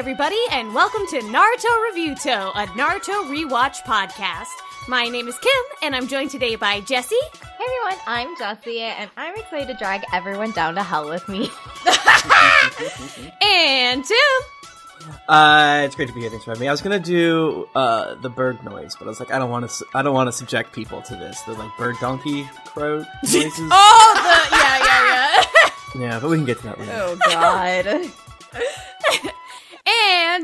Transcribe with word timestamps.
everybody, 0.00 0.40
and 0.50 0.74
welcome 0.74 1.06
to 1.08 1.18
Naruto 1.18 1.92
Reviewto, 1.92 2.52
a 2.54 2.66
Naruto 2.68 3.22
rewatch 3.28 3.82
podcast. 3.82 4.46
My 4.88 5.04
name 5.04 5.28
is 5.28 5.34
Kym, 5.34 5.62
and 5.82 5.94
I'm 5.94 6.08
joined 6.08 6.30
today 6.30 6.56
by 6.56 6.80
Jessy. 6.80 7.20
Hey 7.34 7.64
everyone, 7.66 8.02
I'm 8.06 8.34
Jessy, 8.38 8.80
and 8.80 9.10
I'm 9.18 9.36
excited 9.36 9.68
to 9.68 9.74
drag 9.74 10.00
everyone 10.14 10.52
down 10.52 10.76
to 10.76 10.82
hell 10.82 11.06
with 11.06 11.28
me. 11.28 11.50
and 13.46 14.02
Tim. 14.02 15.20
Uh, 15.28 15.82
it's 15.84 15.94
great 15.94 16.08
to 16.08 16.14
be 16.14 16.22
here. 16.22 16.30
Thanks 16.30 16.46
for 16.46 16.52
having 16.52 16.62
me. 16.62 16.68
I 16.68 16.70
was 16.70 16.80
gonna 16.80 16.98
do 16.98 17.68
uh 17.74 18.14
the 18.22 18.30
bird 18.30 18.64
noise, 18.64 18.96
but 18.98 19.04
I 19.04 19.08
was 19.08 19.20
like, 19.20 19.30
I 19.30 19.38
don't 19.38 19.50
want 19.50 19.68
to. 19.68 19.84
I 19.92 20.00
don't 20.00 20.14
want 20.14 20.28
to 20.28 20.32
subject 20.32 20.72
people 20.72 21.02
to 21.02 21.14
this. 21.14 21.42
The 21.42 21.52
like 21.52 21.76
bird 21.76 21.96
donkey 22.00 22.48
crow 22.64 23.04
noises. 23.22 23.52
oh, 23.70 24.48
the 24.50 24.56
yeah, 24.56 24.78
yeah, 24.78 25.44
yeah. 25.94 26.00
yeah, 26.08 26.20
but 26.20 26.30
we 26.30 26.36
can 26.36 26.46
get 26.46 26.56
to 26.60 26.64
that 26.68 26.78
later. 26.78 26.92
Oh 26.94 27.18
god. 27.28 28.10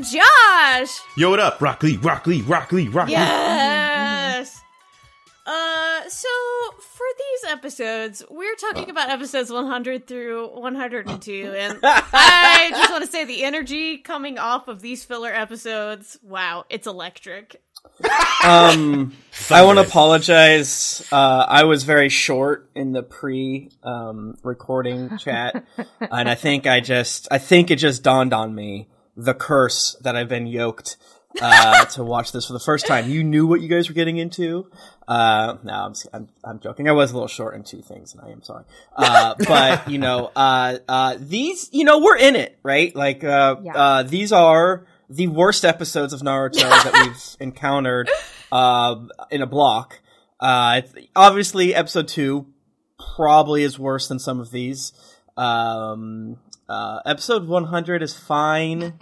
And 0.06 0.22
Josh. 0.22 1.00
Yo, 1.16 1.30
what 1.30 1.40
up? 1.40 1.60
Rock 1.60 1.82
Lee, 1.82 1.96
Rock 1.96 2.26
Lee, 2.26 2.42
Rock 2.42 2.72
Lee, 2.72 2.88
Rock 2.88 3.08
Lee. 3.08 3.12
Yes. 3.12 4.60
Uh, 5.46 6.08
so 6.08 6.28
for 6.80 7.06
these 7.16 7.52
episodes, 7.52 8.22
we're 8.28 8.56
talking 8.56 8.90
about 8.90 9.10
episodes 9.10 9.50
100 9.50 10.06
through 10.06 10.48
102, 10.48 11.54
and 11.56 11.78
I 11.84 12.68
just 12.70 12.90
want 12.90 13.04
to 13.04 13.10
say 13.10 13.24
the 13.24 13.44
energy 13.44 13.98
coming 13.98 14.38
off 14.38 14.66
of 14.66 14.80
these 14.80 15.04
filler 15.04 15.32
episodes, 15.32 16.18
wow, 16.22 16.64
it's 16.68 16.86
electric. 16.88 17.62
Um, 18.44 19.12
I 19.50 19.62
want 19.62 19.78
to 19.78 19.86
apologize. 19.86 21.06
Uh, 21.12 21.46
I 21.48 21.64
was 21.64 21.84
very 21.84 22.08
short 22.08 22.68
in 22.74 22.92
the 22.92 23.02
pre 23.02 23.70
um 23.84 24.36
recording 24.42 25.16
chat, 25.18 25.64
and 26.00 26.28
I 26.28 26.34
think 26.34 26.66
I 26.66 26.80
just, 26.80 27.28
I 27.30 27.38
think 27.38 27.70
it 27.70 27.76
just 27.76 28.02
dawned 28.02 28.34
on 28.34 28.52
me 28.52 28.88
the 29.16 29.34
curse 29.34 29.96
that 30.02 30.16
I've 30.16 30.28
been 30.28 30.46
yoked 30.46 30.96
uh, 31.40 31.84
to 31.86 32.04
watch 32.04 32.32
this 32.32 32.46
for 32.46 32.52
the 32.52 32.60
first 32.60 32.86
time. 32.86 33.10
You 33.10 33.22
knew 33.24 33.46
what 33.46 33.60
you 33.60 33.68
guys 33.68 33.88
were 33.88 33.94
getting 33.94 34.16
into. 34.18 34.70
Uh, 35.08 35.56
no, 35.62 35.72
I'm, 35.72 35.94
I'm, 36.12 36.28
I'm 36.44 36.60
joking. 36.60 36.88
I 36.88 36.92
was 36.92 37.10
a 37.10 37.14
little 37.14 37.28
short 37.28 37.54
in 37.54 37.62
two 37.62 37.80
things, 37.82 38.14
and 38.14 38.22
I 38.22 38.30
am 38.30 38.42
sorry. 38.42 38.64
Uh, 38.94 39.34
but 39.46 39.88
you 39.90 39.98
know, 39.98 40.30
uh, 40.34 40.78
uh, 40.88 41.16
these, 41.18 41.68
you 41.72 41.84
know, 41.84 41.98
we're 42.00 42.16
in 42.16 42.36
it, 42.36 42.58
right? 42.62 42.94
Like, 42.96 43.22
uh, 43.24 43.56
Yeah. 43.62 43.72
uh, 43.76 44.02
these 44.02 44.32
are 44.32 44.86
the 45.08 45.28
worst 45.28 45.64
episodes 45.64 46.12
of 46.12 46.20
Naruto 46.22 46.60
that 46.60 46.92
we've 46.92 47.36
encountered, 47.40 48.10
uh, 48.50 48.96
in 49.30 49.42
a 49.42 49.46
block. 49.46 50.00
Uh, 50.40 50.82
obviously, 51.14 51.74
episode 51.74 52.08
two 52.08 52.46
probably 53.16 53.62
is 53.62 53.78
worse 53.78 54.08
than 54.08 54.18
some 54.18 54.40
of 54.40 54.50
these. 54.50 54.92
Um, 55.36 56.38
uh, 56.68 57.00
episode 57.06 57.46
100 57.46 58.02
is 58.02 58.14
fine. 58.14 58.94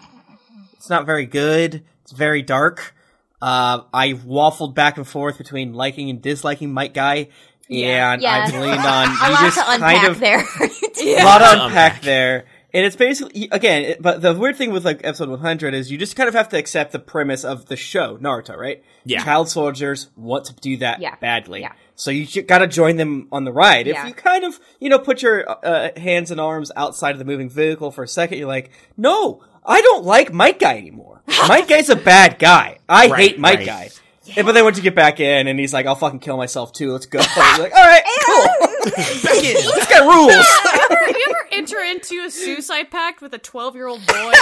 It's 0.75 0.91
not 0.91 1.07
very 1.07 1.27
good. 1.27 1.85
It's 2.03 2.13
very 2.13 2.43
dark. 2.43 2.95
Uh, 3.41 3.83
I 3.93 4.13
waffled 4.15 4.75
back 4.75 4.97
and 4.97 5.07
forth 5.07 5.39
between 5.39 5.73
liking 5.75 6.11
and 6.11 6.21
disliking 6.23 6.73
Might 6.73 6.95
Guy, 6.95 7.29
Yeah. 7.69 8.13
and 8.13 8.23
Yeah. 8.23 8.45
I've 8.47 8.53
leaned 8.55 8.81
on 8.81 9.09
A 9.23 9.27
you 9.29 9.33
lot 9.35 9.41
just 9.41 9.59
to 9.59 9.65
unpack 9.73 9.97
kind 9.97 10.09
of 10.09 10.21
there. 10.21 10.39
a 10.41 11.25
lot 11.25 11.39
to 11.39 11.45
To 11.57 11.65
unpack 11.65 11.65
unpack. 11.67 12.03
there. 12.03 12.45
And 12.73 12.85
it's 12.85 12.97
basically 12.97 13.49
again, 13.53 13.83
it- 13.85 14.03
but 14.03 14.21
the 14.23 14.35
weird 14.35 14.57
thing 14.57 14.73
with 14.73 14.85
like 14.85 15.01
episode 15.05 15.29
100 15.29 15.75
is 15.75 15.91
you 15.93 15.99
just 15.99 16.17
kind 16.17 16.29
of 16.29 16.35
have 16.35 16.49
to 16.51 16.59
accept 16.59 16.93
the 16.93 16.99
premise 16.99 17.45
of 17.45 17.67
the 17.67 17.77
show 17.77 18.17
Naruto, 18.19 18.57
right? 18.57 18.83
Yeah. 19.05 19.23
Child 19.23 19.49
soldiers 19.49 20.09
want 20.17 20.47
to 20.47 20.55
do 20.55 20.79
that 20.79 21.01
Yeah. 21.01 21.15
badly. 21.17 21.61
Yeah. 21.61 21.73
So 21.97 22.11
you 22.11 22.43
got 22.43 22.59
to 22.59 22.67
join 22.67 22.97
them 22.97 23.29
on 23.31 23.45
the 23.45 23.53
ride. 23.53 23.87
If 23.87 23.97
you 24.09 24.15
kind 24.15 24.45
of, 24.45 24.59
you 24.81 24.89
know, 24.89 24.99
put 24.99 25.23
your 25.23 25.45
uh, 25.65 25.91
hands 25.97 26.31
and 26.33 26.41
arms 26.41 26.73
outside 26.75 27.13
of 27.13 27.19
the 27.19 27.25
moving 27.25 27.49
vehicle 27.49 27.91
for 27.93 28.03
a 28.03 28.09
second, 28.09 28.39
you're 28.39 28.49
like, 28.49 28.71
"No, 28.97 29.43
I 29.65 29.81
don't 29.81 30.05
like 30.05 30.33
Might 30.33 30.59
Guy 30.59 30.77
anymore. 30.77 31.23
Might 31.49 31.69
Guy's 31.69 31.89
a 31.91 31.97
bad 31.97 32.39
guy. 32.39 32.79
I 32.89 33.07
Right, 33.09 33.21
hate 33.31 33.39
Mike 33.39 33.59
right. 33.61 33.67
Guy." 33.67 33.91
And- 34.37 34.47
But 34.47 34.53
then 34.53 34.65
once 34.65 34.77
you 34.77 34.83
get 34.83 34.95
back 34.95 35.21
in, 35.21 35.47
and 35.47 35.59
he's 35.61 35.73
like, 35.73 35.87
"I'll 35.87 35.95
fucking 35.95 36.19
kill 36.21 36.37
myself 36.37 36.73
too. 36.73 36.91
Let's 36.93 37.07
go." 37.07 37.19
you're 37.37 37.59
like, 37.59 37.75
"All 37.75 37.87
right, 37.87 38.03
cool. 38.27 38.45
Back 39.23 39.45
in. 39.45 39.55
Let's 39.67 39.87
get 39.87 40.03
rules." 40.03 40.47
ever, 40.91 41.11
you 41.19 41.27
ever 41.29 41.47
enter 41.53 41.79
into 41.79 42.25
a 42.27 42.31
suicide 42.31 42.91
pact 42.91 43.21
with 43.23 43.33
a 43.35 43.39
12 43.39 43.75
year 43.77 43.87
old 43.87 44.05
boy? 44.07 44.33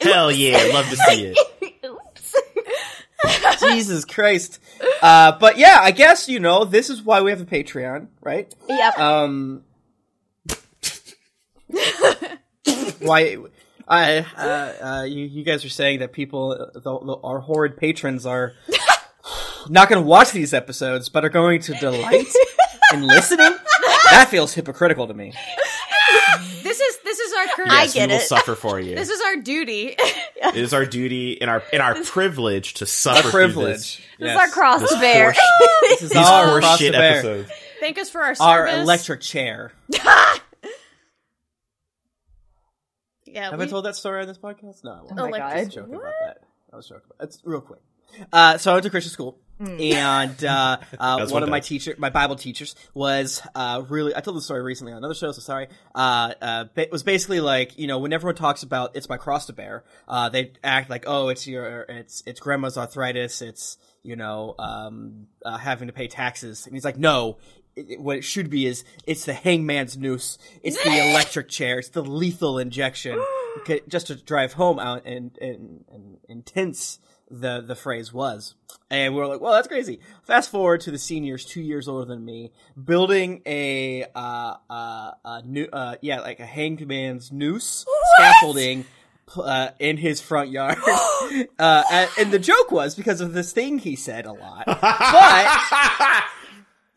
Hell 0.00 0.30
yeah, 0.30 0.70
love 0.72 0.88
to 0.90 0.96
see 0.96 1.32
it. 1.34 1.38
Jesus 3.60 4.04
Christ. 4.04 4.60
Uh, 5.02 5.32
but 5.38 5.58
yeah, 5.58 5.78
I 5.80 5.90
guess, 5.90 6.28
you 6.28 6.40
know, 6.40 6.64
this 6.64 6.90
is 6.90 7.02
why 7.02 7.20
we 7.20 7.30
have 7.30 7.40
a 7.40 7.44
Patreon, 7.44 8.08
right? 8.22 8.52
yep. 8.68 8.98
Um, 8.98 9.62
why, 13.00 13.36
I, 13.88 14.26
uh, 14.36 14.84
uh, 14.84 15.04
you, 15.04 15.24
you 15.24 15.44
guys 15.44 15.64
are 15.64 15.70
saying 15.70 16.00
that 16.00 16.12
people, 16.12 16.70
the, 16.74 16.80
the, 16.80 17.16
our 17.22 17.40
horrid 17.40 17.76
patrons 17.76 18.26
are 18.26 18.54
not 19.68 19.88
going 19.88 20.00
to 20.00 20.06
watch 20.06 20.32
these 20.32 20.54
episodes, 20.54 21.08
but 21.08 21.24
are 21.24 21.30
going 21.30 21.60
to 21.62 21.74
delight 21.74 22.26
in 22.92 23.06
listening? 23.06 23.54
That 24.10 24.28
feels 24.30 24.52
hypocritical 24.54 25.06
to 25.08 25.14
me. 25.14 25.32
This 26.62 26.80
is 26.80 26.98
this 27.04 27.18
is 27.18 27.32
our 27.34 27.46
current. 27.56 27.70
I 27.72 27.82
Yes, 27.82 27.94
get 27.94 28.08
we 28.08 28.14
will 28.14 28.20
it. 28.20 28.26
suffer 28.26 28.54
for 28.54 28.80
you. 28.80 28.94
This 28.94 29.08
is 29.10 29.20
our 29.22 29.36
duty. 29.36 29.94
it 29.98 30.56
is 30.56 30.72
our 30.74 30.84
duty 30.86 31.40
and 31.40 31.50
our 31.50 31.62
and 31.72 31.82
our 31.82 31.94
privilege 32.04 32.74
to 32.74 32.86
suffer 32.86 33.18
A 33.18 33.22
through 33.22 33.30
privilege. 33.30 34.02
this 34.18 34.30
is 34.32 34.36
our 34.36 34.48
cross 34.48 34.80
This 34.80 34.90
to 34.92 35.00
bear. 35.00 35.32
horse- 35.32 35.38
This 35.88 36.02
is 36.02 36.10
These 36.10 36.18
our 36.26 36.46
horse 36.48 36.64
cross 36.64 36.78
shit 36.78 36.92
to 36.92 36.98
bear. 36.98 37.12
episodes. 37.18 37.50
Thank 37.80 37.98
us 37.98 38.10
for 38.10 38.20
our 38.22 38.34
service. 38.34 38.40
Our 38.74 38.80
electric 38.82 39.20
chair. 39.20 39.72
Yeah, 43.26 43.50
Have 43.50 43.60
we, 43.60 43.66
I 43.66 43.68
told 43.68 43.84
that 43.84 43.94
story 43.94 44.22
on 44.22 44.26
this 44.26 44.38
podcast? 44.38 44.82
No, 44.82 44.90
I 44.92 44.96
won't. 45.02 45.12
Oh 45.12 45.14
my 45.14 45.38
Electric- 45.38 45.42
I 45.42 45.54
was 45.60 45.64
god. 45.68 45.74
joking 45.74 45.94
about 45.94 46.12
that. 46.26 46.38
I 46.72 46.76
was 46.76 46.88
joking 46.88 47.02
about 47.06 47.18
that. 47.18 47.24
It's 47.26 47.38
real 47.44 47.60
quick. 47.60 47.80
Uh, 48.32 48.58
so 48.58 48.72
I 48.72 48.74
went 48.74 48.84
to 48.84 48.90
Christian 48.90 49.12
school, 49.12 49.38
and 49.60 50.44
uh, 50.44 50.78
uh, 50.98 51.26
one 51.30 51.42
of 51.42 51.48
my 51.48 51.60
teacher, 51.60 51.94
my 51.98 52.10
Bible 52.10 52.36
teachers, 52.36 52.74
was 52.94 53.42
uh, 53.54 53.82
really. 53.88 54.14
I 54.16 54.20
told 54.20 54.36
the 54.36 54.40
story 54.42 54.62
recently 54.62 54.92
on 54.92 54.98
another 54.98 55.14
show, 55.14 55.30
so 55.32 55.40
sorry. 55.40 55.68
Uh, 55.94 56.32
uh, 56.40 56.64
it 56.76 56.90
was 56.90 57.02
basically 57.02 57.40
like 57.40 57.78
you 57.78 57.86
know 57.86 57.98
when 57.98 58.12
everyone 58.12 58.36
talks 58.36 58.62
about 58.62 58.96
it's 58.96 59.08
my 59.08 59.16
cross 59.16 59.46
to 59.46 59.52
bear, 59.52 59.84
uh, 60.08 60.28
they 60.30 60.52
act 60.64 60.88
like 60.90 61.04
oh 61.06 61.28
it's 61.28 61.46
your 61.46 61.82
it's 61.88 62.22
it's 62.26 62.40
grandma's 62.40 62.78
arthritis, 62.78 63.42
it's 63.42 63.76
you 64.02 64.16
know 64.16 64.54
um, 64.58 65.26
uh, 65.44 65.58
having 65.58 65.88
to 65.88 65.92
pay 65.94 66.08
taxes, 66.08 66.66
and 66.66 66.74
he's 66.74 66.84
like 66.84 66.98
no. 66.98 67.38
It, 67.76 67.88
it- 67.88 68.00
what 68.00 68.16
it 68.16 68.24
should 68.24 68.50
be 68.50 68.66
is 68.66 68.82
it's 69.06 69.26
the 69.26 69.32
hangman's 69.32 69.96
noose, 69.96 70.38
it's 70.62 70.82
the 70.82 70.90
electric 71.10 71.48
chair, 71.48 71.78
it's 71.78 71.90
the 71.90 72.02
lethal 72.02 72.58
injection, 72.58 73.22
just 73.88 74.08
to 74.08 74.16
drive 74.16 74.54
home 74.54 74.80
out 74.80 75.06
and 75.06 75.38
and, 75.40 75.84
and 75.92 76.16
intense 76.28 76.98
the 77.30 77.60
the 77.60 77.74
phrase 77.74 78.12
was. 78.12 78.54
And 78.90 79.14
we 79.14 79.20
were 79.20 79.26
like, 79.28 79.40
well, 79.40 79.52
that's 79.52 79.68
crazy. 79.68 80.00
Fast 80.24 80.50
forward 80.50 80.80
to 80.82 80.90
the 80.90 80.98
seniors, 80.98 81.44
two 81.44 81.60
years 81.60 81.86
older 81.86 82.04
than 82.04 82.24
me, 82.24 82.52
building 82.82 83.42
a 83.46 84.04
uh 84.14 84.56
uh, 84.68 85.12
uh, 85.24 85.42
new, 85.44 85.68
uh 85.72 85.96
yeah, 86.00 86.20
like 86.20 86.40
a 86.40 86.46
hanged 86.46 86.86
man's 86.86 87.30
noose 87.30 87.86
scaffolding 88.16 88.84
uh, 89.36 89.70
in 89.78 89.96
his 89.96 90.20
front 90.20 90.50
yard. 90.50 90.78
uh, 91.58 91.82
and, 91.90 92.10
and 92.18 92.32
the 92.32 92.38
joke 92.38 92.70
was 92.70 92.94
because 92.94 93.20
of 93.20 93.32
this 93.32 93.52
thing 93.52 93.78
he 93.78 93.96
said 93.96 94.26
a 94.26 94.32
lot, 94.32 94.64
but 94.66 96.24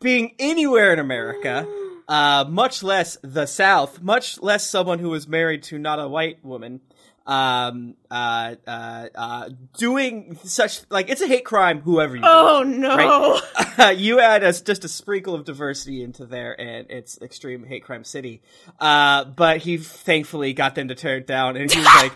being 0.00 0.34
anywhere 0.38 0.92
in 0.92 0.98
America. 0.98 1.66
Uh, 2.06 2.44
much 2.46 2.82
less 2.82 3.16
the 3.22 3.46
South, 3.46 4.02
much 4.02 4.38
less 4.42 4.68
someone 4.68 4.98
who 4.98 5.08
was 5.08 5.26
married 5.26 5.62
to 5.62 5.78
not 5.78 5.98
a 5.98 6.06
white 6.06 6.44
woman, 6.44 6.82
um, 7.26 7.94
uh, 8.10 8.54
uh, 8.66 9.08
uh, 9.14 9.48
doing 9.78 10.38
such 10.44 10.80
like 10.90 11.08
it's 11.08 11.22
a 11.22 11.26
hate 11.26 11.44
crime. 11.44 11.80
Whoever 11.80 12.16
you, 12.16 12.22
do. 12.22 12.28
Oh 12.28 12.62
no! 12.66 13.40
Right. 13.78 13.96
you 13.98 14.20
add 14.20 14.44
us 14.44 14.60
just 14.60 14.84
a 14.84 14.88
sprinkle 14.88 15.34
of 15.34 15.44
diversity 15.44 16.02
into 16.02 16.26
there, 16.26 16.58
and 16.60 16.90
it's 16.90 17.20
extreme 17.22 17.64
hate 17.64 17.84
crime 17.84 18.04
city. 18.04 18.42
Uh, 18.78 19.24
but 19.24 19.58
he 19.58 19.78
thankfully 19.78 20.52
got 20.52 20.74
them 20.74 20.88
to 20.88 20.94
tear 20.94 21.16
it 21.16 21.26
down, 21.26 21.56
and 21.56 21.72
he 21.72 21.78
was 21.78 21.86
like, 22.02 22.12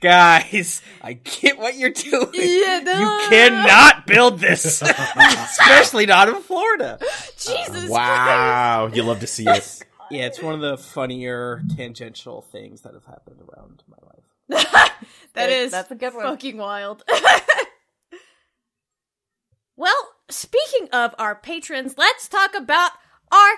"Guys, 0.00 0.80
I 1.00 1.14
get 1.14 1.58
what 1.58 1.76
you're 1.76 1.90
doing. 1.90 2.30
Yeah, 2.32 2.80
no. 2.84 3.00
You 3.00 3.28
cannot 3.30 4.06
build 4.06 4.38
this, 4.38 4.80
especially 4.80 6.06
not 6.06 6.28
in 6.28 6.36
Florida." 6.36 7.00
Jesus 7.36 7.90
Wow, 7.90 8.90
you 8.92 9.02
love 9.02 9.20
to 9.20 9.26
see 9.26 9.48
it. 9.48 9.82
Yeah, 10.12 10.26
it's 10.26 10.42
one 10.42 10.54
of 10.54 10.60
the 10.60 10.76
funnier 10.76 11.62
tangential 11.74 12.42
things 12.42 12.82
that 12.82 12.92
have 12.92 13.06
happened 13.06 13.40
around 13.40 13.82
my 13.88 13.96
life. 14.06 14.31
Christ. 14.70 14.92
That 15.34 15.50
is 15.50 15.70
That's 15.70 15.90
a 15.90 15.94
good 15.94 16.14
one. 16.14 16.24
fucking 16.24 16.56
wild. 16.56 17.02
well, 19.76 20.10
speaking 20.28 20.88
of 20.92 21.14
our 21.18 21.34
patrons, 21.34 21.94
let's 21.96 22.28
talk 22.28 22.54
about 22.54 22.92
our 23.30 23.54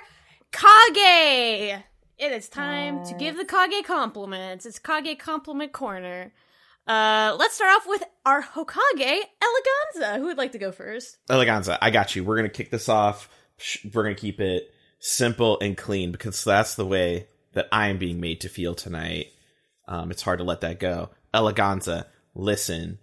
Kage. 0.52 1.82
It 2.16 2.30
is 2.32 2.48
time 2.48 3.04
to 3.06 3.14
give 3.14 3.36
the 3.36 3.44
Kage 3.44 3.84
compliments. 3.84 4.66
It's 4.66 4.78
Kage 4.78 5.18
compliment 5.18 5.72
corner. 5.72 6.32
Uh, 6.86 7.34
let's 7.38 7.54
start 7.54 7.74
off 7.76 7.86
with 7.88 8.04
our 8.24 8.42
Hokage 8.42 9.20
Eleganza. 9.42 10.16
Who 10.16 10.26
would 10.26 10.38
like 10.38 10.52
to 10.52 10.58
go 10.58 10.70
first? 10.70 11.16
Eleganza, 11.28 11.78
I 11.80 11.90
got 11.90 12.14
you. 12.14 12.22
We're 12.22 12.36
gonna 12.36 12.50
kick 12.50 12.70
this 12.70 12.88
off. 12.88 13.28
We're 13.92 14.02
gonna 14.02 14.14
keep 14.14 14.40
it 14.40 14.72
simple 15.00 15.58
and 15.60 15.76
clean 15.76 16.12
because 16.12 16.44
that's 16.44 16.74
the 16.76 16.86
way 16.86 17.26
that 17.54 17.68
I 17.72 17.88
am 17.88 17.98
being 17.98 18.20
made 18.20 18.42
to 18.42 18.48
feel 18.48 18.74
tonight. 18.74 19.32
Um, 19.86 20.10
it's 20.10 20.22
hard 20.22 20.38
to 20.38 20.44
let 20.44 20.62
that 20.62 20.80
go. 20.80 21.10
Eleganza, 21.32 22.06
listen. 22.34 22.98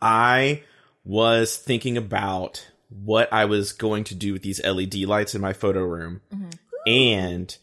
I 0.00 0.62
was 1.04 1.56
thinking 1.56 1.96
about 1.96 2.66
what 2.88 3.32
I 3.32 3.44
was 3.44 3.72
going 3.72 4.04
to 4.04 4.14
do 4.14 4.32
with 4.32 4.42
these 4.42 4.64
LED 4.64 4.94
lights 4.96 5.34
in 5.34 5.40
my 5.40 5.52
photo 5.52 5.82
room. 5.82 6.20
And 6.86 7.56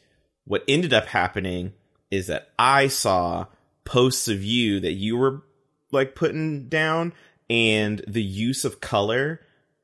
what 0.46 0.64
ended 0.68 0.94
up 0.94 1.08
happening 1.08 1.74
is 2.12 2.28
that 2.28 2.50
I 2.60 2.88
saw 2.88 3.48
posts 3.84 4.28
of 4.28 4.44
you 4.44 4.80
that 4.82 4.94
you 4.94 5.18
were 5.18 5.44
like 5.92 6.16
putting 6.16 6.68
down 6.68 7.14
and 7.50 8.04
the 8.08 8.24
use 8.24 8.66
of 8.66 8.82
color 8.82 9.42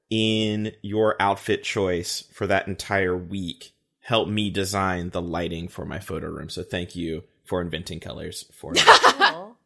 in 0.10 0.74
your 0.82 1.16
outfit 1.20 1.64
choice 1.64 2.24
for 2.34 2.46
that 2.48 2.68
entire 2.68 3.16
week 3.16 3.74
helped 4.02 4.30
me 4.30 4.50
design 4.50 5.12
the 5.12 5.22
lighting 5.22 5.68
for 5.68 5.86
my 5.86 6.00
photo 6.00 6.28
room. 6.28 6.50
So 6.50 6.64
thank 6.64 6.96
you 6.96 7.24
for 7.52 7.60
inventing 7.60 8.00
colors 8.00 8.46
for 8.54 8.72
me. 8.72 8.80
Cool. 8.82 9.58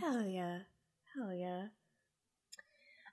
Hell 0.00 0.26
yeah. 0.26 0.58
Hell 1.14 1.32
yeah. 1.32 1.66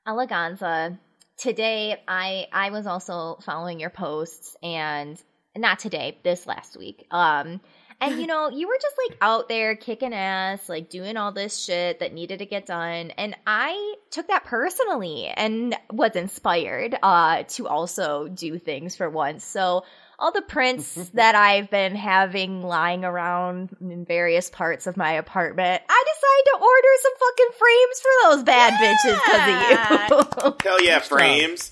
Eleganza, 0.08 0.98
today 1.38 2.02
I 2.08 2.48
I 2.52 2.72
was 2.72 2.88
also 2.88 3.38
following 3.46 3.80
your 3.80 3.92
posts 3.92 4.58
and 4.64 5.22
not 5.56 5.78
today, 5.78 6.18
this 6.24 6.48
last 6.48 6.76
week. 6.76 7.06
Um 7.12 7.62
and 8.02 8.20
you 8.20 8.26
know, 8.32 8.50
you 8.50 8.68
were 8.68 8.80
just 8.82 8.96
like 8.98 9.20
out 9.22 9.48
there 9.48 9.76
kicking 9.76 10.16
ass, 10.16 10.68
like 10.68 10.90
doing 10.90 11.16
all 11.16 11.32
this 11.32 11.64
shit 11.64 12.00
that 12.00 12.12
needed 12.12 12.40
to 12.40 12.48
get 12.48 12.66
done. 12.66 13.12
And 13.12 13.36
I 13.46 13.94
took 14.10 14.30
that 14.30 14.44
personally 14.44 15.28
and 15.28 15.76
was 15.92 16.16
inspired 16.16 16.98
uh 17.04 17.44
to 17.50 17.68
also 17.68 18.28
do 18.28 18.58
things 18.58 18.96
for 18.96 19.08
once. 19.08 19.46
So 19.46 19.84
all 20.20 20.32
the 20.32 20.42
prints 20.42 20.94
that 21.14 21.36
I've 21.36 21.70
been 21.70 21.96
having 21.96 22.62
lying 22.62 23.06
around 23.06 23.76
in 23.82 24.06
various 24.06 24.50
parts 24.50 24.86
of 24.88 24.98
my 24.98 25.14
apartment, 25.14 25.82
I 25.90 26.04
decided 26.14 26.46
to 26.46 26.58
order 26.62 26.88
some 27.02 27.14
fucking 27.20 27.52
frames 27.58 28.00
for 28.02 28.12
those 28.24 28.44
bad 28.44 28.74
bitches 28.74 29.20
because 29.26 30.42
of 30.42 30.52
you. 30.52 30.70
Hell 30.70 30.84
yeah, 30.84 31.00
frames. 31.00 31.72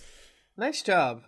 Nice 0.57 0.81
job. 0.81 1.21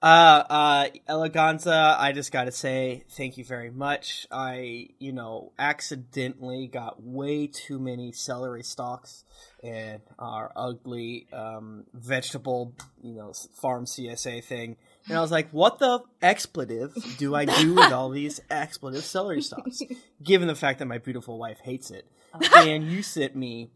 Uh, 0.00 0.44
uh, 0.48 0.86
Eleganza, 1.08 1.96
I 1.98 2.12
just 2.12 2.30
gotta 2.30 2.52
say 2.52 3.02
thank 3.10 3.36
you 3.36 3.44
very 3.44 3.70
much. 3.70 4.28
I, 4.30 4.90
you 5.00 5.12
know, 5.12 5.52
accidentally 5.58 6.68
got 6.68 7.02
way 7.02 7.48
too 7.48 7.80
many 7.80 8.12
celery 8.12 8.62
stalks 8.62 9.24
and 9.64 10.00
our 10.16 10.52
ugly, 10.54 11.26
um, 11.32 11.84
vegetable, 11.92 12.74
you 13.02 13.14
know, 13.14 13.32
farm 13.60 13.86
CSA 13.86 14.44
thing. 14.44 14.76
And 15.08 15.16
I 15.16 15.20
was 15.20 15.30
like, 15.30 15.50
what 15.50 15.78
the 15.78 16.00
expletive 16.20 16.94
do 17.18 17.34
I 17.34 17.44
do 17.46 17.74
with 17.74 17.92
all 17.92 18.10
these 18.10 18.40
expletive 18.50 19.04
celery 19.04 19.40
stalks? 19.42 19.80
Given 20.22 20.48
the 20.48 20.54
fact 20.54 20.78
that 20.80 20.86
my 20.86 20.98
beautiful 20.98 21.38
wife 21.38 21.58
hates 21.62 21.90
it. 21.90 22.06
And 22.54 22.90
you 22.90 23.02
sent 23.02 23.34
me 23.34 23.70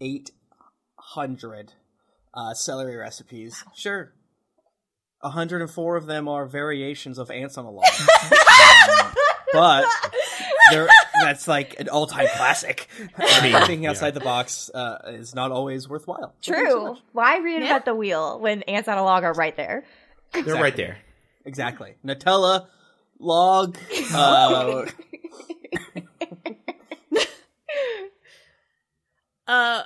800 0.00 1.72
uh, 2.34 2.54
celery 2.54 2.96
recipes. 2.96 3.62
Sure. 3.74 4.12
104 5.20 5.96
of 5.96 6.06
them 6.06 6.26
are 6.26 6.46
variations 6.46 7.18
of 7.18 7.30
ants 7.30 7.56
on 7.56 7.64
a 7.64 7.70
log. 7.70 7.84
Um, 7.84 9.12
but 9.52 9.84
they're, 10.72 10.88
that's 11.22 11.46
like 11.46 11.78
an 11.78 11.88
all-time 11.88 12.26
classic. 12.36 12.88
I 13.16 13.42
mean, 13.42 13.52
thinking 13.66 13.86
outside 13.86 14.08
yeah. 14.08 14.10
the 14.12 14.20
box 14.20 14.70
uh, 14.74 14.98
is 15.08 15.34
not 15.34 15.52
always 15.52 15.88
worthwhile. 15.88 16.34
True. 16.42 16.96
Why 17.12 17.38
reinvent 17.38 17.60
Yeah. 17.66 17.78
the 17.80 17.94
wheel 17.94 18.40
when 18.40 18.62
ants 18.62 18.88
on 18.88 18.98
a 18.98 19.04
log 19.04 19.22
are 19.24 19.34
right 19.34 19.56
there? 19.56 19.84
They're 20.32 20.54
right 20.54 20.76
there. 20.76 20.98
Exactly. 21.44 21.94
Nutella, 22.04 22.66
log, 23.18 23.76
uh, 24.14 24.86
Uh, 29.46 29.82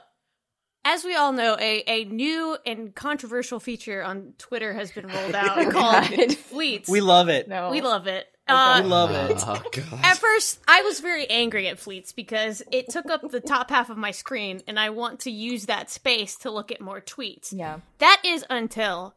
as 0.84 1.02
we 1.04 1.16
all 1.16 1.32
know, 1.32 1.56
a, 1.58 1.82
a 1.86 2.04
new 2.04 2.56
and 2.66 2.94
controversial 2.94 3.58
feature 3.58 4.02
on 4.04 4.34
Twitter 4.38 4.72
has 4.74 4.92
been 4.92 5.06
rolled 5.06 5.34
out 5.34 5.72
called 5.72 6.36
Fleets. 6.36 6.88
we 6.88 7.00
love 7.00 7.28
it. 7.28 7.48
No. 7.48 7.70
We 7.70 7.80
love 7.80 8.06
it. 8.06 8.26
We 8.48 8.54
Uh, 8.54 8.82
love 8.84 9.10
it. 9.10 9.36
Oh 9.44 9.98
at 10.04 10.18
first, 10.18 10.60
I 10.68 10.82
was 10.82 11.00
very 11.00 11.28
angry 11.28 11.66
at 11.68 11.80
Fleets 11.80 12.12
because 12.12 12.62
it 12.70 12.88
took 12.90 13.06
up 13.10 13.28
the 13.30 13.40
top 13.40 13.70
half 13.70 13.90
of 13.90 13.96
my 13.96 14.12
screen, 14.12 14.60
and 14.68 14.78
I 14.78 14.90
want 14.90 15.20
to 15.20 15.30
use 15.32 15.66
that 15.66 15.90
space 15.90 16.36
to 16.38 16.50
look 16.52 16.70
at 16.70 16.80
more 16.80 17.00
tweets. 17.00 17.52
Yeah. 17.52 17.80
That 17.98 18.22
is 18.24 18.44
until 18.48 19.14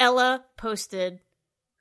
Ella 0.00 0.44
posted 0.56 1.20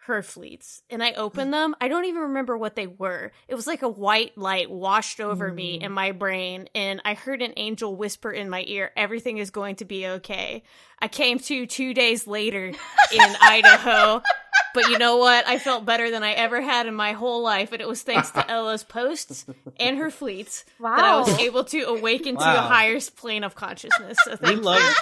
her 0.10 0.22
fleets, 0.24 0.82
and 0.90 1.04
I 1.04 1.14
opened 1.14 1.54
them. 1.54 1.76
I 1.80 1.88
don't 1.88 2.06
even 2.06 2.24
remember 2.24 2.58
what 2.58 2.76
they 2.76 2.88
were. 2.88 3.32
It 3.48 3.56
was 3.56 3.68
like 3.68 3.82
a 3.82 3.90
white 3.90 4.38
light 4.38 4.70
washed 4.70 5.20
over 5.20 5.52
me 5.52 5.78
hmm. 5.78 5.86
in 5.86 5.92
my 5.92 6.12
brain, 6.12 6.68
and 6.76 7.02
I 7.06 7.14
heard 7.14 7.42
an 7.42 7.54
angel 7.58 7.96
whisper 7.96 8.32
in 8.32 8.50
my 8.50 8.64
ear, 8.68 8.92
"Everything 8.98 9.38
is 9.38 9.52
going 9.52 9.78
to 9.78 9.86
be 9.86 10.06
okay." 10.06 10.64
I 11.00 11.08
came 11.08 11.40
to 11.40 11.66
two 11.66 11.94
days 11.94 12.28
later 12.28 12.66
in 12.68 12.76
Idaho. 13.42 14.22
But 14.74 14.90
you 14.90 15.00
know 15.00 15.18
what? 15.18 15.48
I 15.48 15.58
felt 15.58 15.86
better 15.86 16.12
than 16.12 16.24
I 16.24 16.34
ever 16.34 16.62
had 16.62 16.86
in 16.86 16.94
my 16.94 17.14
whole 17.14 17.42
life, 17.42 17.72
and 17.72 17.82
it 17.82 17.88
was 17.88 18.04
thanks 18.04 18.30
to 18.32 18.50
Ella's 18.52 18.84
posts 18.84 19.46
and 19.80 19.98
her 19.98 20.12
fleets 20.12 20.66
that 20.80 21.04
I 21.04 21.20
was 21.20 21.40
able 21.40 21.64
to 21.66 21.82
awaken 21.84 22.36
to 22.38 22.44
a 22.44 22.62
higher 22.62 23.00
plane 23.16 23.44
of 23.44 23.56
consciousness. 23.56 24.18
So 24.24 24.38
We 24.42 24.56
love 24.56 24.96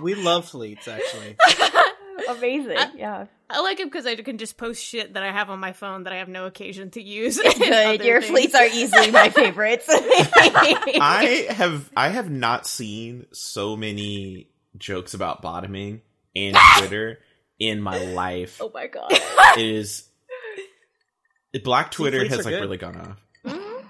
we 0.00 0.14
love 0.14 0.48
fleets 0.48 0.88
actually. 0.88 1.36
Amazing. 2.28 2.78
yeah. 2.96 3.26
I 3.52 3.60
like 3.60 3.80
it 3.80 3.84
because 3.86 4.06
I 4.06 4.16
can 4.16 4.38
just 4.38 4.56
post 4.56 4.82
shit 4.82 5.12
that 5.12 5.22
I 5.22 5.30
have 5.30 5.50
on 5.50 5.60
my 5.60 5.72
phone 5.72 6.04
that 6.04 6.12
I 6.12 6.16
have 6.16 6.28
no 6.28 6.46
occasion 6.46 6.90
to 6.92 7.02
use. 7.02 7.38
Good. 7.58 8.02
Your 8.02 8.22
fleets 8.22 8.54
are 8.54 8.64
easily 8.64 9.10
my 9.10 9.28
favorites. 9.28 9.86
I 9.90 11.46
have 11.50 11.90
I 11.94 12.08
have 12.08 12.30
not 12.30 12.66
seen 12.66 13.26
so 13.32 13.76
many 13.76 14.48
jokes 14.78 15.12
about 15.12 15.42
bottoming 15.42 16.00
in 16.34 16.54
Twitter 16.78 17.18
in 17.58 17.82
my 17.82 17.98
life. 17.98 18.58
oh 18.62 18.70
my 18.72 18.86
god. 18.86 19.12
It 19.12 19.58
is 19.58 20.08
Black 21.62 21.90
Twitter 21.90 22.20
fleets 22.20 22.36
has 22.36 22.44
like 22.46 22.54
good. 22.54 22.60
really 22.62 22.78
gone 22.78 22.96
off. 22.96 23.18
Mm-hmm. 23.44 23.86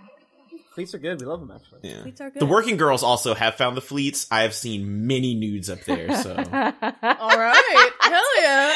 Fleets 0.74 0.94
are 0.94 0.98
good. 0.98 1.20
We 1.20 1.26
love 1.26 1.38
them 1.38 1.52
actually. 1.54 1.88
Yeah. 1.88 2.02
Fleets 2.02 2.20
are 2.20 2.30
good. 2.30 2.40
The 2.40 2.46
working 2.46 2.78
girls 2.78 3.04
also 3.04 3.34
have 3.34 3.54
found 3.54 3.76
the 3.76 3.80
fleets. 3.80 4.26
I 4.30 4.42
have 4.42 4.54
seen 4.54 5.06
many 5.06 5.34
nudes 5.34 5.70
up 5.70 5.84
there, 5.84 6.16
so 6.16 6.34
All 6.34 7.38
right. 7.38 7.90
Hell 8.12 8.22
yeah. 8.42 8.74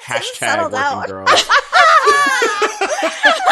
hashtag 0.00 0.62
working 0.62 0.78
out. 0.78 1.08
girls. 1.08 1.28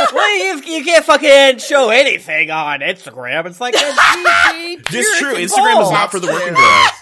well, 0.13 0.39
you, 0.39 0.63
you 0.79 0.85
can't 0.85 1.05
fucking 1.05 1.59
show 1.59 1.91
anything 1.91 2.51
on 2.51 2.81
Instagram. 2.81 3.47
It's 3.47 3.61
like 3.61 3.75
a 3.75 3.79
GG 3.79 4.85
Just 4.89 5.19
true. 5.19 5.35
purity 5.35 5.45
Instagram 5.47 5.83
is 5.83 5.91
not 5.91 6.11
for 6.13 6.21
the 6.21 6.29
working 6.29 6.55
true. 6.55 6.57
girls. 6.57 6.93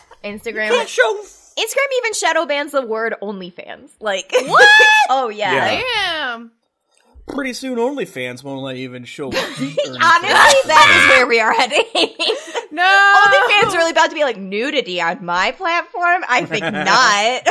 Instagram. 0.42 0.68
You 0.68 0.74
can't 0.76 0.88
show. 0.88 1.20
Instagram 1.58 1.88
even 1.98 2.14
shadow 2.14 2.46
bans 2.46 2.72
the 2.72 2.86
word 2.86 3.14
OnlyFans. 3.22 3.90
Like 4.00 4.32
what? 4.32 4.68
oh 5.10 5.28
yeah. 5.28 5.52
Yeah. 5.52 5.82
Damn. 5.82 6.50
Pretty 7.26 7.54
soon, 7.54 7.78
OnlyFans 7.78 8.44
won't 8.44 8.62
let 8.62 8.76
you 8.76 8.84
even 8.84 9.04
show. 9.04 9.30
feet. 9.30 9.78
Honestly, 9.88 9.98
that 9.98 11.02
is 11.02 11.08
where 11.16 11.26
we 11.26 11.40
are 11.40 11.52
heading. 11.52 11.84
No. 12.70 12.82
OnlyFans 12.82 13.72
are 13.72 13.78
really 13.78 13.92
about 13.92 14.10
to 14.10 14.14
be 14.14 14.24
like 14.24 14.36
nudity 14.36 15.00
on 15.00 15.24
my 15.24 15.52
platform. 15.52 16.22
I 16.28 16.44
think 16.44 16.64
not. 16.64 17.42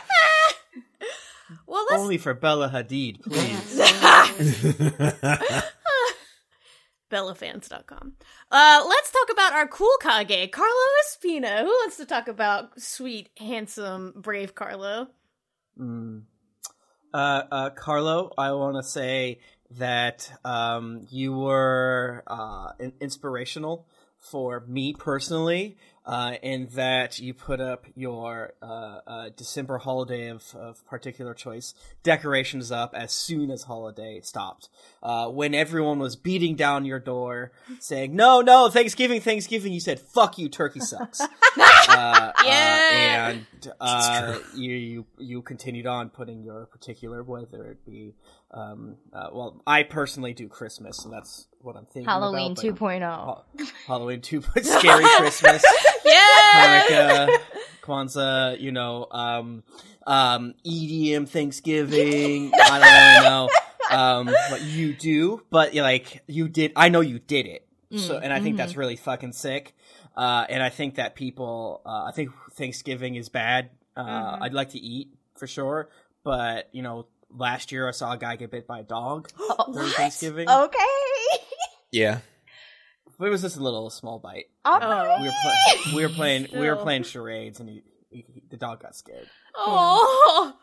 Well, 1.66 1.84
let's 1.90 2.00
Only 2.00 2.16
for 2.16 2.32
Bella 2.32 2.70
Hadid, 2.70 3.22
please. 3.22 3.78
bellafans.com. 7.10 8.12
Uh, 8.50 8.84
let's 8.88 9.10
talk 9.10 9.30
about 9.30 9.52
our 9.52 9.66
cool 9.66 9.94
Kage, 10.00 10.50
Carlo 10.50 10.72
Espino. 11.04 11.60
Who 11.60 11.66
wants 11.66 11.98
to 11.98 12.06
talk 12.06 12.26
about 12.28 12.80
sweet, 12.80 13.28
handsome, 13.38 14.14
brave 14.16 14.54
Carlo? 14.54 15.08
Mm. 15.78 16.22
Uh, 17.12 17.42
uh, 17.50 17.70
Carlo, 17.70 18.32
I 18.36 18.52
want 18.52 18.76
to 18.76 18.82
say 18.82 19.40
that 19.78 20.30
um, 20.44 21.06
you 21.10 21.32
were 21.32 22.22
uh, 22.26 22.72
in- 22.78 22.92
inspirational 23.00 23.86
for 24.18 24.60
me 24.66 24.92
personally, 24.92 25.78
uh, 26.08 26.34
in 26.42 26.66
that 26.72 27.18
you 27.18 27.34
put 27.34 27.60
up 27.60 27.84
your 27.94 28.54
uh, 28.62 29.00
uh, 29.06 29.28
December 29.36 29.76
holiday 29.78 30.28
of, 30.28 30.42
of 30.54 30.84
particular 30.86 31.34
choice 31.34 31.74
decorations 32.02 32.72
up 32.72 32.94
as 32.94 33.12
soon 33.12 33.50
as 33.50 33.64
holiday 33.64 34.18
stopped. 34.22 34.70
Uh, 35.02 35.28
when 35.28 35.54
everyone 35.54 35.98
was 35.98 36.16
beating 36.16 36.56
down 36.56 36.86
your 36.86 36.98
door 36.98 37.52
saying, 37.78 38.16
no, 38.16 38.40
no, 38.40 38.70
Thanksgiving, 38.70 39.20
Thanksgiving, 39.20 39.72
you 39.72 39.80
said, 39.80 40.00
fuck 40.00 40.38
you, 40.38 40.48
turkey 40.48 40.80
sucks. 40.80 41.20
uh, 41.60 42.32
Yeah. 42.44 43.34
uh, 43.34 43.34
and 43.34 43.72
uh, 43.80 44.38
you, 44.54 44.74
you 44.74 45.06
you 45.18 45.42
continued 45.42 45.86
on 45.86 46.08
putting 46.08 46.42
your 46.42 46.66
particular 46.66 47.22
whether 47.22 47.66
it 47.66 47.84
be 47.84 48.14
um, 48.50 48.96
uh, 49.12 49.28
well 49.32 49.62
I 49.66 49.82
personally 49.82 50.32
do 50.34 50.48
Christmas 50.48 51.04
and 51.04 51.12
that's 51.12 51.46
what 51.60 51.76
I'm 51.76 51.84
thinking 51.86 52.06
Halloween 52.06 52.52
about, 52.52 52.64
2.0. 52.64 53.02
Ha- 53.02 53.42
Halloween 53.86 54.20
two 54.20 54.42
scary 54.62 55.04
Christmas 55.18 55.62
Yeah. 56.04 56.26
Hanukkah 56.52 57.38
Kwanzaa 57.82 58.60
you 58.60 58.72
know 58.72 59.06
um 59.10 59.62
um 60.06 60.54
EDM 60.66 61.28
Thanksgiving 61.28 62.52
I 62.60 62.78
don't 62.78 63.22
really 63.22 63.30
know 63.30 63.48
um, 63.90 64.26
what 64.26 64.62
you 64.62 64.92
do, 64.92 65.42
but 65.50 65.74
like 65.74 66.22
you 66.26 66.48
did. 66.48 66.72
I 66.76 66.88
know 66.90 67.00
you 67.00 67.18
did 67.18 67.46
it. 67.46 67.66
So, 67.96 68.16
Mm, 68.16 68.20
and 68.24 68.32
I 68.34 68.40
think 68.40 68.58
that's 68.58 68.72
mm-hmm. 68.72 68.80
really 68.80 68.96
fucking 68.96 69.32
sick. 69.32 69.74
Uh, 70.14 70.44
and 70.50 70.62
I 70.62 70.68
think 70.68 70.96
that 70.96 71.14
people, 71.14 71.80
uh, 71.86 72.04
I 72.04 72.12
think 72.12 72.30
Thanksgiving 72.52 73.14
is 73.14 73.30
bad. 73.30 73.70
Uh, 73.96 74.04
Mm-hmm. 74.04 74.42
I'd 74.42 74.52
like 74.52 74.70
to 74.70 74.78
eat 74.78 75.14
for 75.38 75.46
sure, 75.46 75.88
but 76.22 76.68
you 76.72 76.82
know, 76.82 77.06
last 77.30 77.72
year 77.72 77.88
I 77.88 77.92
saw 77.92 78.12
a 78.12 78.18
guy 78.18 78.36
get 78.36 78.50
bit 78.50 78.66
by 78.66 78.80
a 78.80 78.84
dog 78.84 79.30
during 79.72 79.90
Thanksgiving. 79.90 80.48
Okay. 80.48 80.78
Yeah. 81.92 82.18
It 83.20 83.28
was 83.28 83.42
just 83.42 83.56
a 83.56 83.62
little 83.62 83.90
small 83.90 84.18
bite. 84.18 84.46
All 84.64 84.78
Oh. 84.82 84.88
right. 85.06 85.20
We 85.20 85.26
were 85.26 85.32
playing, 85.42 85.94
we 85.96 86.02
were 86.02 86.08
playing, 86.08 86.48
we 86.60 86.68
were 86.70 86.76
playing 86.76 87.02
charades, 87.02 87.58
and 87.60 87.68
he, 87.68 87.82
he, 88.10 88.24
he- 88.32 88.42
the 88.50 88.56
dog 88.56 88.80
got 88.82 88.94
scared. 88.94 89.26
Oh, 89.56 90.54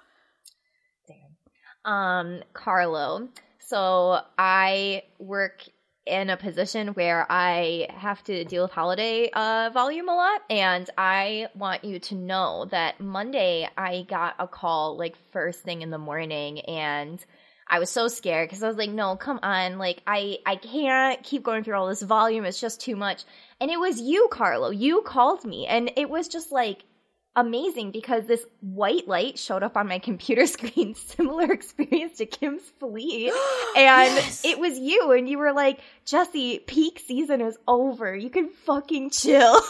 Damn. 1.07 1.91
um 1.91 2.43
Carlo. 2.53 3.27
So 3.59 4.19
I 4.37 5.03
work 5.19 5.63
in 6.05 6.29
a 6.29 6.37
position 6.37 6.89
where 6.89 7.25
I 7.29 7.87
have 7.95 8.23
to 8.25 8.43
deal 8.45 8.63
with 8.63 8.71
holiday 8.71 9.29
uh, 9.31 9.71
volume 9.73 10.07
a 10.09 10.15
lot, 10.15 10.41
and 10.49 10.89
I 10.97 11.47
want 11.55 11.83
you 11.83 11.99
to 11.99 12.15
know 12.15 12.65
that 12.71 12.99
Monday 12.99 13.67
I 13.77 14.05
got 14.07 14.35
a 14.39 14.47
call 14.47 14.97
like 14.97 15.15
first 15.31 15.63
thing 15.63 15.81
in 15.81 15.89
the 15.89 15.97
morning, 15.97 16.59
and 16.61 17.23
I 17.67 17.79
was 17.79 17.89
so 17.89 18.07
scared 18.07 18.47
because 18.47 18.61
I 18.61 18.67
was 18.67 18.77
like, 18.77 18.91
"No, 18.91 19.15
come 19.15 19.39
on! 19.41 19.77
Like 19.77 20.01
I 20.05 20.37
I 20.45 20.57
can't 20.57 21.23
keep 21.23 21.43
going 21.43 21.63
through 21.63 21.75
all 21.75 21.87
this 21.87 22.01
volume. 22.01 22.45
It's 22.45 22.61
just 22.61 22.81
too 22.81 22.95
much." 22.95 23.23
And 23.59 23.71
it 23.71 23.79
was 23.79 23.99
you, 23.99 24.27
Carlo. 24.31 24.69
You 24.69 25.01
called 25.01 25.43
me, 25.43 25.65
and 25.65 25.91
it 25.97 26.09
was 26.09 26.27
just 26.27 26.51
like 26.51 26.83
amazing 27.35 27.91
because 27.91 28.25
this 28.25 28.45
white 28.61 29.07
light 29.07 29.37
showed 29.37 29.63
up 29.63 29.75
on 29.77 29.87
my 29.87 29.99
computer 29.99 30.45
screen, 30.55 30.95
similar 30.95 31.51
experience 31.51 32.17
to 32.19 32.25
Kym's 32.25 32.63
fleet. 32.79 33.31
And 33.77 34.15
Yes. 34.15 34.45
it 34.45 34.57
was 34.57 34.79
you, 34.79 35.11
and 35.11 35.27
you 35.27 35.37
were 35.37 35.51
like, 35.51 35.79
Jessy, 36.05 36.59
peak 36.59 37.01
season 37.05 37.41
is 37.41 37.57
over. 37.67 38.15
You 38.15 38.29
can 38.29 38.47
fucking 38.49 39.09
chill. 39.09 39.53
and 39.55 39.61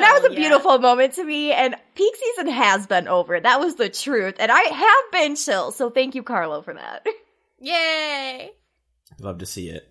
that 0.00 0.12
was 0.14 0.22
Hell 0.22 0.26
a 0.26 0.32
yeah. 0.32 0.38
beautiful 0.38 0.78
moment 0.78 1.14
to 1.14 1.24
me. 1.24 1.52
And 1.52 1.74
peak 1.94 2.14
season 2.16 2.48
has 2.48 2.86
been 2.86 3.06
over. 3.08 3.38
That 3.38 3.60
was 3.60 3.74
the 3.74 3.88
truth. 3.90 4.36
And 4.38 4.50
I 4.50 4.60
have 4.62 5.12
been 5.12 5.36
chill. 5.36 5.72
So 5.72 5.90
thank 5.90 6.14
you, 6.14 6.22
Carlo, 6.22 6.62
for 6.62 6.72
that. 6.74 7.06
yay! 7.58 8.50
Love 9.18 9.38
to 9.38 9.46
see 9.46 9.68
it. 9.68 9.86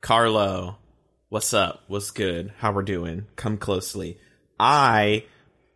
Carlo, 0.00 0.78
what's 1.28 1.52
up? 1.52 1.84
What's 1.88 2.10
good? 2.10 2.52
How 2.58 2.72
we're 2.72 2.82
doing? 2.82 3.26
Come 3.36 3.58
closely. 3.58 4.18
I 4.60 5.24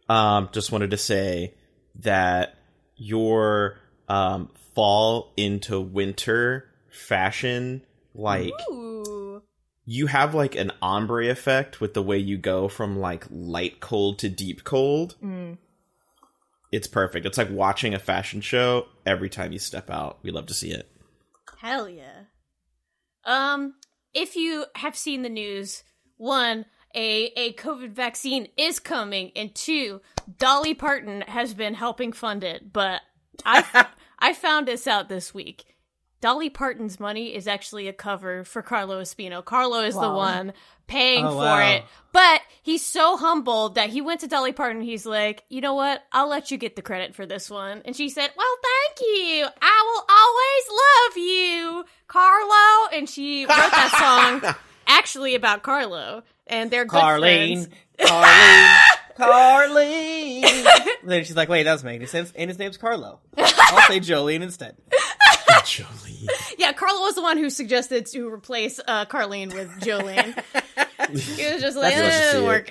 um 0.09 0.51
just 0.53 0.71
wanted 0.71 0.91
to 0.91 0.99
say 0.99 1.55
that 2.01 2.57
your 2.97 3.79
um 4.09 4.51
fall 4.75 5.33
into 5.37 5.81
winter 5.81 6.69
fashion 6.91 7.83
like 8.15 8.53
Ooh. 8.71 9.43
you 9.87 10.07
have 10.07 10.35
like 10.35 10.55
an 10.55 10.71
ombre 10.83 11.29
effect 11.31 11.81
with 11.81 11.95
the 11.95 12.03
way 12.03 12.19
you 12.19 12.37
go 12.37 12.69
from 12.69 12.99
like 12.99 13.27
light 13.31 13.81
cold 13.81 14.19
to 14.21 14.29
deep 14.29 14.65
cold. 14.65 15.17
Mm. 15.23 15.59
It's 16.71 16.87
perfect. 16.89 17.25
It's 17.25 17.39
like 17.39 17.51
watching 17.51 17.95
a 17.95 17.99
fashion 17.99 18.41
show 18.41 18.87
every 19.07 19.31
time 19.31 19.53
you 19.53 19.59
step 19.59 19.89
out. 19.91 20.19
We 20.23 20.31
love 20.31 20.47
to 20.47 20.55
see 20.55 20.73
it. 20.73 20.91
Hell 21.61 21.89
yeah. 21.89 22.25
Um, 23.25 23.75
if 24.13 24.37
you 24.37 24.67
have 24.75 24.97
seen 24.97 25.23
the 25.23 25.29
news, 25.29 25.85
one, 26.17 26.67
a, 26.95 27.33
a 27.37 27.53
COVID 27.55 27.91
vaccine 27.91 28.49
is 28.57 28.79
coming, 28.79 29.33
and 29.37 29.55
two, 29.55 30.01
Dolly 30.39 30.75
Parton 30.75 31.23
has 31.23 31.55
been 31.55 31.75
helping 31.75 32.13
fund 32.13 32.45
it, 32.45 32.73
but 32.73 33.01
I 33.45 33.87
I 34.19 34.33
found 34.33 34.69
this 34.69 34.87
out 34.87 35.09
this 35.09 35.35
week. 35.35 35.65
Dolly 36.21 36.49
Parton's 36.49 36.99
money 36.99 37.35
is 37.35 37.47
actually 37.47 37.87
a 37.87 37.93
cover 37.93 38.45
for 38.45 38.63
Carlo 38.63 39.03
Espino. 39.03 39.45
Carlo 39.45 39.81
is 39.81 39.95
the 39.95 40.11
one 40.11 40.55
paying 40.87 41.27
Oh, 41.27 41.33
for 41.33 41.37
wow. 41.37 41.69
it. 41.69 41.85
But 42.13 42.41
he's 42.63 42.83
so 42.83 43.19
humbled 43.19 43.75
that 43.75 43.91
he 43.91 44.01
went 44.01 44.21
to 44.21 44.27
Dolly 44.27 44.53
Parton. 44.53 44.81
He's 44.81 45.05
like, 45.05 45.45
you 45.51 45.61
know 45.61 45.75
what? 45.75 46.03
I'll 46.13 46.29
let 46.29 46.51
you 46.51 46.57
get 46.57 46.77
the 46.77 46.83
credit 46.83 47.15
for 47.15 47.27
this 47.27 47.51
one. 47.51 47.83
And 47.85 47.95
she 47.95 48.09
said, 48.09 48.31
well, 48.39 48.47
thank 48.63 49.01
you. 49.07 49.47
I 49.61 49.85
will 49.93 50.05
always 50.17 50.81
love 50.81 51.19
you, 51.19 51.85
Carlo. 52.07 52.89
And 52.99 53.07
she 53.07 53.43
wrote 53.45 53.51
that 53.51 54.41
song 54.43 54.55
actually 54.87 55.35
about 55.35 55.63
Carlo. 55.63 56.23
And 56.47 56.71
they're 56.71 56.85
good 56.85 57.01
Carlene, 57.01 57.67
friends. 57.67 57.69
Carlene, 57.99 58.77
Carlene. 59.19 60.67
then 61.05 61.25
she's 61.25 61.37
like, 61.37 61.49
"Wait, 61.49 61.63
that 61.63 61.73
doesn't 61.73 61.87
make 61.87 61.97
any 61.97 62.07
sense." 62.07 62.33
And 62.37 62.51
his 62.51 62.59
name's 62.59 62.77
Carlo. 62.77 63.21
I'll 63.37 63.89
say 63.89 64.01
Jolene 64.01 64.43
instead. 64.43 64.77
Jolie. 65.65 66.29
Yeah, 66.59 66.73
Carlo 66.73 67.01
was 67.01 67.15
the 67.15 67.23
one 67.23 67.39
who 67.39 67.49
suggested 67.49 68.07
to 68.07 68.29
replace 68.29 68.81
uh, 68.87 69.07
Carlene 69.07 69.55
with 69.55 69.71
Jolene. 69.81 70.35
he 71.09 71.53
was 71.53 71.63
just 71.63 71.77
like, 71.77 71.95
That's 71.95 72.17
eh, 72.17 72.33
just 72.33 72.45
work. 72.45 72.71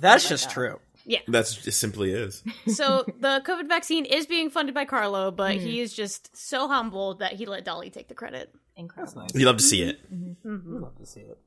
That's 0.00 0.28
just 0.28 0.50
true. 0.50 0.78
Yeah. 1.04 1.20
That's 1.26 1.66
it 1.66 1.72
simply 1.72 2.12
is. 2.12 2.44
so 2.68 3.04
the 3.18 3.42
COVID 3.44 3.68
vaccine 3.68 4.04
is 4.04 4.26
being 4.26 4.50
funded 4.50 4.74
by 4.74 4.84
Carlo, 4.84 5.30
but 5.30 5.56
he 5.56 5.80
is 5.80 5.92
just 5.92 6.36
so 6.36 6.68
humbled 6.68 7.18
that 7.20 7.32
he 7.32 7.46
let 7.46 7.64
Dolly 7.64 7.90
take 7.90 8.08
the 8.08 8.14
credit. 8.14 8.54
Incredible. 8.76 9.26
We 9.34 9.44
love 9.44 9.56
to 9.56 9.62
see 9.62 9.82
it. 9.82 10.00
We 10.10 10.36
love 10.44 10.96
to 10.98 11.06
see 11.06 11.20
it. 11.20 11.38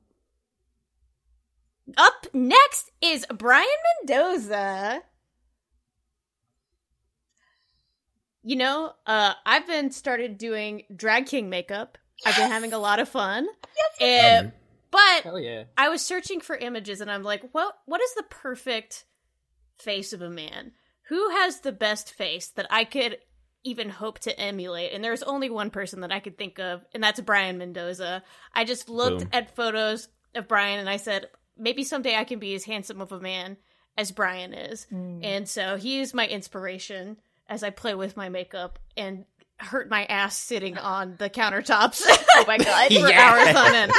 Up 1.97 2.25
next 2.33 2.91
is 3.01 3.25
Brian 3.33 3.67
Mendoza. 4.07 5.01
You 8.43 8.55
know, 8.55 8.93
uh, 9.05 9.33
I've 9.45 9.67
been 9.67 9.91
started 9.91 10.37
doing 10.37 10.83
drag 10.95 11.27
king 11.27 11.49
makeup. 11.49 11.97
I've 12.25 12.35
been 12.35 12.49
having 12.49 12.73
a 12.73 12.79
lot 12.79 12.99
of 12.99 13.09
fun. 13.09 13.47
Yes, 13.99 14.51
but 14.91 15.41
yeah. 15.41 15.63
I 15.77 15.89
was 15.89 16.01
searching 16.03 16.41
for 16.41 16.55
images 16.55 17.01
and 17.01 17.11
I'm 17.11 17.23
like, 17.23 17.43
what 17.51 17.77
what 17.85 18.01
is 18.01 18.13
the 18.15 18.23
perfect 18.29 19.05
face 19.79 20.13
of 20.13 20.21
a 20.21 20.29
man? 20.29 20.71
Who 21.09 21.29
has 21.29 21.59
the 21.59 21.71
best 21.71 22.13
face 22.13 22.47
that 22.49 22.67
I 22.69 22.83
could 22.83 23.17
even 23.63 23.89
hope 23.89 24.19
to 24.19 24.39
emulate? 24.39 24.91
And 24.93 25.03
there's 25.03 25.23
only 25.23 25.49
one 25.49 25.69
person 25.69 26.01
that 26.01 26.11
I 26.11 26.19
could 26.19 26.37
think 26.37 26.59
of, 26.59 26.85
and 26.93 27.03
that's 27.03 27.19
Brian 27.19 27.57
Mendoza. 27.57 28.23
I 28.53 28.63
just 28.63 28.89
looked 28.89 29.21
Boom. 29.21 29.29
at 29.33 29.55
photos 29.55 30.07
of 30.33 30.47
Brian 30.47 30.79
and 30.79 30.89
I 30.89 30.97
said, 30.97 31.27
maybe 31.57 31.83
someday 31.83 32.15
I 32.15 32.23
can 32.23 32.39
be 32.39 32.53
as 32.55 32.63
handsome 32.65 33.01
of 33.01 33.11
a 33.11 33.19
man 33.19 33.57
as 33.97 34.11
Brian 34.11 34.53
is. 34.53 34.87
And 34.91 35.47
so 35.47 35.77
he 35.77 35.99
is 36.01 36.13
my 36.13 36.27
inspiration 36.27 37.17
as 37.47 37.63
I 37.63 37.69
play 37.69 37.95
with 37.95 38.17
my 38.17 38.29
makeup 38.29 38.79
and 38.97 39.25
hurt 39.57 39.89
my 39.89 40.03
ass 40.05 40.37
sitting 40.37 40.77
on 40.77 41.15
the 41.17 41.29
countertops 41.29 42.01
Oh 42.35 42.43
my 42.47 42.57
god. 42.57 42.87
for 42.93 43.07
Yeah. 43.09 43.21
hours 43.45 43.55
on 43.55 43.73
end. 43.75 43.91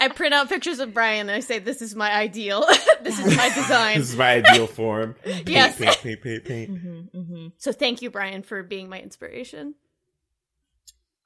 I 0.00 0.08
print 0.08 0.32
out 0.32 0.48
pictures 0.48 0.78
of 0.78 0.94
Brian 0.94 1.28
and 1.28 1.32
I 1.36 1.40
say, 1.40 1.58
"This 1.58 1.82
is 1.82 1.94
my 1.96 2.12
ideal. 2.14 2.64
this 3.02 3.18
is 3.18 3.36
my 3.36 3.48
design." 3.52 3.98
This 3.98 4.10
is 4.10 4.16
my 4.16 4.34
ideal 4.34 4.68
form. 4.68 5.14
Paint, 5.24 5.48
Yes. 5.48 5.76
paint, 5.76 5.98
paint, 6.00 6.22
paint, 6.22 6.44
paint. 6.44 6.70
hmm 6.78 7.00
hmm 7.20 7.46
So 7.58 7.72
thank 7.72 8.00
you, 8.00 8.08
Brian, 8.08 8.42
for 8.44 8.62
being 8.62 8.88
my 8.88 9.00
inspiration. 9.00 9.74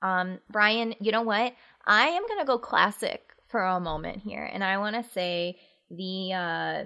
Um, 0.01 0.39
Brian, 0.51 0.95
you 1.01 1.13
know 1.13 1.23
what? 1.23 1.55
I 1.87 2.09
am 2.09 2.27
gonna 2.27 2.45
go 2.47 2.59
classic 2.59 3.32
for 3.53 3.63
a 3.63 3.79
moment 3.79 4.23
here, 4.23 4.43
and 4.43 4.65
I 4.65 4.79
want 4.79 4.97
to 4.97 5.09
say 5.13 5.61
the 5.91 6.33
uh, 6.33 6.85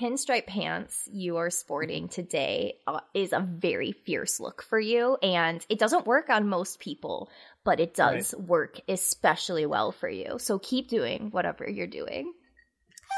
pinstripe 0.00 0.46
pants 0.46 1.08
you 1.12 1.36
are 1.36 1.50
sporting 1.50 2.08
today 2.08 2.76
uh, 2.86 3.00
is 3.12 3.32
a 3.32 3.40
very 3.40 3.92
fierce 3.92 4.40
look 4.40 4.62
for 4.62 4.80
you, 4.80 5.18
and 5.22 5.64
it 5.68 5.78
doesn't 5.78 6.06
work 6.06 6.30
on 6.30 6.48
most 6.48 6.80
people, 6.80 7.30
but 7.64 7.80
it 7.80 7.94
does 7.94 8.34
work 8.38 8.80
especially 8.88 9.66
well 9.66 9.92
for 9.92 10.08
you. 10.08 10.38
So 10.38 10.58
keep 10.58 10.88
doing 10.88 11.28
whatever 11.30 11.68
you're 11.68 11.86
doing. 11.86 12.32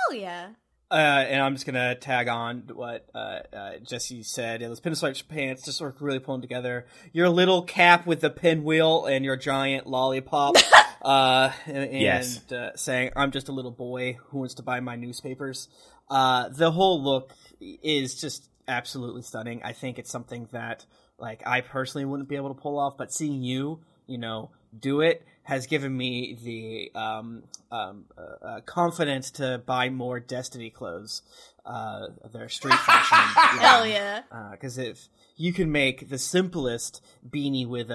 Hell 0.09 0.19
yeah! 0.19 0.49
Uh, 0.91 0.95
and 0.95 1.43
I'm 1.43 1.55
just 1.55 1.67
gonna 1.67 1.97
tag 1.97 2.29
on 2.29 2.63
to 2.69 2.75
what 2.75 3.07
uh, 3.15 3.41
uh, 3.53 3.73
Jessy 3.83 4.23
said. 4.23 4.61
Yeah, 4.61 4.69
those 4.69 4.81
pinstripe 4.81 5.27
pants 5.27 5.65
just 5.65 5.79
sort 5.79 5.97
of 5.97 6.01
really 6.01 6.21
pulling 6.21 6.43
together. 6.43 6.87
Your 7.13 7.29
little 7.29 7.63
cap 7.63 8.07
with 8.07 8.21
the 8.21 8.31
pinwheel 8.31 9.05
and 9.07 9.25
your 9.25 9.37
giant 9.37 9.89
lollipop. 9.89 10.55
uh, 11.03 11.51
and, 11.67 11.77
and 11.77 11.93
Yes. 12.01 12.53
uh, 12.53 12.71
saying, 12.77 13.11
"I'm 13.17 13.33
just 13.33 13.49
a 13.49 13.53
little 13.53 13.73
boy 13.73 14.17
who 14.29 14.39
wants 14.39 14.55
to 14.55 14.63
buy 14.63 14.79
my 14.79 14.95
newspapers." 14.95 15.69
Uh, 16.09 16.51
the 16.51 16.71
whole 16.71 17.03
look 17.03 17.33
is 17.61 18.15
just 18.15 18.49
absolutely 18.69 19.23
stunning. 19.23 19.61
I 19.65 19.73
think 19.73 19.99
it's 19.99 20.11
something 20.11 20.49
that, 20.53 20.87
like, 21.19 21.43
I 21.45 21.63
personally 21.63 22.05
wouldn't 22.05 22.29
be 22.29 22.37
able 22.37 22.55
to 22.55 22.61
pull 22.61 22.79
off, 22.79 22.97
but 22.97 23.13
seeing 23.13 23.43
you, 23.43 23.81
you 24.07 24.19
know, 24.19 24.51
do 24.79 25.01
it 25.01 25.25
has 25.47 25.67
given 25.67 25.97
me 25.97 26.37
the 26.43 26.99
um, 26.99 27.45
um, 27.73 28.05
uh, 28.19 28.45
uh, 28.45 28.61
confidence 28.63 29.31
to 29.33 29.63
buy 29.65 29.89
more 29.91 30.21
Destiny 30.21 30.71
clothes. 30.71 31.23
Uh, 31.65 32.07
their 32.33 32.49
street 32.49 32.75
fashion. 32.79 33.19
Hell 33.61 33.85
yeah! 33.85 34.23
Because 34.53 34.79
if 34.79 35.09
you 35.35 35.53
can 35.53 35.73
make 35.73 36.09
the 36.09 36.17
simplest 36.17 37.03
beanie 37.29 37.67
with 37.67 37.91
a, 37.91 37.95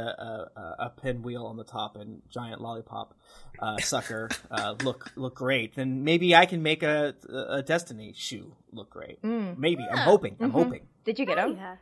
a, 0.56 0.60
a- 0.60 0.76
a 0.88 0.90
pinwheel 0.90 1.46
on 1.46 1.56
the 1.56 1.64
top 1.64 1.96
and 1.96 2.22
giant 2.30 2.60
lollipop 2.60 3.14
uh, 3.60 3.78
sucker 3.80 4.28
uh, 4.50 4.76
look 4.84 5.12
look 5.16 5.36
great, 5.36 5.76
then 5.76 6.04
maybe 6.04 6.36
I 6.36 6.46
can 6.48 6.62
make 6.62 6.84
a, 6.84 7.16
a 7.50 7.64
Destiny 7.64 8.12
shoe 8.14 8.54
look 8.74 8.90
great. 8.90 9.22
Mm. 9.22 9.58
Maybe 9.58 9.88
I'm 9.90 10.00
hoping. 10.00 10.36
I'm 10.42 10.50
Mhm. 10.50 10.54
hoping. 10.54 10.82
Did 11.06 11.18
you 11.18 11.26
get 11.26 11.38
Hell 11.38 11.50
them? 11.54 11.58
yeah! 11.58 11.76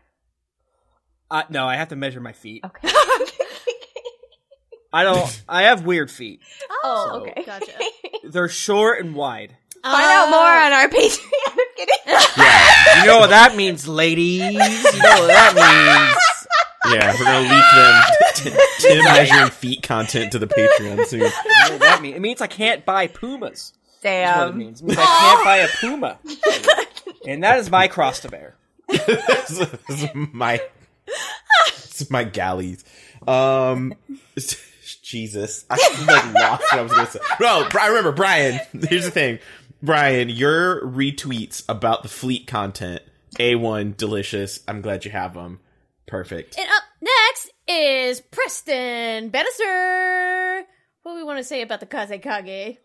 Uh, 1.31 1.43
no, 1.49 1.65
I 1.67 1.75
have 1.75 1.87
to 1.89 1.95
measure 1.95 2.21
my 2.21 2.33
feet. 2.33 2.63
Okay. 2.65 2.87
I 4.91 5.03
don't. 5.03 5.43
I 5.47 5.63
have 5.63 5.85
weird 5.85 6.09
feet. 6.11 6.41
oh, 6.83 7.07
So- 7.11 7.29
okay. 7.29 7.43
Gotcha. 7.45 7.71
They're 8.23 8.49
short 8.49 9.01
and 9.03 9.15
wide. 9.15 9.55
Find 9.81 9.95
out 9.95 10.29
more 10.29 10.39
on 10.39 10.73
our 10.73 10.89
Patreon. 10.89 11.31
I'm 11.47 11.57
kidding. 11.77 13.01
You 13.01 13.05
know 13.07 13.19
what 13.19 13.29
that 13.29 13.53
means, 13.55 13.87
ladies. 13.87 14.41
You 14.41 14.51
know 14.51 14.59
what 14.59 15.27
that 15.27 15.53
means. 15.55 16.93
Yeah, 16.95 17.13
we're 17.17 17.23
gonna 17.25 17.49
leak 17.49 18.51
them 18.51 18.57
t- 18.57 18.87
Tim 18.95 19.03
measuring 19.05 19.51
feet 19.51 19.83
content 19.83 20.31
to 20.33 20.39
the 20.39 20.47
Patreon 20.47 21.05
soon. 21.05 21.19
You 21.21 21.25
know 21.27 21.31
what 21.71 21.79
that 21.79 21.99
means. 22.01 22.15
It 22.15 22.19
means 22.21 22.41
I 22.41 22.47
can't 22.47 22.83
buy 22.85 23.07
pumas. 23.07 23.73
That's 24.01 24.37
what 24.37 24.47
it 24.47 24.49
Damn. 24.51 24.57
means. 24.57 24.81
It 24.81 24.87
means 24.87 24.99
I 24.99 25.05
can't 25.05 25.45
buy 25.45 25.57
a 25.57 25.67
puma. 25.79 26.19
and 27.27 27.43
that 27.43 27.59
is 27.59 27.69
my 27.69 27.87
cross 27.87 28.19
to 28.21 28.29
bear. 28.29 28.55
this 28.87 29.51
is 29.89 30.07
my 30.15 30.59
this 31.67 32.01
is 32.01 32.09
my 32.11 32.23
galleys. 32.25 32.83
Um, 33.27 33.93
Jesus, 35.09 35.65
I 35.69 35.75
like 36.07 36.33
lost 36.33 36.61
what 36.63 36.73
I 36.73 36.81
was 36.81 36.91
gonna 36.93 37.09
say. 37.09 37.19
No, 37.41 37.67
Bri- 37.69 37.81
I 37.81 37.87
remember 37.87 38.11
Brian. 38.11 38.59
Here's 38.89 39.05
the 39.05 39.11
thing, 39.11 39.39
Brian. 39.81 40.29
Your 40.29 40.81
retweets 40.85 41.63
about 41.67 42.03
the 42.03 42.09
fleet 42.09 42.45
content, 42.47 43.01
a 43.39 43.55
one, 43.55 43.95
delicious. 43.97 44.59
I'm 44.67 44.81
glad 44.81 45.05
you 45.05 45.11
have 45.11 45.33
them. 45.33 45.59
Perfect. 46.05 46.57
And 46.59 46.67
up 46.69 46.83
next 47.01 47.51
is 47.67 48.21
Preston 48.21 49.29
Bannister. 49.29 50.65
What 51.03 51.13
do 51.13 51.17
we 51.17 51.23
want 51.23 51.37
to 51.39 51.43
say 51.43 51.61
about 51.61 51.79
the 51.79 51.85
Kaze 51.85 52.09
Kage? 52.21 52.77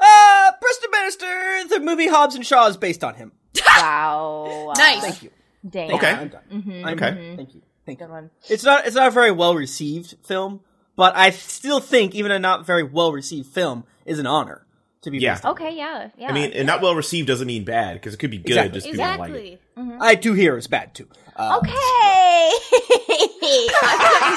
Uh, 0.00 0.52
Preston 0.60 0.90
Bannister, 0.90 1.68
the 1.68 1.80
movie 1.80 2.08
Hobbs 2.08 2.34
and 2.34 2.44
Shaw 2.44 2.66
is 2.66 2.76
based 2.76 3.04
on 3.04 3.14
him. 3.14 3.32
Wow. 3.78 4.72
Nice. 4.76 5.00
Thank 5.00 5.22
you. 5.22 5.30
Damn. 5.68 5.94
Okay. 5.94 6.10
I'm 6.10 6.28
done. 6.28 6.42
Mhm, 6.52 6.84
I'm 6.84 6.94
Okay. 6.94 7.10
done. 7.10 7.36
Thank 7.36 7.54
you. 7.54 7.62
Thank 7.86 8.00
you. 8.00 8.30
It's 8.48 8.64
not 8.64 8.86
it's 8.86 8.94
not 8.96 9.08
a 9.08 9.10
very 9.10 9.30
well 9.32 9.54
received 9.54 10.14
film, 10.24 10.60
but 11.02 11.16
I 11.16 11.30
still 11.30 11.80
think 11.80 12.14
even 12.14 12.30
a 12.30 12.38
not 12.38 12.64
very 12.64 12.84
well 12.84 13.10
received 13.12 13.48
film 13.48 13.82
is 14.06 14.20
an 14.20 14.26
honor 14.28 14.64
to 15.00 15.10
be 15.10 15.18
Yeah. 15.18 15.32
based 15.34 15.44
on. 15.44 15.50
Okay, 15.52 15.76
yeah, 15.76 16.10
yeah. 16.16 16.28
I 16.30 16.32
mean, 16.32 16.52
and 16.52 16.64
not 16.64 16.80
well 16.80 16.94
received 16.94 17.26
doesn't 17.26 17.48
mean 17.48 17.64
bad 17.64 17.94
because 17.94 18.14
it 18.14 18.18
could 18.18 18.30
be 18.30 18.38
good. 18.38 18.50
Exactly. 18.50 18.72
Just 18.80 18.86
people 18.86 19.04
like 19.18 19.30
it. 19.32 19.58
Exactly. 19.76 19.96
I 20.00 20.14
do 20.14 20.32
hear 20.32 20.56
it's 20.56 20.68
bad 20.68 20.94
too. 20.94 21.08
Uh, 21.34 21.58
okay. 21.58 22.52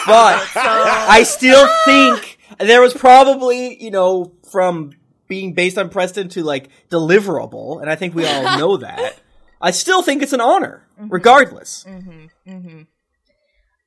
but 0.07 0.41
I 0.55 1.21
still 1.23 1.67
think 1.85 2.39
there 2.57 2.81
was 2.81 2.95
probably, 2.95 3.79
you 3.83 3.91
know, 3.91 4.31
from 4.51 4.93
being 5.27 5.53
based 5.53 5.77
on 5.77 5.89
Preston 5.89 6.29
to 6.29 6.43
like 6.43 6.69
deliverable, 6.89 7.79
and 7.79 7.91
I 7.91 7.95
think 7.95 8.15
we 8.15 8.25
all 8.25 8.57
know 8.57 8.77
that. 8.87 9.19
I 9.61 9.69
still 9.69 10.01
think 10.01 10.23
it's 10.23 10.33
an 10.33 10.41
honor, 10.41 10.87
regardless. 10.97 11.85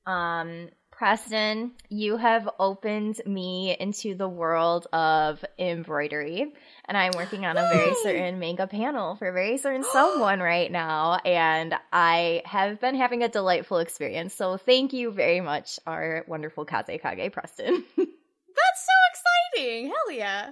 um, 0.06 0.68
Preston, 0.98 1.70
you 1.88 2.16
have 2.16 2.48
opened 2.58 3.20
me 3.24 3.76
into 3.78 4.16
the 4.16 4.28
world 4.28 4.88
of 4.92 5.44
embroidery, 5.56 6.52
and 6.86 6.96
I'm 6.96 7.12
working 7.14 7.46
on 7.46 7.56
a 7.56 7.70
very 7.72 7.94
certain 8.02 8.40
manga 8.40 8.66
panel 8.66 9.14
for 9.14 9.28
a 9.28 9.32
very 9.32 9.58
certain 9.58 9.84
someone 9.84 10.40
right 10.40 10.72
now, 10.72 11.20
and 11.24 11.72
I 11.92 12.42
have 12.46 12.80
been 12.80 12.96
having 12.96 13.22
a 13.22 13.28
delightful 13.28 13.78
experience. 13.78 14.34
So 14.34 14.56
thank 14.56 14.92
you 14.92 15.12
very 15.12 15.40
much, 15.40 15.78
our 15.86 16.24
wonderful 16.26 16.64
Kaze 16.64 17.00
Kage 17.00 17.30
Preston. 17.30 17.84
That's 17.96 18.86
so 18.88 19.54
exciting. 19.54 19.86
Hell 19.86 20.10
yeah. 20.10 20.50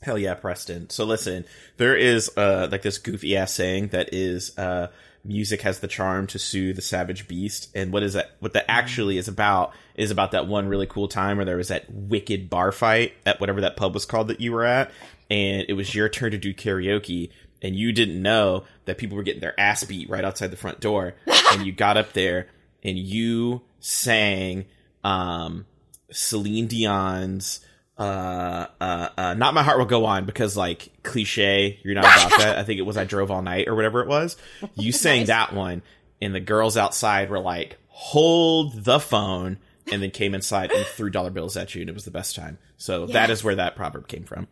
Hell 0.00 0.16
yeah, 0.16 0.32
Preston. 0.32 0.88
So 0.88 1.04
listen, 1.04 1.44
there 1.76 1.94
is 1.94 2.30
uh 2.38 2.68
like 2.70 2.80
this 2.80 2.96
goofy 2.96 3.36
ass 3.36 3.52
saying 3.52 3.88
that 3.88 4.14
is 4.14 4.56
uh 4.56 4.86
music 5.24 5.62
has 5.62 5.80
the 5.80 5.88
charm 5.88 6.26
to 6.28 6.38
soothe 6.38 6.76
the 6.76 6.82
savage 6.82 7.26
beast. 7.26 7.70
And 7.74 7.92
what 7.92 8.02
is 8.02 8.12
that 8.12 8.32
what 8.40 8.52
that 8.52 8.70
actually 8.70 9.18
is 9.18 9.28
about 9.28 9.72
is 9.94 10.10
about 10.10 10.32
that 10.32 10.46
one 10.46 10.68
really 10.68 10.86
cool 10.86 11.08
time 11.08 11.38
where 11.38 11.46
there 11.46 11.56
was 11.56 11.68
that 11.68 11.90
wicked 11.90 12.50
bar 12.50 12.72
fight 12.72 13.14
at 13.24 13.40
whatever 13.40 13.62
that 13.62 13.76
pub 13.76 13.94
was 13.94 14.06
called 14.06 14.28
that 14.28 14.40
you 14.40 14.52
were 14.52 14.64
at, 14.64 14.90
and 15.30 15.64
it 15.68 15.74
was 15.74 15.94
your 15.94 16.08
turn 16.08 16.30
to 16.32 16.38
do 16.38 16.54
karaoke. 16.54 17.30
And 17.62 17.74
you 17.74 17.92
didn't 17.92 18.20
know 18.20 18.64
that 18.84 18.98
people 18.98 19.16
were 19.16 19.22
getting 19.22 19.40
their 19.40 19.58
ass 19.58 19.84
beat 19.84 20.10
right 20.10 20.24
outside 20.24 20.50
the 20.50 20.56
front 20.56 20.80
door. 20.80 21.14
and 21.52 21.64
you 21.64 21.72
got 21.72 21.96
up 21.96 22.12
there 22.12 22.48
and 22.82 22.98
you 22.98 23.62
sang 23.80 24.66
um 25.02 25.64
Celine 26.10 26.66
Dion's 26.66 27.60
uh, 27.96 28.66
uh, 28.80 29.08
uh, 29.16 29.34
not 29.34 29.54
my 29.54 29.62
heart 29.62 29.78
will 29.78 29.84
go 29.86 30.04
on 30.04 30.24
because 30.24 30.56
like 30.56 30.90
cliche, 31.02 31.78
you're 31.84 31.94
not 31.94 32.04
about 32.04 32.38
that. 32.40 32.58
I 32.58 32.64
think 32.64 32.78
it 32.78 32.82
was 32.82 32.96
I 32.96 33.04
drove 33.04 33.30
all 33.30 33.42
night 33.42 33.68
or 33.68 33.74
whatever 33.74 34.00
it 34.00 34.08
was. 34.08 34.36
You 34.74 34.92
sang 34.92 35.26
that 35.26 35.52
one, 35.52 35.82
and 36.20 36.34
the 36.34 36.40
girls 36.40 36.76
outside 36.76 37.30
were 37.30 37.38
like, 37.40 37.78
"Hold 37.88 38.84
the 38.84 38.98
phone," 38.98 39.58
and 39.92 40.02
then 40.02 40.10
came 40.10 40.34
inside 40.34 40.72
and 40.72 40.84
threw 40.86 41.10
dollar 41.10 41.30
bills 41.30 41.56
at 41.56 41.74
you, 41.74 41.82
and 41.82 41.90
it 41.90 41.94
was 41.94 42.04
the 42.04 42.10
best 42.10 42.34
time. 42.34 42.58
So 42.76 43.06
that 43.06 43.30
is 43.30 43.44
where 43.44 43.54
that 43.54 43.76
proverb 43.76 44.08
came 44.08 44.24
from. 44.24 44.48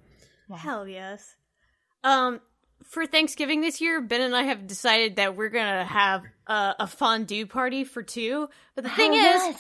Hell 0.55 0.87
yes. 0.87 1.35
Um, 2.05 2.41
for 2.85 3.07
Thanksgiving 3.07 3.61
this 3.61 3.81
year, 3.81 4.01
Ben 4.01 4.21
and 4.21 4.37
I 4.37 4.45
have 4.45 4.67
decided 4.67 5.17
that 5.17 5.37
we're 5.37 5.49
gonna 5.49 5.85
have 5.85 6.23
a, 6.47 6.75
a 6.81 6.87
fondue 6.87 7.47
party 7.47 7.85
for 7.85 8.03
two. 8.03 8.49
But 8.75 8.85
the 8.85 8.91
thing 8.91 9.13
Oh, 9.13 9.17
is, 9.17 9.43
I 9.43 9.53
Can 9.53 9.59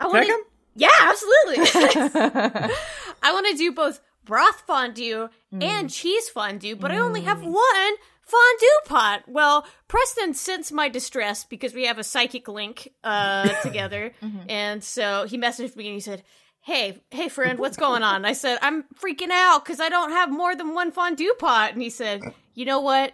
I 0.00 0.06
want 0.08 0.26
to. 0.26 0.44
Yeah, 0.74 0.88
absolutely. 1.00 1.56
I 3.22 3.32
want 3.32 3.46
to 3.48 3.56
do 3.56 3.72
both 3.72 4.00
broth 4.24 4.62
fondue 4.66 5.28
mm. 5.52 5.62
and 5.62 5.90
cheese 5.90 6.28
fondue, 6.28 6.76
but 6.76 6.90
I 6.90 6.98
only 6.98 7.22
have 7.22 7.38
mm. 7.38 7.52
one 7.52 7.94
fondue 8.22 8.80
pot. 8.86 9.22
Well, 9.26 9.66
Preston 9.88 10.34
sensed 10.34 10.72
my 10.72 10.88
distress 10.88 11.44
because 11.44 11.74
we 11.74 11.86
have 11.86 11.98
a 11.98 12.04
psychic 12.04 12.48
link 12.48 12.92
uh, 13.02 13.48
together, 13.62 14.12
mm-hmm. 14.22 14.48
and 14.48 14.82
so 14.82 15.26
he 15.28 15.38
messaged 15.38 15.76
me 15.76 15.86
and 15.86 15.94
he 15.94 16.00
said, 16.00 16.22
"Hey, 16.60 17.02
hey, 17.10 17.28
friend, 17.28 17.58
what's 17.58 17.76
going 17.76 18.02
on?" 18.02 18.16
And 18.16 18.26
I 18.26 18.32
said, 18.32 18.58
"I'm 18.62 18.84
freaking 18.94 19.30
out 19.30 19.64
because 19.64 19.80
I 19.80 19.88
don't 19.88 20.10
have 20.10 20.30
more 20.30 20.56
than 20.56 20.74
one 20.74 20.90
fondue 20.90 21.34
pot." 21.38 21.72
And 21.72 21.82
he 21.82 21.90
said, 21.90 22.22
"You 22.54 22.64
know 22.64 22.80
what? 22.80 23.12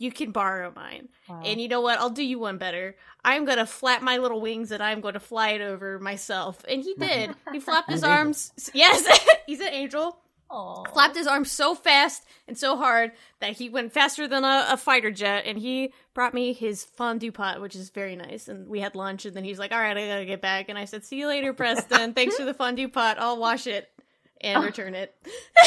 You 0.00 0.10
can 0.10 0.32
borrow 0.32 0.72
mine, 0.74 1.10
and 1.28 1.60
you 1.60 1.68
know 1.68 1.80
what? 1.80 2.00
I'll 2.00 2.10
do 2.10 2.24
you 2.24 2.40
one 2.40 2.58
better." 2.58 2.96
I'm 3.24 3.44
gonna 3.44 3.66
flap 3.66 4.00
my 4.02 4.16
little 4.16 4.40
wings 4.40 4.72
and 4.72 4.82
I'm 4.82 5.02
gonna 5.02 5.20
fly 5.20 5.50
it 5.50 5.60
over 5.60 5.98
myself. 5.98 6.64
And 6.66 6.82
he 6.82 6.94
did. 6.94 7.34
He 7.52 7.60
flapped 7.68 7.90
his 7.90 8.02
arms. 8.02 8.50
Yes, 8.72 9.06
he's 9.46 9.60
an 9.60 9.68
angel. 9.68 10.18
Aw. 10.48 10.84
Flapped 10.92 11.16
his 11.16 11.26
arms 11.26 11.50
so 11.50 11.74
fast 11.74 12.24
and 12.48 12.58
so 12.58 12.76
hard 12.76 13.12
that 13.40 13.52
he 13.52 13.68
went 13.68 13.92
faster 13.92 14.26
than 14.26 14.42
a, 14.42 14.68
a 14.70 14.76
fighter 14.76 15.10
jet. 15.12 15.44
And 15.46 15.56
he 15.58 15.92
brought 16.12 16.34
me 16.34 16.52
his 16.52 16.82
fondue 16.82 17.30
pot, 17.30 17.60
which 17.60 17.76
is 17.76 17.90
very 17.90 18.16
nice. 18.16 18.48
And 18.48 18.66
we 18.68 18.80
had 18.80 18.94
lunch. 18.96 19.26
And 19.26 19.36
then 19.36 19.44
he's 19.44 19.58
like, 19.58 19.70
"All 19.70 19.78
right, 19.78 19.96
I 19.96 20.08
gotta 20.08 20.24
get 20.24 20.40
back." 20.40 20.68
And 20.70 20.78
I 20.78 20.86
said, 20.86 21.04
"See 21.04 21.18
you 21.18 21.28
later, 21.28 21.52
Preston. 21.60 22.14
Thanks 22.14 22.36
for 22.36 22.44
the 22.44 22.54
fondue 22.54 22.88
pot. 22.88 23.18
I'll 23.20 23.36
wash 23.38 23.66
it 23.66 23.90
and 24.40 24.64
return 24.64 24.94
it." 24.94 25.14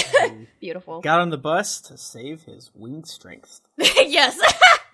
Beautiful. 0.60 1.02
Got 1.02 1.22
on 1.22 1.30
the 1.30 1.38
bus 1.38 1.82
to 1.82 1.98
save 1.98 2.44
his 2.44 2.72
wing 2.74 3.04
strength. 3.06 3.62
yes. 3.78 4.40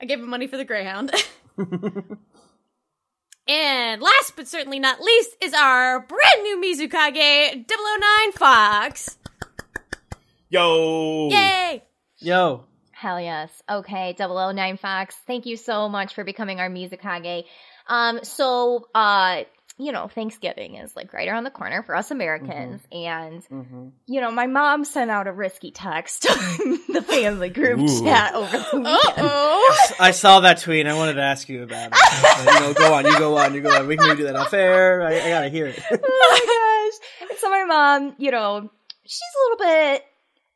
I 0.00 0.04
gave 0.06 0.18
him 0.18 0.28
money 0.28 0.46
for 0.46 0.56
the 0.56 0.64
Greyhound. 0.64 1.12
and 3.48 4.02
last 4.02 4.36
but 4.36 4.48
certainly 4.48 4.78
not 4.80 5.00
least 5.00 5.36
is 5.40 5.54
our 5.54 6.00
brand 6.00 6.42
new 6.42 6.60
Mizukage 6.60 7.66
009 7.68 8.32
Fox. 8.32 9.18
Yo, 10.48 11.28
Yay! 11.30 11.82
Yo, 12.18 12.64
Hell 13.02 13.20
yes. 13.20 13.50
Okay, 13.68 14.14
009 14.16 14.76
Fox, 14.76 15.16
thank 15.26 15.44
you 15.44 15.56
so 15.56 15.88
much 15.88 16.14
for 16.14 16.22
becoming 16.22 16.60
our 16.60 16.70
Mizukage. 16.70 17.46
Um, 17.88 18.20
so, 18.22 18.86
uh, 18.94 19.42
you 19.78 19.92
know, 19.92 20.08
Thanksgiving 20.08 20.76
is 20.76 20.94
like 20.94 21.12
right 21.12 21.28
around 21.28 21.44
the 21.44 21.50
corner 21.50 21.82
for 21.82 21.94
us 21.94 22.10
Americans. 22.10 22.80
And, 22.92 23.42
you 24.06 24.20
know, 24.20 24.30
my 24.30 24.46
mom 24.46 24.84
sent 24.84 25.10
out 25.10 25.26
a 25.26 25.32
risky 25.32 25.70
text 25.70 26.26
on 26.30 26.78
the 26.88 27.02
family 27.02 27.48
group 27.48 27.80
Ooh. 27.80 28.04
chat 28.04 28.34
over 28.34 28.58
the 28.58 28.76
weekend. 28.76 29.14
Oh! 29.18 29.94
I 29.98 30.10
saw 30.10 30.40
that 30.40 30.58
tweet. 30.58 30.86
I 30.86 30.94
wanted 30.94 31.14
to 31.14 31.22
ask 31.22 31.48
you 31.48 31.62
about 31.62 31.92
it. 31.92 31.92
But, 31.92 32.54
you 32.54 32.60
know, 32.60 32.74
go 32.74 32.94
on. 32.94 33.06
You 33.06 33.18
go 33.18 33.36
on. 33.36 33.54
You 33.54 33.60
go 33.60 33.70
on. 33.70 33.86
We 33.86 33.96
can 33.96 34.16
do 34.16 34.24
that 34.24 34.36
off 34.36 34.52
air. 34.52 35.02
I, 35.02 35.20
I 35.20 35.28
gotta 35.30 35.48
hear 35.48 35.66
it. 35.66 35.82
oh 35.90 35.98
my 36.00 36.90
gosh. 37.20 37.30
And 37.30 37.38
so 37.38 37.50
my 37.50 37.64
mom, 37.64 38.14
you 38.18 38.30
know, 38.30 38.70
she's 39.04 39.20
a 39.20 39.50
little 39.50 39.66
bit 39.66 40.04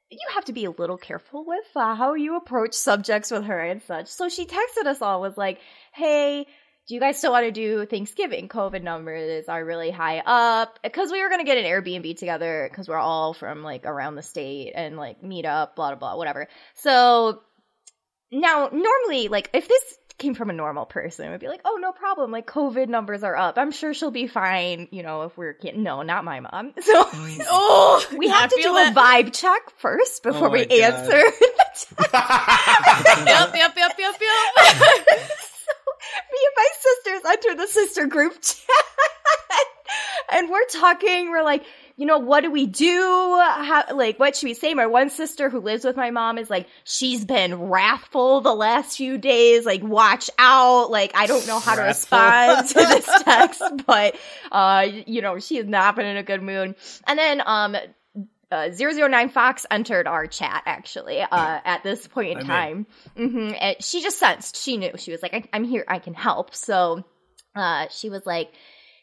you 0.09 0.19
have 0.35 0.45
to 0.45 0.53
be 0.53 0.65
a 0.65 0.71
little 0.71 0.97
careful 0.97 1.45
with 1.45 1.67
uh, 1.75 1.97
how 1.97 2.15
you 2.15 2.37
approach 2.37 2.75
subjects 2.75 3.33
with 3.33 3.45
her 3.45 3.61
and 3.61 3.83
such. 3.83 4.07
So 4.07 4.29
she 4.29 4.47
texted 4.47 4.87
us 4.87 5.03
all 5.03 5.21
was 5.21 5.37
like, 5.37 5.59
"Hey, 5.93 6.47
do 6.88 6.94
you 6.94 7.01
guys 7.01 7.18
still 7.18 7.33
want 7.33 7.44
to 7.46 7.51
do 7.53 7.85
Thanksgiving? 7.87 8.49
COVID 8.49 8.83
numbers 8.83 9.46
are 9.49 9.64
really 9.64 9.90
high 9.90 10.18
up 10.25 10.79
because 10.83 11.11
we 11.11 11.22
were 11.22 11.29
gonna 11.29 11.44
get 11.44 11.59
an 11.59 11.64
Airbnb 11.64 12.16
together 12.18 12.68
because 12.70 12.88
we're 12.88 12.96
all 12.96 13.35
from 13.35 13.62
like 13.64 13.85
around 13.85 14.14
the 14.14 14.22
state 14.22 14.72
and 14.75 14.96
like 14.96 15.22
meet 15.22 15.44
up, 15.44 15.75
blah 15.77 15.90
blah 15.90 15.99
blah, 15.99 16.16
whatever." 16.16 16.49
So 16.75 17.40
now, 18.31 18.68
normally, 18.72 19.29
like 19.29 19.51
if 19.53 19.66
this 19.68 19.83
came 20.18 20.35
from 20.35 20.49
a 20.49 20.53
normal 20.55 20.87
person, 20.87 21.27
it 21.27 21.31
would 21.31 21.40
be 21.40 21.49
like, 21.49 21.61
"Oh, 21.64 21.79
no 21.81 21.92
problem. 21.92 22.31
Like 22.31 22.46
COVID 22.46 22.88
numbers 22.88 23.22
are 23.22 23.37
up. 23.37 23.59
I'm 23.59 23.70
sure 23.70 23.92
she'll 23.92 24.11
be 24.11 24.27
fine." 24.29 24.88
You 24.90 25.03
know, 25.03 25.22
if 25.22 25.37
we're 25.37 25.55
kidding. 25.55 25.83
No, 25.83 26.03
not 26.03 26.25
my 26.25 26.40
mom. 26.40 26.72
So 26.83 26.92
Oh! 27.51 28.07
we 28.16 28.29
have 28.29 28.51
to 28.51 28.57
feel 28.57 28.72
do 28.75 28.79
a 28.79 28.92
vibe 28.92 29.33
check 29.33 29.70
first 29.79 30.22
before 30.22 30.49
Oh 30.49 30.51
we 30.51 30.66
God. 30.66 30.79
answer. 30.79 31.22
Yep, 32.12 33.55
yep, 33.55 33.75
yep, 33.77 33.94
yep, 33.99 34.14
yep. 34.20 35.29
Me 36.33 36.39
and 36.47 36.57
my 36.57 36.69
sisters 36.81 37.31
enter 37.31 37.55
the 37.57 37.67
sister 37.67 38.07
group 38.07 38.33
chat 38.43 39.67
and 40.33 40.51
we're 40.51 40.67
talking. 40.67 41.31
We're 41.31 41.43
like, 41.43 41.65
you 41.97 42.07
know, 42.07 42.19
what 42.19 42.43
do 42.43 42.51
we 42.51 42.67
do? 42.67 43.41
How, 43.41 43.85
like, 43.95 44.19
what 44.19 44.37
should 44.37 44.47
we 44.47 44.55
say? 44.55 44.75
My 44.75 44.87
one 44.87 45.09
sister 45.11 45.49
who 45.49 45.61
lives 45.61 45.85
with 45.85 45.97
my 45.97 46.11
mom 46.11 46.39
is 46.39 46.51
like, 46.51 46.69
she's 46.85 47.25
been 47.25 47.69
wrathful 47.69 48.43
the 48.43 48.55
last 48.55 48.97
few 48.97 49.19
days. 49.19 49.65
Like, 49.65 49.83
watch 49.83 50.29
out. 50.39 50.91
Like, 50.91 51.13
I 51.15 51.27
don't 51.27 51.47
know 51.47 51.59
how 51.59 51.75
to 51.75 51.83
respond 51.83 52.69
to 52.69 52.75
this 52.75 53.09
text, 53.23 53.63
but, 53.87 54.17
uh, 54.53 54.87
you 55.07 55.23
know, 55.23 55.39
she 55.39 55.57
has 55.57 55.67
not 55.67 55.97
been 55.97 56.07
in 56.07 56.17
a 56.17 56.23
good 56.23 56.43
mood. 56.43 56.75
And 57.07 57.19
then, 57.19 57.43
um, 57.45 57.77
uh, 58.51 58.69
009 58.71 59.29
Fox 59.31 59.67
entered 59.71 60.07
our 60.07 60.27
chat 60.27 60.63
actually 60.67 61.21
uh, 61.21 61.29
at 61.65 61.83
this 61.83 62.07
point 62.07 62.31
in 62.33 62.37
I'm 62.39 62.41
in. 62.43 62.47
time. 62.47 62.87
hmm 63.17 63.51
And 63.61 63.77
she 63.83 64.03
just 64.03 64.19
sensed, 64.19 64.57
she 64.57 64.77
knew. 64.77 64.93
She 64.97 65.11
was 65.13 65.23
like, 65.23 65.35
I- 65.35 65.49
I'm 65.53 65.65
here, 65.65 65.85
I 65.89 65.99
can 65.99 66.15
help. 66.15 66.55
So 66.55 67.05
uh, 67.55 67.87
she 67.91 68.11
was 68.11 68.25
like, 68.27 68.51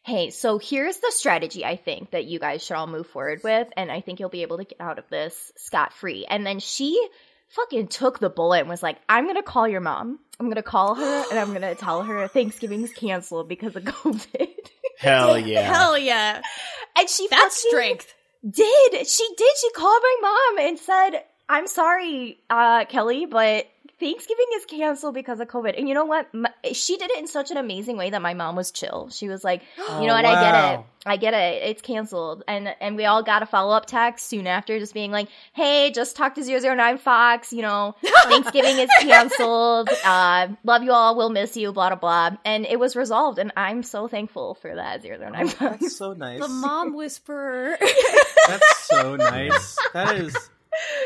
hey, 0.05 0.29
so 0.29 0.57
here's 0.59 0.97
the 0.97 1.11
strategy 1.11 1.65
I 1.65 1.75
think 1.75 2.11
that 2.11 2.25
you 2.25 2.39
guys 2.39 2.63
should 2.63 2.75
all 2.75 2.87
move 2.87 3.07
forward 3.07 3.41
with, 3.43 3.67
and 3.77 3.89
I 3.91 4.01
think 4.01 4.19
you'll 4.19 4.29
be 4.29 4.41
able 4.41 4.57
to 4.57 4.65
get 4.65 4.79
out 4.81 4.99
of 4.99 5.05
this 5.09 5.51
scot 5.57 5.93
free. 5.93 6.25
And 6.29 6.45
then 6.45 6.59
she 6.59 7.01
fucking 7.49 7.87
took 7.87 8.19
the 8.19 8.29
bullet 8.29 8.59
and 8.61 8.69
was 8.69 8.83
like, 8.83 8.97
I'm 9.07 9.27
gonna 9.27 9.43
call 9.43 9.67
your 9.67 9.81
mom. 9.81 10.19
I'm 10.39 10.49
gonna 10.49 10.63
call 10.63 10.95
her 10.95 11.25
and 11.29 11.39
I'm 11.39 11.53
gonna 11.53 11.75
tell 11.75 12.03
her 12.03 12.27
Thanksgiving's 12.27 12.91
canceled 12.91 13.47
because 13.47 13.75
of 13.75 13.83
COVID. 13.85 14.47
Hell 14.97 15.37
yeah. 15.47 15.61
Hell 15.61 15.97
yeah. 15.97 16.41
and 16.97 17.09
she 17.09 17.27
That's 17.29 17.61
fucking 17.61 17.69
strength. 17.69 18.13
Did. 18.49 19.07
She 19.07 19.27
did. 19.37 19.57
She 19.57 19.71
called 19.71 20.01
my 20.01 20.17
mom 20.21 20.67
and 20.67 20.79
said, 20.79 21.23
I'm 21.49 21.67
sorry, 21.67 22.39
uh, 22.49 22.85
Kelly, 22.85 23.25
but 23.25 23.67
Thanksgiving 24.03 24.45
is 24.55 24.65
canceled 24.65 25.13
because 25.13 25.39
of 25.39 25.47
COVID. 25.47 25.77
And 25.77 25.87
you 25.87 25.93
know 25.93 26.03
what? 26.05 26.27
M 26.33 26.45
she 26.73 26.97
did 26.97 27.09
it 27.11 27.19
in 27.19 27.27
such 27.27 27.51
an 27.51 27.57
amazing 27.57 27.95
way 27.95 28.09
that 28.09 28.21
my 28.21 28.33
mom 28.33 28.55
was 28.57 28.71
chill. 28.71 29.09
She 29.11 29.29
was 29.29 29.43
like, 29.43 29.61
you 29.77 29.83
know 29.83 30.13
Oh, 30.13 30.15
what? 30.15 30.25
I 30.25 30.41
get 30.41 30.79
it. 30.79 30.85
I 31.05 31.17
get 31.17 31.33
it. 31.33 31.63
It's 31.63 31.81
canceled. 31.81 32.43
And, 32.47 32.73
and 32.79 32.95
we 32.95 33.05
all 33.05 33.23
got 33.23 33.43
a 33.43 33.45
follow 33.45 33.75
up 33.75 33.85
text 33.85 34.27
soon 34.27 34.47
after 34.47 34.79
just 34.79 34.93
being 34.93 35.11
like, 35.11 35.27
hey, 35.53 35.91
just 35.91 36.15
talk 36.15 36.35
to 36.35 36.43
009 36.43 36.97
Fox. 36.97 37.51
You 37.53 37.61
know, 37.61 37.95
Thanksgiving 38.23 38.77
is 38.79 38.89
canceled. 39.01 39.89
Uh, 40.05 40.47
love 40.63 40.83
you 40.83 40.91
all. 40.91 41.15
We'll 41.15 41.29
miss 41.29 41.55
you. 41.57 41.71
Blah, 41.71 41.89
blah, 41.89 41.97
blah. 41.97 42.37
And 42.45 42.65
it 42.65 42.79
was 42.79 42.95
resolved. 42.95 43.39
And 43.39 43.51
I'm 43.57 43.83
so 43.83 44.07
thankful 44.07 44.55
for 44.55 44.75
that 44.75 45.03
009 45.03 45.47
Fox. 45.47 45.79
That's 45.81 45.95
so 45.97 46.13
nice. 46.13 46.41
The 46.41 46.47
mom 46.49 46.93
whisperer. 46.93 47.77
That's 48.47 48.87
so 48.87 49.15
nice. 49.15 49.77
That 49.93 50.15
is 50.17 50.35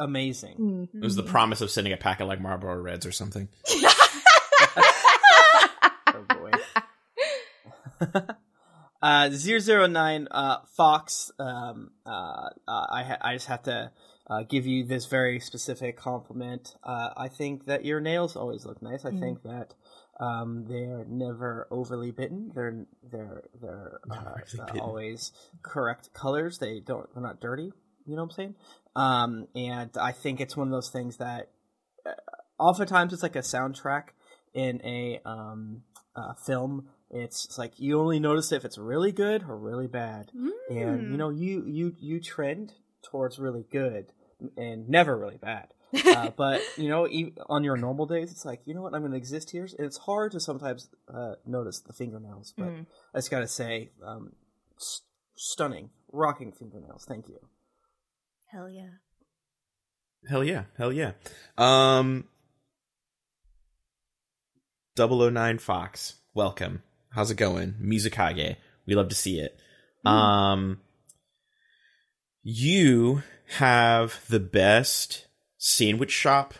amazing. 0.00 0.88
It 0.92 1.02
was 1.02 1.14
the 1.14 1.22
promise 1.22 1.60
of 1.60 1.70
sending 1.70 1.92
a 1.92 1.96
packet 1.96 2.26
like 2.26 2.40
Marlboro 2.40 2.76
Reds 2.80 3.06
or 3.06 3.12
something. 3.12 3.48
Oh 6.12 6.24
boy. 6.34 6.50
uh, 9.02 9.30
009 9.30 10.28
uh, 10.30 10.56
Fox. 10.76 11.30
Um, 11.38 11.92
uh, 12.04 12.48
uh, 12.66 12.86
I 12.90 13.02
ha- 13.04 13.18
I 13.20 13.34
just 13.34 13.46
have 13.46 13.62
to 13.64 13.92
uh, 14.28 14.42
give 14.42 14.66
you 14.66 14.84
this 14.84 15.06
very 15.06 15.40
specific 15.40 15.96
compliment. 15.96 16.74
Uh, 16.82 17.10
I 17.16 17.28
think 17.28 17.66
that 17.66 17.84
your 17.84 18.00
nails 18.00 18.36
always 18.36 18.64
look 18.64 18.82
nice. 18.82 19.04
I 19.04 19.12
think 19.12 19.42
that. 19.42 19.74
Um, 20.18 20.66
they're 20.68 21.06
never 21.08 21.66
overly 21.70 22.10
bitten. 22.10 22.52
They're 22.54 22.84
they're 23.10 23.42
they're 23.58 24.00
uh, 24.10 24.14
uh, 24.14 24.78
always 24.78 25.32
correct 25.62 26.12
colors. 26.12 26.58
They 26.58 26.80
don't 26.80 27.08
they're 27.14 27.22
not 27.22 27.40
dirty. 27.40 27.72
You 28.04 28.16
know 28.16 28.24
what 28.24 28.32
I'm 28.32 28.36
saying? 28.36 28.54
Um, 28.96 29.46
and 29.54 29.90
I 30.00 30.12
think 30.12 30.40
it's 30.40 30.56
one 30.56 30.66
of 30.68 30.72
those 30.72 30.90
things 30.90 31.16
that 31.18 31.50
uh, 32.04 32.10
oftentimes 32.58 33.12
it's 33.12 33.22
like 33.22 33.36
a 33.36 33.40
soundtrack 33.40 34.08
in 34.52 34.80
a 34.84 35.20
um, 35.24 35.82
uh, 36.16 36.34
film. 36.34 36.88
It's, 37.10 37.44
it's 37.44 37.58
like 37.58 37.78
you 37.78 38.00
only 38.00 38.18
notice 38.20 38.52
if 38.52 38.64
it's 38.64 38.78
really 38.78 39.12
good 39.12 39.44
or 39.48 39.56
really 39.56 39.86
bad, 39.86 40.30
and 40.68 41.04
Hmm. 41.04 41.10
you 41.12 41.18
know 41.18 41.30
you 41.30 41.64
you 41.66 41.94
you 41.98 42.20
trend 42.20 42.74
towards 43.02 43.38
really 43.38 43.64
good 43.70 44.12
and 44.56 44.88
never 44.88 45.16
really 45.18 45.36
bad. 45.38 45.68
uh, 46.06 46.30
but 46.36 46.62
you 46.76 46.88
know, 46.88 47.08
on 47.48 47.64
your 47.64 47.76
normal 47.76 48.06
days, 48.06 48.30
it's 48.30 48.44
like 48.44 48.60
you 48.64 48.74
know 48.74 48.82
what 48.82 48.94
I'm 48.94 49.00
going 49.00 49.10
to 49.10 49.18
exist 49.18 49.50
here. 49.50 49.64
And 49.76 49.86
it's 49.86 49.98
hard 49.98 50.30
to 50.32 50.40
sometimes 50.40 50.88
uh, 51.12 51.34
notice 51.44 51.80
the 51.80 51.92
fingernails, 51.92 52.54
but 52.56 52.68
Mm. 52.68 52.86
I 53.12 53.18
just 53.18 53.30
got 53.30 53.40
to 53.40 53.48
say, 53.48 53.90
um, 54.04 54.34
s- 54.78 55.02
stunning, 55.34 55.90
rocking 56.12 56.52
fingernails. 56.52 57.04
Thank 57.08 57.28
you. 57.28 57.38
Hell 58.50 58.68
yeah. 58.68 58.88
Hell 60.28 60.44
yeah. 60.44 60.64
Hell 60.76 60.92
yeah. 60.92 61.12
Um 61.56 62.24
009 64.98 65.58
Fox, 65.58 66.14
welcome. 66.34 66.82
How's 67.10 67.30
it 67.30 67.36
going? 67.36 67.74
Mizukage. 67.80 68.56
We 68.86 68.94
love 68.94 69.08
to 69.08 69.14
see 69.14 69.40
it. 69.40 69.58
Um 70.04 70.80
you 72.42 73.22
have 73.58 74.20
the 74.28 74.40
best 74.40 75.26
sandwich 75.58 76.10
shop 76.12 76.54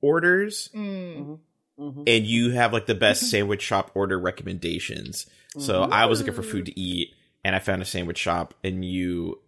orders 0.00 0.68
Mm. 0.74 1.38
Mm-hmm. 1.78 2.02
and 2.06 2.24
you 2.26 2.50
have 2.52 2.72
like 2.72 2.86
the 2.86 2.94
best 2.94 3.30
sandwich 3.30 3.60
shop 3.62 3.90
order 3.94 4.18
recommendations. 4.18 5.26
So 5.58 5.82
I 5.82 6.06
was 6.06 6.18
looking 6.20 6.34
for 6.34 6.42
food 6.42 6.66
to 6.66 6.78
eat 6.80 7.14
and 7.44 7.54
I 7.54 7.58
found 7.60 7.80
a 7.82 7.84
sandwich 7.86 8.18
shop 8.18 8.54
and 8.64 8.84
you 8.84 9.38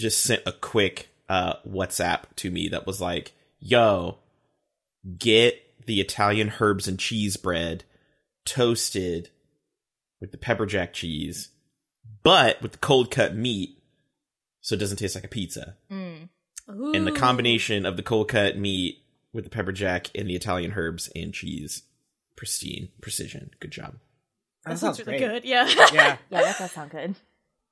just 0.00 0.22
sent 0.22 0.42
a 0.46 0.52
quick 0.52 1.08
uh 1.28 1.54
WhatsApp 1.68 2.24
to 2.36 2.50
me 2.50 2.68
that 2.68 2.86
was 2.86 3.00
like, 3.00 3.32
"Yo, 3.60 4.18
get 5.18 5.62
the 5.86 6.00
Italian 6.00 6.52
herbs 6.60 6.88
and 6.88 6.98
cheese 6.98 7.36
bread 7.36 7.84
toasted 8.44 9.30
with 10.20 10.32
the 10.32 10.38
pepper 10.38 10.66
jack 10.66 10.92
cheese, 10.92 11.48
but 12.22 12.60
with 12.62 12.72
the 12.72 12.78
cold 12.78 13.10
cut 13.10 13.34
meat 13.34 13.78
so 14.60 14.74
it 14.74 14.78
doesn't 14.78 14.96
taste 14.98 15.14
like 15.14 15.24
a 15.24 15.28
pizza." 15.28 15.76
Mm. 15.90 16.28
And 16.68 17.04
the 17.06 17.12
combination 17.12 17.84
of 17.84 17.96
the 17.96 18.02
cold 18.02 18.28
cut 18.28 18.56
meat 18.56 19.02
with 19.32 19.44
the 19.44 19.50
pepper 19.50 19.72
jack 19.72 20.08
and 20.14 20.28
the 20.28 20.36
Italian 20.36 20.72
herbs 20.76 21.10
and 21.16 21.32
cheese, 21.34 21.82
pristine 22.36 22.90
precision. 23.00 23.50
Good 23.58 23.72
job. 23.72 23.94
That, 24.64 24.70
That 24.72 24.78
sounds 24.78 24.98
sounds 24.98 25.06
really 25.06 25.18
great. 25.18 25.42
good. 25.42 25.44
Yeah. 25.48 25.66
Yeah, 25.68 26.16
Yeah, 26.30 26.42
that 26.42 26.58
does 26.58 26.70
sound 26.72 26.90
good. 26.90 27.14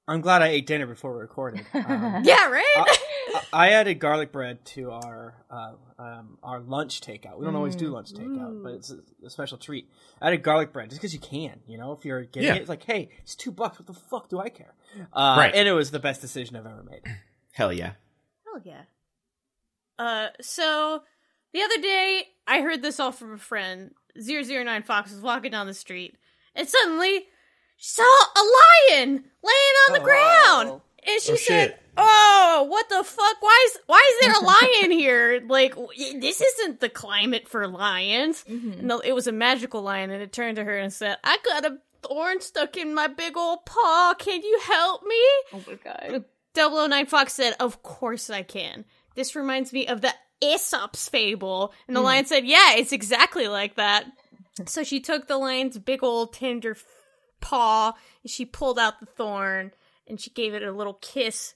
I'm 0.08 0.20
glad 0.22 0.40
I 0.42 0.48
ate 0.48 0.66
dinner 0.66 0.86
before 0.86 1.12
we 1.14 1.20
recorded. 1.20 1.64
Um, 1.74 2.22
yeah, 2.24 2.48
right? 2.48 2.64
I, 2.76 3.42
I 3.52 3.68
added 3.70 3.98
garlic 3.98 4.32
bread 4.32 4.64
to 4.66 4.90
our 4.90 5.34
uh, 5.50 5.72
um, 5.98 6.38
our 6.42 6.60
lunch 6.60 7.00
takeout. 7.02 7.38
We 7.38 7.44
don't 7.44 7.54
always 7.54 7.76
do 7.76 7.88
lunch 7.88 8.12
takeout, 8.14 8.62
but 8.62 8.72
it's 8.74 8.90
a, 8.90 8.98
a 9.26 9.30
special 9.30 9.58
treat. 9.58 9.88
I 10.20 10.28
added 10.28 10.42
garlic 10.42 10.72
bread 10.72 10.88
just 10.90 11.00
because 11.00 11.12
you 11.14 11.20
can. 11.20 11.60
You 11.66 11.76
know, 11.78 11.92
if 11.92 12.04
you're 12.04 12.24
getting 12.24 12.48
Yeah. 12.48 12.54
it, 12.56 12.60
it's 12.60 12.68
like, 12.68 12.84
hey, 12.84 13.10
it's 13.22 13.34
two 13.34 13.52
bucks. 13.52 13.78
What 13.78 13.86
the 13.86 13.92
fuck 13.94 14.28
do 14.30 14.40
I 14.40 14.48
care? 14.48 14.74
Uh, 15.12 15.36
Right. 15.38 15.54
And 15.54 15.68
it 15.68 15.72
was 15.72 15.90
the 15.90 15.98
best 16.00 16.20
decision 16.22 16.56
I've 16.56 16.66
ever 16.66 16.82
made. 16.82 17.02
Hell 17.52 17.72
yeah. 17.72 17.92
Hell 18.44 18.62
yeah. 18.64 18.82
Uh, 19.98 20.28
so 20.40 21.02
the 21.52 21.62
other 21.62 21.80
day 21.82 22.22
I 22.46 22.60
heard 22.62 22.82
this 22.82 22.98
all 22.98 23.12
from 23.12 23.34
a 23.34 23.38
friend. 23.38 23.92
009 24.20 24.82
Fox 24.84 25.12
was 25.12 25.20
walking 25.20 25.50
down 25.52 25.66
the 25.66 25.74
street, 25.74 26.16
and 26.54 26.68
suddenly 26.68 27.10
she 27.10 27.28
saw 27.78 28.02
a 28.02 28.42
lion 28.92 29.24
laying 29.42 29.76
on 29.88 29.92
the 29.94 30.00
Oh. 30.00 30.04
ground, 30.04 30.80
and 31.06 31.22
she 31.22 31.32
Oh, 31.32 31.36
said, 31.36 31.68
shit. 31.70 31.82
"Oh, 31.96 32.66
what 32.68 32.88
the 32.88 33.02
fuck? 33.04 33.36
Why 33.40 33.66
is 33.66 33.78
why 33.86 34.04
is 34.12 34.20
there 34.20 34.34
a 34.34 34.44
lion 34.44 34.90
here? 34.90 35.42
Like 35.46 35.74
this 36.20 36.40
isn't 36.40 36.80
the 36.80 36.88
climate 36.88 37.48
for 37.48 37.66
lions." 37.68 38.44
Mhm. 38.48 38.82
No, 38.82 38.98
it 39.00 39.12
was 39.12 39.26
a 39.26 39.32
magical 39.32 39.82
lion, 39.82 40.10
and 40.10 40.22
it 40.22 40.32
turned 40.32 40.56
to 40.56 40.64
her 40.64 40.76
and 40.76 40.92
said, 40.92 41.16
"I 41.24 41.38
got 41.44 41.64
a 41.64 41.78
thorn 42.02 42.40
stuck 42.40 42.76
in 42.76 42.94
my 42.94 43.06
big 43.06 43.36
old 43.36 43.64
paw. 43.64 44.14
Can 44.18 44.42
you 44.42 44.60
help 44.64 45.02
me?" 45.04 45.22
Oh 45.52 45.64
my 45.66 45.74
god. 45.74 46.24
009 46.54 47.06
Fox 47.06 47.34
said, 47.34 47.54
Of 47.60 47.82
course 47.84 48.30
I 48.30 48.42
can. 48.42 48.84
This 49.14 49.36
reminds 49.36 49.72
me 49.72 49.86
of 49.86 50.00
the 50.00 50.12
Aesop's 50.42 51.08
fable. 51.08 51.72
And 51.86 51.94
the 51.94 52.00
lion 52.00 52.24
said, 52.24 52.46
Yeah, 52.46 52.74
it's 52.74 52.90
exactly 52.92 53.46
like 53.46 53.76
that. 53.76 54.06
So 54.66 54.82
she 54.82 54.98
took 54.98 55.28
the 55.28 55.38
lion's 55.38 55.78
big 55.78 56.02
old 56.02 56.32
tender 56.32 56.72
f- 56.72 56.84
paw 57.40 57.92
and 58.22 58.30
she 58.30 58.44
pulled 58.44 58.78
out 58.78 59.00
the 59.00 59.06
thorn 59.06 59.72
and 60.06 60.20
she 60.20 60.30
gave 60.30 60.54
it 60.54 60.62
a 60.62 60.72
little 60.72 60.94
kiss 60.94 61.54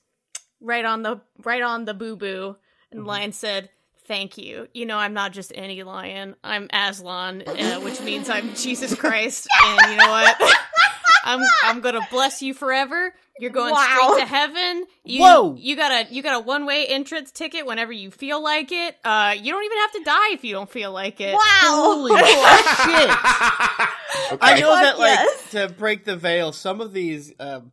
right 0.60 0.84
on 0.84 1.02
the 1.02 1.20
right 1.42 1.62
on 1.62 1.84
the 1.84 1.94
boo 1.94 2.16
boo. 2.16 2.56
And 2.90 3.00
the 3.00 3.04
lion 3.04 3.32
said, 3.32 3.70
Thank 4.06 4.36
you. 4.36 4.68
You 4.74 4.84
know, 4.84 4.98
I'm 4.98 5.14
not 5.14 5.32
just 5.32 5.52
any 5.54 5.82
lion. 5.82 6.34
I'm 6.42 6.68
Aslan, 6.72 7.42
uh, 7.46 7.80
which 7.80 8.00
means 8.00 8.28
I'm 8.28 8.54
Jesus 8.54 8.94
Christ. 8.94 9.48
And 9.64 9.92
you 9.92 9.96
know 9.96 10.10
what? 10.10 10.40
I'm 11.24 11.40
I'm 11.64 11.80
gonna 11.80 12.06
bless 12.10 12.42
you 12.42 12.54
forever. 12.54 13.14
You're 13.38 13.50
going 13.50 13.72
Wow. 13.72 13.96
straight 14.12 14.20
to 14.20 14.26
heaven. 14.26 14.84
You, 15.04 15.22
Whoa. 15.22 15.54
You 15.58 15.74
got 15.76 15.90
a 15.90 16.12
you 16.14 16.22
got 16.22 16.36
a 16.36 16.40
one 16.40 16.66
way 16.66 16.86
entrance 16.86 17.30
ticket 17.30 17.64
whenever 17.66 17.92
you 17.92 18.10
feel 18.10 18.42
like 18.42 18.70
it. 18.72 18.96
Uh, 19.04 19.34
you 19.40 19.52
don't 19.52 19.64
even 19.64 19.78
have 19.78 19.92
to 19.92 20.02
die 20.04 20.32
if 20.32 20.44
you 20.44 20.52
don't 20.52 20.70
feel 20.70 20.92
like 20.92 21.20
it. 21.20 21.32
Wow! 21.34 21.38
Holy 21.62 22.10
shit! 22.18 23.10
I 24.40 24.58
know 24.60 24.70
Fuck 24.74 24.82
that, 24.82 24.98
like, 24.98 25.18
yes. 25.18 25.50
to 25.52 25.68
break 25.68 26.04
the 26.04 26.16
veil, 26.16 26.52
some 26.52 26.80
of 26.80 26.92
these 26.92 27.32
um, 27.40 27.72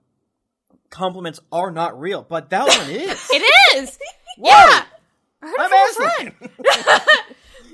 compliments 0.89 1.39
are 1.51 1.71
not 1.71 1.99
real, 1.99 2.25
but 2.27 2.49
that 2.51 2.67
one 2.67 2.89
is. 2.89 3.29
It 3.31 3.43
is. 3.77 3.97
Whoa! 4.38 4.49
Yeah. 4.49 4.83
I 5.41 5.47
heard 5.47 5.53
it 5.53 5.59
I'm 5.59 5.93
from 5.93 6.05
a 6.05 6.31
friend. 6.31 7.31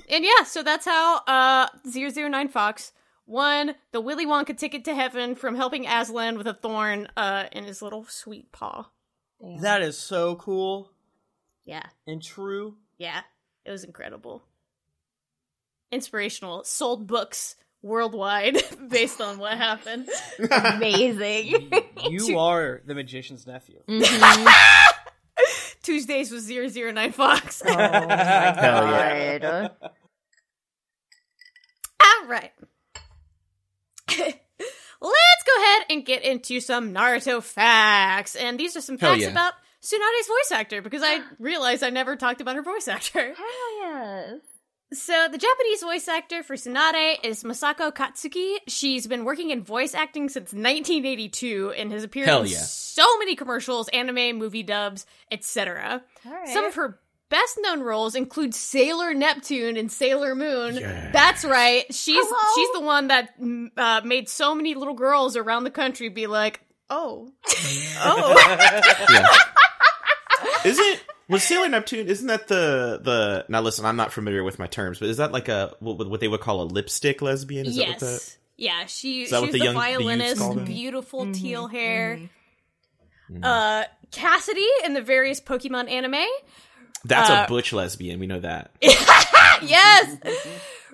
and 0.10 0.26
yeah, 0.26 0.44
so 0.46 0.64
that's 0.64 0.86
how 0.86 1.18
uh 1.28 1.68
009 1.86 2.48
Fox 2.50 2.92
won 3.26 3.76
the 3.92 4.02
Willy 4.02 4.26
Wonka 4.26 4.58
ticket 4.58 4.86
to 4.86 4.96
heaven 4.96 5.36
from 5.36 5.56
helping 5.56 5.86
Aslan 5.88 6.38
with 6.38 6.48
a 6.48 6.54
thorn 6.54 7.08
uh 7.18 7.46
in 7.52 7.64
his 7.64 7.82
little 7.82 8.06
sweet 8.06 8.52
paw. 8.52 8.90
That 9.62 9.82
is 9.82 9.98
so 9.98 10.36
cool 10.36 10.92
Yeah. 11.66 11.86
and 12.08 12.22
true. 12.24 12.78
Yeah. 12.98 13.22
It 13.66 13.72
was 13.72 13.84
incredible. 13.84 14.44
Inspirational. 15.92 16.64
Sold 16.64 17.08
books 17.08 17.56
worldwide 17.82 18.58
based 18.90 19.22
on 19.22 19.38
what 19.38 19.58
happened. 19.58 20.08
Amazing. 20.52 21.72
You 22.08 22.38
are 22.38 22.82
the 22.86 22.94
magician's 22.94 23.48
nephew. 23.48 23.80
Mhm. 23.88 24.54
Tuesdays 25.82 26.30
with 26.32 26.48
009 26.48 27.12
Fox. 27.14 27.64
Oh 27.66 27.74
my 27.76 29.40
god. 29.42 29.72
All 32.00 32.28
right. 32.28 32.52
Let's 35.02 35.44
go 35.46 35.64
ahead 35.64 35.82
and 35.90 36.06
get 36.06 36.24
into 36.24 36.60
some 36.60 36.94
Naruto 36.94 37.44
facts. 37.44 38.36
And 38.36 38.60
these 38.60 38.76
are 38.76 38.82
some 38.82 38.98
Hell 38.98 39.12
facts 39.12 39.24
yeah. 39.24 39.30
about 39.30 39.54
Tsunade's 39.82 40.28
voice 40.28 40.52
actor 40.52 40.82
because 40.82 41.04
I 41.04 41.22
realized 41.40 41.84
I 41.84 41.90
never 41.90 42.16
talked 42.16 42.42
about 42.42 42.56
her 42.56 42.64
voice 42.64 42.88
actor. 42.88 43.34
Hell 43.34 43.80
yes. 43.80 44.40
So, 44.94 45.28
the 45.32 45.38
Japanese 45.38 45.82
voice 45.82 46.08
actor 46.08 46.44
for 46.44 46.56
Tsunade 46.56 47.18
is 47.24 47.44
Masako 47.44 47.92
Katsuki. 47.92 48.58
She's 48.68 49.08
been 49.08 49.26
working 49.26 49.50
in 49.50 49.64
voice 49.64 49.96
acting 49.96 50.30
since 50.30 50.54
1982 50.54 51.74
and 51.76 51.92
has 51.92 52.04
appeared 52.04 52.28
Hell 52.28 52.44
in 52.44 52.50
yeah. 52.50 52.60
so 52.60 53.18
many 53.18 53.36
commercials, 53.36 53.90
anime, 53.90 54.38
movie 54.38 54.64
dubs, 54.64 55.08
etc. 55.32 56.04
Alright. 56.26 56.50
Some 56.50 56.66
of 56.66 56.76
her 56.76 57.00
best 57.30 57.58
known 57.62 57.82
roles 57.82 58.16
include 58.16 58.54
Sailor 58.56 59.14
Neptune 59.14 59.78
and 59.78 59.92
Sailor 59.92 60.36
Moon. 60.36 60.76
Yes. 60.76 61.14
That's 61.14 61.46
right. 61.46 61.86
She's 61.94 62.18
Hello? 62.28 62.54
she's 62.56 62.74
the 62.74 62.86
one 62.86 63.08
that 63.08 63.40
mm, 63.40 63.70
uh, 63.78 64.02
made 64.06 64.30
so 64.30 64.54
many 64.56 64.76
little 64.76 64.94
girls 64.94 65.36
around 65.36 65.64
the 65.64 65.72
country 65.72 66.10
be 66.10 66.28
like, 66.28 66.62
"Oh, 66.90 67.32
oh." 68.00 69.06
Yeah. 69.10 69.28
Isn't 70.66 71.04
was 71.28 71.44
Sailor 71.44 71.70
Neptune? 71.70 72.08
Isn't 72.08 72.28
that 72.28 72.48
the 72.48 73.00
the? 73.04 73.46
Now 73.50 73.62
listen, 73.62 73.86
I'm 73.86 73.96
not 73.96 74.12
familiar 74.14 74.44
with 74.44 74.60
my 74.60 74.68
terms, 74.68 75.00
but 75.00 75.10
is 75.10 75.18
that 75.18 75.32
like 75.32 75.48
a 75.48 75.74
what, 75.80 76.08
what 76.10 76.20
they 76.20 76.28
would 76.28 76.42
call 76.42 76.62
a 76.62 76.66
lipstick 76.66 77.22
lesbian? 77.22 77.66
Is 77.66 77.76
that 77.78 77.88
what 77.88 78.00
that? 78.00 78.06
yes. 78.06 78.38
Yeah, 78.58 78.86
she 78.86 79.24
Is 79.24 79.32
that 79.32 79.42
she 79.42 79.46
the 79.48 79.52
the, 79.60 79.64
young- 79.66 79.74
violinist, 79.76 80.38
call 80.38 80.54
them? 80.54 80.66
beautiful 80.66 81.26
Mhm, 81.26 81.34
teal 81.36 81.68
hair. 81.68 82.20
mhm. 83.30 83.44
Uh, 83.44 83.84
Cassidy 84.12 84.66
in 84.86 84.94
the 84.94 85.02
various 85.02 85.42
Pokemon 85.42 85.90
anime. 85.92 86.24
That's 87.06 87.30
Uh, 87.30 87.44
a 87.46 87.50
butch 87.50 87.72
lesbian. 87.74 88.20
We 88.20 88.28
know 88.28 88.40
that. 88.40 88.72
yes. 88.82 90.18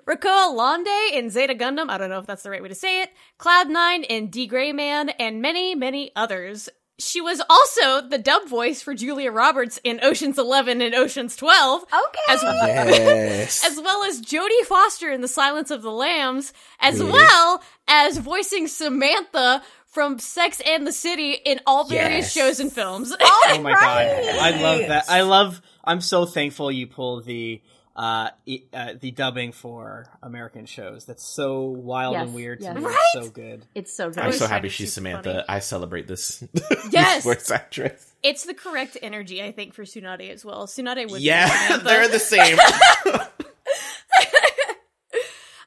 Reccoa 0.07 0.53
Londe 0.55 0.87
in 1.13 1.29
Zeta 1.29 1.53
Gundam. 1.55 1.89
I 1.89 1.97
don't 1.97 2.09
know 2.09 2.19
if 2.19 2.25
that's 2.25 2.43
the 2.43 2.49
right 2.49 2.61
way 2.61 2.69
to 2.69 2.75
say 2.75 3.01
it. 3.03 3.11
Cloud9 3.39 4.05
in 4.09 4.27
D 4.27 4.47
Gray 4.47 4.73
Man, 4.73 5.09
and 5.09 5.41
many, 5.41 5.75
many 5.75 6.11
others. 6.15 6.69
She 6.99 7.19
was 7.21 7.41
also 7.49 8.07
the 8.07 8.19
dub 8.19 8.47
voice 8.47 8.81
for 8.83 8.93
Julia 8.93 9.31
Roberts 9.31 9.79
in 9.83 9.99
Ocean's 10.03 10.37
11 10.37 10.81
and 10.81 10.93
Ocean's 10.93 11.35
12, 11.35 11.81
Okay. 11.83 12.19
as, 12.29 12.43
Yes. 12.43 13.65
as 13.71 13.79
well 13.81 14.03
as 14.03 14.21
Jodie 14.21 14.65
Foster 14.65 15.11
in 15.11 15.21
The 15.21 15.27
Silence 15.27 15.71
of 15.71 15.81
the 15.81 15.91
Lambs, 15.91 16.53
as 16.79 16.99
Yes. 16.99 17.11
well 17.11 17.63
as 17.87 18.17
voicing 18.19 18.67
Samantha 18.67 19.63
from 19.87 20.19
Sex 20.19 20.61
and 20.65 20.85
the 20.85 20.91
City 20.91 21.31
in 21.31 21.59
all 21.65 21.85
various 21.85 22.33
Yes. 22.35 22.45
shows 22.45 22.59
and 22.59 22.71
films. 22.71 23.11
Oh 23.19 23.59
my 23.63 23.71
god, 23.73 23.81
I 23.81 24.51
love 24.61 24.79
that. 24.87 25.05
I 25.09 25.21
love. 25.21 25.61
I'm 25.83 26.01
so 26.01 26.25
thankful 26.25 26.71
you 26.71 26.87
pulled 26.87 27.25
the 27.25 27.61
uh, 27.95 28.29
e- 28.45 28.63
uh 28.73 28.93
the 28.99 29.11
dubbing 29.11 29.51
for 29.51 30.05
American 30.23 30.65
shows. 30.65 31.05
That's 31.05 31.23
so 31.25 31.63
wild 31.63 32.13
Yes, 32.13 32.23
and 32.23 32.33
weird 32.33 32.61
to 32.61 32.73
me. 32.73 32.81
Right? 32.81 32.95
It's 33.13 33.25
so 33.25 33.29
good. 33.31 33.65
It's 33.75 33.93
so 33.95 34.09
good. 34.09 34.19
I'm 34.23 34.31
so 34.31 34.47
happy 34.47 34.69
she's 34.69 34.93
Samantha. 34.93 35.31
funny. 35.31 35.43
I 35.49 35.59
celebrate 35.59 36.07
this. 36.07 36.43
Yes. 36.91 37.23
this 37.23 37.51
actress. 37.51 38.13
it's 38.23 38.45
the 38.45 38.53
correct 38.53 38.97
energy, 39.01 39.41
I 39.41 39.51
think, 39.53 39.73
for 39.73 39.83
Tsunade 39.83 40.29
as 40.29 40.43
well. 40.43 40.67
Tsunade 40.67 41.09
would 41.11 41.21
Yeah, 41.21 41.47
Samantha. 41.67 41.85
they're 41.85 42.07
the 42.07 42.19
same. 42.19 42.57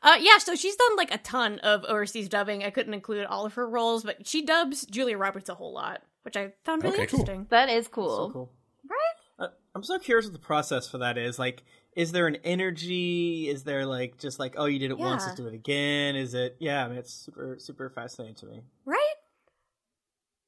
Uh, 0.03 0.17
yeah, 0.21 0.37
so 0.37 0.55
she's 0.55 0.77
done 0.77 0.97
like 0.97 1.15
a 1.15 1.17
ton 1.17 1.59
of 1.61 1.83
overseas 1.85 2.29
dubbing. 2.29 2.63
I 2.63 2.69
couldn't 2.69 2.93
include 2.93 3.25
all 3.25 3.47
of 3.47 3.55
her 3.55 3.67
roles, 3.67 4.05
but 4.05 4.27
she 4.27 4.45
dubs 4.45 4.85
Julia 4.85 5.17
Roberts 5.17 5.49
a 5.49 5.55
whole 5.55 5.73
lot, 5.73 6.03
which 6.25 6.37
I 6.37 6.53
found 6.67 6.83
really 6.83 6.95
Okay, 6.99 7.07
cool. 7.07 7.21
interesting. 7.21 7.47
That 7.49 7.71
is 7.71 7.87
So 7.87 7.91
cool. 7.93 8.31
cool. 8.31 8.53
Right? 8.87 9.14
Uh, 9.39 9.49
I'm 9.75 9.83
so 9.83 9.99
curious 9.99 10.27
what 10.27 10.33
the 10.33 10.39
process 10.39 10.89
for 10.89 10.99
that 10.99 11.19
is. 11.19 11.39
Like, 11.39 11.65
is 11.97 12.13
there 12.13 12.27
an 12.27 12.37
energy? 12.45 13.49
Is 13.49 13.65
there 13.65 13.87
like 13.87 14.19
just 14.19 14.39
like, 14.39 14.55
oh, 14.57 14.67
you 14.67 14.79
did 14.79 14.91
it 14.91 14.99
once, 14.99 15.25
let's 15.25 15.37
do 15.37 15.47
it 15.47 15.55
again? 15.55 16.17
Is 16.17 16.35
it? 16.35 16.57
Yeah, 16.59 16.85
I 16.85 16.89
mean, 16.89 16.99
it's 16.99 17.13
super 17.13 17.57
super 17.59 17.91
fascinating 17.91 18.37
to 18.37 18.47
me. 18.47 18.63
Right? 18.85 19.15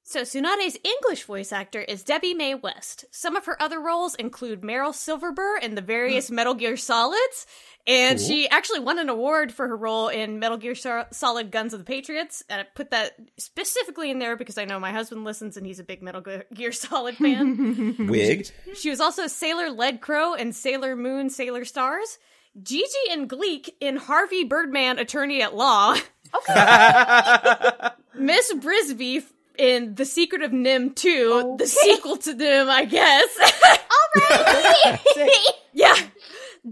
So 0.09 0.21
Tsunade's 0.21 0.79
English 0.85 1.25
voice 1.25 1.51
actor 1.51 1.81
is 1.81 2.05
Debi 2.05 2.37
Mae 2.37 2.55
West. 2.55 3.07
Some 3.11 3.35
of 3.35 3.47
her 3.47 3.61
other 3.61 3.81
roles 3.81 4.14
include 4.14 4.61
Meryl 4.61 4.95
Silverburgh 4.95 5.64
in 5.64 5.75
the 5.75 5.81
various 5.81 6.29
hmm. 6.29 6.37
Metal 6.37 6.55
Gear 6.55 6.77
Solids, 6.77 7.45
and 7.88 8.16
Cool. 8.16 8.29
she 8.29 8.49
actually 8.49 8.79
won 8.79 9.01
an 9.01 9.09
award 9.09 9.51
for 9.51 9.66
her 9.66 9.77
role 9.77 10.07
in 10.07 10.38
Metal 10.38 10.59
Gear 10.59 10.77
Solid 11.11 11.51
Guns 11.51 11.73
of 11.75 11.81
the 11.81 11.85
Patriots. 11.85 12.45
And 12.49 12.61
I 12.61 12.64
put 12.73 12.92
that 12.92 13.16
specifically 13.37 14.12
in 14.12 14.21
there 14.21 14.37
because 14.37 14.59
I 14.59 14.64
know 14.64 14.79
my 14.79 14.92
husband 14.92 15.25
listens 15.25 15.57
and 15.57 15.66
he's 15.66 15.81
a 15.81 15.85
big 15.85 16.03
Metal 16.03 16.23
Gear 16.55 16.71
Solid 16.71 17.16
fan. 17.16 17.97
Wig. 18.09 18.49
She 18.75 18.90
was 18.90 19.01
also 19.01 19.27
Sailor 19.27 19.71
Lead 19.71 20.01
Crow 20.01 20.35
in 20.35 20.53
Sailor 20.53 20.95
Moon 20.95 21.31
Sailor 21.31 21.64
Stars. 21.64 22.19
Gigi 22.62 23.11
and 23.11 23.29
Gleek 23.29 23.71
in 23.81 23.97
Harvey 23.97 24.45
Birdman 24.45 25.01
Attorney 25.01 25.42
at 25.42 25.57
Law. 25.57 25.97
Okay. 26.33 27.88
Miss 28.14 28.53
Brisby 28.55 29.25
in 29.59 29.95
The 29.95 30.05
Secret 30.05 30.42
of 30.42 30.51
NIMH 30.53 30.95
2, 30.97 31.57
the 31.59 31.66
sequel 31.66 32.16
to 32.19 32.35
NIMH, 32.35 32.69
I 32.69 32.85
guess. 32.85 33.38
Alright! 35.16 35.40
yeah. 35.73 35.95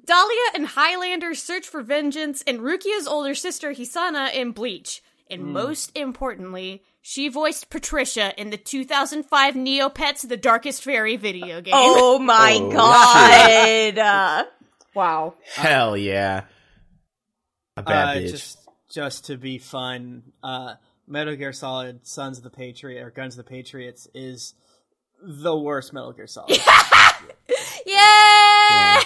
Dahlia 0.04 0.40
and 0.54 0.66
Highlander 0.66 1.34
Search 1.34 1.66
for 1.68 1.82
Vengeance 1.82 2.42
and 2.46 2.60
Rukia's 2.60 3.06
older 3.06 3.34
sister 3.34 3.72
Hisana 3.72 4.32
in 4.34 4.50
Bleach. 4.52 5.02
And 5.30 5.44
most 5.46 5.90
importantly, 5.96 6.82
she 7.00 7.28
voiced 7.28 7.70
Patricia 7.70 8.32
in 8.40 8.50
the 8.50 8.56
2005 8.56 9.54
Neopets 9.54 10.28
The 10.28 10.36
Darkest 10.36 10.82
Faerie 10.82 11.16
video 11.16 11.60
game. 11.60 11.72
Oh 11.76 12.18
my 12.18 12.58
Oh, 12.60 12.70
god. 12.70 13.98
Uh, 13.98 14.44
wow. 14.94 15.34
Hell 15.54 15.96
yeah. 15.96 16.42
A 17.76 17.82
bad 17.82 18.16
uh, 18.16 18.20
bitch. 18.20 18.30
just 18.30 18.58
just 18.90 19.24
to 19.26 19.36
be 19.36 19.58
fun, 19.58 20.22
uh, 20.42 20.74
Metal 21.06 21.36
Gear 21.36 21.52
Solid: 21.52 22.06
Sons 22.06 22.38
of 22.38 22.44
the 22.44 22.50
Patriot 22.50 23.02
or 23.02 23.10
Guns 23.10 23.38
of 23.38 23.44
the 23.44 23.48
Patriots 23.50 24.08
is 24.14 24.54
the 25.22 25.56
worst 25.56 25.92
Metal 25.92 26.12
Gear 26.12 26.26
Solid. 26.26 26.50
yeah! 27.86 29.00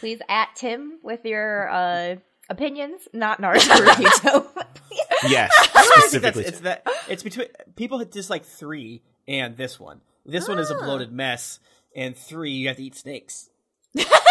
Please 0.00 0.20
at 0.28 0.48
Tim 0.56 0.98
with 1.02 1.24
your 1.24 1.70
uh, 1.70 2.16
opinions, 2.50 3.08
not 3.12 3.40
Naruto 3.40 3.76
Reviewto. 3.86 4.46
yes, 5.28 5.50
I 5.60 5.64
think 5.64 5.72
that's, 5.72 5.98
specifically. 6.08 6.44
it's 6.44 6.60
that 6.60 6.86
it's 7.08 7.22
between 7.22 7.46
people 7.76 8.04
dislike 8.04 8.44
three 8.44 9.02
and 9.28 9.56
this 9.56 9.78
one. 9.78 10.00
This 10.26 10.48
one 10.48 10.58
is 10.58 10.70
a 10.70 10.76
Ah. 10.76 10.84
bloated 10.84 11.12
mess, 11.12 11.60
and 11.94 12.16
three 12.16 12.50
you 12.52 12.68
have 12.68 12.76
to 12.78 12.84
eat 12.84 12.96
snakes. 12.96 13.48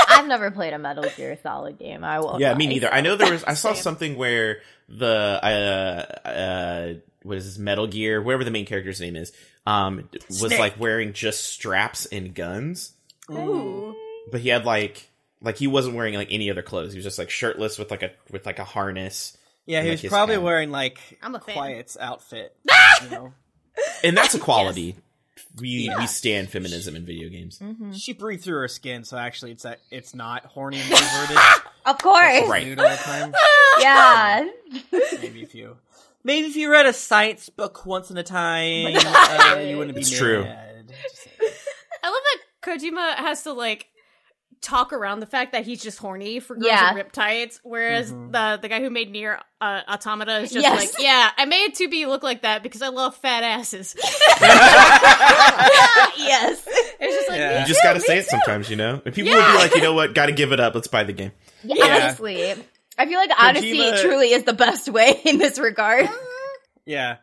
I've 0.08 0.28
never 0.28 0.52
played 0.52 0.74
a 0.74 0.80
Metal 0.80 1.06
Gear 1.16 1.38
Solid 1.42 1.78
game. 1.80 2.04
I 2.04 2.20
will. 2.20 2.38
yeah, 2.40 2.54
me 2.54 2.68
neither. 2.68 2.92
I 2.94 3.02
know 3.02 3.16
there 3.16 3.32
was. 3.32 3.44
I 3.44 3.54
saw 3.54 3.74
something 3.74 4.16
where 4.18 4.62
the 4.90 5.08
uh 5.44 6.28
uh 6.28 6.94
what 7.24 7.38
is 7.38 7.46
this 7.46 7.58
Metal 7.58 7.88
Gear, 7.88 8.22
whatever 8.22 8.44
the 8.44 8.52
main 8.52 8.66
character's 8.66 9.00
name 9.00 9.16
is, 9.16 9.32
um, 9.68 10.10
was 10.28 10.40
Snake. 10.40 10.60
like 10.60 10.80
wearing 10.80 11.14
just 11.14 11.44
straps 11.44 12.06
and 12.08 12.34
guns, 12.34 12.94
Ooh. 13.32 13.96
but 14.32 14.42
he 14.42 14.50
had 14.50 14.66
like 14.66 15.08
like 15.42 15.58
he 15.58 15.68
wasn't 15.68 15.96
wearing 15.96 16.16
like 16.16 16.30
any 16.32 16.50
other 16.50 16.64
clothes. 16.64 16.94
He 16.94 16.98
was 16.98 17.06
just 17.06 17.20
like 17.20 17.30
shirtless 17.30 17.78
with 17.78 17.92
like 17.92 18.04
a 18.04 18.12
with 18.32 18.46
like 18.46 18.60
a 18.60 18.64
harness, 18.64 19.38
Yeah, 19.66 19.82
he 19.82 19.90
like, 19.90 19.94
was 19.94 20.02
his 20.02 20.10
probably 20.10 20.36
hat. 20.36 20.44
wearing 20.44 20.72
like 20.72 21.00
I'm 21.22 21.36
a 21.36 21.40
fan. 21.40 21.56
Quiet's 21.56 21.96
outfit. 22.00 22.56
you 23.04 23.10
know, 23.12 23.34
and 24.04 24.18
that's 24.18 24.34
a 24.34 24.40
quality. 24.40 24.96
We 25.60 25.70
Yeah. 25.70 25.98
we 26.00 26.08
stand 26.08 26.50
feminism 26.50 26.96
in 26.96 27.06
video 27.06 27.30
games. 27.30 27.60
Mhm. 27.60 27.94
she 28.00 28.14
breathed 28.14 28.44
through 28.44 28.60
her 28.60 28.68
skin, 28.68 29.04
so 29.04 29.18
actually 29.18 29.52
it's 29.52 29.64
that 29.64 29.80
it's 29.92 30.14
not 30.14 30.46
horny 30.46 30.80
and 30.80 30.90
perverted. 30.92 31.38
Of 31.86 31.98
course. 31.98 32.48
Right. 32.48 32.66
Nude 32.68 32.80
all 32.80 32.90
the 32.90 32.96
time. 32.98 33.34
Yeah. 33.80 34.48
Maybe 35.22 35.42
if 35.42 35.56
you, 35.56 35.78
maybe 36.24 36.48
if 36.48 36.56
you 36.56 36.70
read 36.72 36.86
a 36.86 36.94
science 36.94 37.50
book 37.50 37.86
once 37.86 38.12
in 38.12 38.18
a 38.18 38.24
time, 38.24 38.96
uh, 38.98 39.60
you 39.66 39.78
wouldn't 39.78 39.96
be 39.96 40.02
It's 40.02 40.12
true. 40.12 40.44
mad. 40.44 40.90
Just. 40.90 41.28
I 42.04 42.10
love 42.10 42.22
that 42.34 42.40
Kojima 42.62 43.16
has 43.16 43.44
to 43.44 43.54
like 43.54 43.88
talk 44.62 44.94
around 44.94 45.20
the 45.22 45.26
fact 45.26 45.54
that 45.54 45.66
he's 45.66 45.82
just 45.82 45.98
horny 45.98 46.40
for 46.40 46.54
girls 46.56 46.68
Yeah. 46.68 46.92
in 46.92 46.96
rip 46.96 47.12
tights, 47.12 47.60
whereas 47.64 48.12
Mhm. 48.12 48.32
the 48.32 48.60
the 48.62 48.68
guy 48.70 48.80
who 48.80 48.90
made 48.92 49.10
Nier 49.12 49.40
uh, 49.60 49.82
Automata 49.90 50.38
is 50.40 50.52
just 50.52 50.64
Yes. 50.64 50.80
like, 50.94 51.04
yeah, 51.04 51.32
I 51.38 51.46
made 51.46 51.74
2B 51.76 52.06
look 52.08 52.22
like 52.24 52.44
that 52.44 52.62
because 52.64 52.82
I 52.82 52.90
love 52.90 53.16
fat 53.16 53.44
asses. 53.44 53.96
yes. 56.18 56.62
It's 57.00 57.16
just 57.16 57.30
like, 57.30 57.40
Yeah. 57.40 57.62
You 57.62 57.66
just 57.68 57.82
got 57.82 57.90
gotta 57.90 58.00
me 58.00 58.06
say 58.06 58.18
it 58.20 58.24
too. 58.24 58.30
sometimes, 58.30 58.70
you 58.70 58.76
know. 58.76 59.02
And 59.06 59.14
people 59.14 59.32
would 59.34 59.38
be 59.46 59.54
like, 59.58 59.76
you 59.76 59.82
know 59.82 59.94
what, 59.94 60.14
gotta 60.14 60.32
give 60.32 60.52
it 60.52 60.60
up. 60.60 60.76
Let's 60.76 60.88
buy 60.88 61.04
the 61.04 61.14
game. 61.14 61.32
Yeah, 61.64 61.76
Yeah. 61.86 61.96
honestly. 62.06 62.54
I 62.98 63.06
feel 63.06 63.18
like 63.20 63.32
honesty 63.38 63.80
Kojima- 63.80 64.02
truly 64.02 64.32
is 64.34 64.44
the 64.44 64.54
best 64.54 64.90
way 64.90 65.20
in 65.26 65.38
this 65.38 65.58
regard. 65.60 66.08
Yeah. 66.86 67.18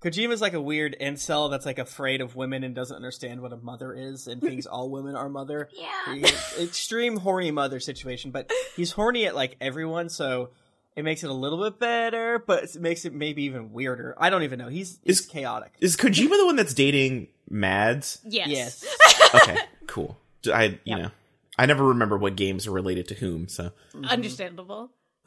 Kojima's 0.00 0.40
like 0.40 0.52
a 0.52 0.60
weird 0.60 0.96
incel 1.00 1.50
that's 1.50 1.66
like 1.66 1.78
afraid 1.78 2.20
of 2.20 2.36
women 2.36 2.62
and 2.62 2.74
doesn't 2.74 2.94
understand 2.94 3.40
what 3.40 3.52
a 3.52 3.56
mother 3.56 3.92
is 3.92 4.28
and 4.28 4.40
thinks 4.40 4.64
all 4.66 4.90
women 4.90 5.16
are 5.16 5.28
mother. 5.28 5.68
Yeah. 5.72 6.14
He- 6.14 6.62
extreme 6.64 7.16
horny 7.16 7.50
mother 7.50 7.80
situation, 7.80 8.30
but 8.30 8.50
he's 8.76 8.92
horny 8.92 9.26
at 9.26 9.34
like 9.34 9.56
everyone, 9.60 10.08
so 10.08 10.50
it 10.94 11.02
makes 11.04 11.22
it 11.24 11.30
a 11.30 11.34
little 11.34 11.62
bit 11.62 11.78
better, 11.80 12.38
but 12.44 12.64
it 12.64 12.76
makes 12.76 13.04
it 13.04 13.12
maybe 13.12 13.44
even 13.44 13.72
weirder. 13.72 14.14
I 14.18 14.30
don't 14.30 14.42
even 14.44 14.58
know. 14.58 14.68
He's 14.68 14.98
he's 15.02 15.20
Is- 15.20 15.26
chaotic. 15.26 15.72
Is 15.80 15.96
Kojima 15.96 16.30
the 16.36 16.46
one 16.46 16.56
that's 16.56 16.74
dating 16.74 17.28
Mads? 17.50 18.20
Yes. 18.24 18.48
Yes. 18.48 18.96
Okay, 19.34 19.56
cool. 19.86 20.16
I 20.50 20.64
you 20.64 20.78
Yep. 20.84 20.98
know, 21.00 21.10
I 21.58 21.66
never 21.66 21.84
remember 21.88 22.16
what 22.16 22.34
games 22.36 22.66
are 22.66 22.70
related 22.70 23.08
to 23.08 23.14
whom. 23.14 23.46
So 23.48 23.72
Understandable. 24.08 24.90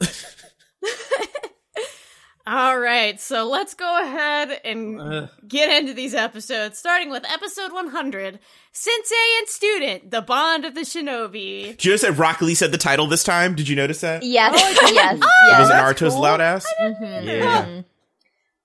All 2.44 2.76
right, 2.76 3.20
so 3.20 3.46
let's 3.48 3.74
go 3.74 4.02
ahead 4.02 4.60
and 4.64 5.00
Ugh. 5.00 5.28
get 5.46 5.80
into 5.80 5.94
these 5.94 6.12
episodes, 6.12 6.76
starting 6.76 7.08
with 7.08 7.24
episode 7.30 7.72
100 7.72 8.40
Sensei 8.72 9.14
and 9.38 9.48
Student, 9.48 10.10
the 10.10 10.22
Bond 10.22 10.64
of 10.64 10.74
the 10.74 10.80
Shinobi. 10.80 11.66
Did 11.76 11.84
you 11.84 11.90
notice 11.92 12.02
that 12.02 12.12
Rock 12.18 12.40
Lee 12.40 12.56
said 12.56 12.72
the 12.72 12.78
title 12.78 13.06
this 13.06 13.22
time? 13.22 13.54
Did 13.54 13.68
you 13.68 13.76
notice 13.76 14.00
that? 14.00 14.24
Yes, 14.24 14.54
yes, 14.58 14.82
Was 14.82 14.92
yes. 14.92 15.14
it 15.14 15.68
that's 15.68 15.70
Naruto's 16.00 16.14
cool. 16.14 16.22
loud 16.22 16.40
ass? 16.40 16.66
Mhm, 16.82 17.24
Yeah. 17.24 17.82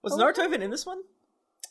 Was 0.02 0.14
Naruto 0.14 0.44
even 0.46 0.64
in 0.64 0.72
this 0.72 0.86
one? 0.86 1.02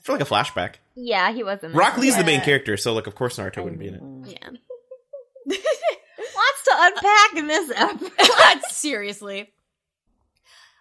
For 0.03 0.13
like 0.13 0.21
a 0.21 0.25
flashback. 0.25 0.75
Yeah, 0.95 1.33
he 1.33 1.43
was 1.43 1.61
in 1.65 1.73
this 1.73 1.77
Rock 1.77 1.95
one. 1.95 2.03
Lee's 2.03 2.17
the 2.17 2.23
main 2.23 2.41
character, 2.41 2.77
so 2.77 2.93
like 2.93 3.09
of 3.09 3.17
course 3.17 3.37
Naruto 3.39 3.65
wouldn't 3.65 3.81
be 3.81 3.89
in 3.89 3.95
it. 3.95 4.39
Yeah. 4.41 4.51
Lots 5.57 6.63
to 6.65 6.73
unpack 6.75 7.35
in 7.37 7.47
this 7.49 7.71
episode. 7.75 8.63
Seriously. 8.71 9.51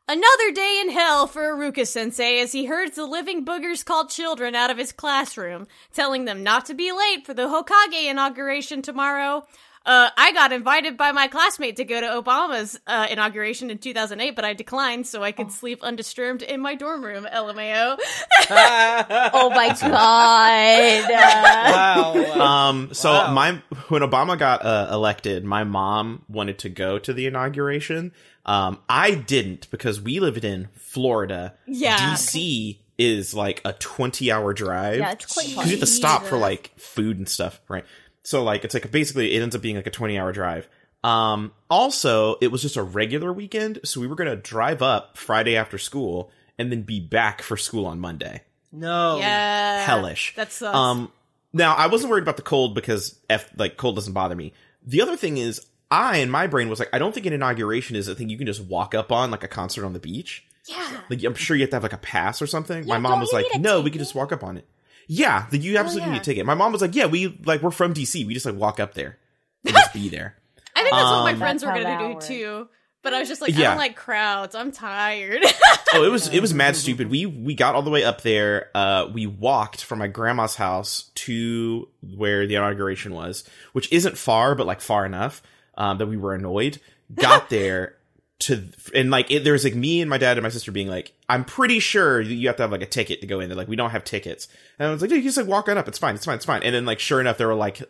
Another 0.08 0.52
day 0.54 0.80
in 0.80 0.92
hell 0.92 1.26
for 1.26 1.42
Iruka 1.42 1.88
sensei 1.88 2.40
as 2.40 2.52
he 2.52 2.66
herds 2.66 2.96
the 2.96 3.08
living 3.08 3.44
boogers 3.44 3.84
called 3.84 4.12
children 4.12 4.54
out 4.54 4.70
of 4.70 4.78
his 4.78 4.92
classroom, 4.92 5.66
telling 5.96 6.26
them 6.26 6.44
not 6.44 6.68
to 6.68 6.76
be 6.76 6.92
late 6.92 7.26
for 7.26 7.34
the 7.34 7.48
Hokage 7.48 8.08
inauguration 8.08 8.84
tomorrow. 8.84 9.48
Uh, 9.86 10.10
I 10.18 10.32
got 10.34 10.52
invited 10.52 10.98
by 10.98 11.12
my 11.12 11.28
classmate 11.28 11.76
to 11.76 11.84
go 11.86 12.02
to 12.02 12.08
Obama's 12.08 12.80
uh, 12.88 13.06
inauguration 13.10 13.70
in 13.70 13.78
2008, 13.78 14.36
but 14.36 14.44
I 14.44 14.54
declined 14.54 15.06
so 15.06 15.22
I 15.22 15.32
could 15.32 15.52
sleep 15.52 15.84
undisturbed 15.84 16.42
in 16.42 16.60
my 16.60 16.74
dorm 16.76 17.04
room. 17.04 17.28
LMAO. 17.32 17.98
oh 18.50 19.50
my 19.52 19.70
god. 19.80 21.10
Wow. 21.10 22.42
Um, 22.42 22.94
so 22.94 23.12
Wow. 23.12 23.34
my 23.34 23.62
when 23.90 24.02
Obama 24.02 24.38
got 24.38 24.66
uh, 24.66 24.90
elected, 24.92 25.46
my 25.46 25.64
mom 25.64 26.24
wanted 26.28 26.60
to 26.60 26.70
go 26.70 27.00
to 27.00 27.14
the 27.14 27.28
inauguration. 27.28 28.12
Um, 28.46 28.80
I 28.90 29.12
didn't 29.16 29.70
because 29.72 30.02
we 30.02 30.20
lived 30.20 30.44
in 30.46 30.68
Florida. 30.74 31.54
Yeah. 31.68 31.98
DC 31.98 32.78
is 32.98 33.34
like 33.34 33.62
a 33.66 33.74
twenty-hour 33.74 34.54
drive. 34.54 35.00
yeah, 35.00 35.12
it's 35.12 35.26
quite 35.34 35.48
because 35.50 35.66
you 35.66 35.72
have 35.72 35.80
to 35.82 35.86
stop 35.86 36.24
for 36.24 36.38
like 36.38 36.72
food 36.78 37.18
and 37.18 37.28
stuff, 37.28 37.60
right? 37.68 37.84
So 38.26 38.44
like 38.44 38.66
it's 38.66 38.74
like 38.74 38.90
basically 38.92 39.34
it 39.36 39.42
ends 39.42 39.56
up 39.56 39.62
being 39.62 39.76
like 39.78 39.88
a 39.88 39.92
twenty 39.92 40.18
hour 40.20 40.32
drive. 40.34 40.68
Um, 41.04 41.52
also, 41.70 42.36
it 42.42 42.48
was 42.48 42.64
just 42.64 42.78
a 42.78 42.84
regular 42.84 43.32
weekend, 43.32 43.80
so 43.86 44.02
we 44.02 44.08
were 44.08 44.16
gonna 44.16 44.36
drive 44.36 44.82
up 44.82 45.18
Friday 45.18 45.56
after 45.56 45.78
school 45.78 46.32
and 46.58 46.72
then 46.72 46.82
be 46.82 47.00
back 47.00 47.42
for 47.44 47.56
school 47.58 47.86
on 47.86 48.00
Monday. 48.00 48.42
no. 48.72 49.18
yeah. 49.20 49.86
Hellish. 49.86 50.34
That 50.36 50.52
sucks. 50.52 50.76
Um, 50.76 51.12
now 51.54 51.76
I 51.76 51.88
wasn't 51.88 52.10
worried 52.12 52.24
about 52.24 52.38
the 52.38 52.44
cold 52.44 52.74
because 52.76 53.20
f 53.30 53.50
like 53.58 53.78
cold 53.78 53.96
doesn't 53.96 54.14
bother 54.14 54.36
me. 54.36 54.54
The 54.86 55.02
other 55.02 55.16
thing 55.16 55.38
is, 55.38 55.62
I 55.92 56.18
in 56.18 56.30
my 56.32 56.48
brain 56.48 56.68
was 56.70 56.80
like, 56.80 56.90
I 56.92 56.98
don't 56.98 57.14
think 57.14 57.26
an 57.28 57.34
inauguration 57.34 57.96
is 57.96 58.08
a 58.08 58.16
thing 58.16 58.30
you 58.30 58.38
can 58.38 58.48
just 58.48 58.62
walk 58.62 58.96
up 58.96 59.12
on 59.12 59.30
like 59.32 59.44
a 59.44 59.48
concert 59.48 59.86
on 59.86 59.94
the 59.94 60.00
beach. 60.00 60.44
yeah. 60.68 61.02
Like 61.10 61.24
I'm 61.24 61.36
sure 61.36 61.56
you 61.56 61.62
have 61.62 61.70
to 61.70 61.76
have 61.76 61.84
like 61.84 61.94
a 61.94 61.98
pass 61.98 62.42
or 62.42 62.48
something. 62.48 62.88
My 62.88 62.98
mom 62.98 63.20
was 63.20 63.32
like, 63.32 63.46
need 63.54 63.60
a 63.60 63.60
"No, 63.60 63.78
we 63.78 63.84
ticket? 63.84 63.94
can 63.94 64.00
just 64.00 64.16
walk 64.16 64.32
up 64.32 64.44
on 64.44 64.58
it." 64.58 64.68
Yeah, 65.08 65.46
the, 65.52 65.58
you 65.58 65.78
absolutely 65.78 66.08
yeah. 66.10 66.14
need 66.14 66.22
a 66.22 66.26
ticket. 66.26 66.46
My 66.46 66.56
mom 66.56 66.72
was 66.72 66.82
like, 66.82 66.96
"Yeah, 66.96 67.06
we 67.06 67.38
like 67.46 67.62
we're 67.62 67.72
from 67.72 67.94
DC. 67.94 68.26
We 68.26 68.34
just 68.34 68.46
like 68.46 68.56
walk 68.56 68.80
up 68.80 68.94
there 68.94 69.18
and 69.66 69.76
just 69.76 69.94
be 69.94 70.10
there." 70.10 70.36
I 70.76 70.82
think 70.82 70.94
that's 70.94 71.06
what 71.10 71.24
my 71.24 71.32
Um, 71.34 71.38
friends 71.38 71.64
were 71.64 71.72
gonna 71.72 71.98
do 72.00 72.14
works. 72.16 72.28
too. 72.28 72.68
But 73.02 73.14
I 73.14 73.20
was 73.20 73.30
just 73.30 73.40
like, 73.40 73.54
I 73.54 73.58
Yeah. 73.60 73.68
don't 73.70 73.78
like 73.78 73.96
crowds. 73.96 74.56
I'm 74.56 74.72
tired. 74.72 75.44
oh, 75.94 76.04
it 76.04 76.10
was 76.10 76.28
it 76.34 76.40
was 76.40 76.54
mad 76.56 76.76
stupid. 76.76 77.10
We 77.12 77.28
we 77.28 77.54
got 77.54 77.76
all 77.76 77.84
the 77.84 77.92
way 77.92 78.04
up 78.04 78.22
there. 78.22 78.72
Uh, 78.74 79.08
we 79.14 79.28
walked 79.28 79.84
from 79.84 80.00
my 80.00 80.08
grandma's 80.08 80.56
house 80.56 81.12
to 81.16 81.88
where 82.02 82.48
the 82.48 82.56
inauguration 82.56 83.14
was, 83.14 83.44
which 83.74 83.92
isn't 83.92 84.18
far, 84.18 84.56
but 84.56 84.66
like 84.66 84.82
far 84.82 85.06
enough 85.06 85.44
um, 85.78 86.00
that 86.00 86.08
we 86.08 86.18
were 86.18 86.34
annoyed. 86.34 86.80
Got 87.14 87.50
there 87.52 87.96
to 88.38 88.68
and 88.94 89.10
like 89.12 89.32
it, 89.32 89.44
there 89.44 89.54
was 89.54 89.64
like 89.64 89.76
me 89.76 90.02
and 90.02 90.10
my 90.10 90.18
dad 90.18 90.38
and 90.38 90.44
my 90.44 90.50
sister 90.50 90.72
being 90.72 90.88
like, 90.88 91.14
I'm 91.30 91.46
pretty 91.46 91.80
sure 91.80 92.22
you 92.22 92.48
have 92.48 92.58
to 92.58 92.64
have 92.64 92.72
like 92.72 92.82
a 92.82 92.88
ticket 92.88 93.22
to 93.22 93.28
go 93.28 93.40
in. 93.40 93.50
They're 93.50 93.58
like, 93.58 93.68
we 93.68 93.76
don't 93.76 93.92
have 93.92 94.04
tickets, 94.04 94.48
and 94.78 94.88
I 94.88 94.92
was 94.92 95.02
like, 95.02 95.12
yeah, 95.12 95.18
you 95.18 95.24
just 95.24 95.38
like 95.38 95.48
walk 95.48 95.70
on 95.70 95.78
up. 95.78 95.88
It's 95.88 95.98
fine. 95.98 96.16
It's 96.16 96.26
fine. 96.26 96.36
It's 96.36 96.46
fine. 96.46 96.64
And 96.64 96.76
then 96.76 96.86
like 96.86 97.00
sure 97.00 97.22
enough, 97.22 97.38
there 97.38 97.48
were 97.48 97.56
like 97.56 97.82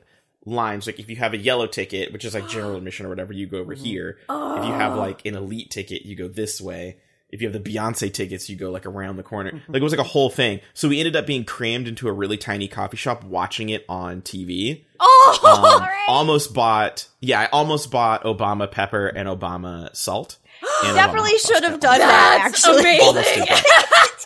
lines 0.46 0.86
like 0.86 1.00
if 1.00 1.10
you 1.10 1.16
have 1.16 1.34
a 1.34 1.38
yellow 1.38 1.66
ticket 1.66 2.14
which 2.14 2.24
is 2.24 2.36
like 2.36 2.48
general 2.48 2.76
admission 2.76 3.06
or 3.06 3.10
whatever 3.10 3.34
you 3.34 3.48
go 3.48 3.58
over 3.58 3.74
mm-hmm. 3.74 3.84
here 3.84 4.18
if 4.30 4.66
you 4.66 4.74
have 4.74 4.92
ah. 4.92 4.96
like 4.96 5.26
an 5.26 5.36
elite 5.36 5.72
ticket 5.72 6.06
you 6.06 6.16
go 6.16 6.28
this 6.28 6.62
way 6.62 6.98
if 7.30 7.42
you 7.42 7.50
have 7.50 7.64
the 7.64 7.74
beyonce 7.74 8.12
tickets 8.14 8.50
you 8.50 8.56
go 8.56 8.72
like 8.72 8.86
around 8.86 9.18
the 9.18 9.24
corner 9.24 9.52
like 9.68 9.82
it 9.82 9.84
was 9.84 9.92
like 9.94 10.00
a 10.00 10.04
whole 10.10 10.30
thing 10.30 10.60
so 10.74 10.88
we 10.88 11.00
ended 11.00 11.16
up 11.16 11.26
being 11.26 11.44
crammed 11.44 11.88
into 11.88 12.08
a 12.08 12.12
really 12.12 12.38
tiny 12.38 12.68
coffee 12.68 12.98
shop 12.98 13.24
watching 13.24 13.70
it 13.70 13.84
on 13.90 14.22
tv 14.22 14.84
oh, 15.00 15.40
um, 15.44 15.82
Alright. 15.82 15.92
almost 16.08 16.54
bought 16.54 17.08
yeah 17.20 17.42
i 17.42 17.46
almost 17.48 17.92
bought 17.92 18.24
obama 18.24 18.70
pepper 18.70 19.08
and 19.08 19.28
obama 19.28 19.94
salt 19.96 20.38
and 20.86 20.96
Definitely 20.96 21.32
hot 21.32 21.40
sauce 21.42 21.52
should 21.52 21.64
have 21.64 21.80
done 21.80 22.00
that, 22.00 22.42
actually. 22.46 22.80
amazing. 22.80 23.02
Almost 23.08 23.34
did 23.36 23.48
that. 23.48 24.26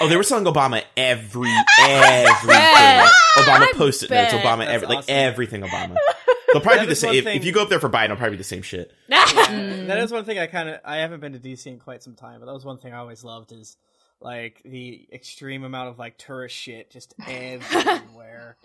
Oh, 0.00 0.08
they 0.08 0.16
were 0.16 0.22
selling 0.22 0.44
Obama 0.44 0.82
every 0.96 1.50
everything. 1.80 2.46
bet. 2.48 3.10
Obama 3.38 3.62
I 3.62 3.72
post-it 3.74 4.10
notes. 4.10 4.32
Obama 4.32 4.66
every 4.66 4.86
like 4.88 4.98
awesome. 4.98 5.14
everything 5.14 5.62
Obama. 5.62 5.96
They'll 6.52 6.62
probably 6.62 6.78
That 6.78 6.84
be 6.86 6.88
the 6.90 6.94
same. 6.96 7.14
If, 7.14 7.24
thing- 7.24 7.36
if 7.36 7.44
you 7.44 7.52
go 7.52 7.62
up 7.62 7.68
there 7.68 7.80
for 7.80 7.90
Biden, 7.90 8.06
it'll 8.06 8.16
probably 8.16 8.32
be 8.36 8.38
the 8.38 8.44
same 8.44 8.62
shit. 8.62 8.92
That 9.08 9.98
is 9.98 10.10
one 10.12 10.24
thing 10.24 10.38
I 10.38 10.46
kind 10.46 10.68
of 10.68 10.80
I 10.84 10.96
haven't 10.98 11.20
been 11.20 11.32
to 11.32 11.38
DC 11.38 11.66
in 11.66 11.78
quite 11.78 12.02
some 12.02 12.14
time, 12.14 12.40
but 12.40 12.46
that 12.46 12.52
was 12.54 12.64
one 12.64 12.78
thing 12.78 12.92
I 12.92 12.98
always 12.98 13.24
loved 13.24 13.52
is 13.52 13.76
like 14.20 14.62
the 14.64 15.06
extreme 15.12 15.64
amount 15.64 15.88
of 15.90 15.98
like 15.98 16.16
tourist 16.18 16.54
shit 16.56 16.90
just 16.90 17.14
everywhere. 17.26 18.56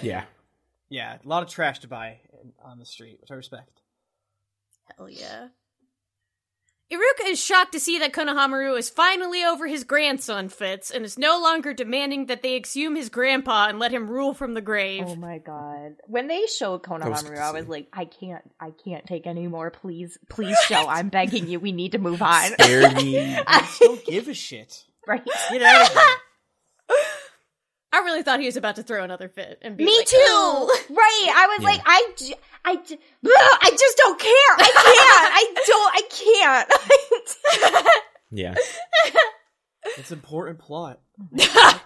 Yeah. 0.00 0.24
yeah, 0.88 1.18
a 1.24 1.28
lot 1.28 1.42
of 1.42 1.48
trash 1.48 1.80
to 1.80 1.88
buy 1.88 2.18
on 2.64 2.78
the 2.78 2.84
street, 2.86 3.18
which 3.20 3.30
I 3.30 3.34
respect. 3.34 3.80
Hell 4.96 5.08
yeah. 5.08 5.48
Iruka 6.92 7.26
is 7.30 7.42
shocked 7.42 7.72
to 7.72 7.80
see 7.80 7.98
that 8.00 8.12
Konohamaru 8.12 8.76
is 8.78 8.90
finally 8.90 9.42
over 9.44 9.66
his 9.66 9.84
grandson 9.84 10.50
Fitz 10.50 10.90
and 10.90 11.04
is 11.06 11.18
no 11.18 11.40
longer 11.40 11.72
demanding 11.72 12.26
that 12.26 12.42
they 12.42 12.54
exhume 12.54 12.96
his 12.96 13.08
grandpa 13.08 13.68
and 13.68 13.78
let 13.78 13.92
him 13.92 14.08
rule 14.10 14.34
from 14.34 14.52
the 14.52 14.60
grave. 14.60 15.04
Oh 15.06 15.16
my 15.16 15.38
god. 15.38 15.96
When 16.06 16.28
they 16.28 16.44
showed 16.46 16.86
was 16.86 17.00
Konohamaru, 17.00 17.28
good 17.30 17.38
I 17.38 17.52
was 17.52 17.66
like, 17.66 17.88
I 17.94 18.04
can't 18.04 18.42
I 18.60 18.72
can't 18.84 19.06
take 19.06 19.26
any 19.26 19.46
more. 19.48 19.70
Please, 19.70 20.18
please 20.28 20.58
show. 20.66 20.86
I'm 20.86 21.08
begging 21.08 21.48
you. 21.48 21.58
We 21.60 21.72
need 21.72 21.92
to 21.92 21.98
move 21.98 22.20
on. 22.20 22.50
Spare 22.52 22.92
me. 22.92 23.18
I 23.46 23.68
don't 23.80 24.04
give 24.04 24.28
a 24.28 24.34
shit. 24.34 24.84
right. 25.06 25.24
Get 25.50 25.62
out 25.62 25.86
of 25.86 25.92
here. 25.94 26.02
I 27.94 27.98
really 27.98 28.22
thought 28.22 28.40
he 28.40 28.46
was 28.46 28.56
about 28.56 28.76
to 28.76 28.82
throw 28.82 29.04
another 29.04 29.28
fit 29.28 29.58
and 29.60 29.76
be 29.76 29.84
Me 29.84 29.96
like, 29.98 30.06
too. 30.06 30.16
"Oh." 30.18 30.78
Right. 30.88 31.28
I 31.34 31.46
was 31.48 31.58
Yeah. 31.62 31.68
like, 31.68 31.80
I, 31.84 32.10
j- 32.16 32.34
I, 32.64 32.76
j- 32.76 32.94
Ugh, 32.94 33.58
I 33.62 33.70
just 33.78 33.96
don't 33.98 34.18
care. 34.18 34.51
I 36.42 36.64
can't. 36.64 36.68
I 36.72 36.98
don't. 37.10 37.36
I 37.46 37.70
can't. 37.82 38.04
Yeah. 38.30 38.54
It's 39.98 40.12
important 40.12 40.58
plot. 40.58 41.00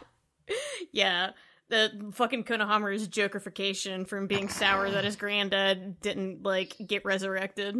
Yeah. 0.93 1.31
The 1.69 2.11
fucking 2.13 2.45
Konohamaru's 2.45 3.09
jokerification 3.09 4.07
from 4.07 4.29
being 4.29 4.49
sour 4.49 4.89
that 4.91 5.05
his 5.05 5.17
granddad 5.17 6.01
didn't, 6.01 6.45
like, 6.45 6.77
get 6.87 7.05
resurrected. 7.05 7.75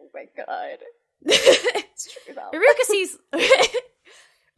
oh 0.00 0.08
my 0.14 0.24
god. 0.36 0.78
It's 1.26 2.16
true 2.24 2.34
though. 2.34 2.50
sees 2.84 3.18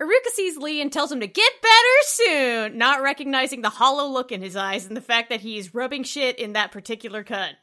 Iruka 0.00 0.30
sees 0.32 0.56
Lee 0.56 0.80
and 0.80 0.92
tells 0.92 1.10
him 1.10 1.20
to 1.20 1.26
get 1.26 1.52
better 1.62 1.96
soon, 2.04 2.78
not 2.78 3.02
recognizing 3.02 3.62
the 3.62 3.70
hollow 3.70 4.06
look 4.10 4.30
in 4.30 4.40
his 4.42 4.56
eyes 4.56 4.86
and 4.86 4.96
the 4.96 5.00
fact 5.02 5.30
that 5.30 5.40
he's 5.40 5.74
rubbing 5.74 6.04
shit 6.04 6.38
in 6.38 6.52
that 6.52 6.70
particular 6.70 7.24
cut. 7.24 7.54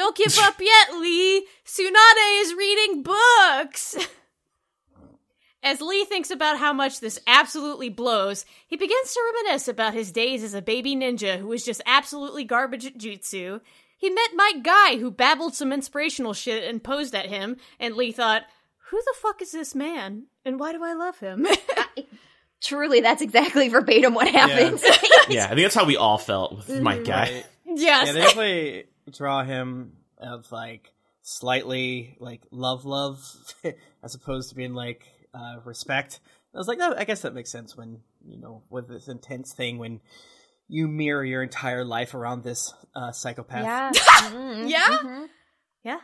Don't 0.00 0.16
give 0.16 0.38
up 0.42 0.54
yet, 0.58 0.98
Lee. 0.98 1.46
Tsunade 1.66 2.40
is 2.40 2.54
reading 2.54 3.02
books. 3.02 3.96
As 5.62 5.82
Lee 5.82 6.06
thinks 6.06 6.30
about 6.30 6.58
how 6.58 6.72
much 6.72 7.00
this 7.00 7.20
absolutely 7.26 7.90
blows, 7.90 8.46
he 8.66 8.78
begins 8.78 9.12
to 9.12 9.34
reminisce 9.34 9.68
about 9.68 9.92
his 9.92 10.10
days 10.10 10.42
as 10.42 10.54
a 10.54 10.62
baby 10.62 10.96
ninja 10.96 11.38
who 11.38 11.48
was 11.48 11.66
just 11.66 11.82
absolutely 11.84 12.44
garbage 12.44 12.86
at 12.86 12.96
jutsu. 12.96 13.60
He 13.98 14.08
met 14.08 14.30
Might 14.34 14.62
Guy, 14.62 14.96
who 14.96 15.10
babbled 15.10 15.54
some 15.54 15.70
inspirational 15.70 16.32
shit 16.32 16.64
and 16.64 16.82
posed 16.82 17.14
at 17.14 17.26
him, 17.26 17.58
and 17.78 17.94
Lee 17.94 18.10
thought, 18.10 18.44
who 18.88 18.96
the 19.02 19.14
fuck 19.20 19.42
is 19.42 19.52
this 19.52 19.74
man? 19.74 20.28
And 20.46 20.58
why 20.58 20.72
do 20.72 20.82
I 20.82 20.94
love 20.94 21.18
him? 21.18 21.46
Truly, 22.62 23.02
that's 23.02 23.20
exactly 23.20 23.68
verbatim 23.68 24.14
what 24.14 24.28
happened. 24.28 24.80
Yeah. 25.28 25.44
I 25.44 25.48
think 25.48 25.60
that's 25.60 25.74
how 25.74 25.84
we 25.84 25.98
all 25.98 26.16
felt 26.16 26.56
with 26.56 26.80
my 26.80 26.96
mm. 26.96 27.04
guy. 27.04 27.20
Right. 27.20 27.46
Yes. 27.66 28.06
Yeah, 28.06 28.12
they 28.14 28.20
definitely 28.20 28.84
draw 29.12 29.44
him 29.44 29.92
of 30.18 30.50
like 30.52 30.92
slightly 31.22 32.16
like 32.20 32.42
love, 32.50 32.84
love, 32.84 33.22
as 34.02 34.14
opposed 34.14 34.50
to 34.50 34.54
being 34.54 34.74
like 34.74 35.04
uh, 35.34 35.56
respect. 35.64 36.20
I 36.54 36.58
was 36.58 36.66
like, 36.68 36.78
no, 36.78 36.94
I 36.96 37.04
guess 37.04 37.22
that 37.22 37.34
makes 37.34 37.50
sense 37.52 37.76
when 37.76 38.00
you 38.26 38.38
know 38.38 38.62
with 38.70 38.88
this 38.88 39.08
intense 39.08 39.52
thing 39.54 39.78
when 39.78 40.00
you 40.68 40.86
mirror 40.88 41.24
your 41.24 41.42
entire 41.42 41.84
life 41.84 42.14
around 42.14 42.42
this 42.44 42.72
uh, 42.94 43.12
psychopath. 43.12 43.64
Yeah. 43.64 43.92
Mhm, 44.30 44.68
Yeah? 44.70 44.98
mhm. 45.02 45.28
Yeah. 45.82 46.00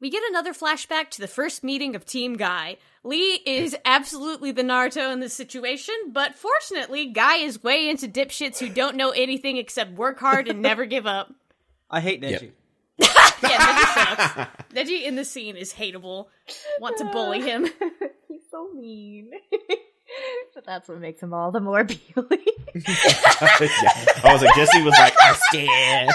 We 0.00 0.10
get 0.10 0.22
another 0.28 0.52
flashback 0.52 1.10
to 1.10 1.20
the 1.20 1.26
first 1.26 1.64
meeting 1.64 1.96
of 1.96 2.04
Team 2.06 2.36
Guy. 2.36 2.76
Lee 3.02 3.40
is 3.44 3.76
absolutely 3.84 4.52
the 4.52 4.62
Naruto 4.62 5.12
in 5.12 5.18
this 5.20 5.34
situation, 5.34 5.94
but 6.12 6.36
fortunately, 6.36 7.06
Guy 7.06 7.38
is 7.38 7.62
way 7.64 7.88
into 7.88 8.06
dipshits 8.06 8.58
who 8.58 8.68
don't 8.68 8.94
know 8.96 9.10
anything 9.10 9.56
except 9.56 9.92
work 9.92 10.20
hard 10.20 10.46
and 10.46 10.62
never 10.62 10.84
give 10.84 11.06
up. 11.06 11.32
I 11.90 12.00
hate 12.00 12.20
Neji. 12.22 12.52
Yeah, 12.98 13.06
Neji 13.08 13.94
sucks. 14.34 14.50
Neji 14.74 15.04
in 15.04 15.16
the 15.16 15.24
scene 15.24 15.56
is 15.56 15.72
hateable. 15.72 16.26
Want 16.80 16.96
to 16.98 17.04
bully 17.06 17.40
him. 17.40 17.64
He's 18.28 18.42
so 18.50 18.68
mean. 18.74 19.30
but 20.54 20.64
that's 20.66 20.88
what 20.88 20.98
makes 21.00 21.22
him 21.22 21.32
all 21.32 21.50
the 21.50 21.60
more 21.60 21.80
appealing. 21.80 22.44
yeah. 22.74 22.82
I 24.24 24.30
was 24.32 24.42
like, 24.42 24.54
Jessy 24.54 24.82
was 24.82 24.94
like, 24.98 25.14
I 25.20 25.34
stand. 25.50 26.10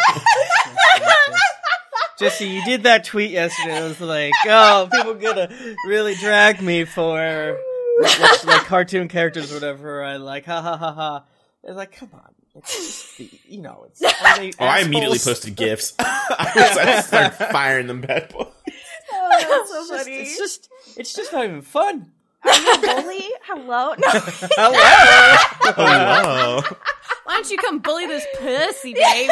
Jessy, 2.19 2.47
you 2.47 2.63
did 2.63 2.83
that 2.83 3.03
tweet 3.05 3.31
yesterday. 3.31 3.79
It 3.79 3.87
was 3.87 4.01
like, 4.01 4.33
oh, 4.45 4.87
people 4.91 5.15
gonna 5.15 5.49
really 5.87 6.15
drag 6.15 6.61
me 6.61 6.85
for 6.85 7.57
watch, 7.99 8.45
like 8.45 8.65
cartoon 8.65 9.07
characters 9.07 9.51
or 9.51 9.55
whatever. 9.55 10.03
I 10.03 10.17
like, 10.17 10.45
ha 10.45 10.61
ha 10.61 10.77
ha 10.77 10.93
ha. 10.93 11.23
It's 11.63 11.75
like, 11.75 11.93
come 11.95 12.09
on. 12.13 12.32
It's 12.55 13.15
the, 13.17 13.29
you 13.47 13.61
know, 13.61 13.85
it's. 13.87 14.01
Are 14.23 14.37
they 14.37 14.51
Oh, 14.59 14.65
I 14.65 14.79
immediately 14.81 15.17
posted 15.19 15.55
gifs. 15.55 15.93
I, 15.99 16.51
was, 16.55 16.77
I 16.77 17.01
started 17.01 17.31
firing 17.51 17.87
them 17.87 18.01
bad 18.01 18.29
boys. 18.29 18.47
oh, 19.11 19.29
that's 19.39 19.69
so 19.69 19.79
It's 19.79 19.89
just, 19.89 20.03
funny. 20.03 20.15
it's 20.17 20.37
just, 20.37 20.69
it's 20.97 21.13
just 21.13 21.33
not 21.33 21.45
even 21.45 21.61
fun. 21.61 22.11
Are 22.45 22.53
you 22.53 22.73
a 22.73 22.77
bully? 22.77 23.29
Hello? 23.45 23.93
No. 24.03 24.71
Hello. 25.75 26.59
No. 26.59 26.61
Why 27.23 27.33
don't 27.35 27.49
you 27.49 27.57
come 27.57 27.79
bully 27.79 28.05
this 28.05 28.25
pussy, 28.37 28.93
baby? 28.93 29.31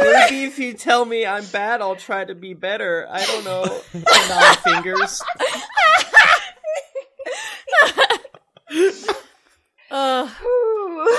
Maybe 0.00 0.44
if 0.44 0.58
you 0.58 0.74
tell 0.74 1.04
me 1.04 1.26
I'm 1.26 1.44
bad, 1.46 1.80
I'll 1.80 1.96
try 1.96 2.24
to 2.24 2.34
be 2.34 2.54
better. 2.54 3.06
I 3.10 3.24
don't 3.26 3.44
know. 3.44 3.80
Nine 3.94 4.56
fingers. 4.56 5.22
Uh, 9.90 10.28
Ooh. 10.44 11.18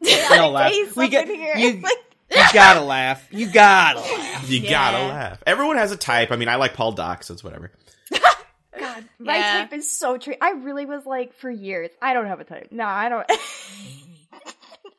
We 0.00 0.38
all 0.38 0.50
laugh. 0.50 0.72
We 0.96 1.04
up 1.04 1.10
get 1.10 1.28
here. 1.28 1.56
you. 1.56 1.80
Like, 1.80 1.98
You 2.30 2.42
gotta 2.54 2.80
laugh. 2.80 3.26
You 3.30 3.46
gotta 3.52 4.00
laugh. 4.00 4.48
You 4.50 4.60
Yeah. 4.60 4.70
gotta 4.70 4.98
laugh. 5.08 5.42
Everyone 5.46 5.76
has 5.76 5.92
a 5.92 5.96
type. 5.96 6.30
I 6.32 6.36
mean, 6.36 6.48
I 6.48 6.56
like 6.56 6.72
Paul 6.74 6.92
Doc, 6.92 7.22
so 7.24 7.34
it's 7.34 7.44
whatever. 7.44 7.70
God, 8.78 9.04
my 9.18 9.36
Yeah. 9.36 9.52
type 9.60 9.72
is 9.74 9.90
so 9.90 10.16
true. 10.16 10.34
I 10.40 10.52
really 10.52 10.86
was 10.86 11.04
like 11.04 11.34
for 11.34 11.50
years. 11.50 11.90
I 12.00 12.14
don't 12.14 12.26
have 12.26 12.40
a 12.40 12.44
type. 12.44 12.68
No, 12.70 12.84
I 12.84 13.08
don't. 13.10 13.30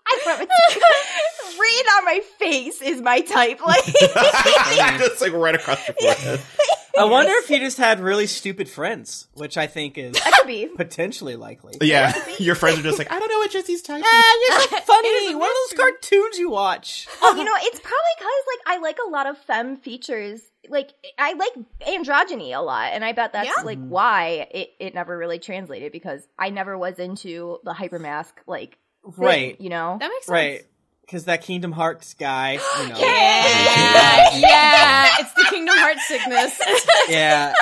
I 0.05 0.19
don't 0.23 0.37
have 0.37 0.41
a 0.41 0.45
type. 0.45 1.59
Written 1.59 1.87
on 1.97 2.05
my 2.05 2.19
face 2.39 2.81
is 2.81 3.01
my 3.01 3.21
type. 3.21 3.61
Like, 3.65 3.85
Just 4.99 5.21
like 5.21 5.33
right 5.33 5.55
across 5.55 5.87
your 5.87 5.95
forehead. 5.95 6.41
I 6.97 7.05
wonder 7.05 7.31
if 7.37 7.49
you 7.49 7.57
just 7.57 7.77
had 7.79 7.99
really 7.99 8.27
stupid 8.27 8.69
friends, 8.69 9.27
which 9.33 9.57
I 9.57 9.65
think 9.65 9.97
is 9.97 10.13
that 10.13 10.31
could 10.37 10.47
be. 10.47 10.67
potentially 10.67 11.35
likely. 11.35 11.73
Yeah, 11.81 12.13
your 12.37 12.53
friends 12.53 12.77
are 12.79 12.83
just 12.83 12.99
like, 12.99 13.11
I 13.11 13.17
don't 13.17 13.29
know 13.29 13.39
what 13.39 13.49
Jessy's 13.49 13.81
type. 13.81 13.99
is." 14.01 14.05
Ah, 14.07 14.37
you're 14.47 14.61
so 14.61 14.77
funny. 14.81 15.31
a 15.33 15.37
One 15.37 15.49
of 15.49 15.55
those 15.71 15.79
cartoons 15.79 16.37
you 16.37 16.51
watch. 16.51 17.07
Oh, 17.23 17.35
you 17.35 17.43
know, 17.43 17.51
it's 17.61 17.79
probably 17.79 17.97
because 18.17 18.31
like 18.47 18.59
I 18.67 18.77
like 18.79 18.97
a 19.07 19.09
lot 19.09 19.25
of 19.27 19.37
femme 19.39 19.77
features. 19.77 20.41
Like 20.69 20.91
I 21.17 21.33
like 21.33 21.53
androgyny 21.81 22.55
a 22.55 22.61
lot, 22.61 22.91
and 22.93 23.03
I 23.03 23.11
bet 23.13 23.33
that's 23.33 23.47
Yeah. 23.57 23.63
like 23.63 23.79
why 23.79 24.47
it, 24.51 24.69
it 24.79 24.93
never 24.93 25.17
really 25.17 25.39
translated 25.39 25.91
because 25.91 26.21
I 26.37 26.51
never 26.51 26.77
was 26.77 26.99
into 26.99 27.57
the 27.63 27.71
hypermask 27.73 28.33
like 28.45 28.69
thing, 28.69 28.77
Right. 29.03 29.59
You 29.59 29.69
know, 29.69 29.97
that 29.99 30.09
makes 30.09 30.25
sense. 30.25 30.33
Right. 30.33 30.63
Because 31.01 31.25
that 31.25 31.41
Kingdom 31.41 31.71
Hearts 31.73 32.13
guy, 32.13 32.53
you 32.53 32.59
know. 32.89 32.95
Yeah, 32.97 34.37
yeah, 34.37 35.15
it's 35.19 35.33
the 35.33 35.45
Kingdom 35.49 35.75
Hearts 35.77 36.07
sickness. 36.07 36.59
Yeah. 37.09 37.53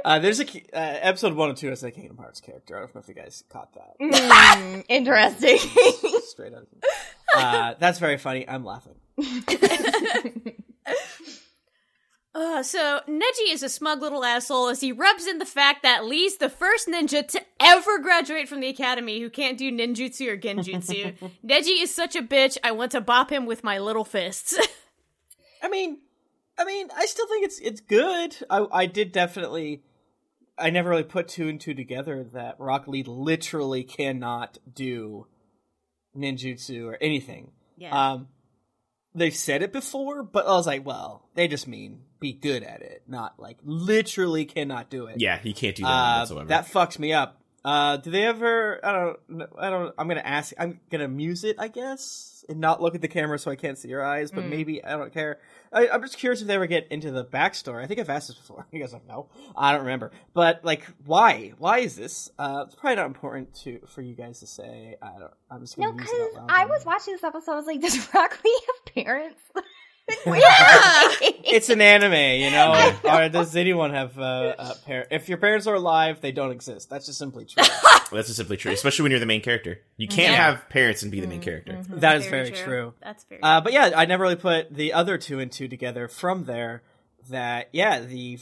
uh, 0.04 0.18
there's 0.20 0.40
a 0.40 0.44
uh, 0.44 0.48
episode 0.72 1.34
one 1.34 1.48
and 1.48 1.58
two 1.58 1.68
has 1.68 1.82
a 1.82 1.90
Kingdom 1.90 2.16
Hearts 2.16 2.40
character. 2.40 2.76
I 2.76 2.80
don't 2.80 2.94
know 2.94 3.00
if 3.00 3.08
you 3.08 3.14
guys 3.14 3.42
caught 3.50 3.74
that. 3.74 3.96
Mm, 4.00 4.84
interesting. 4.88 5.58
Straight 6.22 6.54
out. 6.54 6.62
Of 6.62 6.68
uh, 7.36 7.74
that's 7.78 7.98
very 7.98 8.18
funny. 8.18 8.48
I'm 8.48 8.64
laughing. 8.64 8.94
Uh, 12.32 12.62
so 12.62 13.00
Neji 13.08 13.52
is 13.52 13.62
a 13.64 13.68
smug 13.68 14.00
little 14.00 14.24
asshole 14.24 14.68
as 14.68 14.80
he 14.80 14.92
rubs 14.92 15.26
in 15.26 15.38
the 15.38 15.46
fact 15.46 15.82
that 15.82 16.04
Lee's 16.04 16.36
the 16.36 16.48
first 16.48 16.86
ninja 16.86 17.26
to 17.26 17.40
ever 17.58 17.98
graduate 17.98 18.48
from 18.48 18.60
the 18.60 18.68
academy 18.68 19.20
who 19.20 19.28
can't 19.28 19.58
do 19.58 19.72
ninjutsu 19.72 20.28
or 20.28 20.36
genjutsu. 20.36 21.16
Neji 21.44 21.82
is 21.82 21.92
such 21.92 22.14
a 22.14 22.22
bitch. 22.22 22.56
I 22.62 22.70
want 22.70 22.92
to 22.92 23.00
bop 23.00 23.30
him 23.30 23.46
with 23.46 23.64
my 23.64 23.78
little 23.78 24.04
fists. 24.04 24.56
I 25.62 25.68
mean, 25.68 25.98
I 26.56 26.64
mean, 26.64 26.88
I 26.96 27.06
still 27.06 27.26
think 27.26 27.44
it's 27.44 27.58
it's 27.58 27.80
good. 27.80 28.36
I 28.48 28.64
I 28.72 28.86
did 28.86 29.10
definitely. 29.10 29.82
I 30.56 30.70
never 30.70 30.90
really 30.90 31.04
put 31.04 31.26
two 31.26 31.48
and 31.48 31.60
two 31.60 31.74
together 31.74 32.22
that 32.32 32.60
Rock 32.60 32.86
Lee 32.86 33.02
literally 33.02 33.82
cannot 33.82 34.58
do 34.72 35.26
ninjutsu 36.16 36.84
or 36.84 36.98
anything. 37.00 37.52
yeah. 37.76 38.12
Um, 38.12 38.28
they've 39.14 39.34
said 39.34 39.62
it 39.62 39.72
before, 39.72 40.22
but 40.22 40.46
I 40.46 40.50
was 40.50 40.66
like, 40.66 40.84
well, 40.86 41.28
they 41.34 41.48
just 41.48 41.66
mean 41.68 42.02
be 42.20 42.32
good 42.32 42.62
at 42.62 42.82
it, 42.82 43.02
not 43.08 43.38
like 43.40 43.58
literally 43.64 44.44
cannot 44.44 44.90
do 44.90 45.06
it. 45.06 45.20
Yeah, 45.20 45.38
he 45.38 45.52
can't 45.52 45.74
do 45.76 45.82
that 45.84 45.88
Uh, 45.88 46.18
whatsoever. 46.20 46.48
that 46.48 46.66
fucks 46.66 46.98
me 46.98 47.12
up. 47.12 47.39
Uh, 47.64 47.98
do 47.98 48.10
they 48.10 48.24
ever? 48.24 48.80
I 48.84 48.92
don't. 48.92 49.50
I 49.58 49.70
don't. 49.70 49.94
I'm 49.98 50.08
gonna 50.08 50.20
ask. 50.20 50.52
I'm 50.58 50.80
gonna 50.90 51.08
muse 51.08 51.44
it, 51.44 51.56
I 51.58 51.68
guess, 51.68 52.44
and 52.48 52.58
not 52.58 52.80
look 52.80 52.94
at 52.94 53.02
the 53.02 53.08
camera 53.08 53.38
so 53.38 53.50
I 53.50 53.56
can't 53.56 53.76
see 53.76 53.88
your 53.88 54.02
eyes. 54.02 54.30
But 54.30 54.46
maybe 54.46 54.82
I 54.82 54.96
don't 54.96 55.12
care. 55.12 55.40
I, 55.72 55.88
I'm 55.88 56.00
just 56.00 56.16
curious 56.16 56.40
if 56.40 56.46
they 56.46 56.54
ever 56.54 56.66
get 56.66 56.88
into 56.90 57.10
the 57.10 57.24
backstory. 57.24 57.82
I 57.82 57.86
think 57.86 58.00
I've 58.00 58.08
asked 58.08 58.28
this 58.28 58.36
before. 58.36 58.66
You 58.72 58.80
guys 58.80 58.92
like, 58.92 59.06
no, 59.06 59.28
I 59.56 59.72
don't 59.72 59.82
remember. 59.82 60.10
But 60.32 60.64
like, 60.64 60.86
why? 61.04 61.52
Why 61.58 61.80
is 61.80 61.96
this? 61.96 62.30
Uh, 62.38 62.64
it's 62.66 62.74
probably 62.74 62.96
not 62.96 63.06
important 63.06 63.54
to 63.62 63.80
for 63.88 64.00
you 64.00 64.14
guys 64.14 64.40
to 64.40 64.46
say. 64.46 64.96
I 65.02 65.18
don't. 65.18 65.32
I'm 65.50 65.60
just 65.60 65.76
gonna 65.76 65.90
no, 65.90 65.96
because 65.96 66.10
it 66.10 66.36
out 66.36 66.46
loud. 66.46 66.50
I 66.50 66.64
was 66.64 66.84
watching 66.86 67.14
this 67.14 67.24
episode. 67.24 67.52
I 67.52 67.56
was 67.56 67.66
like, 67.66 67.80
does 67.82 68.08
Rock 68.14 68.32
have 68.32 68.94
parents? 68.94 69.40
Where 70.24 70.40
Yeah. 70.40 71.12
It's 71.52 71.68
an 71.68 71.80
anime, 71.80 72.12
you 72.40 72.50
know. 72.52 72.72
Know. 73.02 73.10
or 73.24 73.28
does 73.28 73.56
anyone 73.56 73.92
have 73.92 74.16
uh, 74.18 74.54
a 74.56 74.74
parent? 74.86 75.08
If 75.10 75.28
your 75.28 75.38
parents 75.38 75.66
are 75.66 75.74
alive, 75.74 76.20
they 76.20 76.30
don't 76.30 76.52
exist. 76.52 76.88
That's 76.88 77.06
just 77.06 77.18
simply 77.18 77.44
true. 77.44 77.64
That's 78.12 78.28
just 78.28 78.36
simply 78.36 78.56
true, 78.56 78.70
especially 78.70 79.02
when 79.02 79.10
you're 79.10 79.18
the 79.20 79.26
main 79.26 79.40
character. 79.40 79.80
You 79.96 80.06
can't 80.06 80.32
Yeah. 80.32 80.52
have 80.52 80.68
parents 80.68 81.02
and 81.02 81.10
be 81.10 81.20
the 81.20 81.26
main 81.26 81.40
character. 81.40 81.82
that 81.88 82.18
is 82.18 82.26
very, 82.26 82.52
true. 82.52 82.94
That's 83.02 83.24
very 83.24 83.42
Uh, 83.42 83.60
but 83.60 83.72
yeah, 83.72 83.90
I 83.96 84.04
never 84.06 84.22
really 84.22 84.36
put 84.36 84.72
the 84.72 84.92
other 84.92 85.18
two 85.18 85.40
and 85.40 85.50
two 85.50 85.66
together 85.66 86.06
from 86.06 86.44
there. 86.44 86.82
That 87.30 87.68
yeah, 87.72 87.98
the 88.00 88.38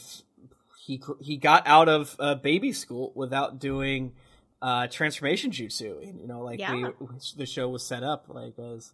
he 0.85 1.01
he 1.19 1.37
got 1.37 1.63
out 1.67 1.89
of 1.89 2.15
uh, 2.19 2.35
baby 2.35 2.71
school 2.73 3.11
without 3.15 3.59
doing 3.59 4.13
uh, 4.61 4.87
transformation 4.87 5.51
jutsu. 5.51 6.01
And, 6.07 6.19
you 6.19 6.27
know, 6.27 6.41
like 6.41 6.59
we, 6.59 6.81
Yeah. 6.81 6.89
the 7.37 7.45
show 7.45 7.69
was 7.69 7.83
set 7.85 8.03
up 8.03 8.25
like 8.29 8.53
as 8.59 8.91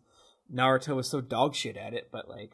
Naruto 0.54 0.96
was 0.96 1.10
so 1.10 1.22
dog 1.22 1.54
shit 1.56 1.76
at 1.78 1.94
it, 1.94 2.10
but 2.12 2.30
like 2.30 2.52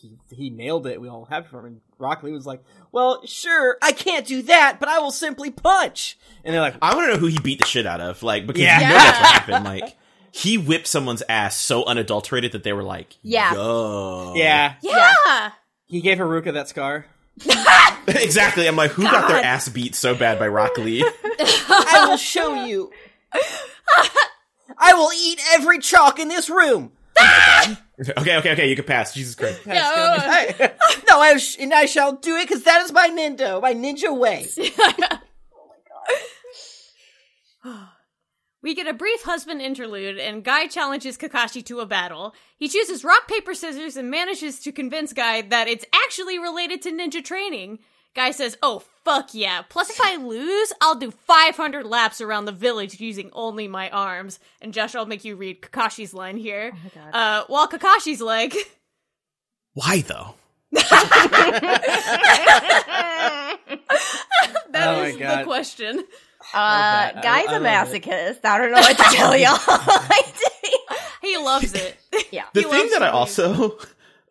he 0.00 0.16
he 0.34 0.50
nailed 0.50 0.86
it. 0.86 1.00
We 1.00 1.08
all 1.08 1.24
happy 1.24 1.48
for 1.48 1.60
him. 1.60 1.66
And 1.66 1.80
Rock 1.98 2.22
Lee 2.22 2.32
was 2.32 2.46
like, 2.46 2.62
"Well, 2.92 3.24
sure, 3.26 3.76
I 3.82 3.92
can't 3.92 4.26
do 4.26 4.42
that, 4.42 4.78
but 4.80 4.88
I 4.88 4.98
will 5.00 5.10
simply 5.10 5.50
punch." 5.50 6.18
And 6.44 6.54
they're 6.54 6.60
like, 6.62 6.76
I 6.80 6.94
want 6.94 7.08
to 7.08 7.14
know 7.14 7.18
who 7.20 7.26
he 7.26 7.38
beat 7.38 7.60
the 7.60 7.66
shit 7.66 7.86
out 7.86 8.00
of, 8.00 8.22
like 8.22 8.46
because 8.46 8.62
Yeah. 8.62 8.80
you 8.80 8.86
know 8.88 8.94
that's 8.94 9.18
what 9.20 9.28
happened. 9.32 9.64
Like 9.64 9.96
he 10.32 10.56
whipped 10.58 10.86
someone's 10.86 11.22
ass 11.28 11.56
so 11.56 11.84
unadulterated 11.84 12.52
that 12.52 12.62
they 12.62 12.72
were 12.72 12.82
like, 12.82 13.16
Yeah. 13.22 13.52
Yo. 13.54 14.32
"Yeah." 14.36 14.74
Yeah. 14.82 15.50
He 15.86 16.00
gave 16.00 16.18
Iruka 16.18 16.52
that 16.54 16.68
scar. 16.68 17.06
exactly. 18.06 18.68
I'm 18.68 18.76
like, 18.76 18.90
who 18.92 19.02
got 19.02 19.28
their 19.28 19.42
ass 19.42 19.68
beat 19.68 19.94
so 19.94 20.14
bad 20.14 20.38
by 20.38 20.46
Rock 20.46 20.76
Lee? 20.78 21.02
I 21.24 22.06
will 22.08 22.16
show 22.16 22.64
you. 22.66 22.90
I 24.78 24.94
will 24.94 25.10
eat 25.12 25.40
every 25.52 25.78
chalk 25.78 26.18
in 26.18 26.28
this 26.28 26.48
room. 26.48 26.92
Okay, 28.18 28.38
okay, 28.38 28.52
okay. 28.52 28.68
You 28.68 28.76
can 28.76 28.84
pass. 28.84 29.14
Jesus 29.14 29.34
Christ. 29.34 29.60
That's 29.64 29.96
gonna 30.58 30.72
I- 30.78 31.00
no, 31.10 31.20
I 31.20 31.36
sh- 31.36 31.56
and 31.58 31.72
I 31.74 31.86
shall 31.86 32.12
do 32.12 32.36
it 32.36 32.48
because 32.48 32.64
that 32.64 32.82
is 32.82 32.92
my 32.92 33.08
ninja, 33.08 33.60
my 33.60 33.74
ninja 33.74 34.16
way. 34.16 34.46
oh 37.64 37.88
We 38.62 38.74
get 38.74 38.86
a 38.86 38.92
brief 38.92 39.22
husband 39.22 39.62
interlude, 39.62 40.18
and 40.18 40.44
Guy 40.44 40.66
challenges 40.66 41.16
Kakashi 41.16 41.64
to 41.64 41.80
a 41.80 41.86
battle. 41.86 42.34
He 42.58 42.68
chooses 42.68 43.02
rock, 43.04 43.26
paper, 43.26 43.54
scissors, 43.54 43.96
and 43.96 44.10
manages 44.10 44.58
to 44.60 44.70
convince 44.70 45.14
Guy 45.14 45.40
that 45.40 45.66
it's 45.66 45.86
actually 45.94 46.38
related 46.38 46.82
to 46.82 46.92
ninja 46.92 47.24
training. 47.24 47.78
Guy 48.14 48.30
says, 48.32 48.56
"Oh 48.62 48.82
fuck 49.04 49.32
yeah! 49.34 49.62
Plus, 49.68 49.90
if 49.90 50.00
I 50.00 50.16
lose, 50.16 50.72
I'll 50.80 50.96
do 50.96 51.10
500 51.10 51.86
laps 51.86 52.20
around 52.20 52.44
the 52.46 52.52
village 52.52 53.00
using 53.00 53.30
only 53.32 53.68
my 53.68 53.88
arms." 53.90 54.38
And 54.60 54.74
Josh, 54.74 54.94
I'll 54.94 55.06
make 55.06 55.24
you 55.24 55.36
read 55.36 55.62
Kakashi's 55.62 56.12
line 56.12 56.36
here. 56.36 56.72
Oh. 57.12 57.18
Uh, 57.18 57.44
while 57.46 57.68
Kakashi's 57.68 58.20
like, 58.20 58.54
Why 59.74 60.00
though? 60.00 60.34
"That 60.72 60.88
Oh 64.74 65.02
is 65.02 65.16
the 65.18 65.42
question." 65.44 66.00
uh, 66.54 67.12
that. 67.12 67.22
Guy's 67.22 67.48
I 67.48 67.56
a 67.56 67.60
love 67.60 67.94
it. 67.94 68.02
masochist. 68.02 68.44
I 68.44 68.58
don't 68.58 68.70
know 68.72 68.80
what 68.80 68.96
to 68.96 69.16
tell 69.16 69.36
y'all. 69.36 69.58
He 71.22 71.36
loves 71.36 71.74
it. 71.74 71.96
yeah. 72.32 72.44
The 72.54 72.62
He 72.62 72.66
thing 72.68 72.88
that 72.90 73.02
I 73.02 73.10
to 73.10 73.18
lose. 73.18 73.38
also 73.38 73.78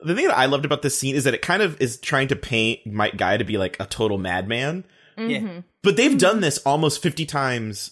the 0.01 0.15
thing 0.15 0.27
that 0.27 0.37
I 0.37 0.45
loved 0.45 0.65
about 0.65 0.81
this 0.81 0.97
scene 0.97 1.15
is 1.15 1.25
that 1.25 1.33
it 1.33 1.41
kind 1.41 1.61
of 1.61 1.79
is 1.81 1.97
trying 1.97 2.29
to 2.29 2.35
paint 2.35 2.85
Might 2.85 3.17
Guy 3.17 3.37
to 3.37 3.43
be 3.43 3.57
like 3.57 3.77
a 3.79 3.85
total 3.85 4.17
madman. 4.17 4.85
Yeah. 5.17 5.61
But 5.81 5.97
they've 5.97 6.17
done 6.17 6.39
this 6.39 6.59
almost 6.59 7.01
50 7.01 7.25
times 7.25 7.91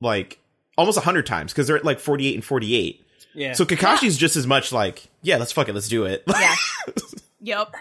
like 0.00 0.38
almost 0.78 0.96
100 0.96 1.26
times 1.26 1.52
because 1.52 1.66
they're 1.66 1.76
at 1.76 1.84
like 1.84 2.00
48 2.00 2.34
and 2.34 2.44
48. 2.44 3.04
Yeah. 3.34 3.52
So 3.52 3.64
Kakashi's 3.64 4.16
just 4.16 4.36
as 4.36 4.46
much 4.46 4.72
like, 4.72 5.08
yeah, 5.22 5.36
let's 5.36 5.52
fuck 5.52 5.68
it, 5.68 5.74
let's 5.74 5.88
do 5.88 6.04
it. 6.04 6.22
Yeah. 6.26 6.54
Yup. 7.40 7.74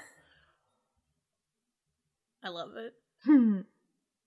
I 2.43 2.49
love 2.49 2.75
it. 2.75 2.93
Hmm. 3.25 3.61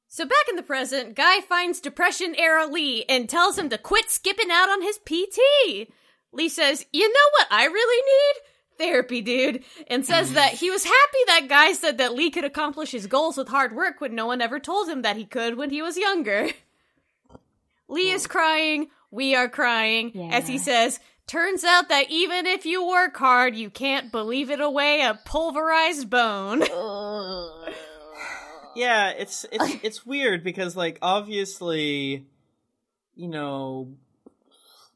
So 0.08 0.24
back 0.24 0.48
in 0.48 0.56
the 0.56 0.62
present, 0.62 1.14
Guy 1.14 1.42
finds 1.42 1.78
Depression 1.78 2.34
era 2.38 2.66
Lee 2.66 3.04
and 3.06 3.28
tells 3.28 3.58
him 3.58 3.68
to 3.68 3.76
quit 3.76 4.08
skipping 4.10 4.50
out 4.50 4.70
on 4.70 4.80
his 4.80 4.96
PT. 4.96 5.92
Lee 6.32 6.48
says, 6.48 6.86
You 6.90 7.06
know 7.06 7.28
what 7.32 7.48
I 7.50 7.66
really 7.66 8.02
need? 8.02 8.42
Therapy, 8.78 9.20
dude. 9.20 9.64
And 9.86 10.04
says 10.04 10.32
that 10.32 10.52
he 10.52 10.70
was 10.70 10.84
happy 10.84 11.18
that 11.26 11.48
Guy 11.48 11.72
said 11.72 11.98
that 11.98 12.14
Lee 12.14 12.30
could 12.30 12.44
accomplish 12.44 12.92
his 12.92 13.06
goals 13.06 13.36
with 13.36 13.48
hard 13.48 13.74
work 13.74 14.00
when 14.00 14.14
no 14.14 14.26
one 14.26 14.40
ever 14.40 14.60
told 14.60 14.88
him 14.88 15.02
that 15.02 15.16
he 15.16 15.24
could 15.24 15.56
when 15.56 15.70
he 15.70 15.82
was 15.82 15.96
younger. 15.96 16.48
Lee 17.88 18.10
is 18.10 18.26
crying. 18.26 18.88
We 19.10 19.34
are 19.34 19.48
crying. 19.48 20.30
As 20.32 20.48
he 20.48 20.58
says, 20.58 21.00
Turns 21.26 21.64
out 21.64 21.88
that 21.88 22.08
even 22.08 22.46
if 22.46 22.64
you 22.64 22.86
work 22.86 23.16
hard, 23.16 23.56
you 23.56 23.68
can't 23.68 24.12
believe 24.12 24.48
it 24.48 24.60
away 24.60 25.02
a 25.02 25.18
pulverized 25.24 26.08
bone. 26.08 26.62
Yeah, 28.76 29.08
it's 29.08 29.46
it's 29.50 29.76
it's 29.82 30.06
weird 30.06 30.44
because 30.44 30.76
like 30.76 30.98
obviously, 31.00 32.26
you 33.14 33.28
know, 33.28 33.94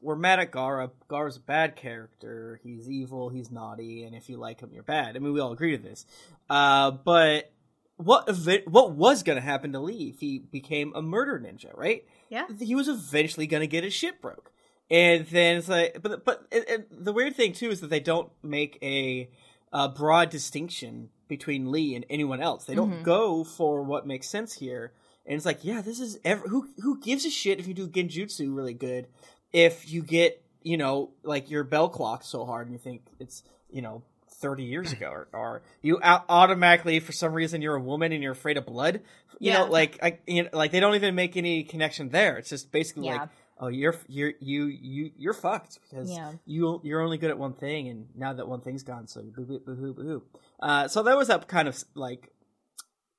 we're 0.01 0.15
mad 0.15 0.39
at 0.39 0.51
Gaara. 0.51 0.91
Gaara's 1.09 1.37
a 1.37 1.41
bad 1.41 1.75
character. 1.75 2.59
He's 2.63 2.89
evil. 2.89 3.29
He's 3.29 3.51
naughty, 3.51 4.03
and 4.03 4.15
if 4.15 4.29
you 4.29 4.37
like 4.37 4.59
him, 4.61 4.71
you're 4.73 4.83
bad. 4.83 5.15
I 5.15 5.19
mean, 5.19 5.33
we 5.33 5.39
all 5.39 5.51
agree 5.51 5.77
to 5.77 5.81
this. 5.81 6.05
Uh, 6.49 6.91
but 6.91 7.51
what 7.97 8.27
ev- 8.27 8.63
what 8.65 8.91
was 8.93 9.23
going 9.23 9.37
to 9.37 9.41
happen 9.43 9.73
to 9.73 9.79
Lee 9.79 10.11
if 10.13 10.19
he 10.19 10.39
became 10.39 10.91
a 10.95 11.01
murder 11.01 11.39
ninja? 11.39 11.75
Right? 11.77 12.05
Yeah. 12.29 12.47
he 12.59 12.75
was 12.75 12.87
eventually 12.87 13.47
going 13.47 13.61
to 13.61 13.67
get 13.67 13.83
his 13.83 13.93
shit 13.93 14.21
broke. 14.21 14.51
And 14.89 15.25
then 15.27 15.57
it's 15.57 15.69
like, 15.69 15.99
but 16.01 16.25
but 16.25 16.45
and, 16.51 16.65
and 16.67 16.85
the 16.91 17.13
weird 17.13 17.35
thing 17.35 17.53
too 17.53 17.69
is 17.69 17.79
that 17.81 17.89
they 17.89 17.99
don't 18.01 18.29
make 18.43 18.77
a, 18.81 19.29
uh 19.71 19.87
broad 19.87 20.29
distinction 20.29 21.09
between 21.29 21.71
Lee 21.71 21.95
and 21.95 22.05
anyone 22.09 22.41
else. 22.41 22.65
They 22.65 22.75
don't 22.75 23.03
go 23.03 23.45
for 23.45 23.83
what 23.83 24.05
makes 24.05 24.27
sense 24.27 24.53
here. 24.53 24.91
And 25.25 25.35
it's 25.37 25.45
like, 25.45 25.63
yeah, 25.63 25.81
this 25.81 25.99
is 26.01 26.19
ever 26.25 26.45
who 26.47 26.67
who 26.81 26.99
gives 26.99 27.25
a 27.25 27.29
shit 27.29 27.59
if 27.59 27.67
you 27.67 27.73
do 27.73 27.87
genjutsu 27.87 28.53
really 28.53 28.73
good, 28.73 29.07
if 29.53 29.91
you 29.91 30.01
get 30.01 30.43
you 30.63 30.77
know 30.77 31.11
like 31.23 31.49
your 31.49 31.63
bell 31.63 31.89
clock 31.89 32.23
so 32.23 32.45
hard 32.45 32.67
and 32.67 32.73
you 32.73 32.79
think 32.79 33.01
it's 33.19 33.43
you 33.71 33.81
know. 33.81 34.03
30 34.35 34.63
years 34.63 34.91
ago 34.91 35.07
or, 35.11 35.27
or 35.33 35.61
you 35.83 35.99
automatically 36.01 36.99
for 36.99 37.11
some 37.11 37.31
reason 37.31 37.61
you're 37.61 37.75
a 37.75 37.79
woman 37.81 38.11
and 38.11 38.23
you're 38.23 38.31
afraid 38.31 38.57
of 38.57 38.65
blood 38.65 39.01
you 39.39 39.51
Yeah. 39.51 39.59
know 39.59 39.65
like 39.65 39.99
I, 40.01 40.17
you 40.25 40.43
know, 40.43 40.49
like 40.51 40.71
they 40.71 40.79
don't 40.79 40.95
even 40.95 41.13
make 41.13 41.37
any 41.37 41.63
connection 41.63 42.09
there 42.09 42.37
it's 42.37 42.49
just 42.49 42.71
basically 42.71 43.03
Yeah. 43.05 43.17
like 43.19 43.29
oh 43.59 43.67
you're 43.67 43.93
you're 44.07 44.33
you 44.39 44.65
you 44.65 45.11
you're 45.15 45.33
fucked 45.35 45.77
because 45.83 46.09
Yeah. 46.09 46.31
you 46.45 46.81
you're 46.83 47.01
only 47.01 47.19
good 47.19 47.29
at 47.29 47.37
one 47.37 47.53
thing 47.53 47.87
and 47.89 48.07
now 48.15 48.33
that 48.33 48.47
one 48.47 48.61
thing's 48.61 48.81
gone 48.81 49.05
so 49.05 49.21
boo 49.21 49.45
boo 49.45 49.59
boo 49.59 49.93
boo 49.93 50.23
uh 50.59 50.87
so 50.87 51.03
that 51.03 51.15
was 51.15 51.27
that 51.27 51.47
kind 51.47 51.67
of 51.67 51.77
like 51.93 52.29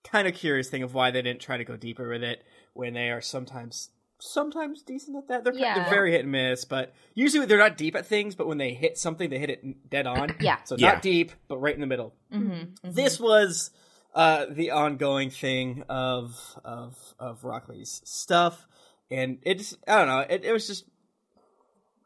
kind 0.03 0.27
of 0.27 0.35
curious 0.35 0.69
thing 0.69 0.83
of 0.83 0.93
why 0.93 1.13
they 1.13 1.23
didn't 1.23 1.41
try 1.43 1.57
to 1.57 1.65
go 1.65 1.77
deeper 1.77 2.09
with 2.09 2.25
it 2.25 2.43
when 2.73 2.95
they 2.95 3.11
are 3.11 3.21
sometimes 3.21 3.91
sometimes 4.25 4.83
decent 4.83 5.17
at 5.17 5.27
that 5.29 5.43
they're, 5.45 5.55
Yeah. 5.55 5.75
they're 5.75 5.91
very 5.91 6.13
hit 6.13 6.21
and 6.23 6.31
miss 6.33 6.65
but 6.65 6.95
usually 7.15 7.45
they're 7.47 7.59
not 7.59 7.77
deep 7.77 7.97
at 7.97 8.07
things 8.07 8.35
but 8.35 8.47
when 8.47 8.59
they 8.59 8.73
hit 8.73 8.97
something 8.97 9.29
they 9.31 9.39
hit 9.39 9.51
it 9.51 9.91
dead 9.91 10.07
on 10.07 10.35
Yeah. 10.41 10.63
so 10.65 10.77
Yeah. 10.79 10.93
not 10.93 11.03
deep 11.03 11.33
but 11.49 11.59
right 11.59 11.75
in 11.75 11.81
the 11.81 11.87
middle 11.87 12.15
Mm-hmm. 12.33 12.91
this 12.93 13.19
was 13.19 13.71
uh, 14.15 14.45
the 14.51 14.71
ongoing 14.73 15.31
thing 15.31 15.85
of 15.89 16.39
of 16.65 16.97
of 17.19 17.45
Rock 17.45 17.69
Lee's 17.71 18.03
stuff, 18.05 18.67
and 19.11 19.39
it 19.43 19.57
just 19.57 19.77
I 19.89 19.97
don't 19.99 20.07
know. 20.07 20.19
It, 20.21 20.45
it 20.45 20.53
was 20.53 20.67
just 20.67 20.85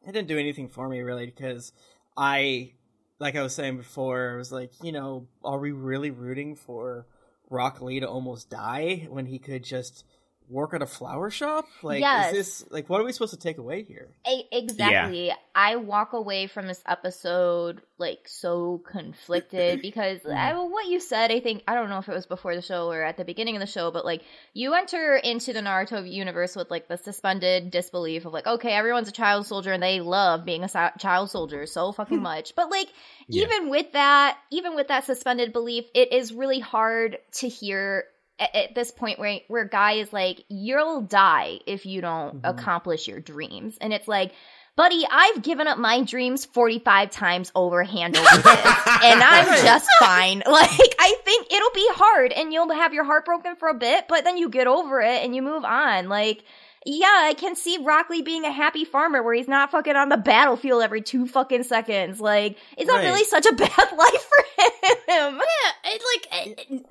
it 0.06 0.12
didn't 0.12 0.28
do 0.28 0.38
anything 0.38 0.68
for 0.68 0.88
me 0.88 1.00
really 1.00 1.26
because 1.26 1.72
I 2.16 2.72
like 3.18 3.34
I 3.34 3.42
was 3.42 3.54
saying 3.56 3.78
before, 3.78 4.34
I 4.34 4.36
was 4.36 4.52
like, 4.52 4.70
you 4.84 4.92
know, 4.92 5.26
are 5.44 5.58
we 5.58 5.72
really 5.72 6.10
rooting 6.12 6.54
for 6.54 7.06
Rock 7.50 7.80
Lee 7.80 7.98
to 8.00 8.08
almost 8.08 8.50
die 8.50 9.06
when 9.10 9.26
he 9.26 9.40
could 9.40 9.64
just 9.64 10.04
work 10.48 10.74
at 10.74 10.82
a 10.82 10.86
flower 10.86 11.30
shop? 11.30 11.66
Like, 11.82 12.00
Yes. 12.00 12.32
is 12.32 12.60
this 12.60 12.70
like 12.70 12.88
what 12.88 13.00
are 13.00 13.04
we 13.04 13.12
supposed 13.12 13.34
to 13.34 13.38
take 13.40 13.58
away 13.58 13.82
here? 13.82 14.08
Exactly. 14.52 15.32
I 15.54 15.76
walk 15.76 16.12
away 16.12 16.46
from 16.46 16.66
this 16.66 16.82
episode 16.86 17.80
like 17.98 18.28
so 18.28 18.82
conflicted 18.90 19.80
because 19.82 20.20
mm. 20.20 20.36
I, 20.36 20.54
what 20.54 20.86
you 20.86 21.00
said, 21.00 21.32
I 21.32 21.40
think, 21.40 21.62
I 21.66 21.74
don't 21.74 21.88
know 21.88 21.98
if 21.98 22.08
it 22.08 22.14
was 22.14 22.26
before 22.26 22.54
the 22.54 22.62
show 22.62 22.90
or 22.90 23.02
at 23.02 23.16
the 23.16 23.24
beginning 23.24 23.56
of 23.56 23.60
the 23.60 23.66
show, 23.66 23.90
but 23.90 24.04
like 24.04 24.22
you 24.52 24.74
enter 24.74 25.16
into 25.16 25.52
the 25.52 25.60
Naruto 25.60 26.08
universe 26.10 26.54
with 26.56 26.70
like 26.70 26.88
the 26.88 26.98
suspended 26.98 27.70
disbelief 27.70 28.26
of 28.26 28.32
like, 28.32 28.46
okay, 28.46 28.72
everyone's 28.72 29.08
a 29.08 29.12
child 29.12 29.46
soldier 29.46 29.72
and 29.72 29.82
they 29.82 30.00
love 30.00 30.44
being 30.44 30.62
a 30.62 30.68
si- 30.68 30.98
child 30.98 31.30
soldier 31.30 31.66
so 31.66 31.92
fucking 31.92 32.22
much. 32.22 32.54
But 32.54 32.70
like, 32.70 32.88
Yeah. 33.28 33.44
even 33.44 33.70
with 33.70 33.92
that, 33.92 34.38
even 34.50 34.74
with 34.74 34.88
that 34.88 35.04
suspended 35.04 35.52
belief, 35.52 35.86
it 35.94 36.12
is 36.12 36.32
really 36.32 36.60
hard 36.60 37.18
to 37.36 37.48
hear 37.48 38.04
at, 38.38 38.54
at 38.54 38.74
this 38.74 38.90
point 38.90 39.18
where 39.18 39.40
where 39.48 39.64
guy 39.64 39.92
is 39.92 40.12
like 40.12 40.44
you'll 40.48 41.02
die 41.02 41.58
if 41.66 41.86
you 41.86 42.00
don't 42.00 42.36
mm-hmm. 42.36 42.46
accomplish 42.46 43.08
your 43.08 43.20
dreams 43.20 43.76
and 43.80 43.92
it's 43.92 44.08
like 44.08 44.32
buddy 44.76 45.06
i've 45.10 45.42
given 45.42 45.66
up 45.66 45.78
my 45.78 46.02
dreams 46.02 46.44
45 46.44 47.10
times 47.10 47.52
over 47.54 47.82
hand 47.82 48.16
over 48.16 48.26
fist 48.26 48.46
and 48.46 49.22
i'm 49.22 49.64
just 49.64 49.88
fine 49.98 50.38
like 50.46 50.94
i 50.98 51.16
think 51.24 51.52
it'll 51.52 51.70
be 51.74 51.88
hard 51.92 52.32
and 52.32 52.52
you'll 52.52 52.72
have 52.72 52.92
your 52.92 53.04
heart 53.04 53.24
broken 53.24 53.56
for 53.56 53.68
a 53.68 53.74
bit 53.74 54.06
but 54.08 54.24
then 54.24 54.36
you 54.36 54.48
get 54.48 54.66
over 54.66 55.00
it 55.00 55.24
and 55.24 55.34
you 55.34 55.42
move 55.42 55.64
on 55.64 56.08
like 56.08 56.42
yeah, 56.88 57.22
I 57.24 57.34
can 57.34 57.56
see 57.56 57.78
Rock 57.82 58.10
Lee 58.10 58.22
being 58.22 58.44
a 58.44 58.52
happy 58.52 58.84
farmer 58.84 59.20
where 59.20 59.34
he's 59.34 59.48
not 59.48 59.72
fucking 59.72 59.96
on 59.96 60.08
the 60.08 60.16
battlefield 60.16 60.84
every 60.84 61.02
two 61.02 61.26
fucking 61.26 61.64
seconds. 61.64 62.20
Like, 62.20 62.58
is 62.78 62.86
that 62.86 62.94
Right. 62.94 63.04
really 63.06 63.24
such 63.24 63.44
a 63.44 63.52
bad 63.54 63.68
life 63.68 64.28
for 64.28 64.62
him? 64.62 65.40
Yeah, 65.40 65.72
it, 65.84 66.02
like 66.14 66.46
it- 66.46 66.66
it- 66.70 66.86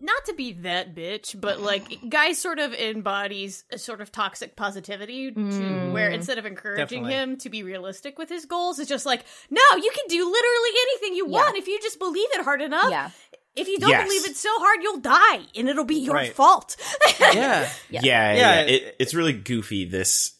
not 0.00 0.24
to 0.26 0.34
be 0.34 0.52
that 0.52 0.94
bitch, 0.94 1.38
but 1.40 1.60
like 1.60 1.98
guy 2.08 2.32
sort 2.32 2.58
of 2.58 2.72
embodies 2.74 3.64
a 3.70 3.78
sort 3.78 4.00
of 4.00 4.10
toxic 4.12 4.56
positivity 4.56 5.30
to 5.30 5.38
mm-hmm. 5.40 5.92
where 5.92 6.10
instead 6.10 6.38
of 6.38 6.46
encouraging 6.46 7.02
Definitely. 7.04 7.12
him 7.12 7.36
to 7.38 7.50
be 7.50 7.62
realistic 7.62 8.18
with 8.18 8.28
his 8.28 8.46
goals, 8.46 8.78
it's 8.78 8.88
just 8.88 9.06
like, 9.06 9.24
no, 9.50 9.60
you 9.76 9.90
can 9.94 10.04
do 10.08 10.24
literally 10.24 10.70
anything 10.82 11.14
you 11.16 11.26
Yeah. 11.26 11.32
want 11.32 11.56
if 11.56 11.66
you 11.68 11.78
just 11.80 11.98
believe 11.98 12.28
it 12.32 12.42
hard 12.44 12.62
enough. 12.62 12.90
Yeah. 12.90 13.10
If 13.56 13.66
you 13.68 13.78
don't 13.78 13.90
Yes. 13.90 14.04
believe 14.04 14.24
it 14.26 14.36
so 14.36 14.48
hard, 14.58 14.80
you'll 14.82 15.00
die, 15.00 15.40
and 15.56 15.68
it'll 15.68 15.84
be 15.84 15.96
your 15.96 16.14
Right. 16.14 16.32
fault. 16.32 16.76
Yeah, 17.18 17.32
Yeah. 17.32 17.68
yeah, 17.90 18.00
Yeah, 18.02 18.32
yeah. 18.34 18.60
it- 18.62 18.70
It, 18.82 18.96
it's 19.00 19.14
really 19.14 19.32
goofy. 19.32 19.84
This 19.86 20.32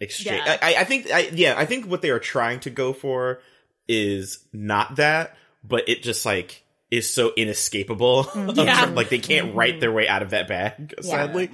exchange. 0.00 0.42
Yeah. 0.46 0.58
I, 0.62 0.74
I 0.78 0.84
think. 0.84 1.10
I, 1.12 1.28
yeah, 1.32 1.54
I 1.56 1.66
think 1.66 1.86
what 1.86 2.00
they 2.02 2.08
are 2.10 2.18
trying 2.18 2.60
to 2.60 2.70
go 2.70 2.92
for 2.94 3.40
is 3.86 4.38
not 4.52 4.96
that, 4.96 5.36
but 5.62 5.88
it 5.88 6.02
just 6.02 6.24
like 6.24 6.64
is 6.90 7.08
so 7.12 7.32
inescapable. 7.36 8.26
Yeah. 8.54 8.86
tr- 8.86 8.92
like 8.92 9.08
they 9.08 9.18
can't 9.18 9.54
write 9.54 9.80
their 9.80 9.92
way 9.92 10.08
out 10.08 10.22
of 10.22 10.30
that 10.30 10.48
bag. 10.48 10.94
Sadly, 11.00 11.50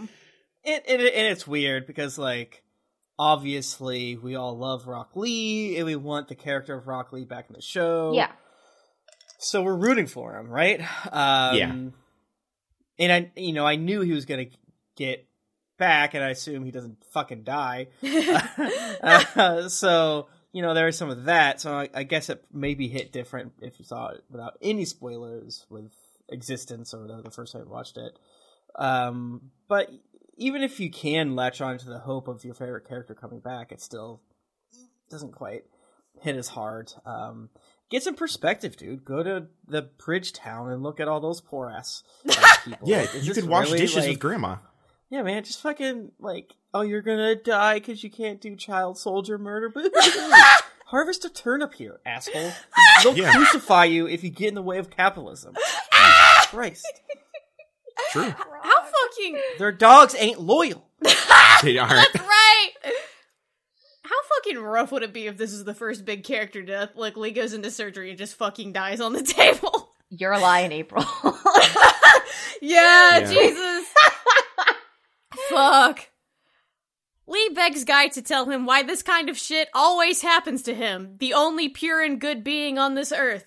it, 0.64 0.84
it, 0.87 1.01
and 1.01 1.26
it's 1.28 1.47
weird 1.47 1.87
because 1.87 2.18
like 2.18 2.62
obviously 3.18 4.16
we 4.16 4.34
all 4.37 4.57
love 4.57 4.87
Rock 4.87 5.11
Lee 5.14 5.76
and 5.76 5.87
we 5.87 5.97
want 5.97 6.28
the 6.28 6.34
character 6.34 6.76
of 6.76 6.87
Rock 6.87 7.12
Lee 7.12 7.24
back 7.24 7.47
in 7.49 7.55
the 7.55 7.62
show. 7.62 8.12
Yeah. 8.14 8.30
So 9.39 9.62
we're 9.62 9.76
rooting 9.76 10.07
for 10.07 10.37
him, 10.39 10.49
right? 10.49 10.80
Um, 11.12 11.57
Yeah. 11.57 11.74
And 12.99 13.12
I, 13.12 13.30
you 13.37 13.53
know, 13.53 13.66
I 13.66 13.76
knew 13.76 14.01
he 14.01 14.12
was 14.12 14.24
gonna 14.24 14.47
get 14.97 15.28
back, 15.78 16.14
and 16.14 16.24
I 16.24 16.30
assume 16.30 16.64
he 16.64 16.70
doesn't 16.70 16.97
fucking 17.12 17.43
die. 17.45 17.89
Uh, 19.03 19.68
so 19.68 20.28
you 20.53 20.62
know, 20.62 20.74
there 20.74 20.88
is 20.88 20.97
some 20.97 21.11
of 21.11 21.24
that. 21.24 21.61
So 21.61 21.72
I, 21.74 21.88
I 21.94 22.03
guess 22.03 22.28
it 22.30 22.44
maybe 22.53 22.88
hit 22.88 23.12
different 23.12 23.53
if 23.61 23.78
you 23.78 23.84
saw 23.84 24.09
it 24.09 24.24
without 24.30 24.57
any 24.62 24.84
spoilers 24.84 25.66
with 25.70 25.92
Existence 26.28 26.92
or 26.94 27.03
whatever 27.03 27.22
the 27.22 27.30
first 27.30 27.53
time 27.53 27.62
I 27.66 27.70
watched 27.70 27.97
it. 27.99 28.18
Um, 28.78 29.51
but 29.68 29.90
even 30.36 30.62
if 30.62 30.80
you 30.80 30.90
can 30.90 31.34
latch 31.36 31.61
on 31.61 31.78
to 31.78 31.88
the 31.88 31.99
hope 32.01 32.28
of 32.28 32.44
your 32.44 32.55
favorite 32.55 32.86
character 32.88 33.14
coming 33.14 33.40
back, 33.40 33.72
it 33.72 33.80
still 33.80 34.20
doesn't 35.11 35.32
quite 35.32 35.64
hit 36.20 36.36
as 36.36 36.49
hard. 36.49 36.92
Um, 37.05 37.49
get 37.90 38.03
some 38.03 38.14
perspective, 38.16 38.76
dude. 38.76 39.05
Go 39.05 39.22
to 39.22 39.47
the 39.66 39.82
bridge 39.82 40.32
town 40.32 40.70
and 40.72 40.82
look 40.82 41.01
at 41.01 41.09
all 41.09 41.20
those 41.20 41.40
poor 41.40 41.70
ass 41.70 42.03
people. 42.64 42.88
Yeah, 42.88 43.01
Like, 43.14 43.22
you 43.24 43.32
could 43.34 43.47
wash 43.49 43.66
really, 43.66 43.78
dishes 43.78 43.99
like- 43.99 44.09
with 44.11 44.18
grandma. 44.20 44.57
Yeah, 45.09 45.22
man, 45.22 45.44
just 45.44 45.61
fucking 45.62 46.11
like, 46.18 46.53
oh, 46.76 46.82
you're 46.82 47.02
gonna 47.02 47.34
die 47.34 47.74
because 47.74 48.02
you 48.04 48.10
can't 48.10 48.40
do 48.40 48.54
child 48.56 48.98
soldier 48.98 49.38
murder. 49.38 49.68
Boo. 49.68 49.90
Harvest 50.86 51.24
a 51.24 51.28
turnip 51.30 51.74
here, 51.74 51.98
asshole. 52.06 52.52
They'll 53.02 53.16
Yeah. 53.16 53.32
crucify 53.34 53.86
you 53.86 54.06
if 54.06 54.22
you 54.22 54.30
get 54.30 54.48
in 54.48 54.54
the 54.54 54.62
way 54.62 54.78
of 54.78 54.88
capitalism. 54.90 55.54
Jesus 55.92 56.46
Christ, 56.50 57.00
True. 58.12 58.30
How 58.62 58.82
fucking 58.84 59.38
their 59.58 59.72
dogs 59.72 60.14
ain't 60.18 60.40
loyal. 60.40 60.86
They 61.62 61.78
aren't. 61.78 62.14
right? 62.14 62.68
How 64.04 64.14
fucking 64.36 64.58
rough 64.62 64.92
would 64.92 65.02
it 65.02 65.12
be 65.12 65.26
if 65.26 65.36
this 65.36 65.52
is 65.52 65.64
the 65.64 65.74
first 65.74 66.04
big 66.04 66.22
character 66.22 66.62
death? 66.62 66.90
Like 66.94 67.16
Lee 67.16 67.32
goes 67.32 67.52
into 67.54 67.70
surgery 67.72 68.10
and 68.10 68.18
just 68.18 68.36
fucking 68.36 68.72
dies 68.72 69.00
on 69.00 69.12
the 69.12 69.22
table. 69.22 69.90
You're 70.10 70.32
a 70.32 70.38
lie 70.38 70.60
in 70.60 70.70
April. 70.72 71.04
yeah, 72.62 73.18
Yeah. 73.18 73.24
Jesus. 73.32 73.86
Fuck. 75.48 76.08
Lee 77.26 77.50
begs 77.54 77.84
Guy 77.84 78.08
to 78.08 78.22
tell 78.22 78.46
him 78.46 78.66
why 78.66 78.82
this 78.82 79.02
kind 79.02 79.28
of 79.28 79.36
shit 79.36 79.68
always 79.74 80.22
happens 80.22 80.62
to 80.62 80.74
him, 80.74 81.16
the 81.18 81.34
only 81.34 81.68
pure 81.68 82.02
and 82.02 82.20
good 82.20 82.44
being 82.44 82.78
on 82.78 82.94
this 82.94 83.12
earth. 83.12 83.44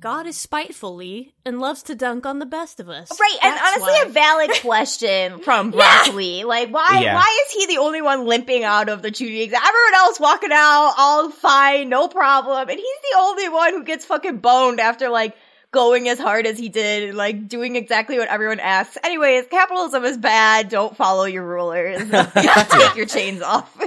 God 0.00 0.26
is 0.26 0.36
spiteful, 0.36 0.94
Lee, 0.94 1.34
and 1.44 1.58
loves 1.60 1.82
to 1.84 1.94
dunk 1.94 2.24
on 2.24 2.38
the 2.38 2.46
best 2.46 2.78
of 2.78 2.88
us. 2.88 3.10
Right, 3.20 3.38
and 3.42 3.58
honestly, 3.58 3.82
why. 3.82 4.04
a 4.06 4.08
valid 4.08 4.50
question 4.60 5.40
from 5.40 5.70
Brock 5.72 6.14
Lee. 6.14 6.44
Like, 6.44 6.70
why? 6.70 7.00
Yeah. 7.02 7.14
Why 7.14 7.44
is 7.46 7.52
he 7.52 7.66
the 7.66 7.80
only 7.80 8.00
one 8.00 8.24
limping 8.26 8.62
out 8.64 8.88
of 8.88 9.02
the 9.02 9.10
Chunin? 9.10 9.42
exam? 9.42 9.60
Everyone 9.64 9.94
else 9.94 10.20
walking 10.20 10.52
out, 10.52 10.94
all 10.96 11.30
fine, 11.30 11.88
no 11.88 12.06
problem, 12.06 12.68
and 12.68 12.78
he's 12.78 13.12
the 13.12 13.18
only 13.18 13.48
one 13.48 13.72
who 13.74 13.84
gets 13.84 14.04
fucking 14.04 14.38
boned 14.38 14.78
after 14.78 15.08
like 15.08 15.36
going 15.78 16.08
as 16.08 16.18
hard 16.18 16.44
as 16.44 16.58
he 16.58 16.68
did, 16.68 17.14
like 17.14 17.46
doing 17.46 17.76
exactly 17.76 18.18
what 18.18 18.26
everyone 18.26 18.58
asks. 18.58 18.98
Anyways, 19.04 19.46
capitalism 19.48 20.04
is 20.04 20.18
bad. 20.18 20.68
Don't 20.70 20.96
follow 20.96 21.24
your 21.24 21.44
rulers. 21.44 22.10
Take 22.34 22.96
your 22.96 23.06
chains 23.06 23.42
off. 23.42 23.80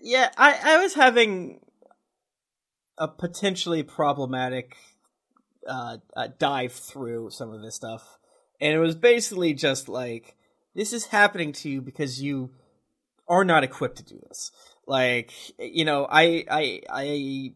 Yeah, 0.00 0.30
I, 0.38 0.58
I 0.64 0.82
was 0.82 0.94
having 0.94 1.60
a 2.96 3.08
potentially 3.08 3.82
problematic 3.82 4.74
uh, 5.68 5.98
uh, 6.16 6.28
dive 6.38 6.72
through 6.72 7.28
some 7.28 7.52
of 7.52 7.60
this 7.60 7.74
stuff, 7.74 8.16
and 8.58 8.72
it 8.72 8.78
was 8.78 8.94
basically 8.94 9.52
just 9.52 9.86
like 9.86 10.34
this 10.74 10.94
is 10.94 11.08
happening 11.08 11.52
to 11.52 11.68
you 11.68 11.82
because 11.82 12.22
you 12.22 12.52
are 13.28 13.44
not 13.44 13.64
equipped 13.64 13.98
to 13.98 14.02
do 14.02 14.18
this. 14.28 14.50
Like, 14.86 15.30
you 15.58 15.84
know, 15.84 16.06
I, 16.10 16.46
I, 16.50 16.80
I. 16.88 17.52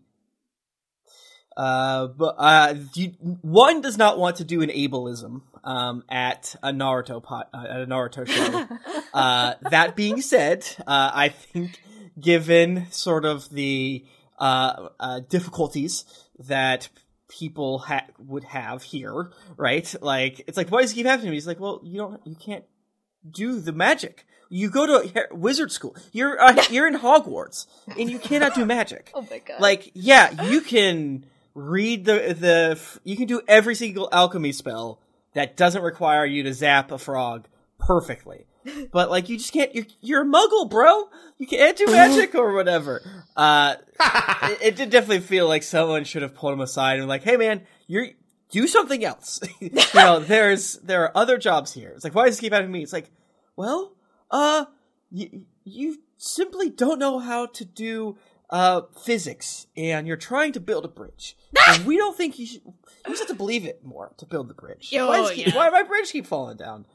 Uh, 1.56 2.06
but 2.08 2.34
uh, 2.38 2.74
you, 2.94 3.08
one 3.42 3.80
does 3.80 3.98
not 3.98 4.18
want 4.18 4.36
to 4.36 4.44
do 4.44 4.62
an 4.62 4.70
ableism 4.70 5.42
um, 5.64 6.04
at 6.08 6.54
a 6.62 6.72
Naruto 6.72 7.22
pot, 7.22 7.48
uh, 7.52 7.66
at 7.68 7.80
a 7.82 7.86
Naruto 7.86 8.26
show. 8.26 8.68
uh, 9.14 9.54
that 9.70 9.96
being 9.96 10.20
said, 10.20 10.66
uh, 10.80 11.10
I 11.14 11.28
think 11.28 11.80
given 12.20 12.86
sort 12.90 13.24
of 13.24 13.48
the 13.50 14.04
uh, 14.38 14.88
uh, 14.98 15.20
difficulties 15.20 16.04
that 16.38 16.88
people 17.28 17.78
ha- 17.78 18.06
would 18.18 18.44
have 18.44 18.82
here, 18.82 19.30
right? 19.56 19.94
Like, 20.00 20.44
it's 20.46 20.56
like, 20.56 20.70
why 20.70 20.82
does 20.82 20.92
it 20.92 20.96
keep 20.96 21.06
happening 21.06 21.26
to 21.26 21.30
me? 21.30 21.36
He's 21.36 21.46
like, 21.46 21.60
well, 21.60 21.80
you 21.82 21.98
don't, 21.98 22.20
you 22.26 22.34
can't 22.34 22.64
do 23.28 23.60
the 23.60 23.72
magic. 23.72 24.26
You 24.48 24.68
go 24.68 24.86
to 25.00 25.28
wizard 25.32 25.72
school. 25.72 25.96
You're 26.12 26.38
uh, 26.38 26.62
you're 26.70 26.86
in 26.86 26.98
Hogwarts, 26.98 27.66
and 27.98 28.10
you 28.10 28.18
cannot 28.18 28.54
do 28.54 28.66
magic. 28.66 29.10
Oh 29.14 29.26
my 29.30 29.38
god! 29.38 29.60
Like, 29.62 29.90
yeah, 29.94 30.44
you 30.50 30.60
can 30.60 31.24
read 31.54 32.04
the 32.04 32.34
the 32.38 32.98
you 33.04 33.16
can 33.16 33.26
do 33.26 33.40
every 33.46 33.74
single 33.74 34.08
alchemy 34.12 34.52
spell 34.52 35.00
that 35.34 35.56
doesn't 35.56 35.82
require 35.82 36.24
you 36.24 36.42
to 36.42 36.52
zap 36.52 36.90
a 36.90 36.98
frog 36.98 37.48
perfectly. 37.78 38.46
But 38.92 39.10
like 39.10 39.28
you 39.28 39.38
just 39.38 39.52
can't 39.52 39.74
you're 39.74 39.86
you're 40.00 40.22
a 40.22 40.24
muggle, 40.24 40.70
bro. 40.70 41.08
You 41.36 41.48
can't 41.48 41.76
do 41.76 41.86
magic 41.90 42.36
or 42.36 42.52
whatever. 42.54 43.02
Uh 43.36 43.74
it, 44.44 44.58
it 44.62 44.76
did 44.76 44.90
definitely 44.90 45.20
feel 45.20 45.48
like 45.48 45.64
someone 45.64 46.04
should 46.04 46.22
have 46.22 46.34
pulled 46.36 46.52
him 46.52 46.60
aside 46.60 47.00
and 47.00 47.08
like, 47.08 47.24
"Hey 47.24 47.36
man, 47.36 47.66
you're 47.88 48.10
do 48.50 48.68
something 48.68 49.04
else." 49.04 49.40
you 49.60 49.70
know, 49.96 50.20
there's 50.20 50.74
there 50.74 51.02
are 51.02 51.16
other 51.16 51.38
jobs 51.38 51.72
here. 51.72 51.90
It's 51.90 52.04
like, 52.04 52.14
"Why 52.14 52.26
does 52.26 52.34
this 52.36 52.40
keep 52.40 52.52
happening 52.52 52.70
to 52.70 52.78
me?" 52.78 52.84
It's 52.84 52.92
like, 52.92 53.10
"Well, 53.56 53.96
uh 54.30 54.66
you 55.10 55.44
you 55.64 55.98
simply 56.16 56.70
don't 56.70 57.00
know 57.00 57.18
how 57.18 57.46
to 57.46 57.64
do 57.64 58.16
uh 58.52 58.82
physics 59.04 59.66
and 59.76 60.06
you're 60.06 60.16
trying 60.16 60.52
to 60.52 60.60
build 60.60 60.84
a 60.84 60.88
bridge. 60.88 61.36
and 61.68 61.84
we 61.86 61.96
don't 61.96 62.16
think 62.16 62.38
you 62.38 62.46
should 62.46 62.62
you 62.64 62.74
just 63.08 63.20
have 63.22 63.28
to 63.28 63.34
believe 63.34 63.64
it 63.64 63.84
more 63.84 64.12
to 64.18 64.26
build 64.26 64.48
the 64.48 64.54
bridge. 64.54 64.92
Yo, 64.92 65.08
why, 65.08 65.16
does 65.18 65.30
it 65.30 65.34
keep, 65.34 65.46
yeah. 65.48 65.56
why 65.56 65.70
my 65.70 65.82
bridge 65.82 66.12
keep 66.12 66.26
falling 66.26 66.56
down? 66.56 66.86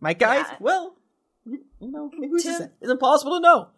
My 0.00 0.14
guys, 0.14 0.46
Yeah. 0.48 0.56
well, 0.58 0.96
you, 1.44 1.60
you 1.80 1.92
know, 1.92 2.10
who's 2.16 2.42
to 2.42 2.58
Tim- 2.58 2.70
It's 2.80 2.90
impossible 2.90 3.36
to 3.36 3.40
know. 3.40 3.68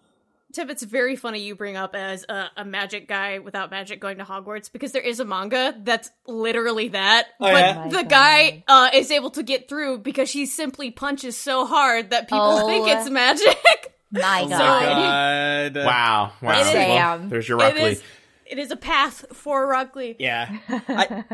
Tip, 0.52 0.70
it's 0.70 0.84
very 0.84 1.16
funny 1.16 1.40
you 1.40 1.56
bring 1.56 1.76
up 1.76 1.96
as 1.96 2.24
a, 2.28 2.48
a 2.58 2.64
magic 2.64 3.08
guy 3.08 3.40
without 3.40 3.72
magic 3.72 4.00
going 4.00 4.18
to 4.18 4.24
Hogwarts 4.24 4.70
because 4.72 4.92
there 4.92 5.02
is 5.02 5.18
a 5.18 5.24
manga 5.24 5.74
that's 5.82 6.10
literally 6.28 6.88
that. 6.90 7.26
Oh, 7.40 7.50
but 7.50 7.58
yeah? 7.58 7.82
Oh 7.86 7.90
the 7.90 7.96
my 7.96 8.02
guy 8.04 8.64
uh, 8.68 8.90
is 8.94 9.10
able 9.10 9.30
to 9.30 9.42
get 9.42 9.68
through 9.68 9.98
because 9.98 10.30
he 10.30 10.46
simply 10.46 10.92
punches 10.92 11.36
so 11.36 11.66
hard 11.66 12.10
that 12.10 12.28
people 12.28 12.38
Oh. 12.40 12.66
think 12.68 12.86
it's 12.88 13.10
magic. 13.10 13.93
My 14.14 14.42
Oh 14.44 14.48
god. 14.48 14.50
my 14.50 15.70
god. 15.70 15.76
Wow. 15.84 16.32
Wow. 16.42 16.52
It 16.52 16.66
is- 16.66 16.74
Well, 16.74 17.18
Sam. 17.18 17.28
there's 17.28 17.48
your 17.48 17.58
it 17.60 17.62
Rock 17.62 17.74
Lee. 17.74 17.82
is. 17.84 18.02
It 18.46 18.58
is 18.58 18.70
a 18.70 18.76
path 18.76 19.24
for 19.32 19.66
Rock 19.66 19.96
Yeah. 20.18 20.58
I, 20.68 21.24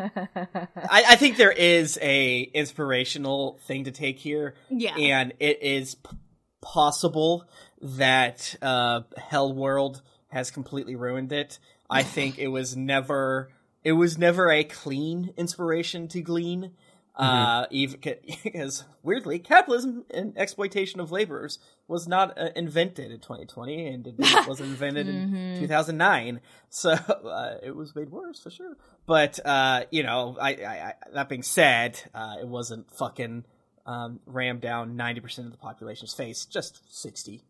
I, 0.76 1.04
I 1.10 1.16
think 1.16 1.36
there 1.36 1.50
is 1.52 1.98
a 2.00 2.40
inspirational 2.54 3.58
thing 3.66 3.84
to 3.84 3.90
take 3.90 4.18
here. 4.18 4.54
Yeah. 4.70 4.96
And 4.96 5.32
it 5.40 5.60
is 5.62 5.96
p- 5.96 6.16
possible 6.62 7.48
that 7.82 8.54
uh, 8.62 9.00
Hell 9.16 9.52
World 9.52 10.02
has 10.28 10.50
completely 10.50 10.94
ruined 10.94 11.32
it. 11.32 11.58
I 11.90 12.04
think 12.04 12.38
it 12.38 12.48
was 12.48 12.76
never 12.76 13.50
it 13.82 13.92
was 13.92 14.16
never 14.16 14.50
a 14.50 14.62
clean 14.62 15.34
inspiration 15.36 16.06
to 16.08 16.20
glean. 16.20 16.72
Uh, 17.20 17.66
even 17.70 18.00
because 18.44 18.84
weirdly, 19.02 19.38
capitalism 19.38 20.04
and 20.12 20.36
exploitation 20.38 21.00
of 21.00 21.12
laborers 21.12 21.58
was 21.86 22.08
not 22.08 22.38
uh, 22.38 22.48
invented 22.56 23.10
in 23.12 23.20
2020, 23.20 23.86
and 23.86 24.06
it 24.06 24.14
wasn't 24.48 24.70
invented 24.70 25.06
in 25.08 25.56
2009. 25.60 26.40
So 26.72 26.92
uh, 26.92 27.54
it 27.64 27.74
was 27.74 27.96
made 27.96 28.10
worse 28.10 28.38
for 28.40 28.48
sure. 28.50 28.76
But 29.06 29.38
uh, 29.44 29.84
you 29.90 30.02
know, 30.04 30.36
I, 30.40 30.50
I, 30.50 30.54
I 30.64 30.94
that 31.14 31.28
being 31.28 31.42
said, 31.42 32.00
uh, 32.14 32.36
it 32.40 32.46
wasn't 32.46 32.90
fucking 32.92 33.44
um, 33.86 34.20
rammed 34.24 34.60
down 34.60 34.96
90% 34.96 35.38
of 35.46 35.50
the 35.50 35.56
population's 35.58 36.12
face, 36.14 36.44
just 36.44 36.80
60. 36.96 37.42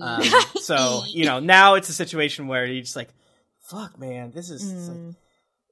Um, 0.00 0.22
so 0.60 1.02
you 1.08 1.24
know, 1.24 1.40
now 1.40 1.74
it's 1.74 1.88
a 1.88 1.92
situation 1.92 2.46
where 2.46 2.66
you're 2.66 2.82
just 2.82 2.94
like, 2.94 3.08
fuck, 3.62 3.98
man, 3.98 4.30
this 4.30 4.48
is. 4.48 4.70
it's 4.70 4.88
like, 4.88 4.96
it- 4.96 5.00
it- 5.00 5.16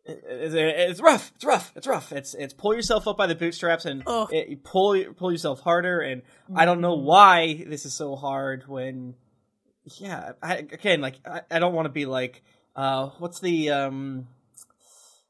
it's 0.08 1.00
rough. 1.00 1.32
It's 1.34 1.44
rough. 1.44 1.72
It's 1.74 1.86
rough. 1.86 2.12
It's 2.12 2.34
it's 2.34 2.54
pull 2.54 2.74
yourself 2.74 3.08
up 3.08 3.16
by 3.16 3.26
the 3.26 3.34
bootstraps 3.34 3.84
and 3.84 4.02
Ugh. 4.06 4.32
it, 4.32 4.48
you 4.48 4.56
pull 4.56 5.02
pull 5.16 5.32
yourself 5.32 5.60
harder. 5.60 6.00
And 6.00 6.22
I 6.54 6.64
don't 6.64 6.80
know 6.80 6.94
why 6.94 7.64
this 7.66 7.84
is 7.86 7.94
so 7.94 8.16
hard 8.16 8.66
when, 8.68 9.14
yeah. 9.98 10.32
I, 10.42 10.56
again, 10.56 11.00
like 11.00 11.16
I, 11.26 11.42
I 11.50 11.58
don't 11.58 11.74
want 11.74 11.86
to 11.86 11.92
be 11.92 12.06
like, 12.06 12.42
uh, 12.74 13.10
what's 13.18 13.40
the 13.40 13.70
um, 13.70 14.28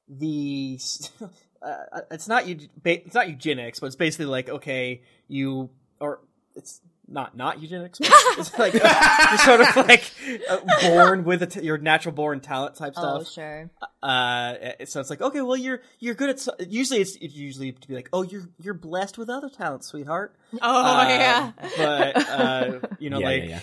the 0.09 0.79
uh, 1.63 2.01
it's 2.11 2.29
not 2.29 2.47
you 2.47 2.59
it's 2.85 3.15
not 3.15 3.29
eugenics, 3.29 3.81
but 3.81 3.87
it's 3.87 3.97
basically 3.97 4.27
like 4.27 4.49
okay, 4.49 5.03
you 5.29 5.71
or 6.01 6.21
it's 6.55 6.81
not 7.09 7.37
not 7.37 7.61
eugenics. 7.61 7.99
But 7.99 8.11
it's 8.39 8.59
like 8.59 8.75
uh, 8.75 9.27
you're 9.31 9.39
sort 9.39 9.61
of 9.61 9.77
like 9.89 10.11
uh, 10.51 10.59
born 10.83 11.25
with 11.25 11.43
a 11.43 11.47
t- 11.47 11.63
your 11.63 11.79
natural 11.79 12.15
born 12.15 12.41
talent 12.41 12.75
type 12.77 12.95
stuff. 12.95 13.23
Oh 13.23 13.25
sure. 13.25 13.71
Uh, 14.03 14.55
so 14.85 15.01
it's 15.01 15.11
like, 15.11 15.21
okay, 15.21 15.41
well, 15.41 15.57
you're 15.57 15.81
you're 15.99 16.15
good 16.15 16.31
at. 16.31 16.41
so- 16.41 16.55
Usually, 16.69 17.01
it's, 17.01 17.17
it's 17.17 17.35
usually 17.35 17.73
to 17.73 17.89
be 17.89 17.95
like, 17.95 18.09
oh, 18.13 18.23
you're 18.23 18.49
you're 18.59 18.75
blessed 18.75 19.19
with 19.19 19.29
other 19.31 19.49
talents, 19.49 19.87
sweetheart. 19.89 20.35
Oh 20.55 20.59
Uh, 20.85 21.07
yeah. 21.09 21.53
but 21.77 22.29
uh, 22.29 22.81
you 22.99 23.11
know, 23.11 23.19
Yeah, 23.21 23.27
like, 23.27 23.49
yeah, 23.49 23.61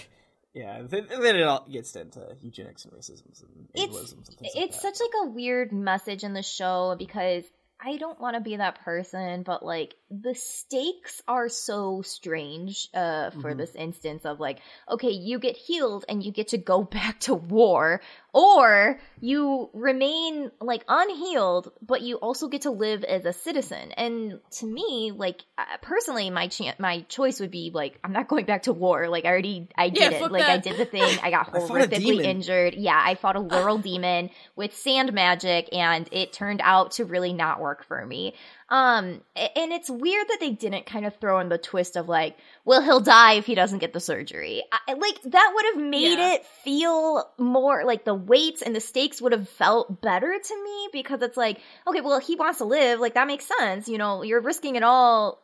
yeah, 0.54 0.82
then, 0.84 1.08
then 1.10 1.36
it 1.36 1.44
all 1.44 1.66
gets 1.72 1.96
into 1.96 2.22
eugenics 2.42 2.86
and 2.86 2.94
racism 2.94 3.26
and 3.26 3.68
It's 3.74 3.98
and 3.98 4.08
things 4.26 4.38
like 4.42 4.52
it's 4.56 4.82
that. 4.82 4.96
such 4.96 5.00
like 5.02 5.28
a 5.28 5.32
weird 5.32 5.72
message 5.72 6.24
in 6.24 6.34
the 6.34 6.44
show 6.44 6.96
because 6.98 7.44
I 7.86 7.98
don't 7.98 8.20
want 8.22 8.36
to 8.36 8.42
be 8.42 8.58
that 8.58 8.80
person, 8.86 9.44
but 9.44 9.66
like 9.66 9.96
the 10.22 10.36
stakes 10.36 11.22
are 11.28 11.50
so 11.50 12.02
strange 12.04 12.88
uh 12.94 13.32
for 13.32 13.54
Mhm. 13.54 13.58
this 13.58 13.74
instance 13.76 14.26
of 14.26 14.40
like 14.40 14.60
okay 14.88 15.10
you 15.10 15.40
get 15.40 15.58
healed 15.58 16.06
and 16.08 16.24
you 16.24 16.32
get 16.32 16.50
to 16.50 16.58
go 16.60 16.84
back 17.00 17.20
to 17.22 17.34
war 17.34 18.00
or 18.34 19.00
you 19.20 19.70
remain 19.74 20.52
like 20.60 20.84
unhealed 20.88 21.72
but 21.82 22.02
you 22.02 22.18
also 22.18 22.48
get 22.48 22.64
to 22.64 22.72
live 22.72 23.04
as 23.04 23.26
a 23.26 23.34
citizen. 23.34 23.92
And 23.92 24.40
to 24.60 24.66
me 24.66 25.12
like 25.16 25.42
uh, 25.58 25.64
personally 25.82 26.30
my 26.30 26.48
chan 26.48 26.76
my 26.80 27.02
choice 27.10 27.40
would 27.40 27.52
be 27.52 27.72
like 27.74 28.00
i'm 28.04 28.12
not 28.14 28.28
going 28.28 28.46
back 28.46 28.64
to 28.64 28.74
war. 28.74 29.08
Like 29.08 29.26
i 29.26 29.30
already 29.30 29.68
i 29.78 29.86
Yeah, 29.86 30.10
did 30.10 30.14
it. 30.14 30.20
fuck 30.22 30.32
like 30.32 30.46
i 30.46 30.58
did 30.58 30.78
the 30.78 30.86
thing. 30.86 31.20
I 31.22 31.30
got 31.32 31.50
I 31.54 31.60
horrifically 31.60 32.00
demon. 32.00 32.26
injured. 32.26 32.76
Yeah 32.76 33.02
i 33.04 33.16
fought 33.16 33.36
a 33.36 33.40
literal 33.54 33.78
demon 33.78 34.30
with 34.56 34.76
sand 34.76 35.14
magic 35.14 35.70
and 35.74 36.08
it 36.12 36.34
turned 36.34 36.62
out 36.64 36.92
to 36.94 37.06
really 37.06 37.34
not 37.34 37.60
work 37.62 37.86
for 37.86 38.06
me 38.06 38.34
um 38.70 39.22
and 39.36 39.72
it's 39.74 39.90
weird 39.90 40.28
that 40.30 40.40
they 40.40 40.52
didn't 40.52 40.86
kind 40.86 41.06
of 41.06 41.16
throw 41.18 41.40
in 41.40 41.50
the 41.50 41.58
twist 41.58 41.96
of 41.96 42.08
like 42.08 42.38
well 42.66 42.82
he'll 42.82 43.00
die 43.00 43.34
if 43.34 43.46
he 43.46 43.56
doesn't 43.56 43.80
get 43.80 43.94
the 43.94 44.00
surgery. 44.00 44.64
I, 44.72 44.94
like 44.94 45.22
that 45.26 45.52
would 45.54 45.66
have 45.74 45.84
made 45.90 46.18
Yeah. 46.18 46.34
it 46.36 46.46
feel 46.64 47.30
more 47.38 47.84
like 47.86 48.06
the 48.06 48.14
weights 48.16 48.62
and 48.62 48.76
the 48.76 48.80
stakes 48.80 49.22
would 49.22 49.34
have 49.34 49.50
felt 49.50 50.02
better 50.02 50.34
to 50.42 50.64
me 50.64 50.90
because 50.94 51.22
it's 51.22 51.38
like 51.38 51.60
okay 51.88 52.02
well 52.02 52.20
he 52.20 52.36
wants 52.36 52.60
to 52.60 52.66
live. 52.66 53.00
Like 53.00 53.16
that 53.16 53.28
makes 53.28 53.46
sense. 53.60 53.88
You 53.88 53.98
know 53.98 54.24
you're 54.24 54.42
risking 54.42 54.76
it 54.76 54.84
all 54.84 55.42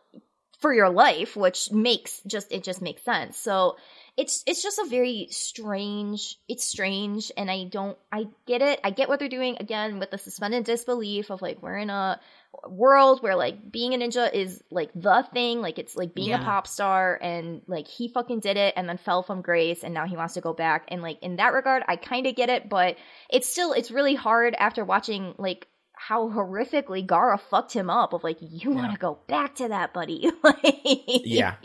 for 0.60 0.74
your 0.74 0.90
life 0.90 1.38
which 1.38 1.72
makes 1.72 2.22
just 2.28 2.52
it 2.52 2.64
just 2.64 2.82
makes 2.82 3.04
sense. 3.04 3.38
So 3.38 3.78
it's 4.18 4.44
it's 4.46 4.62
just 4.62 4.80
a 4.80 4.86
very 4.90 5.28
strange 5.30 6.38
it's 6.50 6.66
strange 6.66 7.32
and 7.38 7.50
i 7.50 7.64
don't 7.64 7.98
i 8.12 8.28
get 8.46 8.62
it. 8.62 8.80
I 8.84 8.90
get 8.90 9.08
what 9.08 9.20
they're 9.20 9.30
doing 9.30 9.56
again 9.60 10.00
with 10.00 10.12
the 10.12 10.18
suspended 10.18 10.66
disbelief 10.66 11.30
of 11.32 11.42
like 11.42 11.62
we're 11.62 11.78
in 11.78 11.90
a 11.90 12.20
world 12.68 13.22
where 13.22 13.36
like 13.36 13.72
being 13.72 13.94
a 13.94 13.98
ninja 13.98 14.32
is 14.34 14.62
like 14.72 14.90
the 14.96 15.26
thing. 15.34 15.62
Like 15.62 15.80
it's 15.80 15.96
like 15.96 16.14
being 16.16 16.34
a 16.34 16.40
pop 16.40 16.68
star 16.68 17.18
and 17.22 17.62
like 17.68 17.88
he 17.88 18.08
fucking 18.08 18.40
did 18.40 18.58
it 18.58 18.74
and 18.76 18.88
then 18.90 18.98
fell 18.98 19.24
from 19.24 19.42
grace 19.42 19.84
and 19.84 19.94
now 19.94 20.06
he 20.06 20.18
wants 20.18 20.34
to 20.34 20.42
go 20.42 20.54
back. 20.54 20.86
And 20.90 21.02
like 21.02 21.20
in 21.22 21.36
that 21.38 21.54
regard 21.54 21.84
i 21.88 21.96
kind 21.96 22.26
of 22.28 22.36
get 22.36 22.50
it 22.50 22.70
but 22.70 22.98
it's 23.30 23.48
still 23.48 23.74
it's 23.74 23.92
really 23.92 24.16
hard 24.16 24.56
after 24.58 24.84
watching 24.84 25.36
like 25.38 25.68
how 25.94 26.30
horrifically 26.30 27.06
Gaara 27.06 27.40
fucked 27.40 27.74
him 27.74 27.90
up 27.90 28.14
of 28.14 28.24
like 28.24 28.38
you 28.42 28.72
want 28.72 28.88
Yeah. 28.88 28.94
to 28.94 29.00
go 29.00 29.20
back 29.28 29.56
to 29.56 29.68
that 29.68 29.94
buddy. 29.94 30.32
Like 30.44 30.58
Yeah. 31.06 31.56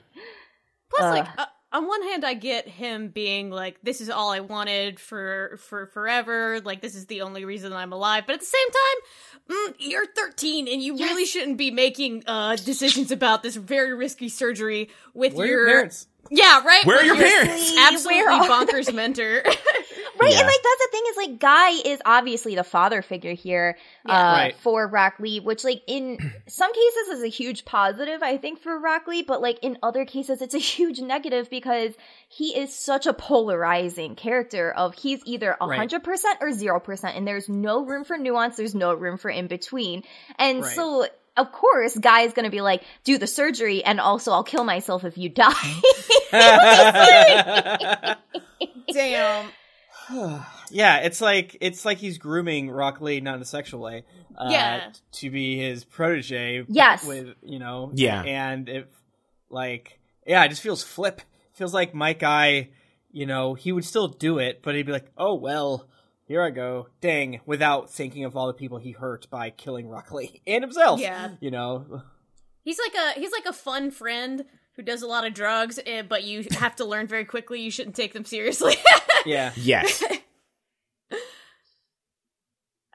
Plus, 0.90 1.02
like 1.18 1.28
uh, 1.38 1.46
on 1.74 1.86
one 1.86 2.02
hand, 2.04 2.24
I 2.24 2.32
get 2.34 2.66
him 2.68 3.08
being 3.08 3.50
like, 3.50 3.78
"This 3.82 4.00
is 4.00 4.08
all 4.08 4.30
I 4.30 4.40
wanted 4.40 4.98
for 5.00 5.58
for 5.60 5.86
forever. 5.86 6.60
Like 6.64 6.80
this 6.80 6.94
is 6.94 7.06
the 7.06 7.20
only 7.22 7.44
reason 7.44 7.72
I'm 7.74 7.92
alive." 7.92 8.24
But 8.26 8.34
at 8.34 8.40
the 8.40 8.46
same 8.46 8.70
time, 8.70 9.56
mm, 9.70 9.74
you're 9.80 10.06
13 10.06 10.68
and 10.68 10.80
you 10.82 10.94
Yes. 10.96 11.10
really 11.10 11.26
shouldn't 11.26 11.58
be 11.58 11.70
making 11.70 12.22
uh 12.26 12.56
decisions 12.56 13.10
about 13.10 13.42
this 13.42 13.56
very 13.56 13.92
risky 13.92 14.28
surgery 14.30 14.88
with 15.12 15.34
Where 15.34 15.46
are 15.46 15.50
your, 15.50 15.66
your 15.66 15.76
parents? 15.76 16.06
Yeah, 16.30 16.62
right. 16.64 16.86
Where 16.86 16.96
are 16.98 17.00
with 17.14 17.20
your 17.20 17.44
parents? 17.44 17.74
Absolutely 17.78 18.48
bonkers 18.48 18.94
mentor. 19.00 19.42
Right, 20.24 20.32
Yeah. 20.32 20.38
and 20.40 20.46
like 20.48 20.62
that's 20.62 20.80
the 20.82 20.88
thing 20.90 21.02
is 21.10 21.16
like 21.16 21.38
Guy 21.38 21.70
is 21.90 22.00
obviously 22.04 22.54
the 22.54 22.64
father 22.64 23.02
figure 23.02 23.34
here 23.34 23.76
uh, 24.08 24.12
Right. 24.12 24.56
for 24.56 24.86
Rock 24.86 25.14
Lee, 25.20 25.40
which 25.40 25.64
like 25.64 25.82
in 25.86 26.18
some 26.48 26.72
cases 26.72 27.08
is 27.18 27.22
a 27.22 27.28
huge 27.28 27.64
positive 27.64 28.22
I 28.22 28.36
think 28.38 28.60
for 28.60 28.78
Rock 28.78 29.06
Lee, 29.06 29.22
but 29.22 29.40
like 29.42 29.58
in 29.62 29.78
other 29.82 30.04
cases 30.04 30.42
it's 30.42 30.54
a 30.54 30.58
huge 30.74 31.00
negative 31.00 31.50
because 31.50 31.92
he 32.28 32.56
is 32.58 32.74
such 32.74 33.06
a 33.06 33.12
polarizing 33.12 34.14
character. 34.16 34.70
Of 34.72 34.94
he's 34.94 35.20
either 35.24 35.56
a 35.60 35.66
hundred 35.66 36.02
percent 36.04 36.38
or 36.40 36.52
zero 36.52 36.80
percent, 36.80 37.16
and 37.16 37.26
there's 37.28 37.48
no 37.48 37.84
room 37.84 38.04
for 38.04 38.16
nuance. 38.18 38.56
There's 38.56 38.74
no 38.74 38.94
room 38.94 39.18
for 39.18 39.30
in 39.30 39.46
between, 39.46 40.02
and 40.38 40.62
Right. 40.62 40.74
so. 40.74 41.06
Of 41.36 41.50
course, 41.50 41.96
Guy 41.98 42.20
is 42.20 42.32
going 42.32 42.44
to 42.44 42.50
be 42.52 42.60
like, 42.60 42.84
do 43.02 43.18
the 43.18 43.26
surgery, 43.26 43.82
and 43.82 43.98
also 43.98 44.30
I'll 44.30 44.44
kill 44.44 44.62
myself 44.62 45.02
if 45.02 45.18
you 45.18 45.28
die. 45.28 45.50
Damn. 48.92 49.48
yeah, 50.70 50.98
it's 50.98 51.20
like 51.20 51.56
it's 51.60 51.84
like 51.84 51.98
he's 51.98 52.18
grooming 52.18 52.70
Rock 52.70 53.00
Lee, 53.00 53.20
not 53.20 53.36
in 53.36 53.42
a 53.42 53.46
sexual 53.46 53.80
way, 53.80 54.04
uh, 54.36 54.48
Yeah. 54.50 54.90
to 55.12 55.30
be 55.30 55.58
his 55.58 55.84
protege. 55.84 56.64
Yes. 56.68 57.06
with 57.06 57.34
you 57.42 57.58
know, 57.58 57.90
Yeah. 57.94 58.22
and 58.22 58.68
it 58.68 58.90
like 59.50 59.98
yeah, 60.26 60.44
it 60.44 60.48
just 60.48 60.62
feels 60.62 60.82
flip. 60.82 61.20
feels 61.52 61.72
like 61.74 61.94
my 61.94 62.12
guy, 62.14 62.70
you 63.12 63.26
know, 63.26 63.54
he 63.54 63.70
would 63.72 63.84
still 63.84 64.08
do 64.08 64.38
it, 64.38 64.60
but 64.62 64.74
he'd 64.74 64.86
be 64.86 64.92
like, 64.92 65.10
oh 65.16 65.34
well, 65.34 65.86
here 66.26 66.42
I 66.42 66.50
go, 66.50 66.88
dang, 67.00 67.40
without 67.46 67.90
thinking 67.90 68.24
of 68.24 68.36
all 68.36 68.46
the 68.46 68.54
people 68.54 68.78
he 68.78 68.92
hurt 68.92 69.28
by 69.30 69.50
killing 69.50 69.88
Rock 69.88 70.10
Lee 70.12 70.40
and 70.46 70.64
himself. 70.64 71.00
Yeah. 71.00 71.30
you 71.40 71.50
know, 71.50 72.02
He's 72.62 72.78
like 72.78 72.94
a 72.94 73.20
he's 73.20 73.30
like 73.32 73.44
a 73.46 73.52
fun 73.52 73.90
friend 73.90 74.44
who 74.76 74.82
does 74.82 75.02
a 75.02 75.06
lot 75.06 75.26
of 75.26 75.34
drugs, 75.34 75.78
eh, 75.86 76.02
but 76.02 76.24
you 76.24 76.44
have 76.58 76.74
to 76.76 76.84
learn 76.84 77.06
very 77.06 77.24
quickly 77.24 77.60
you 77.60 77.70
shouldn't 77.70 77.94
take 77.94 78.12
them 78.14 78.24
seriously. 78.24 78.74
yeah. 79.24 79.52
Yes. 79.56 80.02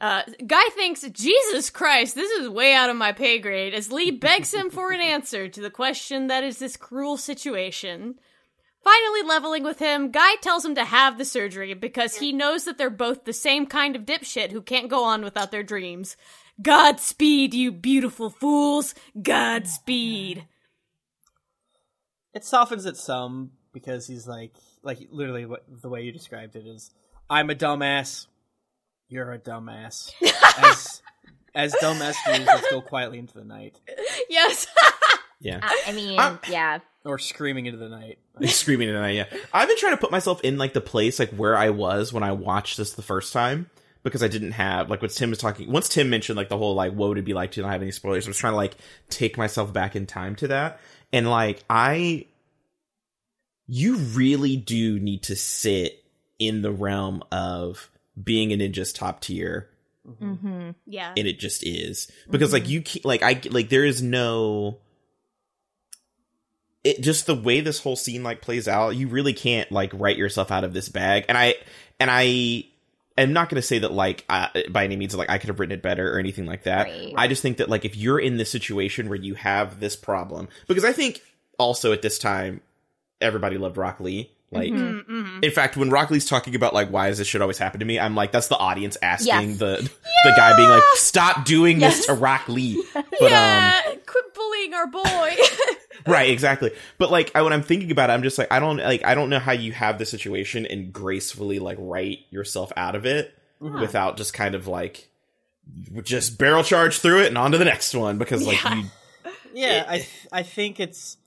Uh, 0.02 0.24
Guy 0.48 0.64
thinks, 0.76 1.02
Jesus 1.10 1.70
Christ, 1.70 2.16
this 2.16 2.32
is 2.32 2.48
way 2.48 2.74
out 2.74 2.90
of 2.90 2.96
my 2.96 3.12
pay 3.12 3.38
grade, 3.38 3.74
as 3.74 3.92
Lee 3.92 4.12
begs 4.12 4.54
him 4.54 4.70
for 4.70 4.94
an 4.94 5.02
answer 5.02 5.50
to 5.50 5.60
the 5.60 5.70
question 5.70 6.28
that 6.28 6.42
is 6.42 6.58
this 6.58 6.78
cruel 6.78 7.18
situation. 7.18 8.16
Finally 8.82 9.24
leveling 9.28 9.62
with 9.62 9.80
him, 9.80 10.10
Guy 10.10 10.36
tells 10.36 10.64
him 10.64 10.74
to 10.76 10.86
have 10.86 11.18
the 11.18 11.26
surgery 11.26 11.74
because 11.74 12.16
he 12.16 12.32
knows 12.32 12.64
that 12.64 12.78
they're 12.78 12.90
both 12.90 13.26
the 13.26 13.34
same 13.34 13.66
kind 13.66 13.94
of 13.94 14.04
dipshit 14.06 14.54
who 14.54 14.62
can't 14.62 14.88
go 14.88 15.04
on 15.04 15.22
without 15.22 15.52
their 15.52 15.64
dreams. 15.64 16.16
Godspeed, 16.62 17.54
you 17.54 17.70
beautiful 17.70 18.30
fools! 18.30 18.96
Godspeed! 19.22 20.46
it 22.34 22.46
softens 22.46 22.86
it 22.86 22.98
some 22.98 23.52
because 23.74 24.08
he's 24.08 24.28
like 24.28 24.54
like 24.84 25.00
literally 25.12 25.46
what 25.46 25.64
the 25.82 25.90
way 25.90 26.02
you 26.04 26.12
described 26.12 26.56
it 26.56 26.66
is 26.66 26.92
I'm 27.30 27.50
a 27.50 27.56
dumbass, 27.56 28.28
you're 29.08 29.32
a 29.32 29.40
dumbass. 29.40 30.12
as 30.64 31.02
as 31.56 31.74
dumbass 31.76 32.16
do, 32.26 32.44
let's 32.46 32.70
go 32.70 32.82
quietly 32.82 33.18
into 33.20 33.34
the 33.34 33.44
night 33.46 33.80
Yes! 34.30 34.68
Yeah. 35.42 35.60
I 35.64 35.84
I 35.88 35.92
mean, 35.94 36.20
I'm- 36.20 36.38
yeah. 36.50 36.80
or 37.06 37.18
screaming 37.18 37.66
into 37.66 37.78
the 37.80 37.88
night. 37.88 38.20
Screaming 38.48 38.90
into 38.90 39.00
the 39.00 39.06
night, 39.06 39.16
yeah. 39.16 39.26
I've 39.54 39.70
been 39.70 39.78
trying 39.78 39.94
to 39.94 39.98
put 39.98 40.12
myself 40.12 40.42
in 40.44 40.58
like 40.58 40.74
the 40.74 40.82
place 40.82 41.18
like 41.18 41.30
where 41.30 41.56
I 41.58 41.70
was 41.70 42.12
when 42.12 42.24
I 42.24 42.34
watched 42.34 42.76
this 42.76 42.92
the 42.92 43.02
first 43.02 43.32
time 43.32 43.70
because 44.04 44.22
I 44.22 44.28
didn't 44.28 44.52
have 44.52 44.90
like 44.90 45.02
what 45.02 45.12
Tim 45.12 45.30
was 45.30 45.40
talking. 45.40 45.72
Once 45.72 45.88
Tim 45.88 46.10
mentioned 46.10 46.36
like 46.36 46.50
the 46.50 46.58
whole 46.58 46.76
like 46.76 46.92
what 46.92 47.08
would 47.08 47.18
it 47.18 47.24
be 47.24 47.34
like 47.34 47.52
to 47.52 47.62
not 47.62 47.72
have 47.72 47.82
any 47.82 47.92
spoilers, 47.92 48.28
I 48.28 48.30
was 48.32 48.38
trying 48.38 48.52
to 48.52 48.58
like 48.58 48.76
take 49.10 49.38
myself 49.38 49.72
back 49.72 49.96
in 49.96 50.06
time 50.08 50.36
to 50.38 50.50
that, 50.50 50.82
and 51.14 51.30
like 51.30 51.64
I, 51.70 52.26
you 53.72 53.98
really 53.98 54.58
do 54.58 55.00
need 55.00 55.22
to 55.24 55.36
sit 55.36 56.04
in 56.40 56.64
the 56.64 56.72
realm 56.72 57.22
of 57.32 57.90
being 58.22 58.52
a 58.52 58.58
ninja's 58.58 58.92
top 58.92 59.22
tier 59.22 59.70
Mm-hmm. 60.08 60.72
yeah. 60.88 61.14
and 61.16 61.28
it 61.28 61.38
just 61.40 61.64
is 61.64 62.12
because 62.32 62.52
like 62.52 62.68
you 62.68 62.82
like 63.04 63.22
i 63.22 63.40
like 63.52 63.70
there 63.70 63.86
is 63.86 64.02
no 64.02 64.80
it 66.84 67.02
just 67.02 67.28
the 67.28 67.36
way 67.36 67.62
this 67.62 67.80
whole 67.80 67.96
scene 67.96 68.24
like 68.24 68.42
plays 68.42 68.68
out 68.68 68.96
you 68.96 69.08
really 69.08 69.34
can't 69.34 69.72
like 69.72 69.92
write 69.94 70.18
yourself 70.18 70.52
out 70.52 70.64
of 70.64 70.74
this 70.74 70.90
bag 70.90 71.26
and 71.30 71.38
i 71.38 71.54
and 72.00 72.10
i 72.10 72.64
am 73.18 73.34
not 73.34 73.50
going 73.50 73.62
to 73.62 73.68
say 73.68 73.80
that 73.80 73.92
like 73.92 74.26
uh, 74.30 74.48
by 74.72 74.84
any 74.84 74.96
means 74.96 75.16
like 75.16 75.30
i 75.30 75.38
could 75.38 75.50
have 75.50 75.60
written 75.60 75.78
it 75.78 75.84
better 75.84 76.12
or 76.16 76.18
anything 76.18 76.46
like 76.48 76.64
that 76.64 76.88
Right. 76.88 77.14
i 77.16 77.28
just 77.28 77.42
think 77.44 77.58
that 77.58 77.70
like 77.70 77.86
if 77.86 77.96
you're 77.96 78.20
in 78.20 78.38
this 78.38 78.50
situation 78.50 79.10
where 79.10 79.18
you 79.20 79.36
have 79.36 79.80
this 79.80 79.96
problem 79.96 80.48
because 80.68 80.86
i 80.86 80.94
think 80.94 81.22
also 81.60 81.92
at 81.92 82.02
this 82.02 82.18
time 82.18 82.62
everybody 83.22 83.58
loved 83.58 83.78
rock 83.78 84.00
lee 84.00 84.32
like 84.52 84.72
Mhm. 84.72 85.06
Mm-hmm. 85.06 85.44
in 85.44 85.52
fact, 85.52 85.78
when 85.78 85.92
Rock 85.92 86.10
Lee's 86.10 86.26
talking 86.26 86.56
about 86.56 86.74
like 86.74 86.90
why 86.90 87.10
does 87.10 87.20
this 87.20 87.28
shit 87.28 87.40
always 87.40 87.60
happen 87.60 87.80
to 87.82 87.86
me, 87.86 88.00
I'm 88.00 88.16
like 88.16 88.32
that's 88.32 88.48
the 88.48 88.58
audience 88.58 88.98
asking 89.02 89.50
Yes. 89.52 89.58
the 89.60 89.92
the 90.24 90.34
guy 90.36 90.56
being 90.58 90.70
like 90.70 90.82
stop 90.96 91.46
doing 91.46 91.80
Yes. 91.80 91.98
this 91.98 92.06
to 92.08 92.14
Rock 92.16 92.48
Lee. 92.50 92.84
But 92.94 93.06
yeah! 93.22 93.80
Quit 94.08 94.34
bullying 94.34 94.74
our 94.74 94.88
boy! 94.88 95.04
um 95.06 95.76
right, 96.14 96.32
exactly. 96.32 96.72
But 96.98 97.12
like 97.12 97.32
I, 97.36 97.44
when 97.44 97.54
I'm 97.54 97.62
thinking 97.62 97.92
about 97.92 98.10
it, 98.10 98.14
I'm 98.14 98.24
just 98.24 98.40
like 98.40 98.52
I 98.52 98.60
don't 98.60 98.78
like 98.78 99.06
I 99.06 99.14
don't 99.14 99.30
know 99.30 99.38
how 99.38 99.52
you 99.52 99.72
have 99.74 100.00
the 100.00 100.06
situation 100.08 100.66
and 100.66 100.92
gracefully 100.92 101.60
like 101.60 101.78
write 101.80 102.20
yourself 102.32 102.72
out 102.76 102.96
of 102.96 103.06
it 103.06 103.32
without 103.60 104.18
just 104.18 104.34
kind 104.34 104.56
of 104.56 104.66
like 104.66 105.10
just 106.02 106.40
barrel 106.40 106.64
charge 106.64 106.98
through 107.00 107.22
it 107.22 107.28
and 107.28 107.38
on 107.38 107.52
to 107.52 107.60
the 107.60 107.66
next 107.66 107.94
one 107.94 108.18
because 108.18 108.48
like 108.48 108.64
Yeah. 108.64 108.74
you 108.76 108.84
Yeah, 109.54 109.82
It- 109.82 109.88
I 109.90 109.98
th- 109.98 110.28
I 110.32 110.42
think 110.44 110.80
it's 110.80 111.18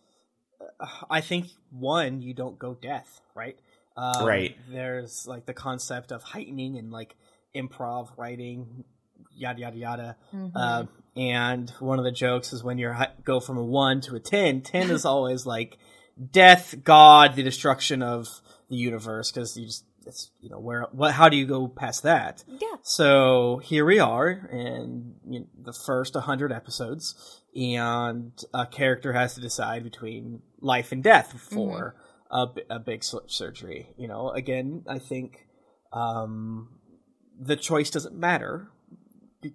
I 1.08 1.20
think 1.20 1.46
one 1.72 2.22
you 2.22 2.34
don't 2.34 2.58
go 2.58 2.74
death 2.74 3.20
right. 3.34 3.58
Um, 3.96 4.24
Right. 4.26 4.56
There's 4.70 5.26
like 5.26 5.46
the 5.46 5.54
concept 5.54 6.12
of 6.12 6.22
heightening 6.22 6.78
and 6.78 6.90
like 6.90 7.14
improv 7.54 8.08
writing, 8.16 8.84
yada 9.34 9.60
yada 9.60 9.76
yada. 9.76 10.16
Mhm. 10.32 10.56
Um, 10.56 10.88
and 11.14 11.70
one 11.78 11.98
of 11.98 12.04
the 12.04 12.12
jokes 12.12 12.52
is 12.52 12.64
when 12.64 12.78
you 12.78 12.90
go 13.24 13.38
from 13.40 13.58
a 13.58 13.64
one 13.64 14.00
to 14.02 14.14
a 14.14 14.20
ten. 14.20 14.62
Ten 14.62 14.90
is 14.90 15.04
always 15.12 15.44
like 15.44 15.76
death, 16.30 16.74
God, 16.84 17.36
the 17.36 17.42
destruction 17.42 18.02
of 18.02 18.28
the 18.70 18.76
universe, 18.76 19.30
because 19.30 19.56
you 19.56 19.66
just 19.66 19.84
it's 20.06 20.30
you 20.40 20.48
know 20.50 20.58
where 20.58 20.86
what 20.92 21.12
how 21.12 21.28
do 21.28 21.36
you 21.36 21.46
go 21.46 21.68
past 21.68 22.02
that? 22.04 22.44
Yeah. 22.48 22.76
So 22.82 23.60
here 23.62 23.84
we 23.84 23.98
are 23.98 24.30
in 24.50 25.14
you 25.28 25.40
know, 25.40 25.46
the 25.62 25.72
first 25.72 26.14
100 26.14 26.50
episodes, 26.50 27.42
and 27.54 28.32
a 28.54 28.66
character 28.66 29.12
has 29.12 29.34
to 29.34 29.40
decide 29.40 29.84
between 29.84 30.40
life 30.62 30.92
and 30.92 31.02
death 31.02 31.32
for 31.38 31.94
a, 32.30 32.46
bi- 32.46 32.62
a 32.70 32.78
big 32.78 33.04
sur- 33.04 33.24
surgery. 33.26 33.88
You 33.98 34.08
know, 34.08 34.30
again, 34.30 34.84
I 34.88 34.98
think 34.98 35.46
um, 35.92 36.68
the 37.38 37.56
choice 37.56 37.90
doesn't 37.90 38.14
matter. 38.16 38.68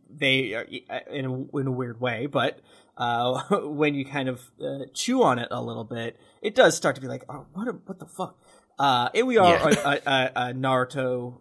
They 0.09 0.53
are 0.53 0.67
in 1.09 1.25
a, 1.25 1.57
in 1.57 1.67
a 1.67 1.71
weird 1.71 1.99
way, 2.01 2.25
but 2.25 2.59
uh, 2.97 3.41
when 3.63 3.95
you 3.95 4.03
kind 4.05 4.27
of 4.29 4.41
uh, 4.61 4.85
chew 4.93 5.23
on 5.23 5.39
it 5.39 5.47
a 5.49 5.61
little 5.63 5.85
bit, 5.85 6.19
it 6.41 6.53
does 6.55 6.75
start 6.75 6.95
to 6.95 7.01
be 7.01 7.07
like, 7.07 7.23
oh, 7.29 7.45
what, 7.53 7.67
a- 7.67 7.71
what 7.85 7.97
the 7.99 8.05
fuck? 8.05 8.37
Uh, 8.77 9.09
and 9.15 9.25
we 9.25 9.37
are 9.37 9.71
Yeah. 9.71 9.95
a, 10.05 10.09
a, 10.09 10.31
a 10.49 10.53
Naruto 10.53 11.39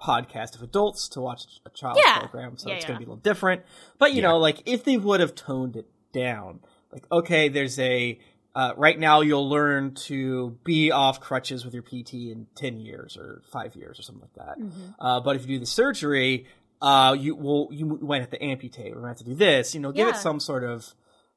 podcast 0.00 0.54
of 0.56 0.62
adults 0.62 1.08
to 1.08 1.20
watch 1.20 1.42
a 1.64 1.70
child 1.70 1.98
Yeah. 2.02 2.18
program, 2.20 2.56
so 2.58 2.68
Yeah, 2.68 2.76
it's 2.76 2.84
going 2.84 2.96
to 2.96 2.98
be 2.98 3.04
a 3.04 3.08
little 3.08 3.20
different. 3.22 3.62
But 3.98 4.12
you 4.14 4.22
know, 4.22 4.38
like 4.38 4.62
if 4.66 4.84
they 4.84 4.96
would 4.96 5.20
have 5.20 5.34
toned 5.34 5.76
it 5.76 5.86
down, 6.12 6.60
like 6.92 7.10
okay, 7.10 7.48
there's 7.48 7.78
a 7.78 8.18
uh, 8.56 8.72
right 8.76 8.98
now 8.98 9.20
you'll 9.20 9.48
learn 9.48 9.92
to 9.94 10.56
be 10.64 10.90
off 10.90 11.20
crutches 11.20 11.64
with 11.64 11.74
your 11.74 11.82
PT 11.82 12.14
in 12.32 12.46
ten 12.56 12.80
years 12.80 13.16
or 13.16 13.42
five 13.52 13.76
years 13.76 13.98
or 14.00 14.02
something 14.02 14.22
like 14.22 14.46
that. 14.46 14.58
Mm-hmm. 14.58 14.90
Uh, 14.98 15.20
but 15.20 15.36
if 15.36 15.42
you 15.42 15.56
do 15.56 15.60
the 15.60 15.66
surgery, 15.66 16.46
uh, 16.80 17.14
you 17.18 17.36
will 17.36 17.68
you 17.70 17.84
might 18.02 18.22
have 18.22 18.30
to 18.30 18.42
amputate. 18.42 18.86
We're 18.94 19.02
going 19.02 19.14
to 19.14 19.18
have 19.18 19.18
to 19.18 19.24
do 19.24 19.34
this. 19.34 19.74
You 19.74 19.80
know, 19.80 19.92
give 19.92 20.08
Yeah. 20.08 20.14
it 20.14 20.20
some 20.20 20.40
sort 20.40 20.64
of 20.64 20.94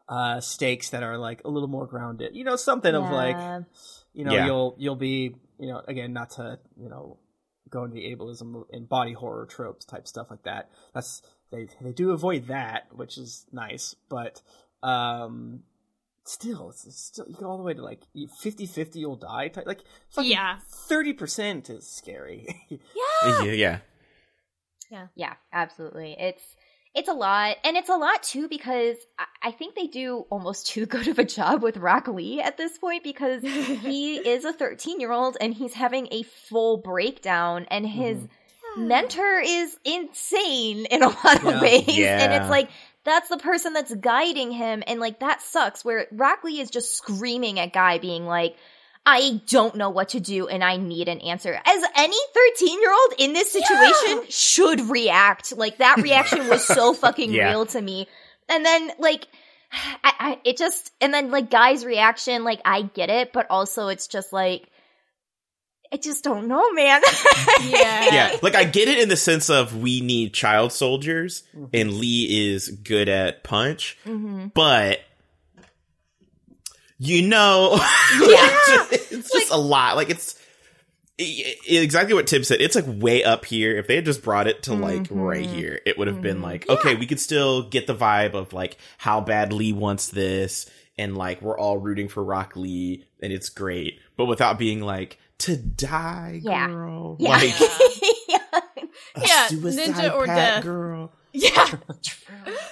uh, 0.08 0.40
stakes 0.40 0.90
that 0.92 1.04
are 1.04 1.18
like 1.18 1.42
a 1.46 1.50
little 1.50 1.68
more 1.70 1.86
grounded. 1.86 2.36
You 2.36 2.44
know, 2.46 2.56
something 2.56 2.96
of 2.96 3.12
like 3.12 3.38
you 4.14 4.24
know 4.24 4.34
Yeah. 4.34 4.46
you'll 4.46 4.76
you'll 4.78 4.96
be 4.96 5.36
you 5.60 5.68
know 5.68 5.82
again 5.88 6.14
not 6.14 6.30
to 6.32 6.58
you 6.82 6.90
know 6.90 7.18
go 7.70 7.84
into 7.84 7.96
the 7.96 8.16
ableism 8.16 8.64
and 8.72 8.88
body 8.90 9.14
horror 9.14 9.46
tropes 9.46 9.86
type 9.86 10.08
stuff 10.08 10.28
like 10.32 10.42
that 10.44 10.72
that's 10.96 11.22
they 11.52 11.68
they 11.82 11.92
do 11.92 12.10
avoid 12.12 12.48
that 12.48 12.88
which 12.92 13.16
is 13.20 13.46
nice 13.52 13.96
but 14.10 14.42
um 14.82 15.60
still 16.30 16.70
it's, 16.70 16.86
it's 16.86 17.02
still 17.06 17.26
you 17.28 17.36
go 17.36 17.48
all 17.48 17.58
the 17.58 17.64
way 17.64 17.74
to 17.74 17.82
like 17.82 18.02
50 18.42 18.66
50 18.66 19.00
you'll 19.00 19.16
die 19.16 19.48
type 19.50 19.66
like 19.66 19.82
Yeah. 20.20 20.58
30% 20.90 21.70
is 21.70 21.88
scary 21.90 22.48
Yeah. 22.70 23.44
yeah, 23.44 23.80
yeah. 24.92 25.08
Yeah, 25.16 25.34
absolutely. 25.54 26.16
It's 26.20 26.44
it's 26.96 27.08
a 27.08 27.14
lot, 27.14 27.58
and 27.64 27.78
it's 27.78 27.90
a 27.90 27.96
lot 27.96 28.24
too 28.24 28.48
because 28.50 28.98
I, 29.20 29.50
I 29.50 29.52
think 29.52 29.76
they 29.76 29.86
do 29.86 30.26
almost 30.32 30.66
too 30.68 30.86
good 30.94 31.08
of 31.08 31.20
a 31.20 31.24
job 31.24 31.62
with 31.62 31.78
Rock 31.78 32.08
Lee 32.08 32.42
at 32.42 32.58
this 32.58 32.76
point 32.80 33.04
because 33.04 33.44
he 33.44 34.18
is 34.28 34.46
a 34.46 34.52
13 34.54 35.00
year 35.00 35.12
old 35.12 35.38
and 35.40 35.54
he's 35.54 35.74
having 35.74 36.08
a 36.12 36.24
full 36.24 36.78
breakdown, 36.78 37.68
and 37.70 37.86
his 37.88 38.18
mm-hmm. 38.18 38.88
mentor 38.88 39.40
is 39.46 39.78
insane 39.86 40.86
in 40.86 41.04
a 41.04 41.10
lot 41.10 41.38
of 41.38 41.44
Yeah. 41.44 41.62
ways, 41.62 41.88
and 41.88 42.34
it's 42.34 42.50
like. 42.50 42.70
That's 43.06 43.30
the 43.30 43.38
person 43.38 43.74
that's 43.74 43.94
guiding 43.96 44.52
him, 44.52 44.84
and 44.86 45.00
like 45.00 45.20
that 45.20 45.42
sucks. 45.42 45.84
Where 45.86 46.08
Rock 46.12 46.44
Lee 46.44 46.60
is 46.60 46.70
just 46.70 46.96
screaming 46.96 47.60
at 47.60 47.74
Guy, 47.74 47.98
being 47.98 48.26
like, 48.26 48.56
I 49.06 49.42
don't 49.48 49.76
know 49.76 49.90
what 49.90 50.10
to 50.10 50.20
do 50.20 50.48
and 50.48 50.64
I 50.64 50.78
need 50.78 51.08
an 51.08 51.20
answer. 51.22 51.60
As 51.66 51.84
any 51.96 52.18
13 52.58 52.82
year 52.82 52.92
old 52.92 53.14
in 53.18 53.34
this 53.34 53.52
situation 53.52 54.26
should 54.30 54.82
react. 54.90 55.56
Like 55.56 55.78
that 55.78 55.98
reaction 56.04 56.48
was 56.48 56.64
so 56.66 56.94
fucking 56.94 57.32
Yeah. 57.34 57.50
real 57.50 57.66
to 57.68 57.82
me. 57.82 58.08
And 58.50 58.64
then 58.66 58.92
like, 59.00 59.28
I, 59.72 60.14
I, 60.20 60.40
it 60.44 60.58
just, 60.58 60.92
and 61.02 61.14
then 61.14 61.32
like 61.32 61.50
Guy's 61.50 61.86
reaction, 61.86 62.44
like 62.44 62.62
I 62.66 62.84
get 62.84 63.10
it, 63.10 63.32
but 63.34 63.48
also 63.50 63.88
it's 63.88 64.08
just 64.08 64.32
like, 64.34 64.68
I 65.92 65.98
just 65.98 66.24
don't 66.24 66.48
know, 66.48 66.72
man. 66.74 67.02
Yeah. 67.62 68.06
yeah, 68.14 68.38
like 68.42 68.56
I 68.56 68.64
get 68.64 68.88
it 68.88 69.00
in 69.00 69.10
the 69.10 69.18
sense 69.18 69.50
of 69.50 69.76
we 69.78 70.00
need 70.02 70.34
child 70.34 70.72
soldiers, 70.72 71.44
and 71.74 71.94
Lee 71.94 72.52
is 72.54 72.70
good 72.70 73.10
at 73.10 73.44
punch, 73.44 73.98
Mhm. 74.06 74.54
but 74.54 75.00
you 76.98 77.28
know, 77.28 77.72
Yeah. 78.20 78.86
it's 78.92 79.32
just 79.32 79.52
a 79.52 79.58
lot. 79.58 79.96
Like 79.96 80.10
it's 80.10 80.36
i- 81.20 81.56
i- 81.70 81.74
exactly 81.76 82.14
what 82.14 82.28
Tim 82.28 82.44
said. 82.44 82.62
It's 82.62 82.76
like 82.76 82.86
way 82.88 83.24
up 83.24 83.46
here. 83.46 83.78
If 83.78 83.88
they 83.88 83.96
had 83.96 84.06
just 84.06 84.24
brought 84.24 84.48
it 84.48 84.64
to 84.64 84.74
like 84.74 85.08
right 85.10 85.46
Mhm. 85.48 85.54
here, 85.56 85.82
it 85.86 85.98
would 85.98 86.08
have 86.08 86.22
been 86.22 86.42
like 86.42 86.68
okay, 86.70 86.96
we 86.96 87.06
could 87.06 87.20
still 87.20 87.64
get 87.64 87.88
the 87.88 87.96
vibe 87.96 88.34
of 88.34 88.54
like 88.54 88.78
how 88.98 89.22
bad 89.22 89.54
Lee 89.54 89.74
wants 89.74 90.08
this, 90.10 90.66
and 90.98 91.18
like 91.18 91.42
we're 91.42 91.58
all 91.60 91.78
rooting 91.78 92.08
for 92.10 92.24
Rock 92.24 92.54
Lee, 92.56 93.06
and 93.22 93.32
it's 93.34 93.50
great, 93.50 94.00
but 94.18 94.26
without 94.26 94.58
being 94.60 94.82
like 94.82 95.18
to 95.40 95.58
die, 95.58 96.42
Yeah. 96.44 96.68
girl. 96.68 97.18
Yeah. 97.20 97.30
Like, 97.30 97.60
yeah. 98.28 98.38
a 99.16 99.22
Yeah, 99.28 99.48
suicide 99.48 99.88
ninja 99.90 100.14
or 100.16 100.26
pact, 100.26 100.38
death. 100.38 100.64
girl. 100.64 101.12
Yeah. 101.32 101.68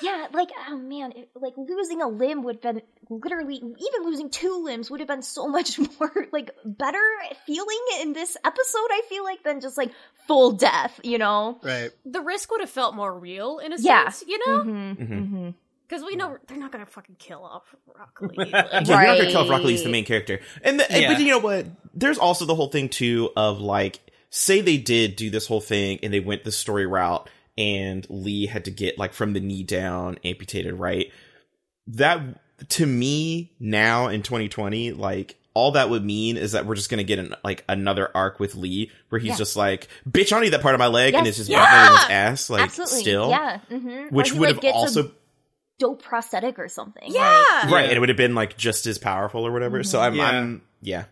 Yeah, 0.01 0.27
like 0.33 0.49
oh 0.69 0.77
man, 0.77 1.11
it, 1.15 1.29
like 1.35 1.53
losing 1.57 2.01
a 2.01 2.07
limb 2.07 2.41
would 2.43 2.55
have 2.63 2.75
been 2.75 2.81
literally 3.09 3.55
even 3.55 4.03
losing 4.03 4.31
two 4.31 4.63
limbs 4.63 4.89
would 4.89 4.99
have 4.99 5.07
been 5.07 5.21
so 5.21 5.47
much 5.57 5.77
more 5.77 6.11
like 6.31 6.49
better 6.65 7.03
feeling 7.45 7.79
in 8.01 8.13
this 8.13 8.35
episode. 8.43 8.87
I 8.89 9.01
feel 9.09 9.23
like 9.23 9.43
than 9.43 9.61
just 9.61 9.77
like 9.77 9.91
full 10.25 10.53
death, 10.53 10.99
you 11.03 11.19
know? 11.19 11.59
right 11.61 11.91
The 12.05 12.21
risk 12.21 12.49
would 12.51 12.61
have 12.61 12.69
felt 12.71 12.95
more 12.95 13.17
real 13.17 13.59
in 13.59 13.73
a 13.73 13.77
Yeah. 13.79 14.05
sense, 14.09 14.23
you 14.27 14.39
know? 14.39 14.59
Mm-hmm. 14.63 15.03
Mhm. 15.03 15.09
Mm-hmm. 15.21 15.49
Because 15.87 16.03
we 16.03 16.15
know 16.15 16.37
they're 16.47 16.57
not 16.57 16.71
gonna 16.71 16.85
fucking 16.85 17.15
kill 17.17 17.43
off 17.43 17.63
Rock 17.97 18.17
Lee. 18.21 18.45
Yeah, 18.49 18.61
Like, 18.71 18.87
Yeah, 18.87 18.97
you're 19.01 19.07
not 19.07 19.17
gonna 19.17 19.29
kill 19.31 19.37
off 19.41 19.49
Right. 19.49 19.57
Rock 19.57 19.63
Lee's 19.65 19.83
the 19.83 19.89
main 19.89 20.05
character. 20.05 20.39
And 20.63 20.79
the, 20.79 20.85
Yeah. 20.89 21.13
but 21.13 21.21
you 21.21 21.27
know 21.29 21.39
what? 21.39 21.65
There's 21.93 22.17
also 22.17 22.45
the 22.45 22.55
whole 22.55 22.67
thing 22.69 22.89
too 22.89 23.29
of 23.37 23.59
like, 23.61 23.99
say 24.29 24.59
they 24.61 24.77
did 24.77 25.15
do 25.15 25.29
this 25.29 25.47
whole 25.47 25.61
thing 25.61 25.99
and 26.03 26.13
they 26.13 26.19
went 26.19 26.43
the 26.43 26.51
story 26.51 26.85
route 26.85 27.29
and 27.57 28.05
Lee 28.09 28.45
had 28.47 28.65
to 28.65 28.71
get 28.71 28.97
like 28.99 29.13
from 29.13 29.33
the 29.33 29.39
knee 29.39 29.63
down 29.63 30.17
amputated, 30.25 30.73
right? 30.73 31.11
That 31.87 32.21
to 32.69 32.85
me 32.85 33.53
now 33.59 34.07
in 34.07 34.23
2020, 34.23 34.91
like 34.91 35.35
all 35.53 35.71
that 35.71 35.89
would 35.89 36.03
mean 36.03 36.37
is 36.37 36.51
that 36.51 36.65
we're 36.65 36.75
just 36.75 36.89
gonna 36.89 37.03
get 37.03 37.17
an, 37.17 37.33
like 37.43 37.63
another 37.69 38.09
arc 38.13 38.39
with 38.39 38.55
Lee 38.55 38.91
where 39.09 39.19
he's 39.19 39.29
Yeah. 39.29 39.37
just 39.37 39.55
like, 39.55 39.87
"Bitch, 40.07 40.27
I 40.27 40.35
don't 40.35 40.41
need 40.43 40.49
that 40.53 40.61
part 40.61 40.75
of 40.75 40.79
my 40.79 40.87
leg," 40.87 41.13
and 41.15 41.25
it's 41.25 41.37
just 41.37 41.49
Yeah. 41.49 41.61
yeah. 41.63 41.97
his 41.97 42.09
ass, 42.09 42.49
like 42.49 42.63
Absolutely. 42.63 42.99
still, 42.99 43.29
Yeah. 43.29 43.59
Mm-hmm. 43.71 44.15
which 44.15 44.33
would 44.33 44.49
have 44.49 44.59
also 44.75 45.11
dope 45.79 46.03
prosthetic 46.03 46.59
or 46.59 46.67
something. 46.67 47.11
Yeah. 47.11 47.21
Like, 47.21 47.71
right, 47.71 47.71
Yeah. 47.71 47.87
and 47.89 47.97
it 47.97 47.99
would 47.99 48.09
have 48.09 48.17
been 48.17 48.35
like 48.35 48.57
just 48.57 48.85
as 48.87 48.97
powerful 48.97 49.45
or 49.45 49.51
whatever. 49.51 49.83
So 49.83 49.99
I'm, 49.99 50.15
Yeah. 50.15 50.29
I'm, 50.29 50.61
yeah. 50.81 51.05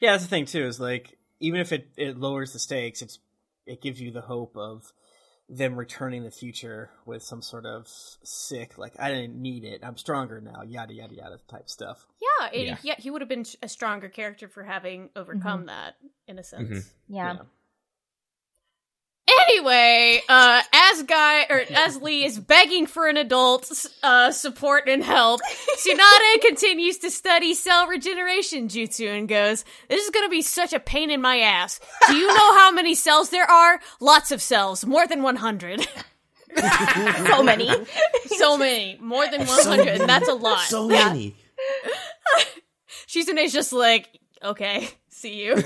Yeah, 0.00 0.12
that's 0.12 0.24
the 0.24 0.30
thing 0.30 0.46
too. 0.46 0.64
Is 0.64 0.78
like 0.78 1.18
even 1.40 1.60
if 1.60 1.72
it 1.72 1.88
it 1.96 2.18
lowers 2.18 2.52
the 2.52 2.58
stakes, 2.58 3.02
it's 3.02 3.18
it 3.66 3.82
gives 3.82 4.00
you 4.00 4.10
the 4.10 4.20
hope 4.20 4.56
of 4.56 4.92
them 5.48 5.76
returning 5.76 6.24
the 6.24 6.30
future 6.30 6.90
with 7.06 7.22
some 7.22 7.40
sort 7.40 7.64
of 7.64 7.86
sick, 8.22 8.76
like 8.76 8.92
I 8.98 9.10
didn't 9.10 9.40
need 9.40 9.64
it, 9.64 9.80
I'm 9.82 9.96
stronger 9.96 10.40
now, 10.40 10.62
yada 10.62 10.92
yada 10.92 11.14
yada 11.14 11.38
type 11.50 11.70
stuff. 11.70 12.06
yeah, 12.20 12.48
it, 12.52 12.66
Yeah. 12.66 12.76
yeah, 12.82 12.94
he 12.98 13.10
would 13.10 13.22
have 13.22 13.30
been 13.30 13.46
a 13.62 13.68
stronger 13.68 14.10
character 14.10 14.48
for 14.48 14.62
having 14.62 15.08
overcome 15.16 15.60
mm-hmm. 15.60 15.66
that 15.68 15.94
in 16.26 16.38
a 16.38 16.42
mm-hmm. 16.42 16.72
sense. 16.74 16.90
yeah. 17.08 17.38
Anyway, 19.48 20.20
uh, 20.28 20.60
as 20.72 21.02
Guy 21.04 21.44
or 21.48 21.62
as 21.74 21.96
Lee 22.02 22.24
is 22.24 22.38
begging 22.38 22.86
for 22.86 23.08
an 23.08 23.16
adult's 23.16 23.88
uh, 24.02 24.30
support 24.30 24.88
and 24.88 25.02
help, 25.02 25.40
Tsunade 25.76 26.40
continues 26.42 26.98
to 26.98 27.10
study 27.10 27.54
cell 27.54 27.86
regeneration 27.86 28.68
jutsu 28.68 29.08
and 29.08 29.26
goes, 29.26 29.64
"This 29.88 30.04
is 30.04 30.10
gonna 30.10 30.28
be 30.28 30.42
such 30.42 30.74
a 30.74 30.80
pain 30.80 31.10
in 31.10 31.22
my 31.22 31.38
ass. 31.38 31.80
Do 32.08 32.14
you 32.16 32.26
know 32.26 32.54
how 32.58 32.70
many 32.72 32.94
cells 32.94 33.30
there 33.30 33.50
are? 33.50 33.80
Lots 34.00 34.32
of 34.32 34.42
cells, 34.42 34.84
more 34.84 35.06
than 35.06 35.22
one 35.22 35.36
hundred. 35.36 35.86
So 37.28 37.42
many. 37.42 37.70
so 38.26 38.56
many, 38.56 38.98
more 39.00 39.28
than 39.30 39.46
one 39.46 39.64
hundred, 39.64 40.00
and 40.00 40.08
that's 40.08 40.28
a 40.28 40.34
lot." 40.34 40.60
So 40.60 40.88
many. 40.88 41.36
Shizune's 43.06 43.52
just 43.52 43.72
like, 43.72 44.08
"Okay, 44.42 44.88
see 45.08 45.44
you." 45.44 45.62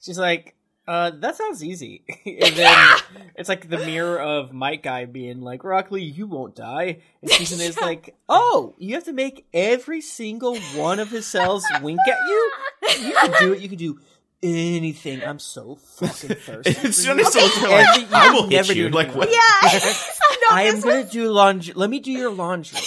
She's 0.00 0.18
like, 0.18 0.54
uh, 0.88 1.10
that 1.20 1.36
sounds 1.36 1.62
easy. 1.62 2.02
and 2.26 2.54
then 2.56 2.96
it's 3.36 3.48
like 3.48 3.68
the 3.68 3.78
mirror 3.78 4.18
of 4.20 4.52
Might 4.52 4.82
Guy 4.82 5.04
being 5.04 5.40
like, 5.40 5.64
Rock 5.64 5.90
Lee, 5.90 6.02
you 6.02 6.26
won't 6.26 6.54
die. 6.56 6.98
And 7.22 7.30
Shizune 7.30 7.60
is 7.66 7.76
like, 7.80 8.14
oh, 8.28 8.74
you 8.78 8.94
have 8.94 9.04
to 9.04 9.12
make 9.12 9.46
every 9.54 10.00
single 10.00 10.56
one 10.74 10.98
of 11.00 11.10
his 11.10 11.26
cells 11.26 11.64
wink 11.82 12.00
at 12.08 12.18
you? 12.28 12.50
You 13.06 13.12
can 13.14 13.32
do 13.40 13.52
it. 13.52 13.60
You 13.60 13.68
can 13.68 13.78
do 13.78 14.00
anything. 14.42 15.22
I'm 15.22 15.38
so 15.38 15.76
fucking 15.76 16.36
thirsty. 16.36 16.70
It's 16.88 17.06
for 17.06 17.14
just 17.14 17.34
you. 17.36 17.48
so 17.48 17.70
like, 17.70 17.86
Every- 17.86 18.14
I 18.14 18.26
you 18.26 18.32
will 18.32 18.42
hit 18.44 18.50
never 18.52 18.72
you. 18.72 18.88
do 18.88 18.94
Like 18.96 19.14
what? 19.14 19.28
Yeah. 19.30 19.78
No, 20.42 20.48
I 20.56 20.62
am 20.62 20.74
this 20.76 20.84
gonna 20.84 21.04
do 21.04 21.30
laundry. 21.30 21.74
Let 21.74 21.88
me 21.90 22.00
do 22.00 22.10
your 22.10 22.30
laundry. 22.32 22.78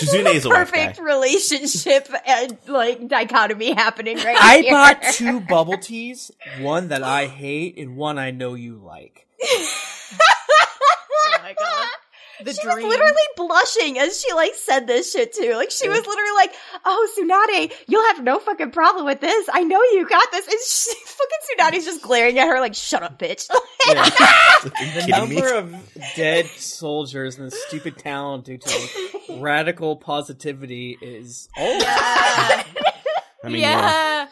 This 0.00 0.14
Shizune 0.14 0.26
is 0.26 0.36
is 0.36 0.44
a 0.46 0.50
a 0.50 0.50
perfect 0.50 0.96
guy. 0.98 1.02
relationship 1.02 2.08
and 2.26 2.58
like 2.68 3.08
dichotomy 3.08 3.72
happening 3.74 4.16
right 4.18 4.36
I 4.38 4.58
here. 4.58 4.70
bought 4.72 5.02
two 5.12 5.40
bubble 5.40 5.78
teas, 5.78 6.30
one 6.60 6.88
that 6.88 7.02
I 7.02 7.26
hate 7.26 7.78
and 7.78 7.96
one 7.96 8.18
I 8.18 8.30
know 8.30 8.54
you 8.54 8.76
like. 8.76 9.26
oh 9.42 11.38
my 11.42 11.54
god. 11.58 11.88
The 12.44 12.52
she 12.52 12.62
dream. 12.62 12.76
was 12.76 12.84
literally 12.84 13.22
blushing 13.36 13.98
as 13.98 14.20
she 14.20 14.32
like 14.34 14.54
said 14.54 14.86
this 14.86 15.12
shit 15.12 15.32
too. 15.34 15.54
Like 15.54 15.70
she 15.70 15.88
was 15.88 15.98
literally 16.06 16.34
like, 16.36 16.52
"Oh, 16.84 17.08
Tsunade, 17.18 17.72
you'll 17.88 18.06
have 18.08 18.22
no 18.22 18.38
fucking 18.38 18.70
problem 18.70 19.04
with 19.06 19.20
this. 19.20 19.48
I 19.52 19.62
know 19.62 19.80
you 19.92 20.06
got 20.08 20.30
this." 20.32 20.46
And 20.46 20.58
she, 20.66 20.94
fucking 21.06 21.74
Tsunade's 21.78 21.84
just 21.86 22.02
glaring 22.02 22.38
at 22.38 22.46
her 22.48 22.60
like, 22.60 22.74
"Shut 22.74 23.02
up, 23.02 23.18
bitch." 23.18 23.48
Yeah. 23.88 24.02
The 24.64 24.70
kidding 24.70 25.28
me? 25.28 25.36
number 25.36 25.54
of 25.54 25.74
dead 26.16 26.46
soldiers 26.46 27.38
in 27.38 27.44
this 27.44 27.62
stupid 27.68 27.98
town 27.98 28.40
due 28.42 28.58
to 28.58 28.88
radical 29.38 29.94
positivity 29.94 30.98
is 31.00 31.48
oh 31.56 31.78
Yeah. 31.78 32.64
I 33.44 33.48
mean, 33.48 33.60
yeah. 33.60 33.80
yeah. 34.24 34.26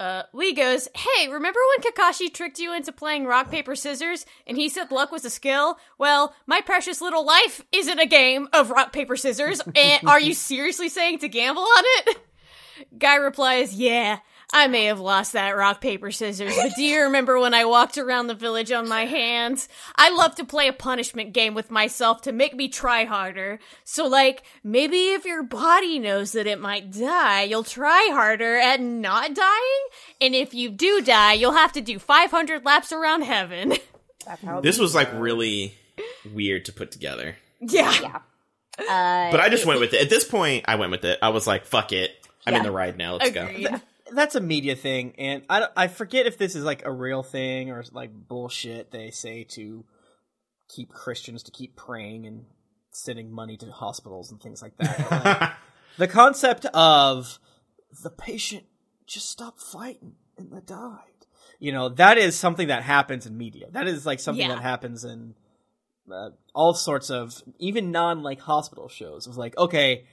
Uh, 0.00 0.22
Lee 0.32 0.52
goes, 0.54 0.88
Hey, 0.94 1.28
remember 1.28 1.58
when 1.70 1.92
Kakashi 1.92 2.32
tricked 2.32 2.58
you 2.58 2.72
into 2.72 2.92
playing 2.92 3.24
rock, 3.24 3.50
paper, 3.50 3.74
scissors 3.74 4.24
and 4.46 4.56
he 4.56 4.68
said 4.68 4.90
luck 4.92 5.10
was 5.10 5.24
a 5.24 5.30
skill? 5.30 5.78
Well, 5.98 6.34
my 6.46 6.60
precious 6.60 7.00
little 7.00 7.24
life 7.26 7.64
isn't 7.72 7.98
a 7.98 8.06
game 8.06 8.48
of 8.52 8.70
rock, 8.70 8.92
paper, 8.92 9.16
scissors. 9.16 9.60
And 9.74 10.06
are 10.08 10.20
you 10.20 10.34
seriously 10.34 10.88
saying 10.88 11.18
to 11.20 11.28
gamble 11.28 11.62
on 11.62 11.82
it? 11.84 12.18
Guy 12.98 13.16
replies, 13.16 13.74
Yeah, 13.74 14.18
I 14.50 14.66
may 14.66 14.86
have 14.86 14.98
lost 14.98 15.34
that 15.34 15.50
rock, 15.56 15.80
paper, 15.82 16.10
scissors, 16.10 16.56
but 16.56 16.72
do 16.74 16.82
you 16.82 17.02
remember 17.02 17.38
when 17.38 17.52
I 17.52 17.66
walked 17.66 17.98
around 17.98 18.28
the 18.28 18.34
village 18.34 18.72
on 18.72 18.88
my 18.88 19.04
hands? 19.04 19.68
I 19.94 20.08
love 20.08 20.36
to 20.36 20.44
play 20.44 20.68
a 20.68 20.72
punishment 20.72 21.34
game 21.34 21.52
with 21.52 21.70
myself 21.70 22.22
to 22.22 22.32
make 22.32 22.54
me 22.56 22.68
try 22.68 23.04
harder. 23.04 23.58
So, 23.84 24.06
like, 24.06 24.42
maybe 24.64 25.10
if 25.12 25.26
your 25.26 25.42
body 25.42 25.98
knows 25.98 26.32
that 26.32 26.46
it 26.46 26.60
might 26.60 26.90
die, 26.90 27.42
you'll 27.42 27.62
try 27.62 28.08
harder 28.10 28.56
at 28.56 28.80
not 28.80 29.34
dying? 29.34 29.86
And 30.20 30.34
if 30.34 30.54
you 30.54 30.70
do 30.70 31.02
die, 31.02 31.34
you'll 31.34 31.52
have 31.52 31.72
to 31.72 31.82
do 31.82 31.98
500 31.98 32.64
laps 32.64 32.90
around 32.90 33.22
heaven. 33.22 33.74
This 34.60 34.78
was 34.78 34.94
like 34.94 35.08
really 35.14 35.74
weird 36.34 36.66
to 36.66 36.72
put 36.72 36.90
together. 36.90 37.36
yeah. 37.60 37.94
yeah. 38.00 38.16
Uh, 38.78 39.30
But 39.30 39.40
I 39.40 39.48
just 39.48 39.64
went 39.64 39.80
with 39.80 39.94
it. 39.94 40.02
At 40.02 40.10
this 40.10 40.24
point, 40.24 40.66
I 40.68 40.74
went 40.74 40.90
with 40.90 41.04
it. 41.04 41.18
I 41.22 41.30
was 41.30 41.46
like, 41.46 41.64
fuck 41.64 41.92
it. 41.92 42.10
I'm 42.46 42.54
in 42.54 42.62
the 42.62 42.70
ride 42.70 42.98
now. 42.98 43.14
Let's 43.16 43.30
go. 43.30 43.46
Agreed. 44.08 44.16
that's 44.16 44.34
a 44.34 44.40
media 44.40 44.76
thing, 44.76 45.14
and 45.18 45.42
I, 45.48 45.68
I 45.76 45.86
forget 45.88 46.26
if 46.26 46.38
this 46.38 46.54
is 46.54 46.64
like 46.64 46.84
a 46.84 46.92
real 46.92 47.22
thing 47.22 47.70
or 47.70 47.84
like 47.92 48.10
bullshit 48.12 48.90
they 48.90 49.10
say 49.10 49.44
to 49.50 49.84
keep 50.68 50.90
Christians 50.90 51.42
to 51.44 51.50
keep 51.50 51.76
praying 51.76 52.26
and 52.26 52.44
sending 52.90 53.30
money 53.32 53.56
to 53.56 53.70
hospitals 53.70 54.30
and 54.30 54.40
things 54.40 54.60
like 54.62 54.76
that. 54.78 55.10
Like, 55.40 55.52
the 55.98 56.08
concept 56.08 56.66
of 56.66 57.38
the 58.02 58.10
patient 58.10 58.64
just 59.06 59.30
stopped 59.30 59.60
fighting 59.60 60.14
and 60.36 60.50
they 60.52 60.60
died. 60.60 61.00
You 61.58 61.72
know, 61.72 61.88
that 61.90 62.18
is 62.18 62.36
something 62.36 62.68
that 62.68 62.82
happens 62.82 63.26
in 63.26 63.36
media. 63.36 63.66
That 63.70 63.88
is 63.88 64.04
like 64.06 64.20
something 64.20 64.46
Yeah. 64.48 64.54
that 64.54 64.62
happens 64.62 65.04
in 65.04 65.34
uh, 66.12 66.30
all 66.54 66.74
sorts 66.74 67.10
of 67.10 67.42
even 67.58 67.90
non 67.90 68.22
like 68.22 68.40
hospital 68.40 68.88
shows. 68.88 69.26
Of 69.26 69.36
like, 69.36 69.56
okay, 69.56 70.04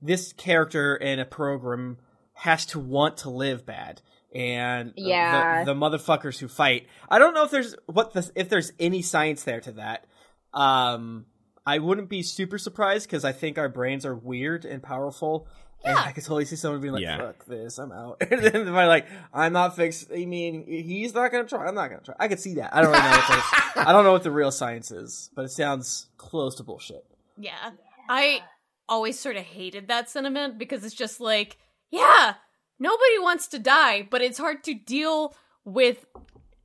this 0.00 0.32
character 0.32 0.94
in 0.96 1.18
a 1.18 1.24
program 1.24 1.98
has 2.36 2.66
to 2.66 2.78
want 2.78 3.18
to 3.18 3.30
live 3.30 3.66
bad. 3.66 4.00
And 4.34 4.92
the- 4.96 5.02
Yeah. 5.02 5.64
the, 5.64 5.72
the 5.74 5.78
motherfuckers 5.80 6.38
who 6.38 6.48
fight. 6.48 6.86
I 7.08 7.18
don't 7.18 7.34
know 7.34 7.44
if 7.44 7.50
there's 7.50 7.74
what 7.86 8.12
the, 8.12 8.30
if 8.34 8.48
there's 8.48 8.72
any 8.78 9.02
science 9.02 9.42
there 9.44 9.60
to 9.60 9.72
that. 9.72 10.06
Um, 10.52 11.26
I 11.66 11.78
wouldn't 11.78 12.08
be 12.08 12.22
super 12.22 12.58
surprised 12.58 13.06
because 13.08 13.24
I 13.24 13.32
think 13.32 13.58
our 13.58 13.68
brains 13.68 14.06
are 14.06 14.14
weird 14.14 14.64
and 14.64 14.82
powerful. 14.82 15.48
And 15.84 15.96
I 15.96 16.12
could 16.12 16.24
totally 16.24 16.46
see 16.46 16.56
someone 16.56 16.80
being 16.80 16.94
like, 16.94 17.02
Yeah. 17.02 17.18
"Fuck 17.18 17.44
this, 17.46 17.78
I'm 17.78 17.92
out." 17.92 18.16
and 18.30 18.40
then 18.42 18.64
they're 18.64 18.86
like, 18.86 19.06
"I'm 19.32 19.52
not 19.52 19.76
fixed." 19.76 20.10
I 20.12 20.24
mean, 20.24 20.64
he's 20.66 21.14
not 21.14 21.30
gonna 21.30 21.44
try. 21.46 21.66
I'm 21.66 21.74
not 21.74 21.90
gonna 21.90 22.02
try. 22.02 22.14
I 22.18 22.28
could 22.28 22.40
see 22.40 22.54
that. 22.54 22.74
I 22.74 22.80
don't 22.82 22.90
really 22.90 23.02
know. 23.04 23.10
What 23.18 23.86
I 23.88 23.92
don't 23.92 24.02
know 24.04 24.12
what 24.12 24.22
the 24.24 24.30
real 24.30 24.50
science 24.50 24.90
is, 24.90 25.30
but 25.36 25.44
it 25.44 25.50
sounds 25.50 26.08
close 26.16 26.56
to 26.56 26.62
bullshit. 26.64 27.04
Yeah. 27.38 27.70
I 28.08 28.40
always 28.88 29.18
sort 29.18 29.36
of 29.36 29.42
hated 29.44 29.88
that 29.88 30.08
sentiment 30.08 30.58
because 30.58 30.84
it's 30.84 30.94
just 30.94 31.20
like, 31.20 31.56
yeah, 31.96 32.34
nobody 32.78 33.18
wants 33.20 33.48
to 33.48 33.58
die, 33.58 34.06
but 34.08 34.22
it's 34.22 34.38
hard 34.38 34.62
to 34.64 34.74
deal 34.74 35.34
with 35.64 36.06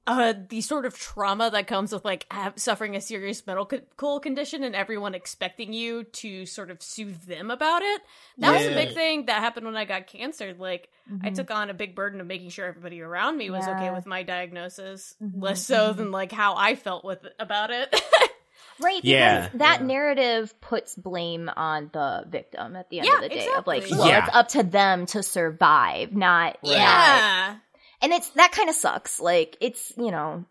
uh 0.08 0.34
the 0.50 0.62
sort 0.62 0.86
of 0.88 0.98
trauma 0.98 1.52
that 1.52 1.68
comes 1.68 1.92
with 1.94 2.04
like 2.04 2.26
have, 2.32 2.54
suffering 2.60 2.96
a 2.96 3.02
serious 3.02 3.46
medical 3.46 3.80
cool 3.98 4.20
condition 4.20 4.64
and 4.64 4.76
everyone 4.76 5.14
expecting 5.14 5.74
you 5.74 6.04
to 6.06 6.46
sort 6.48 6.72
of 6.72 6.82
soothe 6.82 7.22
them 7.26 7.52
about 7.52 7.84
it. 7.84 8.02
That 8.40 8.52
was 8.52 8.66
a 8.66 8.72
big 8.76 8.94
thing 8.94 9.26
that 9.28 9.40
happened 9.42 9.68
when 9.68 9.78
I 9.78 9.86
got 9.86 10.08
cancer. 10.08 10.56
Like 10.58 10.90
I 11.24 11.30
took 11.30 11.52
on 11.52 11.70
a 11.70 11.74
big 11.76 11.94
burden 11.94 12.20
of 12.20 12.26
making 12.26 12.50
sure 12.50 12.66
everybody 12.66 13.00
around 13.02 13.38
me 13.38 13.52
was 13.52 13.68
okay 13.68 13.92
with 13.92 14.08
my 14.08 14.24
diagnosis, 14.24 15.16
Mhm, 15.22 15.42
less 15.42 15.66
so 15.66 15.94
than 15.94 16.12
like 16.12 16.32
how 16.32 16.56
I 16.56 16.74
felt 16.76 17.06
with 17.06 17.26
about 17.40 17.70
it. 17.70 17.94
Right, 18.82 19.02
because 19.02 19.10
Yeah. 19.10 19.50
that 19.56 19.80
Yeah. 19.82 19.86
narrative 19.86 20.60
puts 20.62 20.96
blame 20.96 21.50
on 21.56 21.90
the 21.94 22.24
victim 22.28 22.76
at 22.76 22.90
the 22.90 23.00
end 23.00 23.08
Yeah, 23.08 23.16
of 23.16 23.22
the 23.22 23.30
day. 23.30 23.48
Of 23.58 23.68
like, 23.68 23.86
well, 23.90 24.08
Yeah. 24.08 24.26
it's 24.26 24.36
up 24.36 24.48
to 24.50 24.64
them 24.64 25.06
to 25.08 25.24
survive, 25.24 26.12
not 26.14 26.58
not- 26.64 26.72
yeah. 26.72 27.56
And 28.02 28.12
it's 28.14 28.30
that 28.32 28.52
kind 28.52 28.70
of 28.70 28.76
sucks. 28.76 29.20
Like, 29.20 29.58
it's 29.62 29.94
you 29.98 30.12
know, 30.12 30.46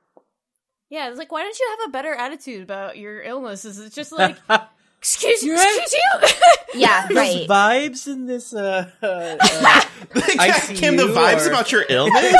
Yeah, 0.88 1.08
it's 1.08 1.18
like, 1.18 1.30
why 1.30 1.42
don't 1.42 1.58
you 1.58 1.76
have 1.78 1.88
a 1.88 1.92
better 1.92 2.12
attitude 2.14 2.62
about 2.62 2.98
your 2.98 3.22
illnesses? 3.22 3.78
It's 3.78 3.94
just 3.94 4.10
like, 4.12 4.36
excuse 5.00 5.42
you, 5.42 5.54
excuse 5.54 5.92
you. 6.74 6.80
yeah, 6.80 7.08
right. 7.12 7.48
Vibes 7.48 8.06
in 8.06 8.26
this. 8.26 8.52
Uh, 8.52 8.90
uh, 9.02 9.06
uh, 9.06 9.80
ICU 10.12 10.76
Kym, 10.76 10.96
the 10.96 11.04
vibes 11.04 11.46
or- 11.46 11.50
about 11.50 11.72
your 11.72 11.84
illness. 11.88 12.34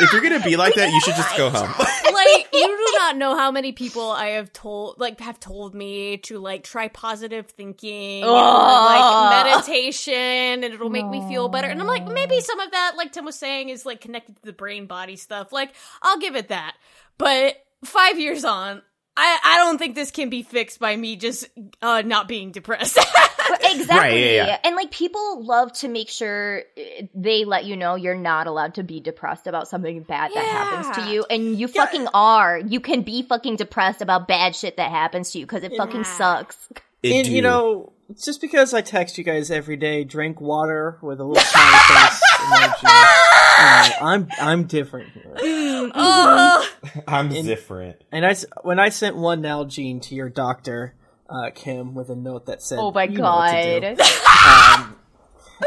if 0.00 0.12
you're 0.12 0.22
gonna 0.22 0.40
be 0.40 0.56
like 0.56 0.74
that, 0.74 0.90
you 0.90 1.00
should 1.00 1.14
just 1.16 1.36
go 1.36 1.50
home. 1.50 1.68
like, 1.78 2.48
you 2.52 2.66
do 2.66 2.92
not 2.98 3.16
know 3.16 3.36
how 3.36 3.50
many 3.50 3.72
people 3.72 4.10
I 4.10 4.28
have 4.30 4.52
told, 4.52 5.00
like, 5.00 5.20
have 5.20 5.40
told 5.40 5.74
me 5.74 6.18
to 6.18 6.38
like 6.38 6.64
try 6.64 6.88
positive 6.88 7.46
thinking, 7.46 8.24
or, 8.24 8.28
Ugh. 8.28 8.84
like 8.86 9.44
meditation, 9.46 10.14
and 10.14 10.64
it'll 10.64 10.90
make 10.90 11.06
me 11.06 11.26
feel 11.28 11.48
better. 11.48 11.68
And 11.68 11.80
I'm 11.80 11.86
like, 11.86 12.06
maybe 12.06 12.40
some 12.40 12.60
of 12.60 12.70
that, 12.70 12.92
like 12.96 13.12
Tim 13.12 13.24
was 13.24 13.36
saying, 13.38 13.68
is 13.70 13.84
like 13.86 14.00
connected 14.00 14.36
to 14.36 14.42
the 14.42 14.52
brain 14.52 14.86
body 14.86 15.16
stuff. 15.16 15.52
Like, 15.52 15.74
I'll 16.02 16.18
give 16.18 16.36
it 16.36 16.48
that. 16.48 16.74
But 17.18 17.56
five 17.84 18.18
years 18.18 18.44
on. 18.44 18.82
I, 19.14 19.38
I 19.44 19.58
don't 19.58 19.76
think 19.76 19.94
this 19.94 20.10
can 20.10 20.30
be 20.30 20.42
fixed 20.42 20.78
by 20.78 20.96
me 20.96 21.16
just 21.16 21.46
uh, 21.82 22.02
not 22.02 22.28
being 22.28 22.50
depressed. 22.50 22.96
exactly. 23.62 23.86
Right, 23.88 24.14
yeah, 24.14 24.46
yeah. 24.46 24.58
And 24.64 24.74
like 24.74 24.90
people 24.90 25.44
love 25.44 25.72
to 25.74 25.88
make 25.88 26.08
sure 26.08 26.62
uh, 26.78 27.06
they 27.14 27.44
let 27.44 27.66
you 27.66 27.76
know 27.76 27.94
you're 27.94 28.14
not 28.14 28.46
allowed 28.46 28.74
to 28.76 28.82
be 28.82 29.00
depressed 29.00 29.46
about 29.46 29.68
something 29.68 30.02
bad 30.02 30.30
that 30.34 30.44
happens 30.44 30.96
to 30.96 31.12
you. 31.12 31.26
And 31.28 31.58
you 31.60 31.68
fucking 31.68 32.08
are. 32.14 32.58
You 32.58 32.80
can 32.80 33.02
be 33.02 33.22
fucking 33.22 33.56
depressed 33.56 34.00
about 34.00 34.28
bad 34.28 34.56
shit 34.56 34.78
that 34.78 34.90
happens 34.90 35.32
to 35.32 35.40
you 35.40 35.46
because 35.46 35.62
it 35.62 35.72
fucking 35.76 36.04
sucks. 36.04 36.56
It 37.02 37.12
and 37.12 37.26
do. 37.26 37.32
you 37.32 37.42
know, 37.42 37.92
just 38.24 38.40
because 38.40 38.72
I 38.72 38.80
text 38.80 39.18
you 39.18 39.24
guys 39.24 39.50
every 39.50 39.76
day, 39.76 40.04
drink 40.04 40.40
water 40.40 40.98
with 41.02 41.20
a 41.20 41.24
little 41.24 41.42
smiley 41.42 41.78
face 41.88 42.22
emoji. 42.38 43.31
You 43.62 43.90
know, 44.00 44.06
I'm 44.06 44.28
I'm 44.40 44.64
different 44.64 45.10
here. 45.12 45.34
oh, 45.36 46.68
I'm 47.08 47.28
different. 47.30 48.02
And 48.10 48.26
I 48.26 48.30
s- 48.30 48.46
when 48.62 48.78
I 48.78 48.88
sent 48.88 49.16
one 49.16 49.42
Nalgene 49.42 50.00
to 50.02 50.14
your 50.14 50.28
doctor, 50.28 50.94
uh, 51.28 51.50
Kym, 51.54 51.92
with 51.94 52.10
a 52.10 52.16
note 52.16 52.46
that 52.46 52.62
said, 52.62 52.78
Oh 52.78 52.90
my 52.92 53.04
"You 53.04 53.18
know 53.18 53.24
what 53.24 53.50
to 53.52 53.80
do." 53.80 53.96
god. 53.96 54.00
Um, 54.00 54.96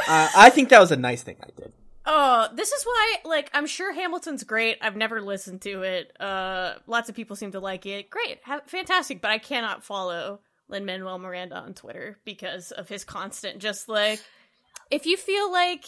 uh, 0.08 0.30
I 0.36 0.50
think 0.50 0.70
that 0.70 0.80
was 0.80 0.92
a 0.92 0.98
nice 0.98 1.24
thing 1.24 1.38
I 1.42 1.50
did. 1.56 1.74
Oh, 2.08 2.50
this 2.54 2.72
is 2.72 2.84
why, 2.84 3.16
like, 3.26 3.50
I'm 3.54 3.66
sure 3.66 3.92
Hamilton's 3.92 4.44
great. 4.44 4.78
I've 4.80 4.96
never 4.96 5.22
listened 5.22 5.62
to 5.62 5.82
it. 5.82 6.12
Uh, 6.20 6.74
lots 6.86 7.10
of 7.10 7.16
people 7.16 7.36
seem 7.36 7.52
to 7.54 7.60
like 7.60 7.88
it. 7.88 8.12
Great, 8.12 8.40
ha- 8.46 8.62
fantastic. 8.68 9.22
But 9.22 9.32
I 9.32 9.40
cannot 9.40 9.84
follow 9.84 10.42
Lin 10.68 10.86
Manuel 10.86 11.18
Miranda 11.18 11.56
on 11.56 11.74
Twitter 11.74 12.20
because 12.24 12.72
of 12.72 12.88
his 12.90 13.04
constant, 13.04 13.58
just 13.58 13.90
like, 13.90 14.22
if 14.92 15.08
you 15.08 15.18
feel 15.18 15.52
like 15.52 15.86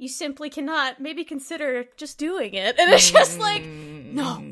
you 0.00 0.08
simply 0.08 0.48
cannot, 0.50 0.98
maybe 0.98 1.24
consider 1.24 1.84
just 1.96 2.18
doing 2.18 2.54
it. 2.54 2.78
And 2.78 2.90
it's 2.90 3.10
just 3.10 3.38
like, 3.38 3.62
no, 3.64 4.42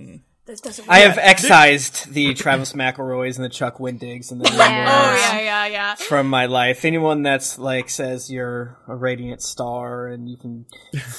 this 0.44 0.60
doesn't. 0.60 0.86
Work. 0.86 0.94
I 0.94 0.98
have 1.00 1.16
excised 1.18 2.12
the 2.12 2.34
Travis 2.34 2.74
McElroys 2.74 3.36
and 3.36 3.44
the 3.44 3.48
Chuck 3.48 3.78
Wendigs 3.78 4.30
and 4.30 4.40
the 4.42 4.48
Oh 4.50 4.56
Yeah. 4.56 5.16
yeah, 5.16 5.40
yeah, 5.40 5.66
yeah. 5.66 5.94
from 5.94 6.28
my 6.28 6.44
life. 6.46 6.84
Anyone 6.84 7.22
that's 7.22 7.58
like 7.58 7.88
says 7.88 8.30
you're 8.30 8.78
a 8.86 8.94
radiant 8.94 9.42
star 9.42 10.06
and 10.08 10.28
you 10.28 10.36
can 10.36 10.66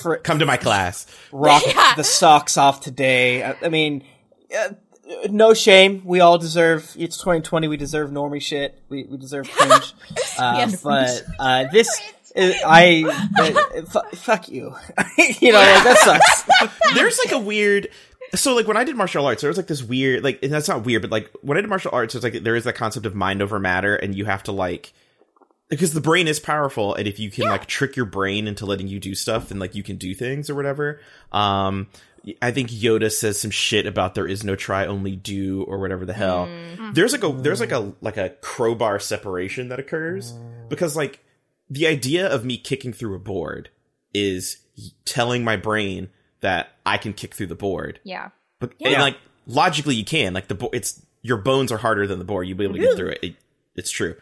fr- 0.02 0.16
Come 0.24 0.38
to 0.40 0.46
my 0.46 0.58
class. 0.58 1.08
rock 1.32 1.64
Yeah. 1.68 1.96
the 1.96 2.04
socks 2.04 2.56
off 2.56 2.82
today. 2.82 3.44
I, 3.44 3.56
I 3.64 3.70
mean, 3.70 4.04
uh, 4.56 4.70
no 5.32 5.56
shame. 5.56 6.04
We 6.06 6.20
all 6.20 6.38
deserve. 6.38 6.96
It's 6.98 7.18
2020. 7.18 7.68
We 7.68 7.78
deserve 7.78 8.12
normie 8.12 8.42
shit. 8.42 8.80
We 8.90 9.06
we 9.06 9.18
deserve 9.18 9.50
cringe. 9.50 9.94
uh, 10.38 10.54
Yes. 10.58 10.84
But 10.84 11.24
uh, 11.40 11.66
this. 11.72 12.00
I 12.36 13.84
fu- 13.88 14.18
fuck 14.18 14.50
you. 14.50 14.76
you 15.18 15.52
know 15.52 15.60
like, 15.60 15.84
that 15.84 15.98
sucks. 15.98 16.74
There's 16.96 17.20
like 17.20 17.32
a 17.32 17.40
weird. 17.40 17.90
So 18.36 18.56
like 18.56 18.68
when 18.68 18.78
I 18.78 18.84
did 18.84 18.96
martial 18.96 19.26
arts, 19.26 19.42
there 19.42 19.50
was 19.50 19.58
like 19.58 19.68
this 19.68 19.84
weird 19.84 20.24
like 20.24 20.44
and 20.44 20.52
that's 20.52 20.68
not 20.68 20.86
weird, 20.86 21.02
but 21.02 21.12
like 21.12 21.32
when 21.42 21.58
I 21.58 21.62
did 21.62 21.70
martial 21.70 21.92
arts, 21.94 22.16
it's 22.16 22.24
like 22.24 22.44
there 22.44 22.56
is 22.56 22.66
that 22.66 22.76
concept 22.76 23.06
of 23.06 23.16
mind 23.16 23.42
over 23.42 23.60
matter, 23.60 23.96
and 23.96 24.14
you 24.14 24.26
have 24.26 24.44
to 24.44 24.52
like 24.52 24.94
because 25.70 25.94
the 25.94 26.02
brain 26.02 26.28
is 26.28 26.40
powerful, 26.40 26.96
and 26.96 27.08
if 27.08 27.20
you 27.20 27.32
can 27.32 27.46
like 27.46 27.66
trick 27.66 27.96
your 27.96 28.06
brain 28.06 28.48
into 28.48 28.66
letting 28.66 28.88
you 28.88 29.00
do 29.00 29.16
stuff, 29.16 29.52
and 29.52 29.60
like 29.60 29.76
you 29.76 29.84
can 29.84 29.98
do 29.98 30.14
things 30.14 30.50
or 30.50 30.56
whatever. 30.56 31.00
Um, 31.32 31.88
I 32.42 32.52
think 32.52 32.70
Yoda 32.70 33.12
says 33.12 33.40
some 33.40 33.52
shit 33.52 33.86
about 33.86 34.14
there 34.14 34.28
is 34.28 34.44
no 34.44 34.56
try, 34.56 34.86
only 34.86 35.16
do, 35.16 35.64
or 35.64 35.80
whatever 35.80 36.06
the 36.06 36.14
hell. 36.14 36.50
There's 36.94 37.14
like 37.14 37.24
a 37.24 37.32
there's 37.32 37.60
like 37.60 37.72
a 37.72 37.94
like 38.02 38.18
a 38.18 38.30
crowbar 38.42 39.00
separation 39.00 39.70
that 39.70 39.80
occurs 39.80 40.34
because 40.68 40.96
like 40.96 41.24
the 41.70 41.88
idea 41.88 42.28
of 42.28 42.44
me 42.46 42.58
kicking 42.58 42.94
through 42.94 43.16
a 43.16 43.20
board 43.20 43.70
is 44.14 44.58
telling 45.06 45.44
my 45.44 45.56
brain 45.56 46.10
that 46.42 46.70
I 46.86 46.98
can 46.98 47.14
kick 47.14 47.34
through 47.36 47.48
the 47.48 47.56
board. 47.56 48.00
Yeah. 48.04 48.30
But 48.60 48.74
and 48.82 48.94
like 49.02 49.18
logically, 49.46 49.96
you 49.96 50.06
can 50.06 50.34
like 50.34 50.48
the 50.48 50.56
bo- 50.56 50.70
it's 50.74 51.02
your 51.22 51.38
bones 51.38 51.72
are 51.72 51.78
harder 51.78 52.08
than 52.08 52.18
the 52.20 52.26
board. 52.26 52.48
You'll 52.48 52.58
be 52.58 52.64
able 52.64 52.76
to 52.76 52.80
get 52.80 52.96
through 52.96 53.10
it. 53.10 53.20
it. 53.22 53.36
It's 53.76 53.92
true. 53.92 54.16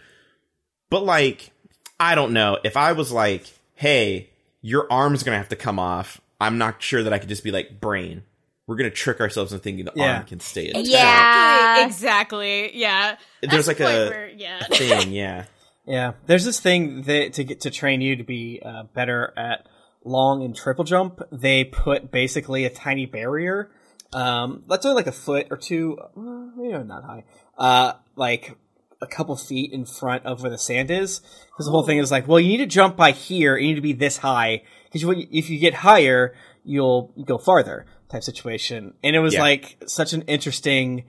But 0.89 1.03
like, 1.05 1.51
I 1.99 2.15
don't 2.15 2.33
know 2.33 2.57
if 2.63 2.75
I 2.77 2.91
was 2.93 3.11
like, 3.11 3.45
"Hey, 3.75 4.29
your 4.61 4.91
arm's 4.91 5.23
gonna 5.23 5.37
have 5.37 5.49
to 5.49 5.55
come 5.55 5.79
off." 5.79 6.19
I'm 6.39 6.57
not 6.57 6.81
sure 6.81 7.03
that 7.03 7.13
I 7.13 7.19
could 7.19 7.29
just 7.29 7.43
be 7.43 7.51
like, 7.51 7.79
"Brain, 7.81 8.23
we're 8.67 8.75
gonna 8.75 8.89
trick 8.89 9.19
ourselves 9.21 9.51
into 9.53 9.63
thinking 9.63 9.85
the 9.85 9.91
Yeah. 9.95 10.17
arm 10.17 10.25
can 10.25 10.39
stay." 10.39 10.69
in. 10.69 10.85
Yeah. 10.85 11.85
exactly. 11.85 12.75
Yeah. 12.77 13.17
There's 13.41 13.65
That's 13.65 13.67
like 13.67 13.77
the 13.77 14.07
a- 14.07 14.09
where- 14.09 14.29
yeah. 14.29 14.63
thing. 14.67 15.11
Yeah, 15.11 15.45
Yeah, 15.87 16.13
there's 16.25 16.43
this 16.45 16.59
thing 16.59 17.03
that 17.03 17.33
to 17.33 17.43
get 17.43 17.61
to 17.61 17.71
train 17.71 18.01
you 18.01 18.15
to 18.17 18.23
be 18.23 18.61
uh, 18.63 18.83
better 18.93 19.33
at 19.37 19.67
long 20.03 20.43
and 20.43 20.55
triple 20.55 20.83
jump. 20.83 21.21
They 21.31 21.63
put 21.63 22.11
basically 22.11 22.65
a 22.65 22.69
tiny 22.69 23.05
barrier. 23.05 23.71
Um, 24.13 24.63
that's 24.67 24.85
only 24.85 24.95
like 24.97 25.07
a 25.07 25.11
foot 25.11 25.47
or 25.49 25.57
two, 25.57 25.97
uh, 25.99 26.19
maybe 26.55 26.83
not 26.83 27.03
high. 27.03 27.23
Uh, 27.57 27.93
like 28.15 28.57
a 29.01 29.07
couple 29.07 29.35
feet 29.37 29.71
in 29.71 29.85
front 29.85 30.25
of 30.25 30.41
where 30.41 30.49
the 30.49 30.57
sand 30.57 30.91
is. 30.91 31.19
Because 31.49 31.65
the 31.65 31.71
whole 31.71 31.83
thing 31.83 31.99
is 31.99 32.11
like, 32.11 32.27
well, 32.27 32.39
you 32.39 32.49
need 32.49 32.57
to 32.57 32.65
jump 32.65 32.97
by 32.97 33.11
here. 33.11 33.57
You 33.57 33.67
need 33.69 33.75
to 33.75 33.81
be 33.81 33.93
this 33.93 34.17
high 34.17 34.63
because 34.91 35.03
if 35.31 35.49
you 35.49 35.59
get 35.59 35.73
higher, 35.75 36.35
you'll 36.63 37.13
go 37.25 37.37
farther. 37.37 37.85
Type 38.09 38.23
situation, 38.23 38.93
and 39.03 39.17
it 39.17 39.19
was 39.19 39.33
Yeah. 39.33 39.41
like 39.41 39.83
such 39.85 40.13
an 40.13 40.21
interesting 40.23 41.03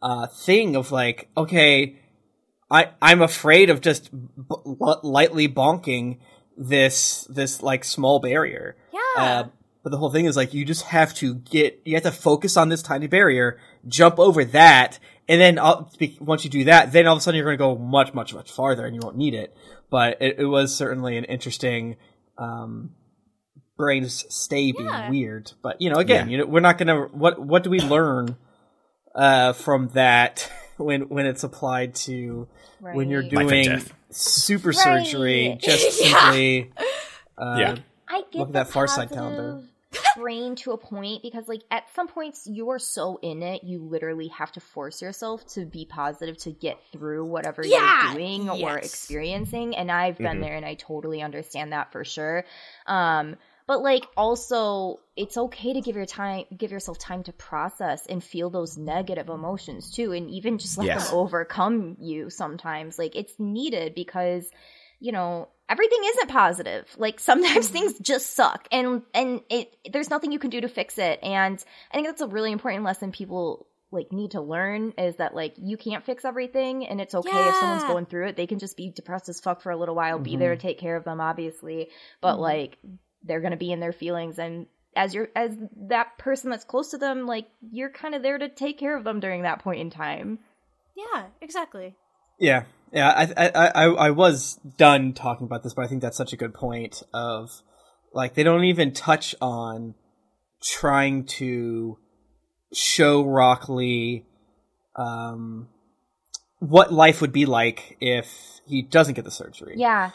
uh, 0.00 0.28
thing 0.28 0.76
of 0.76 0.92
like, 0.92 1.28
okay, 1.36 1.98
I 2.70 2.90
I'm 3.02 3.22
afraid 3.22 3.70
of 3.70 3.80
just 3.80 4.10
b- 4.12 4.56
l- 4.66 5.00
lightly 5.02 5.48
bonking 5.48 6.18
this 6.56 7.26
this 7.30 7.62
like 7.62 7.84
small 7.84 8.20
barrier. 8.20 8.76
Yeah. 8.92 9.00
Uh, 9.22 9.44
but 9.82 9.90
the 9.90 9.98
whole 9.98 10.10
thing 10.10 10.24
is 10.24 10.36
like 10.36 10.54
you 10.54 10.64
just 10.64 10.82
have 10.82 11.14
to 11.16 11.34
get 11.34 11.80
you 11.84 11.94
have 11.94 12.04
to 12.04 12.12
focus 12.12 12.56
on 12.56 12.68
this 12.70 12.82
tiny 12.82 13.06
barrier, 13.06 13.58
jump 13.86 14.18
over 14.18 14.44
that, 14.46 14.98
and 15.28 15.40
then 15.40 15.58
all, 15.58 15.92
be- 15.98 16.16
once 16.20 16.42
you 16.44 16.50
do 16.50 16.64
that, 16.64 16.90
then 16.92 17.06
all 17.06 17.14
of 17.14 17.18
a 17.18 17.20
sudden 17.20 17.36
you're 17.36 17.44
going 17.44 17.58
to 17.58 17.62
go 17.62 17.76
much 17.82 18.14
much 18.14 18.32
much 18.34 18.50
farther, 18.50 18.86
and 18.86 18.94
you 18.94 19.00
won't 19.02 19.16
need 19.16 19.34
it. 19.34 19.54
But 19.90 20.22
it, 20.22 20.36
it 20.38 20.46
was 20.46 20.74
certainly 20.74 21.16
an 21.18 21.24
interesting. 21.24 21.96
Um, 22.38 22.90
brains 23.76 24.24
stay 24.34 24.72
being 24.72 24.86
Yeah. 24.88 25.10
weird, 25.10 25.52
but 25.62 25.80
you 25.80 25.90
know, 25.90 25.96
again, 25.96 26.28
Yeah. 26.28 26.32
you 26.32 26.38
know, 26.38 26.46
we're 26.46 26.60
not 26.60 26.78
gonna. 26.78 27.02
What 27.12 27.38
what 27.38 27.62
do 27.62 27.70
we 27.70 27.80
learn 27.80 28.36
uh, 29.14 29.52
from 29.52 29.88
that 29.94 30.50
when 30.76 31.02
when 31.08 31.26
it's 31.26 31.44
applied 31.44 31.94
to 31.94 32.48
when 32.80 33.10
you're 33.10 33.22
Right. 33.22 33.32
Life 33.32 33.40
and 33.40 33.48
doing 33.50 33.64
death. 33.64 33.92
super 34.10 34.72
surgery? 34.72 35.48
Right. 35.50 35.60
Just 35.60 36.00
Yeah. 36.04 36.30
simply. 36.32 36.72
Uh, 37.38 37.56
Yeah. 37.58 37.76
I 38.08 38.20
get 38.30 38.34
Look 38.34 38.48
at 38.48 38.52
that 38.54 38.68
Far 38.68 38.86
Side 38.86 39.10
calendar. 39.10 39.62
brain 40.16 40.54
to 40.56 40.72
a 40.72 40.76
point 40.78 41.22
because 41.22 41.46
like 41.48 41.62
at 41.70 41.84
some 41.94 42.06
points 42.08 42.46
you 42.46 42.70
are 42.70 42.78
so 42.78 43.18
in 43.22 43.42
it 43.42 43.62
you 43.64 43.80
literally 43.82 44.28
have 44.28 44.50
to 44.52 44.60
force 44.60 45.00
yourself 45.02 45.44
to 45.46 45.64
be 45.64 45.84
positive 45.86 46.36
to 46.36 46.50
get 46.52 46.78
through 46.92 47.24
whatever 47.24 47.64
Yeah. 47.64 48.06
you're 48.12 48.14
doing 48.14 48.48
or 48.50 48.76
experiencing 48.78 49.76
and 49.76 49.90
I've 49.90 50.18
been 50.18 50.38
Mhm. 50.38 50.40
there 50.42 50.54
and 50.56 50.66
I 50.66 50.74
totally 50.74 51.22
understand 51.22 51.72
that 51.72 51.90
for 51.92 52.04
sure. 52.04 52.44
Um 52.86 53.36
but 53.66 53.82
like 53.82 54.06
also 54.16 54.98
it's 55.16 55.36
okay 55.36 55.72
to 55.72 55.80
give 55.80 55.96
your 55.96 56.06
time 56.06 56.44
give 56.56 56.70
yourself 56.72 56.98
time 56.98 57.22
to 57.22 57.32
process 57.32 58.06
and 58.06 58.22
feel 58.22 58.50
those 58.50 58.76
negative 58.76 59.28
emotions 59.28 59.90
too 59.90 60.12
and 60.12 60.28
even 60.30 60.58
just 60.58 60.76
let 60.78 60.86
Yes. 60.86 61.08
them 61.08 61.18
overcome 61.18 61.96
you 62.00 62.30
sometimes. 62.30 62.98
Like 62.98 63.16
it's 63.16 63.34
needed 63.38 63.94
because 63.94 64.48
you 65.00 65.12
know 65.12 65.48
everything 65.68 66.00
isn't 66.04 66.28
positive. 66.30 66.94
Like 66.98 67.18
sometimes 67.20 67.68
things 67.68 67.98
just 68.00 68.34
suck 68.34 68.68
and 68.70 69.02
and 69.14 69.40
it 69.48 69.74
there's 69.92 70.10
nothing 70.10 70.32
you 70.32 70.38
can 70.38 70.50
do 70.50 70.60
to 70.60 70.68
fix 70.68 70.98
it. 70.98 71.18
And 71.22 71.62
i 71.90 71.94
think 71.94 72.06
that's 72.06 72.20
a 72.20 72.26
really 72.26 72.52
important 72.52 72.84
lesson 72.84 73.12
people 73.12 73.66
like 73.90 74.10
need 74.10 74.32
to 74.32 74.40
learn 74.40 74.92
is 74.98 75.14
that 75.16 75.36
like 75.36 75.54
you 75.56 75.76
can't 75.76 76.04
fix 76.04 76.24
everything 76.24 76.84
and 76.84 77.00
it's 77.00 77.14
okay 77.14 77.46
if 77.46 77.56
someone's 77.56 77.84
going 77.84 78.06
through 78.06 78.26
it. 78.26 78.36
They 78.36 78.48
can 78.48 78.58
just 78.58 78.76
be 78.76 78.90
depressed 78.90 79.28
as 79.28 79.38
fuck 79.40 79.62
for 79.62 79.70
a 79.70 79.76
little 79.76 79.94
while 79.94 80.18
be 80.18 80.36
there 80.36 80.56
to 80.56 80.60
take 80.60 80.80
care 80.80 80.96
of 80.96 81.04
them 81.04 81.20
obviously. 81.20 81.90
But 82.20 82.36
Mhm. 82.36 82.40
like 82.40 82.78
they're 83.24 83.40
going 83.40 83.50
to 83.50 83.56
be 83.56 83.72
in 83.72 83.80
their 83.80 83.92
feelings 83.92 84.38
and 84.38 84.66
as 84.96 85.14
you're 85.14 85.28
as 85.34 85.56
that 85.88 86.16
person 86.18 86.50
that's 86.50 86.64
close 86.64 86.90
to 86.90 86.98
them 86.98 87.26
like 87.26 87.48
you're 87.72 87.90
kind 87.90 88.14
of 88.14 88.22
there 88.22 88.38
to 88.38 88.48
take 88.48 88.78
care 88.78 88.96
of 88.96 89.04
them 89.04 89.18
during 89.18 89.42
that 89.42 89.58
point 89.58 89.80
in 89.80 89.90
time 89.90 90.38
Yeah, 90.96 91.26
exactly. 91.40 91.94
Yeah, 92.38 92.64
yeah. 92.92 93.10
I, 93.10 93.48
I 93.48 93.68
I 93.68 93.84
I 93.84 94.10
was 94.10 94.58
done 94.76 95.12
talking 95.12 95.46
about 95.46 95.62
this, 95.62 95.74
but 95.74 95.84
I 95.84 95.88
think 95.88 96.02
that's 96.02 96.16
such 96.16 96.32
a 96.32 96.36
good 96.36 96.54
point. 96.54 97.02
Of 97.12 97.50
like 98.12 98.34
they 98.34 98.42
don't 98.42 98.64
even 98.64 98.92
touch 98.92 99.34
on 99.40 99.94
trying 100.62 101.26
to 101.26 101.98
show 102.72 103.24
Rock 103.24 103.68
Lee 103.68 104.24
um, 104.96 105.68
what 106.58 106.92
life 106.92 107.20
would 107.20 107.32
be 107.32 107.46
like 107.46 107.96
if 108.00 108.60
he 108.66 108.82
doesn't 108.82 109.14
get 109.14 109.24
the 109.24 109.30
surgery. 109.30 109.74
yeah 109.76 110.10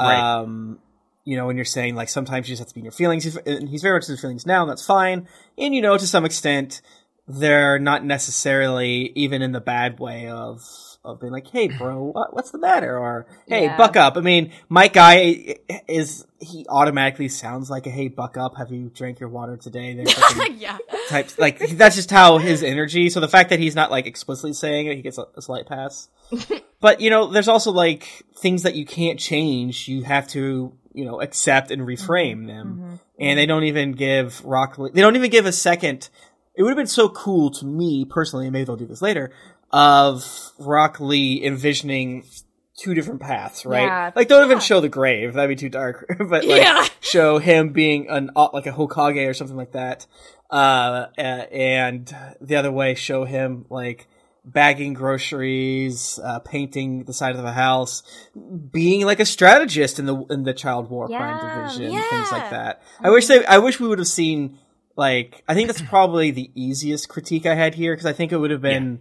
Right. 0.00 0.40
Um, 0.40 0.78
you 1.24 1.36
know, 1.36 1.46
when 1.46 1.56
you're 1.56 1.64
saying 1.64 1.94
like 1.94 2.08
sometimes 2.08 2.48
you 2.48 2.52
just 2.52 2.60
have 2.60 2.68
to 2.68 2.74
be 2.74 2.80
in 2.80 2.84
your 2.84 2.92
feelings, 2.92 3.24
he's, 3.24 3.36
and 3.36 3.68
he's 3.68 3.82
very 3.82 3.96
much 3.98 4.08
in 4.08 4.12
his 4.12 4.20
feelings 4.20 4.46
now, 4.46 4.62
and 4.62 4.70
that's 4.70 4.84
fine. 4.84 5.28
And 5.56 5.74
you 5.74 5.80
know, 5.82 5.96
to 5.96 6.06
some 6.06 6.24
extent, 6.24 6.82
they're 7.28 7.78
not 7.78 8.04
necessarily 8.04 9.12
even 9.14 9.42
in 9.42 9.52
the 9.52 9.60
bad 9.60 10.00
way 10.00 10.28
of 10.28 10.60
of 11.04 11.20
being 11.20 11.32
like, 11.32 11.48
"Hey, 11.48 11.68
bro, 11.68 12.02
what, 12.14 12.34
what's 12.34 12.50
the 12.50 12.58
matter?" 12.58 12.96
or 12.98 13.26
"Hey, 13.48 13.64
Yeah. 13.64 13.76
buck 13.76 13.96
up." 13.96 14.16
I 14.16 14.20
mean, 14.20 14.52
my 14.68 14.88
guy 14.88 15.56
is 15.88 16.26
he 16.40 16.66
automatically 16.68 17.28
sounds 17.28 17.70
like 17.70 17.86
a 17.86 17.90
"Hey, 17.90 18.08
buck 18.08 18.36
up." 18.36 18.56
Have 18.56 18.70
you 18.72 18.90
drank 18.92 19.20
your 19.20 19.28
water 19.28 19.56
today? 19.56 20.04
Yeah. 20.56 20.78
types 21.08 21.38
like 21.38 21.58
that's 21.58 21.96
just 21.96 22.10
how 22.10 22.38
his 22.38 22.62
energy. 22.62 23.10
So 23.10 23.20
the 23.20 23.28
fact 23.28 23.50
that 23.50 23.58
he's 23.58 23.74
not 23.74 23.90
like 23.90 24.06
explicitly 24.06 24.52
saying 24.52 24.86
it, 24.86 24.96
he 24.96 25.02
gets 25.02 25.18
a, 25.18 25.26
a 25.36 25.42
slight 25.42 25.66
pass. 25.66 26.08
but 26.80 27.00
you 27.00 27.10
know, 27.10 27.26
there's 27.26 27.48
also 27.48 27.72
like 27.72 28.24
things 28.36 28.62
that 28.62 28.74
you 28.76 28.84
can't 28.86 29.18
change. 29.18 29.88
You 29.88 30.02
have 30.04 30.28
to 30.28 30.72
you 30.94 31.04
know 31.04 31.20
accept 31.20 31.70
and 31.70 31.82
reframe 31.82 32.46
them, 32.46 33.00
and 33.18 33.38
they 33.38 33.46
don't 33.46 33.64
even 33.64 33.92
give 33.92 34.44
Rock. 34.44 34.78
Lee- 34.78 34.90
They 34.92 35.00
don't 35.00 35.16
even 35.16 35.30
give 35.30 35.46
a 35.46 35.52
second. 35.52 36.08
It 36.54 36.62
would 36.62 36.70
have 36.70 36.76
been 36.76 36.86
so 36.86 37.08
cool 37.08 37.50
to 37.52 37.64
me 37.66 38.04
personally, 38.04 38.46
and 38.46 38.52
maybe 38.52 38.64
they'll 38.64 38.76
do 38.76 38.86
this 38.86 39.02
later. 39.02 39.32
Of 39.70 40.24
Rock 40.58 41.00
Lee 41.00 41.42
envisioning 41.44 42.24
two 42.76 42.92
different 42.94 43.20
paths, 43.20 43.64
right? 43.64 43.84
Yeah. 43.86 44.10
Like, 44.14 44.28
don't 44.28 44.44
even 44.44 44.60
show 44.60 44.80
the 44.80 44.88
grave; 44.90 45.32
that'd 45.34 45.48
be 45.48 45.56
too 45.56 45.70
dark. 45.70 46.04
but 46.18 46.44
like, 46.44 46.60
Yeah. 46.62 46.84
show 47.00 47.38
him 47.38 47.70
being 47.70 48.08
an 48.10 48.30
uh, 48.36 48.48
like 48.52 48.66
a 48.66 48.72
Hokage 48.72 49.28
or 49.28 49.34
something 49.34 49.56
like 49.56 49.72
that. 49.72 50.06
Uh, 50.50 51.06
and 51.16 52.14
the 52.42 52.56
other 52.56 52.70
way, 52.70 52.94
show 52.94 53.24
him 53.24 53.64
like 53.70 54.06
bagging 54.44 54.92
groceries, 54.94 56.18
uh, 56.22 56.40
painting 56.40 57.04
the 57.04 57.12
side 57.12 57.36
of 57.36 57.42
the 57.42 57.52
house, 57.52 58.02
being 58.70 59.04
like 59.06 59.20
a 59.20 59.24
strategist 59.24 59.98
in 59.98 60.06
the 60.06 60.16
in 60.30 60.42
the 60.42 60.54
child 60.54 60.90
war 60.90 61.08
crime 61.08 61.66
division, 61.66 61.92
yeah. 61.92 62.02
things 62.10 62.32
like 62.32 62.50
that. 62.50 62.82
I 63.00 63.10
wish 63.10 63.26
they, 63.26 63.44
I 63.44 63.58
wish 63.58 63.78
we 63.78 63.88
would 63.88 63.98
have 63.98 64.08
seen 64.08 64.58
like 64.96 65.42
I 65.48 65.54
think 65.54 65.68
that's 65.68 65.82
probably 65.88 66.30
the 66.30 66.50
easiest 66.54 67.08
critique 67.08 67.46
I 67.46 67.54
had 67.54 67.74
here 67.74 67.94
because 67.94 68.06
I 68.06 68.12
think 68.12 68.32
it 68.32 68.38
would 68.38 68.50
have 68.50 68.62
been 68.62 69.00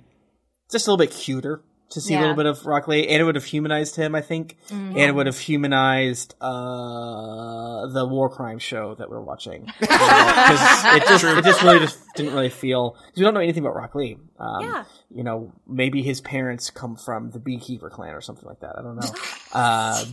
just 0.72 0.88
a 0.88 0.92
little 0.92 1.04
bit 1.04 1.12
cuter 1.12 1.62
to 1.92 2.02
see 2.02 2.14
a 2.16 2.20
little 2.20 2.36
bit 2.36 2.46
of 2.46 2.66
Rock 2.66 2.88
Lee, 2.88 3.08
and 3.08 3.22
it 3.22 3.24
would 3.24 3.36
have 3.36 3.46
humanized 3.46 3.96
him. 3.96 4.16
I 4.16 4.22
think, 4.22 4.58
and 4.70 4.98
it 4.98 5.14
would 5.16 5.28
have 5.28 5.38
humanized 5.38 6.36
uh, 6.42 7.88
the 7.88 8.06
war 8.06 8.30
crime 8.30 8.60
show 8.60 8.96
that 8.96 9.10
we're 9.10 9.22
watching 9.22 9.66
because 9.80 10.86
it 10.96 11.04
just 11.08 11.24
it 11.24 11.44
just 11.44 11.62
really 11.64 11.80
just 11.80 12.00
didn't 12.16 12.34
really 12.34 12.50
feel 12.50 12.92
because 13.08 13.18
we 13.18 13.24
don't 13.24 13.34
know 13.34 13.40
anything 13.40 13.64
about 13.64 13.76
Rock 13.76 13.96
Lee. 13.96 14.18
Um, 14.40 14.62
Yeah. 14.64 14.84
you 15.10 15.24
know, 15.24 15.54
maybe 15.68 16.02
his 16.02 16.22
parents 16.22 16.70
come 16.70 16.96
from 16.96 17.32
the 17.32 17.40
Beekeeper 17.40 17.90
clan 17.90 18.14
or 18.14 18.22
something 18.22 18.48
like 18.48 18.60
that. 18.62 18.76
I 18.78 18.82
don't 18.82 18.96
know. 18.96 19.12
uh, 19.54 20.06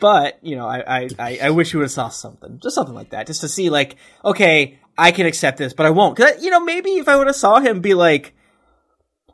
but 0.00 0.38
you 0.42 0.56
know, 0.56 0.66
I, 0.66 1.00
I, 1.02 1.08
I, 1.18 1.38
I 1.44 1.50
wish 1.50 1.72
we 1.72 1.78
would 1.78 1.84
have 1.84 1.92
saw 1.92 2.08
something, 2.08 2.58
just 2.62 2.74
something 2.74 2.94
like 2.94 3.10
that, 3.10 3.26
just 3.26 3.40
to 3.42 3.48
see 3.48 3.70
like, 3.70 3.96
okay, 4.24 4.78
I 4.98 5.12
can 5.12 5.26
accept 5.26 5.58
this, 5.58 5.72
but 5.72 5.86
I 5.86 5.90
won't. 5.90 6.16
Cause 6.16 6.42
you 6.42 6.50
know, 6.50 6.60
maybe 6.60 6.90
if 6.90 7.08
I 7.08 7.16
would 7.16 7.26
have 7.26 7.36
saw 7.36 7.60
him 7.60 7.80
be 7.80 7.94
like, 7.94 8.34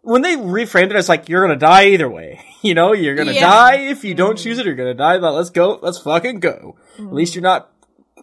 when 0.02 0.22
they 0.22 0.36
reframed 0.36 0.90
it 0.90 0.96
as 0.96 1.08
like, 1.08 1.28
you're 1.28 1.42
gonna 1.42 1.56
die 1.58 1.86
either 1.88 2.08
way. 2.08 2.44
You 2.62 2.74
know, 2.74 2.92
you're 2.92 3.14
gonna 3.14 3.32
Yeah. 3.32 3.48
die 3.48 3.76
if 3.88 4.04
you 4.04 4.12
don't 4.12 4.36
choose 4.36 4.58
it. 4.58 4.66
You're 4.66 4.74
gonna 4.74 4.92
die. 4.92 5.16
But 5.18 5.32
let's 5.32 5.48
go. 5.48 5.78
Let's 5.80 5.96
fucking 5.98 6.40
go. 6.40 6.76
At 6.98 7.10
least 7.10 7.34
you're 7.34 7.40
not 7.40 7.70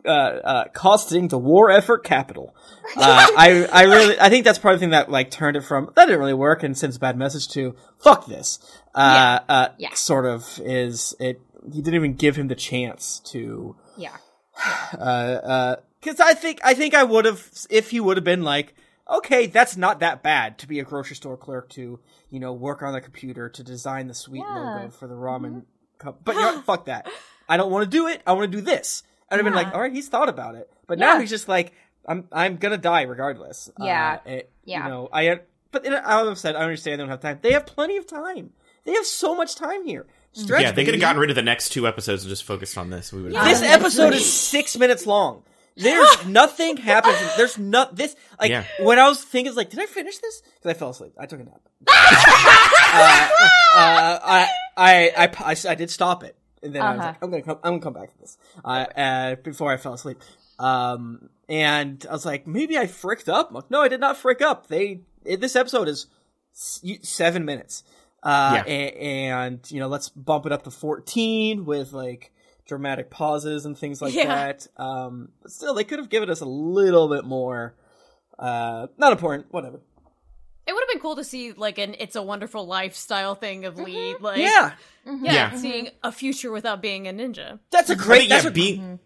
uh, 0.06 0.10
uh, 0.10 0.66
costing 0.76 1.30
the 1.30 1.40
war 1.40 1.72
effort 1.72 2.04
capital. 2.04 2.54
Uh, 2.96 3.02
I 3.36 3.68
I 3.74 3.84
really 3.86 4.20
I 4.20 4.30
think 4.30 4.46
that's 4.46 4.60
part 4.60 4.76
of 4.76 4.80
the 4.80 4.84
thing 4.84 4.92
that 4.92 5.10
like 5.10 5.32
turned 5.32 5.58
it 5.58 5.62
from 5.62 5.90
that 5.96 6.06
didn't 6.06 6.20
really 6.20 6.36
work 6.36 6.62
and 6.62 6.78
sends 6.78 6.98
a 6.98 7.00
bad 7.00 7.18
message 7.18 7.48
to 7.54 7.76
fuck 7.98 8.28
this. 8.28 8.60
Uh, 8.94 9.40
uh, 9.50 9.68
Yeah. 9.80 9.96
sort 9.96 10.28
of 10.28 10.60
is 10.64 11.16
it. 11.20 11.42
He 11.74 11.82
didn't 11.82 11.96
even 11.96 12.14
give 12.14 12.36
him 12.36 12.48
the 12.48 12.54
chance 12.56 13.20
to 13.32 13.76
yeah 13.98 14.18
uh, 14.94 15.02
uh, 15.02 15.76
cause 16.04 16.20
I 16.20 16.36
think, 16.36 16.60
I 16.64 16.76
think 16.76 16.94
I 16.94 17.04
would 17.04 17.26
have, 17.26 17.50
if 17.72 17.90
he 17.90 18.00
would 18.00 18.18
have 18.18 18.24
been 18.24 18.44
like, 18.44 18.76
okay, 19.10 19.48
that's 19.48 19.78
not 19.78 20.00
that 20.02 20.24
bad 20.24 20.58
to 20.60 20.68
be 20.68 20.80
a 20.80 20.84
grocery 20.84 21.16
store 21.16 21.38
clerk 21.38 21.70
to, 21.70 22.00
you 22.30 22.40
know, 22.40 22.54
work 22.54 22.82
on 22.82 22.94
the 22.94 23.02
computer 23.02 23.50
to 23.50 23.64
design 23.64 24.08
the 24.08 24.14
sweet 24.14 24.44
Yeah. 24.48 24.76
logo 24.78 24.90
for 24.92 25.08
the 25.08 25.14
ramen 25.16 25.64
cup. 25.98 26.20
But 26.24 26.36
you 26.36 26.42
know? 26.42 26.62
Fuck 26.62 26.86
that. 26.86 27.08
I 27.50 27.58
don't 27.58 27.72
want 27.72 27.86
to 27.86 27.90
do 27.90 28.08
it. 28.08 28.22
I 28.28 28.34
want 28.34 28.52
to 28.52 28.58
do 28.58 28.62
this. 28.62 29.04
I'd 29.30 29.36
have 29.38 29.44
been 29.46 29.54
like, 29.54 29.74
all 29.74 29.82
right, 29.82 29.92
he's 29.94 30.10
thought 30.10 30.30
about 30.30 30.56
it. 30.56 30.72
But 30.88 31.00
now 31.00 31.20
he's 31.20 31.30
just 31.30 31.48
like, 31.48 31.74
I'm, 32.08 32.28
I'm 32.32 32.58
gonna 32.58 32.78
die 32.78 33.02
regardless. 33.02 33.70
Yeah. 33.80 34.20
Uh, 34.26 34.30
it- 34.30 34.52
Yeah. 34.64 34.84
You 34.86 34.90
know, 34.90 35.10
I, 35.12 35.40
but 35.72 35.86
in, 35.86 35.94
I 35.94 36.24
have 36.26 36.38
said, 36.38 36.56
I 36.56 36.60
understand 36.62 36.94
they 37.00 37.04
don't 37.04 37.10
have 37.10 37.20
time. 37.20 37.40
They 37.42 37.52
have 37.54 37.66
plenty 37.66 37.98
of 37.98 38.08
time. 38.08 38.52
They 38.86 38.94
have 38.94 39.06
so 39.06 39.36
much 39.36 39.56
time 39.56 39.86
here. 39.86 40.06
Stretch, 40.32 40.62
yeah, 40.62 40.72
they 40.72 40.86
could 40.86 40.94
have 40.94 41.02
gotten 41.02 41.20
rid 41.20 41.30
of 41.32 41.36
the 41.36 41.42
next 41.42 41.70
two 41.70 41.88
episodes 41.88 42.24
and 42.24 42.30
just 42.30 42.44
focused 42.44 42.78
on 42.78 42.90
this. 42.90 43.12
We 43.12 43.24
would. 43.24 43.34
This 43.34 43.62
episode 43.64 44.14
is 44.14 44.32
six 44.52 44.78
minutes 44.78 45.06
long. 45.08 45.44
There's 45.78 46.26
nothing 46.28 46.78
happens. 46.78 47.18
There's 47.38 47.58
not 47.58 47.96
this. 47.96 48.16
Like 48.40 48.50
Yeah. 48.50 48.64
when 48.82 49.00
I 49.00 49.08
was 49.08 49.24
thinking, 49.24 49.54
like, 49.56 49.70
did 49.70 49.80
I 49.80 49.86
finish 49.86 50.18
this? 50.18 50.42
Because 50.56 50.72
I 50.76 50.80
fell 50.80 50.90
asleep. 50.90 51.14
I 51.20 51.26
took 51.26 51.40
a 51.40 51.44
nap. 51.44 51.62
uh, 51.88 53.30
uh, 53.76 54.20
I, 54.24 54.50
I, 54.76 55.12
I, 55.18 55.30
I, 55.52 55.56
I 55.70 55.76
did 55.76 55.90
stop 55.90 56.24
it, 56.24 56.36
and 56.64 56.74
then 56.74 56.82
I 56.82 56.92
was 56.92 57.00
Uh-huh. 57.00 57.08
like, 57.10 57.24
I'm 57.24 57.30
gonna 57.32 57.44
come. 57.44 57.58
I'm 57.64 57.72
gonna 57.74 57.82
come 57.82 57.94
back 57.94 58.12
to 58.12 58.18
this. 58.20 58.38
Uh, 58.64 58.68
uh, 58.96 59.36
before 59.36 59.72
I 59.72 59.78
fell 59.78 59.94
asleep. 59.94 60.20
Um, 60.60 61.30
and 61.50 62.06
I 62.10 62.14
was 62.14 62.26
like, 62.26 62.48
maybe 62.48 62.78
I 62.78 62.88
fricked 62.88 63.30
up. 63.30 63.50
I'm 63.50 63.56
like, 63.56 63.72
no, 63.72 63.82
I 63.82 63.88
did 63.88 64.00
not 64.00 64.18
frick 64.18 64.42
up. 64.42 64.68
They. 64.68 65.02
It, 65.26 65.42
this 65.42 65.56
episode 65.56 65.88
is 65.88 66.08
s- 66.54 66.82
seven 67.04 67.46
minutes. 67.46 67.84
Uh, 68.24 68.64
Yeah. 68.66 68.74
a- 68.74 68.94
and 69.28 69.72
you 69.72 69.80
know, 69.80 69.88
let's 69.88 70.10
bump 70.10 70.46
it 70.46 70.52
up 70.52 70.64
to 70.64 70.72
14 70.72 71.66
with 71.66 71.94
like 71.94 72.32
dramatic 72.68 73.10
pauses 73.10 73.66
and 73.66 73.78
things 73.78 74.02
like 74.02 74.14
Yeah. 74.14 74.28
that. 74.28 74.68
Um, 74.78 75.30
but 75.42 75.52
still, 75.52 75.74
they 75.74 75.84
could 75.84 76.00
have 76.00 76.10
given 76.10 76.30
us 76.30 76.42
a 76.42 76.46
little 76.46 77.08
bit 77.08 77.26
more. 77.26 77.76
Uh, 78.38 78.88
not 78.98 79.12
important. 79.14 79.48
Whatever. 79.52 79.80
It 80.68 80.74
would 80.74 80.82
have 80.82 80.90
been 80.90 81.00
cool 81.02 81.16
to 81.16 81.24
see 81.24 81.54
like 81.54 81.78
an 81.78 81.96
"It's 81.98 82.16
a 82.18 82.22
Wonderful 82.22 82.68
Lifestyle" 82.68 83.36
thing 83.36 83.64
of 83.66 83.80
Lee, 83.80 84.16
like 84.20 84.38
Yeah, 84.40 84.74
yeah, 85.06 85.14
Yeah. 85.22 85.56
seeing 85.56 85.90
a 86.04 86.12
future 86.12 86.52
without 86.52 86.82
being 86.82 87.08
a 87.08 87.14
ninja. 87.14 87.60
that's 87.72 87.90
a 87.90 87.96
great. 87.96 88.30
think, 88.30 88.30
That's, 88.32 88.44
yeah, 88.44 88.50
a, 88.50 88.54
being 88.54 89.00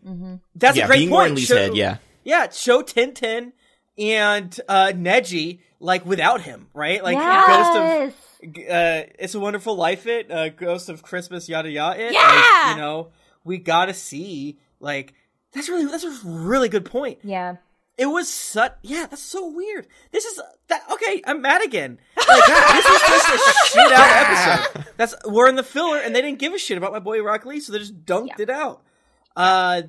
that's 0.56 0.76
yeah, 0.78 0.86
a 0.86 0.88
great 0.88 0.98
being 0.98 1.10
more 1.12 1.20
point. 1.22 1.30
in 1.30 1.36
Lee's 1.36 1.46
Show- 1.46 1.56
head. 1.56 1.76
Yeah, 1.76 1.98
yeah. 2.24 2.50
Show 2.50 2.82
Tenten 2.82 3.52
and 3.98 4.60
uh, 4.68 4.88
Neji 4.96 5.60
like 5.80 6.04
without 6.04 6.42
him, 6.42 6.68
right? 6.74 7.04
Like 7.04 7.18
yes. 7.18 7.48
Ghost 7.48 7.78
of 7.78 8.50
uh, 8.72 9.04
It's 9.20 9.36
a 9.36 9.40
Wonderful 9.40 9.76
Life. 9.76 10.08
It 10.08 10.32
uh, 10.32 10.50
Ghost 10.50 10.90
of 10.90 11.04
Christmas. 11.04 11.48
Yada 11.48 11.70
yada. 11.70 12.04
It. 12.08 12.14
Yeah! 12.14 12.20
Like, 12.66 12.76
you 12.76 12.82
know, 12.82 13.10
we 13.44 13.58
gotta 13.58 13.94
see 13.94 14.60
like. 14.80 15.14
That's 15.54 15.68
really 15.68 15.86
that's 15.86 16.06
a 16.06 16.18
really 16.26 16.70
good 16.70 16.86
point. 16.86 17.20
yeah. 17.24 17.58
It 17.98 18.06
was 18.08 18.30
such 18.30 18.74
yeah, 18.84 19.06
that's 19.10 19.22
so 19.22 19.52
weird. 19.52 19.86
This 20.12 20.26
is 20.26 20.40
that 20.70 20.82
okay, 20.92 21.22
I'm 21.26 21.42
mad 21.42 21.62
again. 21.64 22.00
Like 22.18 22.46
this 22.48 22.86
was 22.90 23.02
just 23.02 23.30
a 23.30 23.68
shit 23.68 23.92
out 23.92 24.60
episode. 24.66 24.86
That's 24.98 25.14
we're 25.26 25.50
in 25.50 25.56
the 25.58 25.62
filler 25.64 25.98
and 26.00 26.16
they 26.16 26.22
didn't 26.22 26.40
give 26.40 26.54
a 26.54 26.58
shit 26.58 26.78
about 26.78 26.94
my 26.94 27.00
boy 27.00 27.22
Rock 27.22 27.46
Lee, 27.46 27.60
so 27.60 27.74
they 27.74 27.80
just 27.80 28.06
dunked 28.06 28.30
Yeah. 28.38 28.44
it 28.44 28.50
out. 28.50 28.82
Uh 29.36 29.84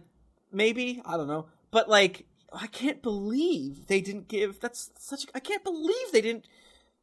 maybe, 0.51 1.01
I 1.07 1.17
don't 1.17 1.29
know. 1.29 1.47
But 1.71 1.89
like 1.89 2.27
I 2.53 2.67
can't 2.67 3.01
believe 3.03 3.87
they 3.87 4.01
didn't 4.01 4.29
give 4.29 4.61
that's 4.61 4.91
such 4.99 5.25
I 5.35 5.39
can't 5.41 5.65
believe 5.65 6.13
they 6.13 6.21
didn't 6.21 6.47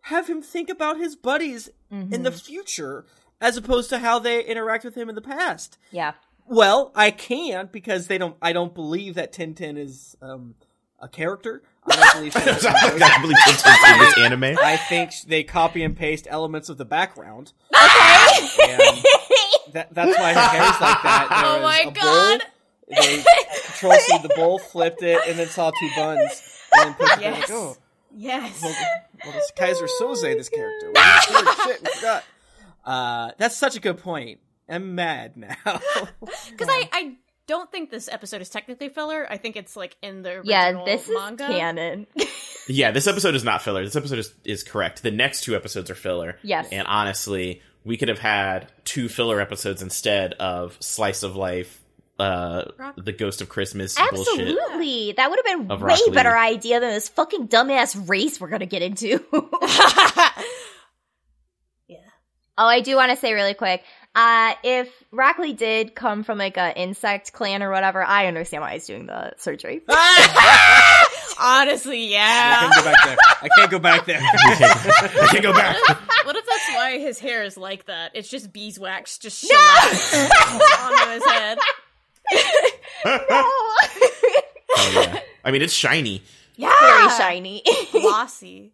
have 0.01 0.27
him 0.29 0.41
think 0.43 0.69
about 0.69 0.97
his 0.97 1.15
buddies 1.15 1.69
in 1.89 2.23
the 2.23 2.31
future 2.31 3.05
as 3.41 3.57
opposed 3.57 3.89
to 3.89 3.99
how 3.99 4.19
they 4.19 4.43
interact 4.43 4.83
with 4.83 4.95
him 4.95 5.09
in 5.09 5.15
the 5.15 5.21
past. 5.21 5.77
Yeah. 5.91 6.13
Well, 6.49 6.91
I 6.95 7.11
can't 7.11 7.71
because 7.71 8.07
they 8.07 8.17
don't. 8.17 8.35
I 8.41 8.53
don't 8.53 8.73
believe 8.73 9.15
that 9.15 9.31
Tenten 9.31 9.77
is 9.77 10.17
um, 10.21 10.55
a 10.99 11.07
character. 11.07 11.61
I 11.85 11.95
don't 11.95 12.13
believe. 12.15 12.35
I 12.35 12.39
Tenten 12.39 12.97
can't 12.99 13.21
believe 13.21 13.37
it's 13.45 13.91
in 13.91 13.99
this 13.99 14.17
anime. 14.17 14.57
I 14.59 14.75
think 14.77 15.11
they 15.27 15.43
copy 15.43 15.83
and 15.83 15.95
paste 15.95 16.27
elements 16.29 16.67
of 16.69 16.77
the 16.77 16.85
background. 16.85 17.53
And 17.71 19.03
that, 19.73 19.87
that's 19.93 20.17
why 20.19 20.33
her 20.33 20.39
hair's 20.39 20.81
like 20.81 21.03
that. 21.03 21.27
There 21.29 21.59
Oh 21.59 21.61
my 21.61 21.79
a 21.81 21.83
bowl, 21.85 21.93
God. 21.93 22.41
They 22.87 23.23
control 23.67 23.93
C 23.93 24.17
the 24.23 24.33
bowl, 24.35 24.57
flipped 24.57 25.03
it, 25.03 25.19
and 25.27 25.37
then 25.37 25.47
saw 25.47 25.69
two 25.69 25.89
buns, 25.95 26.41
and 26.73 26.87
then 26.89 26.93
put 26.95 27.21
Yes. 27.21 27.41
like, 27.41 27.51
oh, 27.51 27.77
Yes. 28.15 28.61
well, 28.63 28.75
well, 29.23 29.33
this 29.33 29.51
Keyser 29.55 29.87
Soze, 30.01 30.21
this 30.35 30.49
character. 30.49 30.91
Well. 30.95 31.21
Shit, 31.67 31.81
we 31.83 31.87
forgot. 31.93 32.23
Uh, 32.83 33.31
that's 33.37 33.55
such 33.55 33.75
a 33.75 33.79
good 33.79 33.99
point. 33.99 34.39
I'm 34.69 34.95
mad 34.95 35.35
now. 35.37 35.55
Because 36.51 36.67
I, 36.69 36.89
I 36.91 37.15
don't 37.47 37.71
think 37.71 37.89
this 37.89 38.07
episode 38.11 38.41
is 38.41 38.49
technically 38.49 38.89
filler. 38.89 39.25
I 39.29 39.37
think 39.37 39.55
it's 39.55 39.75
like 39.75 39.95
in 40.03 40.21
the 40.21 40.41
Yeah, 40.43 40.65
original 40.67 40.85
this 40.85 41.07
is 41.09 41.15
manga. 41.15 41.47
canon. 41.47 42.07
Yeah, 42.71 42.91
this 42.91 43.07
episode 43.07 43.33
is 43.33 43.43
not 43.43 43.63
filler. 43.63 43.83
This 43.83 43.95
episode 43.95 44.19
is, 44.19 44.31
is 44.45 44.63
correct. 44.63 45.01
The 45.01 45.09
next 45.09 45.41
two 45.41 45.55
episodes 45.55 45.89
are 45.89 45.95
filler. 45.95 46.37
Yes. 46.43 46.67
And 46.71 46.87
honestly, 46.87 47.63
we 47.83 47.97
could 47.97 48.09
have 48.09 48.19
had 48.19 48.71
two 48.83 49.09
filler 49.09 49.41
episodes 49.41 49.81
instead 49.81 50.33
of 50.33 50.77
Slice 50.79 51.23
of 51.23 51.35
Life, 51.35 51.81
uh, 52.19 52.65
Rock- 52.77 52.93
The 53.03 53.11
Ghost 53.11 53.41
of 53.41 53.49
Christmas 53.49 53.95
bullshit. 53.95 54.49
Absolutely. 54.49 55.13
That 55.13 55.31
would 55.31 55.39
have 55.43 55.45
been 55.61 55.71
Of 55.71 55.81
way 55.81 55.95
Lee. 55.95 56.11
better 56.13 56.37
idea 56.37 56.79
than 56.79 56.91
this 56.91 57.09
fucking 57.09 57.47
dumbass 57.47 58.07
race 58.07 58.39
we're 58.39 58.49
gonna 58.49 58.67
get 58.67 58.83
into. 58.83 59.25
yeah. 61.87 61.97
Oh, 62.57 62.67
I 62.67 62.81
do 62.81 62.95
want 62.95 63.09
to 63.11 63.17
say 63.17 63.33
really 63.33 63.53
quick. 63.53 63.83
Uh, 64.15 64.53
if 64.63 64.91
Rock 65.11 65.37
Lee 65.37 65.53
did 65.53 65.93
come 65.95 66.23
from 66.23 66.37
like 66.37 66.57
a 66.57 66.75
insect 66.77 67.31
clan 67.31 67.61
or 67.61 67.69
whatever, 67.71 68.03
I 68.03 68.25
understand 68.27 68.61
why 68.61 68.73
he's 68.73 68.85
doing 68.87 69.05
the 69.05 69.33
surgery. 69.37 69.81
Honestly, 71.39 72.07
yeah. 72.07 72.69
I 72.69 72.69
can't 72.69 72.75
go 72.75 72.83
back 72.91 73.05
there. 73.05 73.17
I 73.41 73.49
can't 73.55 73.71
go 73.71 73.79
back 73.79 74.05
there. 74.05 74.19
I 75.21 75.27
can't 75.31 75.43
go 75.43 75.53
back. 75.53 75.77
what 76.25 76.35
if 76.35 76.45
that's 76.45 76.69
why 76.75 76.99
his 76.99 77.19
hair 77.19 77.43
is 77.43 77.55
like 77.55 77.85
that? 77.85 78.11
It's 78.15 78.29
just 78.29 78.51
beeswax 78.51 79.19
just 79.19 79.45
shellacked 79.45 80.13
onto 80.81 81.11
his 81.11 81.25
head. 81.31 81.57
Oh, 83.05 83.87
yeah. 84.93 85.19
I 85.45 85.51
mean, 85.51 85.61
it's 85.61 85.73
shiny. 85.73 86.23
Yeah. 86.55 86.73
Very 86.79 87.09
shiny. 87.11 87.63
Glossy. 87.91 88.73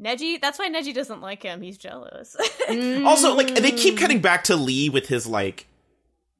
Neji, 0.00 0.40
that's 0.40 0.58
why 0.58 0.68
Neji 0.68 0.92
doesn't 0.92 1.20
like 1.20 1.42
him. 1.42 1.62
He's 1.62 1.78
jealous. 1.78 2.36
Mm. 2.66 3.06
Also, 3.06 3.36
like 3.36 3.54
they 3.54 3.70
keep 3.70 3.96
cutting 3.96 4.20
back 4.20 4.42
to 4.44 4.56
Lee 4.56 4.88
with 4.88 5.06
his 5.06 5.24
like 5.24 5.68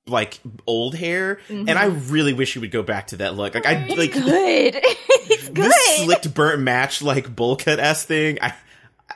like 0.08 0.40
old 0.66 0.96
hair, 0.96 1.38
and 1.48 1.70
I 1.70 1.88
mm-hmm. 1.88 2.12
really 2.12 2.32
wish 2.32 2.54
he 2.54 2.58
would 2.58 2.72
go 2.72 2.82
back 2.82 3.06
to 3.08 3.18
that 3.18 3.36
look. 3.36 3.54
Like 3.54 3.64
I 3.64 3.86
like 3.86 4.12
good. 4.12 4.80
it's 4.82 5.48
good. 5.50 5.54
this 5.54 5.96
slicked 5.98 6.34
burnt 6.34 6.62
match 6.62 7.00
like 7.00 7.34
bowl 7.34 7.54
cut 7.54 7.78
ass 7.78 8.04
thing. 8.04 8.38
I, 8.42 8.54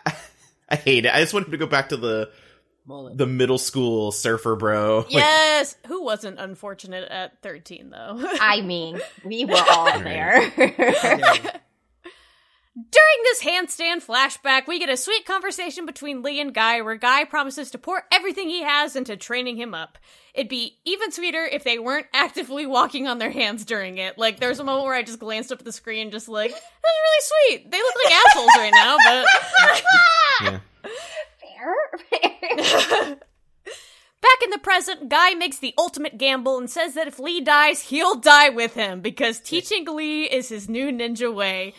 I 0.07 0.15
I 0.69 0.77
hate 0.77 1.05
it. 1.05 1.12
I 1.12 1.19
just 1.19 1.35
want 1.35 1.47
him 1.47 1.51
to 1.51 1.59
go 1.59 1.67
back 1.67 1.89
to 1.89 1.97
the 1.97 2.31
Mullet. 2.87 3.19
the 3.19 3.27
middle 3.27 3.59
school 3.59 4.12
surfer 4.12 4.55
bro. 4.55 4.99
Like, 4.99 5.11
yes. 5.11 5.77
Who 5.89 6.05
wasn't 6.05 6.39
unfortunate 6.39 7.09
at 7.11 7.43
13, 7.43 7.91
though? 7.91 8.25
I 8.41 8.61
mean, 8.61 9.01
we 9.25 9.45
were 9.47 9.62
all 9.69 9.99
there. 9.99 11.61
During 12.75 13.23
this 13.25 13.43
handstand 13.43 14.07
flashback, 14.07 14.69
we 14.69 14.79
get 14.79 14.89
a 14.89 14.97
sweet 14.97 15.27
conversation 15.27 15.87
between 15.87 16.23
Lee 16.23 16.41
and 16.41 16.55
Guy 16.55 16.81
where 16.83 16.95
Guy 16.95 17.25
promises 17.25 17.73
to 17.73 17.79
pour 17.79 18.05
everything 18.13 18.49
he 18.49 18.63
has 18.63 18.95
into 18.95 19.17
training 19.17 19.57
him 19.57 19.75
up. 19.75 19.99
It'd 20.35 20.49
be 20.49 20.79
even 20.85 21.11
sweeter 21.11 21.45
if 21.45 21.65
they 21.65 21.81
weren't 21.81 22.07
actively 22.15 22.67
walking 22.67 23.09
on 23.09 23.19
their 23.19 23.33
hands 23.33 23.65
during 23.65 23.99
it. 23.99 24.19
Like, 24.19 24.39
there's 24.39 24.61
a 24.61 24.65
moment 24.65 24.85
where 24.85 24.95
I 24.95 25.03
just 25.03 25.19
glanced 25.19 25.51
up 25.51 25.59
at 25.59 25.65
the 25.65 25.73
screen, 25.73 26.13
just 26.13 26.29
like, 26.29 26.53
that's 26.53 26.63
really 26.85 27.23
sweet. 27.23 27.71
They 27.73 27.79
look 27.79 27.95
like 28.05 28.15
assholes 28.15 28.51
right 28.57 28.73
now, 28.73 28.97
but. 29.05 29.27
yeah. 30.43 30.61
Fair. 31.41 33.17
Back 34.23 34.43
in 34.45 34.51
the 34.51 34.59
present, 34.59 35.09
Guy 35.09 35.35
makes 35.35 35.59
the 35.59 35.75
ultimate 35.77 36.19
gamble 36.19 36.59
and 36.59 36.71
says 36.71 36.95
that 36.95 37.09
if 37.09 37.19
Lee 37.19 37.41
dies, 37.41 37.83
he'll 37.83 38.15
die 38.15 38.51
with 38.51 38.75
him 38.75 39.01
because 39.01 39.41
teaching 39.41 39.87
Lee 39.87 40.25
is 40.25 40.51
his 40.51 40.69
new 40.69 40.93
ninja 40.93 41.35
way. 41.35 41.75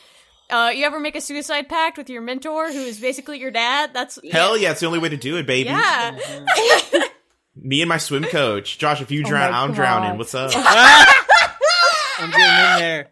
Uh, 0.51 0.69
you 0.69 0.85
ever 0.85 0.99
make 0.99 1.15
a 1.15 1.21
suicide 1.21 1.69
pact 1.69 1.97
with 1.97 2.09
your 2.09 2.21
mentor, 2.21 2.71
who 2.71 2.79
is 2.79 2.99
basically 2.99 3.39
your 3.39 3.51
dad? 3.51 3.91
That's 3.93 4.19
Hell 4.31 4.57
yeah, 4.57 4.71
it's 4.71 4.81
the 4.81 4.85
only 4.87 4.99
way 4.99 5.09
to 5.09 5.17
do 5.17 5.37
it, 5.37 5.45
baby. 5.47 5.69
yeah. 5.69 6.17
Me 7.55 7.81
and 7.81 7.89
my 7.89 7.97
swim 7.97 8.23
coach, 8.23 8.77
Josh. 8.77 9.01
If 9.01 9.11
you 9.11 9.23
Oh 9.25 9.29
drown, 9.29 9.51
my 9.51 9.59
I'm 9.59 9.69
God. 9.69 9.75
drowning. 9.75 10.17
What's 10.17 10.33
up? 10.35 10.51
I'm 10.55 12.29
getting 12.29 12.43
in 12.43 12.79
there. 12.79 13.07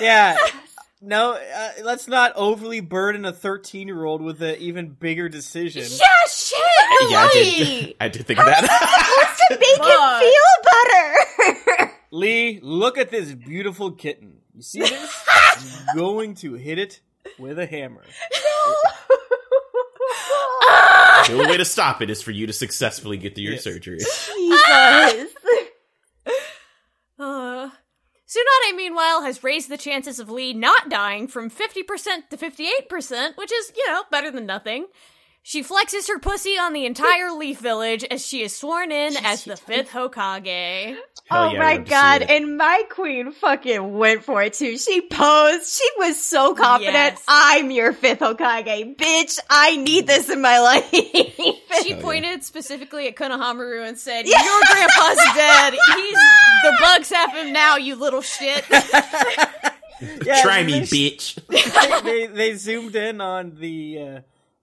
Yeah. 0.00 0.36
No, 1.00 1.32
uh, 1.32 1.70
let's 1.82 2.06
not 2.08 2.32
overly 2.36 2.80
burden 2.80 3.24
a 3.24 3.32
13 3.32 3.86
year 3.88 4.04
old 4.04 4.22
with 4.22 4.42
an 4.42 4.56
even 4.58 4.88
bigger 4.90 5.28
decision. 5.28 5.82
Yeah, 5.88 6.06
shit. 6.28 6.58
You're 7.00 7.10
yeah, 7.10 7.18
I 7.20 7.30
did. 7.32 7.94
I 8.00 8.08
did 8.08 8.26
think 8.26 8.38
of 8.38 8.46
that. 8.46 8.60
to 9.50 9.58
make 9.58 9.76
Fuck. 9.76 10.22
him 10.22 10.30
feel 11.66 11.76
better. 11.78 11.92
Lee, 12.10 12.58
look 12.62 12.98
at 12.98 13.10
this 13.10 13.32
beautiful 13.32 13.92
kitten. 13.92 14.39
You 14.60 14.64
see 14.64 14.80
this? 14.80 15.24
I'm 15.30 15.96
going 15.96 16.34
to 16.34 16.52
hit 16.52 16.78
it 16.78 17.00
with 17.38 17.58
a 17.58 17.64
hammer. 17.64 18.04
the 21.26 21.32
only 21.32 21.46
way 21.46 21.56
to 21.56 21.64
stop 21.64 22.02
it 22.02 22.10
is 22.10 22.20
for 22.20 22.30
you 22.30 22.46
to 22.46 22.52
successfully 22.52 23.16
get 23.16 23.34
through 23.34 23.44
your 23.44 23.52
Yes. 23.54 23.64
surgery. 23.64 24.00
Jesus. 24.00 25.32
Uh, 27.18 27.68
Tsunade, 28.26 28.76
meanwhile, 28.76 29.22
has 29.22 29.42
raised 29.44 29.68
the 29.70 29.76
chances 29.78 30.18
of 30.18 30.30
Lee 30.30 30.52
not 30.54 30.88
dying 30.90 31.26
from 31.28 31.50
50% 31.50 32.28
to 32.30 32.36
58%, 32.36 33.36
which 33.36 33.52
is, 33.52 33.72
you 33.76 33.86
know, 33.88 34.04
better 34.10 34.30
than 34.30 34.44
nothing. 34.46 34.86
She 35.42 35.62
flexes 35.64 36.06
her 36.08 36.18
pussy 36.18 36.58
on 36.58 36.72
the 36.74 36.84
entire 36.86 37.30
Leaf 37.36 37.58
Village 37.60 38.04
as 38.04 38.24
she 38.24 38.42
is 38.42 38.54
sworn 38.54 38.92
in 38.92 39.16
as 39.24 39.44
the 39.44 39.56
fifth 39.56 39.90
Hokage. 39.90 40.94
Hell 41.28 41.48
oh 41.48 41.52
yeah, 41.52 41.58
my 41.58 41.64
I'd 41.64 41.76
love 41.78 41.78
to 41.78 41.84
see 41.86 41.90
god! 41.90 42.22
And 42.22 42.56
my 42.56 42.82
queen 42.90 43.32
fucking 43.32 43.96
went 43.96 44.22
for 44.24 44.42
it 44.42 44.52
too. 44.52 44.76
She 44.76 45.00
posed. 45.00 45.66
She 45.68 45.88
was 45.98 46.22
so 46.22 46.54
confident. 46.54 46.94
Yes. 46.94 47.24
I'm 47.26 47.70
your 47.70 47.92
fifth 47.92 48.18
Hokage, 48.20 48.96
bitch. 48.96 49.38
I 49.48 49.76
need 49.76 50.06
this 50.06 50.28
in 50.28 50.40
my 50.40 50.60
life. 50.60 50.88
She 51.84 51.94
pointed 51.94 52.44
specifically 52.44 53.06
at 53.08 53.14
Konohamaru 53.16 53.86
and 53.88 53.96
said, 53.96 54.26
Your 54.26 54.36
grandpa's 54.38 55.18
dead. 55.34 55.72
He's 55.72 56.18
the 56.62 56.76
bugs 56.80 57.10
have 57.10 57.32
him 57.32 57.52
now, 57.54 57.76
you 57.76 57.94
little 57.94 58.20
shit. 58.20 58.64
Yeah, 58.70 60.42
Try 60.42 60.62
me, 60.62 60.80
they- 60.80 60.86
bitch. 60.86 62.02
they, 62.04 62.26
they 62.26 62.54
zoomed 62.56 62.96
in 62.96 63.20
on 63.20 63.56
the 63.56 63.98
uh, 63.98 64.20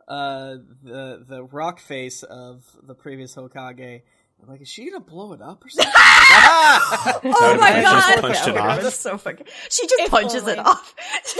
uh, 0.07 0.55
the 0.83 1.23
the 1.27 1.43
rock 1.43 1.79
face 1.79 2.23
of 2.23 2.63
the 2.83 2.93
previous 2.95 3.35
Hokage. 3.35 4.01
I'm 4.39 4.47
like, 4.49 4.61
is 4.61 4.67
she 4.69 4.85
gonna 4.91 5.03
blow 5.03 5.33
it 5.33 5.41
up 5.41 5.65
or 5.65 5.69
something? 5.69 5.91
Like, 6.29 6.43
ah! 6.43 7.19
oh 7.23 7.57
my 7.59 7.73
She 7.75 7.81
god! 7.81 8.01
just 8.01 8.21
punched 8.21 8.47
it 8.47 8.51
Oh 8.51 8.53
my 8.53 8.57
God, 8.59 8.77
off. 8.77 8.83
that's 8.83 8.99
so 8.99 9.17
fucking. 9.17 9.47
She 9.71 9.87
just 9.87 9.99
If 10.03 10.11
punches 10.11 10.41
only. 10.41 10.53
it 10.53 10.59
off. 10.59 10.93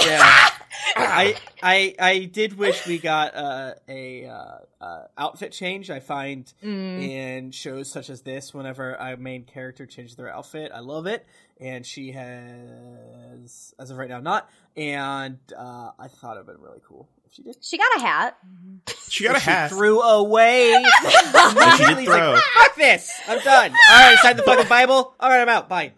yeah. 0.04 0.50
I 0.96 1.36
I 1.62 1.96
I 2.00 2.20
did 2.26 2.58
wish 2.58 2.88
we 2.88 2.98
got 2.98 3.36
uh, 3.36 3.74
a 3.88 4.26
uh, 4.26 4.58
uh, 4.82 5.04
outfit 5.18 5.52
change. 5.52 5.92
I 5.92 6.00
find 6.00 6.52
in 6.64 7.52
shows 7.52 7.92
such 7.92 8.10
as 8.10 8.22
this, 8.24 8.52
whenever 8.54 8.96
a 8.96 9.16
main 9.18 9.44
character 9.44 9.86
changes 9.86 10.16
their 10.16 10.34
outfit, 10.34 10.72
I 10.74 10.80
love 10.80 11.06
it. 11.06 11.24
And 11.60 11.86
she 11.86 12.12
has, 12.14 13.74
as 13.80 13.92
of 13.92 13.98
right 13.98 14.10
now, 14.10 14.20
not. 14.22 14.50
And 14.76 15.38
uh, 15.58 15.92
I 16.00 16.08
thought 16.08 16.38
it'd 16.38 16.46
been 16.48 16.62
really 16.62 16.82
cool 16.88 17.10
if 17.17 17.17
she 17.32 17.42
did. 17.44 17.56
She 17.62 17.78
got 17.78 17.98
a 17.98 18.00
hat. 18.00 18.38
Mm-hmm. 18.46 18.78
She 19.10 19.24
got 19.24 19.38
a 19.38 19.40
She 19.40 19.50
hat. 19.50 19.70
threw 19.70 20.02
away. 20.02 20.74
And 21.38 21.78
she 21.78 21.86
did 21.86 21.98
He's 22.00 22.08
throw. 22.08 22.34
like, 22.34 22.44
Fuck 22.44 22.76
this! 22.76 23.12
I'm 23.28 23.40
done. 23.40 23.72
All 23.72 23.98
right, 24.00 24.18
sign 24.22 24.38
the 24.38 24.44
fucking 24.44 24.68
Bible. 24.68 25.14
All 25.20 25.30
right, 25.30 25.42
I'm 25.42 25.50
out. 25.50 25.70
Bye. 25.70 25.94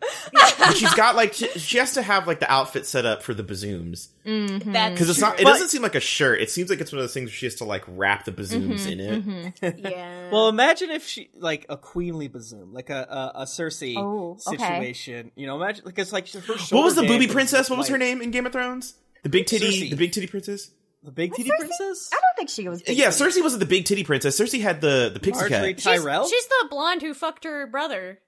And 0.62 0.76
she's 0.76 0.94
got 0.94 1.16
like 1.16 1.34
she, 1.34 1.48
she 1.58 1.78
has 1.78 1.94
to 1.94 2.02
have 2.02 2.28
like 2.28 2.40
the 2.40 2.52
outfit 2.52 2.86
set 2.86 3.06
up 3.06 3.24
for 3.24 3.34
the 3.34 3.44
bazooms 3.44 4.10
mm-hmm. 4.26 4.72
That's 4.72 4.94
because 4.94 5.10
it's 5.10 5.20
not. 5.20 5.40
It 5.40 5.44
But- 5.44 5.52
doesn't 5.52 5.70
seem 5.70 5.82
like 5.82 5.96
a 5.96 6.00
shirt. 6.00 6.42
It 6.42 6.50
seems 6.50 6.70
like 6.70 6.80
it's 6.82 6.92
one 6.92 7.00
of 7.00 7.04
those 7.04 7.14
things 7.14 7.28
where 7.30 7.34
she 7.36 7.46
has 7.46 7.56
to 7.56 7.66
like 7.66 7.84
wrap 7.88 8.26
the 8.26 8.32
bazooms 8.32 8.86
mm-hmm, 8.88 9.00
in 9.00 9.54
it. 9.62 9.76
Yeah. 9.90 10.30
Well, 10.32 10.50
imagine 10.50 10.90
if 10.92 11.06
she 11.08 11.30
like 11.36 11.66
a 11.70 11.78
queenly 11.78 12.30
bazoom, 12.30 12.74
like 12.74 12.90
a 12.90 13.32
a, 13.36 13.42
a 13.42 13.44
Cersei 13.46 13.96
Oh, 13.98 14.38
okay. 14.48 14.58
situation. 14.58 15.32
You 15.36 15.48
know, 15.48 15.56
imagine 15.62 15.84
because 15.86 16.14
like 16.14 16.30
her. 16.32 16.40
What 16.40 16.50
was 16.50 16.62
shoulder 16.62 16.94
the 16.96 17.02
booby 17.08 17.26
gag 17.26 17.34
princess? 17.34 17.70
What 17.70 17.78
was 17.80 17.88
her 17.88 17.94
like, 17.94 18.00
name 18.02 18.22
in 18.22 18.32
Game 18.32 18.46
of 18.46 18.52
Thrones? 18.52 18.96
The 19.24 19.30
big 19.30 19.48
titty, 19.48 19.68
Cersei. 19.68 19.90
the 19.90 19.96
big 19.96 20.12
titty 20.12 20.28
princess. 20.28 20.72
The 21.04 21.12
big 21.12 21.34
titty 21.34 21.50
Cersei? 21.50 21.58
princess. 21.60 22.10
I 22.14 22.16
don't 22.18 22.36
think 22.38 22.50
she 22.50 22.68
was. 22.68 22.82
big 22.82 22.98
Yeah, 22.98 23.10
titty. 23.12 23.24
Cersei 23.40 23.44
wasn't 23.44 23.62
the 23.62 23.66
big 23.66 23.86
titty 23.86 24.04
princess. 24.04 24.40
Cersei 24.40 24.62
had 24.62 24.82
the 24.82 25.10
the 25.14 25.20
pixie 25.20 25.46
Margaery 25.46 25.50
cut. 25.50 25.80
she's, 25.80 25.84
Tyrell. 25.84 26.28
she's 26.28 26.48
the 26.48 26.68
blonde 26.70 27.02
who 27.02 27.14
fucked 27.14 27.44
her 27.46 27.66
brother. 27.68 28.20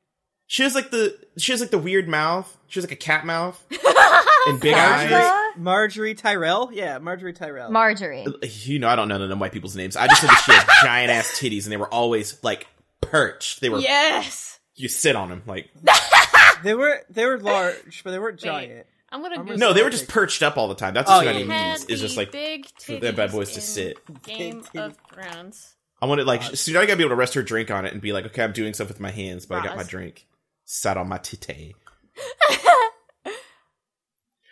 She 0.48 0.64
has 0.64 0.76
like 0.76 0.92
the 0.92 1.18
she 1.38 1.52
has 1.54 1.62
like 1.62 1.72
the 1.72 1.78
weird 1.80 2.08
mouth. 2.08 2.58
She 2.68 2.78
has 2.80 2.84
like 2.86 2.92
a 2.92 2.96
cat 2.98 3.26
mouth 3.26 3.62
and 4.48 4.60
big 4.60 4.74
Margaery? 4.76 5.12
eyes. 5.14 5.56
Margaery 5.58 6.18
Tyrell. 6.18 6.70
Yeah, 6.74 7.00
Margaery 7.00 7.36
Tyrell. 7.36 7.70
Margaery. 7.72 8.28
Uh, 8.28 8.48
you 8.64 8.80
know, 8.80 8.88
I 8.90 8.96
don't 8.96 9.08
know 9.08 9.16
none 9.16 9.24
of 9.24 9.30
them 9.30 9.40
white 9.40 9.52
people's 9.52 9.76
names. 9.76 9.96
I 9.96 10.08
just 10.08 10.24
know 10.24 10.28
that 10.28 10.44
she 10.46 10.52
had 10.54 10.68
giant 10.84 11.12
ass 11.12 11.28
titties, 11.40 11.64
and 11.64 11.72
they 11.72 11.78
were 11.78 11.94
always 11.94 12.42
like 12.44 12.68
perched. 13.02 13.62
They 13.62 13.70
were 13.70 13.80
Yes. 13.80 14.60
you 14.76 14.88
sit 14.90 15.16
on 15.16 15.30
them 15.30 15.44
like 15.46 15.70
they 16.64 16.74
were 16.74 17.02
they 17.10 17.26
were 17.26 17.40
large, 17.40 18.04
but 18.04 18.12
they 18.12 18.20
weren't 18.20 18.42
Wait. 18.42 18.84
Giant. 19.12 19.14
I'm 19.14 19.22
gonna 19.22 19.36
I'm 19.42 19.46
Google 19.48 19.58
no, 19.60 19.74
they 19.74 19.84
were 19.84 19.90
just 19.90 20.08
perched 20.08 20.42
up 20.44 20.58
all 20.58 20.68
the 20.68 20.76
time. 20.76 20.94
That's 20.94 21.10
Oh, 21.10 21.18
what 21.18 21.26
yeah. 21.26 21.32
I 21.32 21.34
They 21.34 21.40
mean. 21.40 21.50
had 21.50 21.76
Is 21.78 21.86
is 21.86 22.02
just 22.02 22.18
like 22.18 22.32
big 22.32 22.66
for 22.80 22.98
their 22.98 23.14
bad 23.14 23.32
boys 23.32 23.52
to 23.52 23.62
sit. 23.62 23.98
Game 24.24 24.64
of 24.76 24.98
Thrones. 25.14 25.76
I 26.02 26.06
wanted 26.08 26.26
like 26.28 26.42
so 26.44 26.72
I 26.80 26.86
gotta 26.86 26.98
be 26.98 27.04
able 27.04 27.10
to 27.12 27.16
rest 27.16 27.34
her 27.36 27.44
drink 27.44 27.70
on 27.70 27.86
it 27.86 27.94
and 27.94 28.02
be 28.02 28.14
like, 28.14 28.26
okay, 28.26 28.44
I'm 28.44 28.54
doing 28.54 28.74
stuff 28.74 28.88
with 28.88 29.00
my 29.00 29.12
hands, 29.12 29.46
but 29.46 29.60
I 29.62 29.66
got 29.66 29.78
my 29.78 29.84
drink. 29.84 30.26
Sat 30.66 30.98
on 30.98 31.08
my 31.10 31.18
titty. 31.20 31.76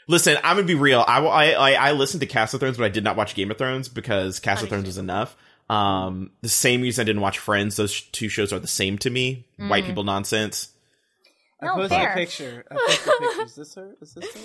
Listen, 0.07 0.38
I'm 0.44 0.56
gonna 0.57 0.65
be 0.65 0.73
real. 0.76 1.06
I, 1.07 1.19
I 1.23 1.52
I 1.52 1.90
I 1.90 1.91
listened 1.91 2.22
to 2.22 2.27
Castle 2.27 2.57
of 2.57 2.61
Thrones, 2.61 2.77
but 2.77 2.86
I 2.86 2.90
did 2.90 3.03
not 3.03 3.15
watch 3.15 3.36
Game 3.36 3.52
of 3.52 3.57
Thrones 3.60 3.88
because 3.90 4.40
Castle 4.40 4.64
of 4.65 4.69
Thrones 4.69 4.88
was 4.88 4.98
enough. 4.98 5.36
Um, 5.69 6.31
the 6.41 6.49
same 6.49 6.81
reason 6.81 7.03
I 7.03 7.06
didn't 7.06 7.22
watch 7.22 7.38
Friends. 7.38 7.76
Those 7.76 7.91
sh- 7.91 8.07
two 8.11 8.27
shows 8.27 8.52
are 8.52 8.57
the 8.57 8.65
same 8.68 8.98
to 8.99 9.10
me. 9.11 9.45
White 9.57 9.86
people 9.86 10.03
nonsense. 10.03 10.69
I 11.61 11.65
No, 11.65 11.76
posted 11.76 11.91
fair. 11.98 12.11
a 12.11 12.15
picture. 12.15 12.65
I 12.72 12.76
posted 12.76 13.07
a 13.07 13.11
picture. 13.19 13.44
Is 13.44 13.56
this 13.56 13.76
her? 13.76 13.95
Is 14.02 14.14
this 14.14 14.34
her? 14.34 14.40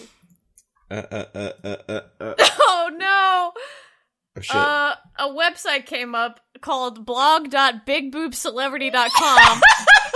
Uh, 0.90 1.02
uh, 1.10 1.24
uh, 1.34 1.52
uh, 1.64 1.76
uh, 1.88 2.00
uh, 2.20 2.34
Oh 2.60 2.90
no! 2.94 3.52
oh 4.36 4.40
shit. 4.40 4.54
Uh, 4.56 4.94
a 5.18 5.28
website 5.28 5.86
came 5.86 6.14
up 6.14 6.40
called 6.60 7.06
blog.bigboobcelebrity.com. 7.06 9.60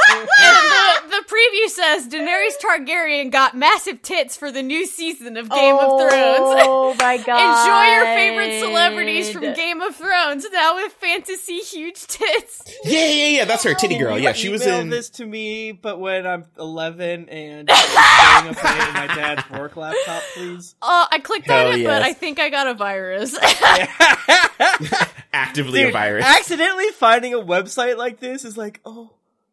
and 0.08 0.28
the, 0.28 1.16
the 1.16 1.24
preview 1.28 1.68
says 1.68 2.08
Daenerys 2.08 2.58
Targaryen 2.62 3.30
got 3.30 3.56
massive 3.56 4.02
tits 4.02 4.36
for 4.36 4.50
the 4.50 4.62
new 4.62 4.86
season 4.86 5.36
of 5.36 5.50
Game 5.50 5.74
of 5.74 6.00
Thrones. 6.00 6.62
Oh 6.64 6.94
my 6.98 7.16
god! 7.18 7.38
Enjoy 7.58 7.94
your 7.94 8.04
favorite 8.16 8.60
celebrities 8.60 9.30
from 9.30 9.54
Game 9.54 9.80
of 9.80 9.94
Thrones 9.94 10.46
now 10.52 10.76
with 10.76 10.92
fantasy 10.92 11.58
huge 11.58 12.06
tits. 12.06 12.62
yeah, 12.84 13.04
yeah, 13.06 13.26
yeah. 13.28 13.44
That's 13.44 13.64
her 13.64 13.74
titty 13.74 13.98
girl. 13.98 14.18
Yeah, 14.18 14.32
she 14.32 14.48
was 14.48 14.66
in. 14.66 14.88
this 14.90 15.10
to 15.10 15.26
me, 15.26 15.72
but 15.72 15.98
when 16.00 16.26
I'm 16.26 16.44
11 16.58 17.28
and 17.28 17.70
I'm 17.70 17.76
staying 17.76 18.56
up 18.56 18.64
late 18.64 18.88
in 18.88 18.94
my 18.94 19.06
dad's 19.14 19.50
work 19.50 19.76
laptop, 19.76 20.22
please. 20.34 20.74
Uh, 20.90 21.06
I 21.10 21.18
clicked 21.18 21.46
Hell 21.46 21.68
on 21.68 21.80
it, 21.80 21.84
but. 21.84 22.02
I 22.02 22.12
think 22.14 22.40
I 22.40 22.48
got 22.48 22.66
a 22.66 22.74
virus. 22.74 23.36
actively 25.32 25.82
a 25.82 25.90
virus. 25.90 26.24
accidentally 26.24 26.88
finding 26.92 27.34
a 27.34 27.38
website 27.38 27.96
like 27.98 28.20
this 28.20 28.44
is 28.44 28.56
like, 28.56 28.80
oh, 28.84 29.10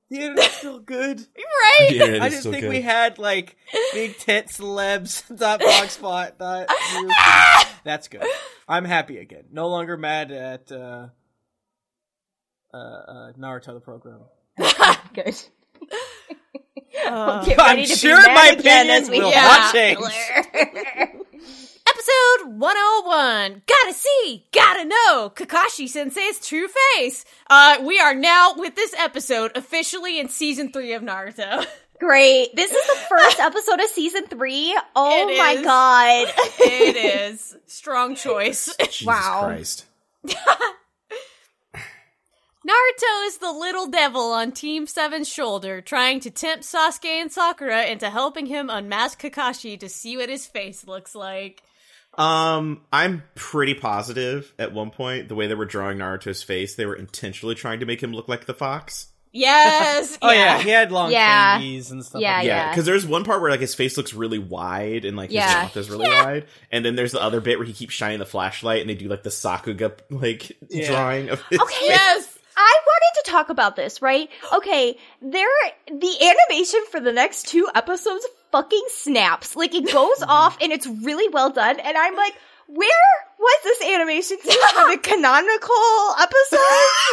the 0.10 0.18
internet's 0.22 0.54
still 0.58 0.80
good. 0.80 1.20
right? 1.38 1.90
Yeah, 1.92 2.06
it 2.06 2.22
I 2.22 2.28
is 2.28 2.34
didn't 2.34 2.44
so 2.44 2.52
think 2.52 2.62
good. 2.64 2.70
we 2.70 2.82
had 2.82 3.18
like 3.20 3.56
big 3.94 4.18
tit 4.18 4.48
celebs 4.48 5.24
dot 5.38 5.60
blogspot 5.62 6.38
dot. 6.38 6.68
That's 7.84 8.08
good. 8.08 8.24
I'm 8.68 8.86
happy 8.86 9.18
again. 9.18 9.46
No 9.52 9.68
longer 9.68 9.98
mad 9.98 10.32
at 10.32 10.72
uh, 10.72 11.08
uh, 12.74 12.78
uh, 12.78 13.32
Naruto 13.34 13.74
the 13.74 13.80
program. 13.80 14.22
Good. 15.14 15.36
Uh, 17.06 17.44
Get 17.46 17.60
I'm 17.60 17.76
ready 17.76 17.86
to 17.88 17.96
sure 17.96 18.16
mad 18.16 18.34
my 18.34 18.48
again 18.58 18.90
opinion 18.90 19.04
as 19.04 19.10
we 19.10 19.20
will 19.20 19.30
get 19.30 19.44
not 19.44 19.74
change. 19.74 20.00
popular. 20.00 21.10
Episode 21.88 22.58
101. 22.58 23.62
Gotta 23.68 23.94
see, 23.94 24.46
gotta 24.52 24.86
know 24.86 25.32
Kakashi 25.36 25.88
Sensei's 25.88 26.40
true 26.46 26.68
face. 26.96 27.26
Uh, 27.50 27.78
we 27.84 28.00
are 28.00 28.16
now 28.16 28.54
with 28.58 28.76
this 28.76 28.94
episode 28.96 29.52
officially 29.56 30.20
in 30.20 30.28
season 30.30 30.72
three 30.72 30.94
of 30.94 31.04
Naruto. 31.04 31.66
Great. 32.00 32.56
This 32.56 32.72
is 32.72 32.88
the 32.88 33.00
first 33.08 33.40
episode 33.40 33.80
of 33.80 33.86
season 33.90 34.26
three. 34.28 34.78
Oh 34.96 35.30
It 35.30 35.38
my 35.38 35.52
is. 35.52 35.64
god. 35.64 36.34
it 36.60 36.96
is. 37.34 37.56
Strong 37.68 38.16
choice. 38.16 38.76
Jesus 38.80 39.06
Wow. 39.06 39.42
Christ. 39.46 39.86
Naruto 42.68 43.28
is 43.28 43.38
the 43.38 43.52
little 43.52 43.86
devil 43.88 44.32
on 44.34 44.52
Team 44.52 44.88
7's 44.88 45.30
shoulder, 45.30 45.82
trying 45.82 46.20
to 46.22 46.32
tempt 46.32 46.64
Sasuke 46.66 47.06
and 47.06 47.32
Sakura 47.32 47.84
into 47.86 48.10
helping 48.10 48.48
him 48.48 48.72
unmask 48.72 49.22
Kakashi 49.22 49.80
to 49.80 49.88
see 49.88 50.18
what 50.18 50.30
his 50.30 50.48
face 50.48 50.86
looks 50.88 51.14
like. 51.14 51.62
Um, 52.18 52.82
I'm 52.94 53.24
pretty 53.36 53.74
positive 53.74 54.54
at 54.58 54.74
one 54.74 54.92
point 54.92 55.28
the 55.30 55.36
way 55.36 55.48
they 55.48 55.56
were 55.56 55.66
drawing 55.66 55.98
Naruto's 55.98 56.44
face, 56.44 56.76
they 56.76 56.86
were 56.86 56.96
intentionally 56.96 57.56
trying 57.56 57.82
to 57.82 57.86
make 57.86 58.02
him 58.02 58.14
look 58.14 58.28
like 58.28 58.46
the 58.46 58.54
fox. 58.54 59.08
Yes. 59.32 60.18
Oh 60.22 60.32
yeah, 60.32 60.60
he 60.62 60.70
had 60.70 60.94
long 60.94 61.12
Yeah. 61.12 61.60
fingies 61.60 61.92
and 61.92 62.06
stuff. 62.06 62.22
Yeah, 62.22 62.38
like 62.38 62.46
Yeah, 62.46 62.56
yeah. 62.56 62.70
because 62.72 62.86
there's 62.86 63.06
one 63.06 63.26
part 63.26 63.42
where 63.42 63.52
like 63.52 63.60
his 63.60 63.76
face 63.76 63.98
looks 63.98 64.14
really 64.14 64.40
wide 64.40 65.04
and 65.04 65.18
like 65.18 65.30
his 65.30 65.36
Yeah. 65.36 65.64
mouth 65.64 65.76
is 65.76 65.90
really 65.90 66.08
wide, 66.08 66.46
and 66.72 66.86
then 66.86 66.96
there's 66.96 67.12
the 67.12 67.22
other 67.22 67.42
bit 67.42 67.58
where 67.60 67.68
he 67.68 67.74
keeps 67.74 67.94
shining 67.94 68.20
the 68.20 68.26
flashlight 68.26 68.80
and 68.80 68.90
they 68.90 68.96
do 68.96 69.10
like 69.10 69.24
the 69.24 69.30
Sakuga 69.30 69.92
like 70.10 70.52
Yeah. 70.70 70.88
drawing 70.88 71.30
of 71.30 71.42
his 71.50 71.60
Okay. 71.60 71.74
face. 71.76 71.88
Yes. 71.90 72.30
I 72.58 72.80
wanted 72.88 73.26
to 73.26 73.32
talk 73.32 73.50
about 73.50 73.76
this, 73.76 74.02
right? 74.02 74.30
Okay, 74.54 74.98
there 75.22 75.48
the 75.88 76.16
animation 76.50 76.80
for 76.90 77.02
the 77.02 77.12
next 77.12 77.50
two 77.50 77.68
episodes 77.76 78.26
fucking 78.56 78.84
snaps. 78.90 79.56
Like 79.56 79.76
it 79.76 79.92
goes 79.92 80.22
off 80.28 80.58
and 80.62 80.72
it's 80.72 80.88
really 80.88 81.28
well 81.30 81.50
done 81.50 81.78
and 81.80 81.98
I'm 81.98 82.16
like, 82.16 82.34
where 82.68 82.90
was 83.38 83.60
this 83.64 83.82
animation 83.94 84.38
team 84.40 84.58
for 84.74 84.90
the 84.92 84.98
canonical 85.04 86.16
episode? 86.20 86.58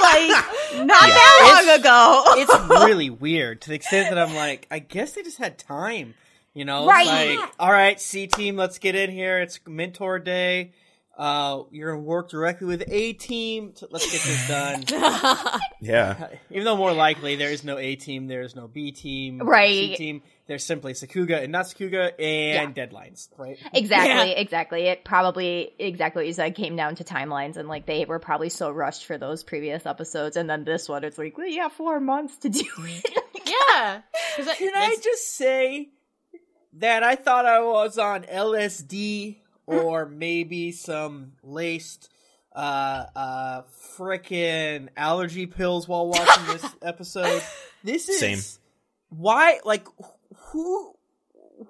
Like 0.02 0.86
not 0.86 1.08
Yeah. 1.08 1.14
that 1.14 1.64
long 1.66 1.80
ago. 1.80 2.22
it's 2.36 2.84
really 2.84 3.10
weird 3.10 3.60
to 3.62 3.70
the 3.70 3.74
extent 3.74 4.08
that 4.14 4.18
I'm 4.18 4.34
like, 4.36 4.66
I 4.70 4.78
guess 4.78 5.12
they 5.12 5.22
just 5.22 5.38
had 5.38 5.58
time. 5.58 6.14
You 6.54 6.64
know, 6.66 6.86
Right. 6.86 7.38
like, 7.38 7.50
all 7.58 7.72
right, 7.72 7.98
C 8.00 8.26
team, 8.26 8.56
let's 8.56 8.78
get 8.78 8.94
in 8.94 9.10
here. 9.10 9.38
It's 9.40 9.58
mentor 9.66 10.18
day. 10.18 10.72
Uh, 11.16 11.64
you're 11.70 11.90
gonna 11.92 12.02
work 12.02 12.30
directly 12.30 12.66
with 12.66 12.84
A 12.88 13.12
team. 13.12 13.74
Let's 13.90 14.10
get 14.10 14.22
this 14.22 14.48
done. 14.48 15.60
Yeah. 15.80 16.28
Even 16.50 16.64
though 16.64 16.76
more 16.76 16.92
likely 16.92 17.36
there 17.36 17.50
is 17.50 17.64
no 17.64 17.76
A 17.76 17.96
team, 17.96 18.28
there 18.28 18.40
is 18.42 18.54
no 18.56 18.66
B 18.68 18.92
team, 18.92 19.38
Right. 19.38 19.68
C 19.90 19.96
team. 19.96 20.22
There's 20.46 20.64
simply 20.64 20.92
Sakuga 20.94 21.42
and 21.42 21.52
not 21.52 21.66
Sakuga 21.66 22.12
and 22.20 22.74
deadlines, 22.74 23.28
right? 23.36 23.58
Exactly, 23.74 24.30
Yeah. 24.32 24.38
exactly. 24.38 24.82
It 24.82 25.04
probably 25.04 25.72
exactly 25.78 26.20
what 26.20 26.26
you 26.28 26.32
said 26.32 26.54
came 26.54 26.76
down 26.76 26.94
to 26.96 27.04
timelines 27.04 27.56
and 27.56 27.68
like 27.68 27.84
they 27.86 28.04
were 28.04 28.18
probably 28.18 28.48
so 28.48 28.70
rushed 28.70 29.04
for 29.06 29.18
those 29.18 29.42
previous 29.44 29.84
episodes 29.86 30.36
and 30.36 30.48
then 30.48 30.64
this 30.64 30.88
one 30.88 31.04
it's 31.04 31.18
like, 31.18 31.36
well, 31.36 31.46
you 31.46 31.60
have 31.62 31.72
four 31.72 32.00
months 32.00 32.36
to 32.38 32.48
do 32.48 32.64
it. 32.78 33.10
yeah. 33.44 34.00
that- 34.44 34.56
Can 34.58 34.72
I 34.74 34.96
just 35.02 35.36
say 35.36 35.90
that 36.74 37.02
I 37.02 37.16
thought 37.16 37.44
I 37.44 37.60
was 37.60 37.98
on 37.98 38.22
LSD 38.22 39.36
or 39.66 40.06
maybe 40.06 40.72
some 40.72 41.32
laced 41.42 42.08
uh 42.54 43.06
uh 43.16 43.62
frickin' 43.96 44.88
allergy 44.96 45.46
pills 45.46 45.88
while 45.88 46.06
watching 46.08 46.46
this 46.46 46.64
episode. 46.82 47.42
This 47.82 48.08
is 48.08 48.18
Same. 48.20 48.40
why 49.08 49.60
like 49.64 49.86
who 50.36 50.94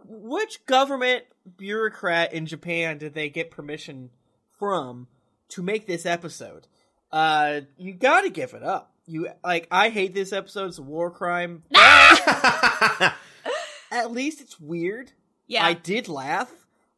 which 0.06 0.64
government 0.66 1.24
bureaucrat 1.56 2.32
in 2.32 2.46
Japan 2.46 2.98
did 2.98 3.14
they 3.14 3.28
get 3.28 3.50
permission 3.50 4.10
from 4.58 5.06
to 5.50 5.62
make 5.62 5.86
this 5.86 6.04
episode? 6.06 6.66
Uh 7.12 7.60
you 7.76 7.92
got 7.92 8.22
to 8.22 8.30
give 8.30 8.54
it 8.54 8.62
up. 8.62 8.92
You 9.06 9.28
like 9.44 9.68
I 9.70 9.88
hate 9.90 10.14
this 10.14 10.32
episode. 10.32 10.66
It's 10.68 10.78
a 10.78 10.82
war 10.82 11.10
crime. 11.10 11.62
At 13.90 14.10
least 14.10 14.40
it's 14.40 14.58
weird. 14.58 15.12
yeah. 15.46 15.64
I 15.66 15.74
did 15.74 16.08
laugh. 16.08 16.50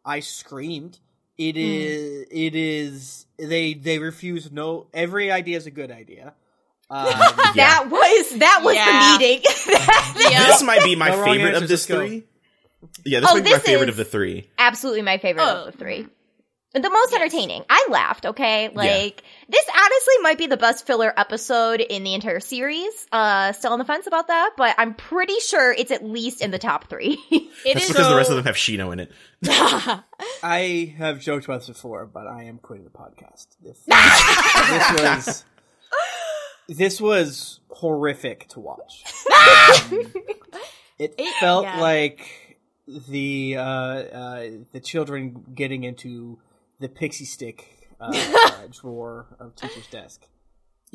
I 0.05 0.21
screamed. 0.21 0.99
Hmm. 1.39 1.43
It 1.45 1.57
is. 1.57 2.27
It 2.31 2.55
is. 2.55 3.27
They 3.39 3.75
they 3.75 3.99
refuse 3.99 4.51
no. 4.53 4.87
Every 4.95 5.33
idea 5.33 5.57
is 5.57 5.67
a 5.67 5.71
good 5.71 5.91
idea. 5.91 6.35
Um, 6.91 7.07
That 7.57 7.89
was 7.91 8.39
that 8.39 8.61
was 8.63 8.75
Yeah. 8.77 9.17
the 9.19 9.19
meeting. 9.19 9.43
Yeah. 10.31 10.47
This 10.47 10.63
might 10.63 10.85
be 10.85 10.95
my 10.97 11.09
No 11.11 11.25
favorite 11.25 11.55
of 11.55 11.63
this 11.63 11.71
let's 11.71 11.87
go. 11.87 12.07
three. 12.07 12.25
Yeah, 13.05 13.21
this 13.21 13.31
Oh, 13.31 13.35
might 13.35 13.45
be 13.45 13.51
my 13.53 13.59
favorite 13.59 13.89
of 13.89 13.97
the 13.97 14.05
three. 14.05 14.49
Absolutely 14.59 15.03
my 15.03 15.19
favorite 15.19 15.43
Oh. 15.45 15.65
of 15.67 15.73
the 15.73 15.79
three. 15.79 16.07
The 16.75 16.91
most 16.91 17.13
entertaining. 17.15 17.63
I 17.71 17.87
laughed, 17.89 18.27
okay? 18.27 18.69
Like, 18.69 19.23
this 19.49 19.65
honestly 19.73 20.15
might 20.23 20.39
be 20.39 20.49
the 20.49 20.57
best 20.57 20.87
filler 20.87 21.13
episode 21.17 21.81
in 21.81 22.03
the 22.03 22.15
entire 22.15 22.41
series. 22.41 23.07
Uh, 23.13 23.53
still 23.53 23.73
on 23.73 23.79
the 23.79 23.85
fence 23.85 24.09
about 24.09 24.27
that, 24.27 24.51
but 24.57 24.75
I'm 24.77 24.95
pretty 24.95 25.39
sure 25.39 25.73
it's 25.73 25.93
at 25.93 26.05
least 26.05 26.41
in 26.43 26.51
the 26.51 26.59
top 26.59 26.89
three. 26.91 27.17
It 27.31 27.75
That's 27.75 27.85
is 27.87 27.93
because 27.93 28.09
the 28.09 28.17
rest 28.17 28.31
of 28.31 28.37
them 28.37 28.45
have 28.47 28.57
Shino 28.57 28.93
in 28.93 29.01
it. 29.01 29.13
I 30.43 30.95
have 30.99 31.21
joked 31.21 31.45
about 31.45 31.61
this 31.61 31.69
before, 31.69 32.07
but 32.07 32.27
I 32.27 32.45
am 32.45 32.59
quitting 32.59 32.85
the 32.85 32.91
podcast. 32.91 33.47
This, 33.63 33.79
this 33.87 35.01
was 35.01 35.45
this 36.69 37.01
was 37.01 37.61
horrific 37.71 38.49
to 38.49 38.61
watch. 38.61 39.05
Um, 39.31 40.13
it 40.99 41.15
It- 41.19 41.35
felt 41.41 41.65
yeah. 41.65 41.81
like 41.81 42.59
the 42.87 43.57
uh, 43.59 43.63
uh, 43.63 44.51
the 44.73 44.81
children 44.81 45.45
getting 45.55 45.85
into 45.85 46.39
the 46.81 46.89
pixie 46.89 47.25
stick 47.25 47.89
uh, 48.01 48.11
uh, 48.47 48.67
drawer 48.71 49.37
of 49.41 49.55
teacher's 49.57 49.87
desk. 49.89 50.27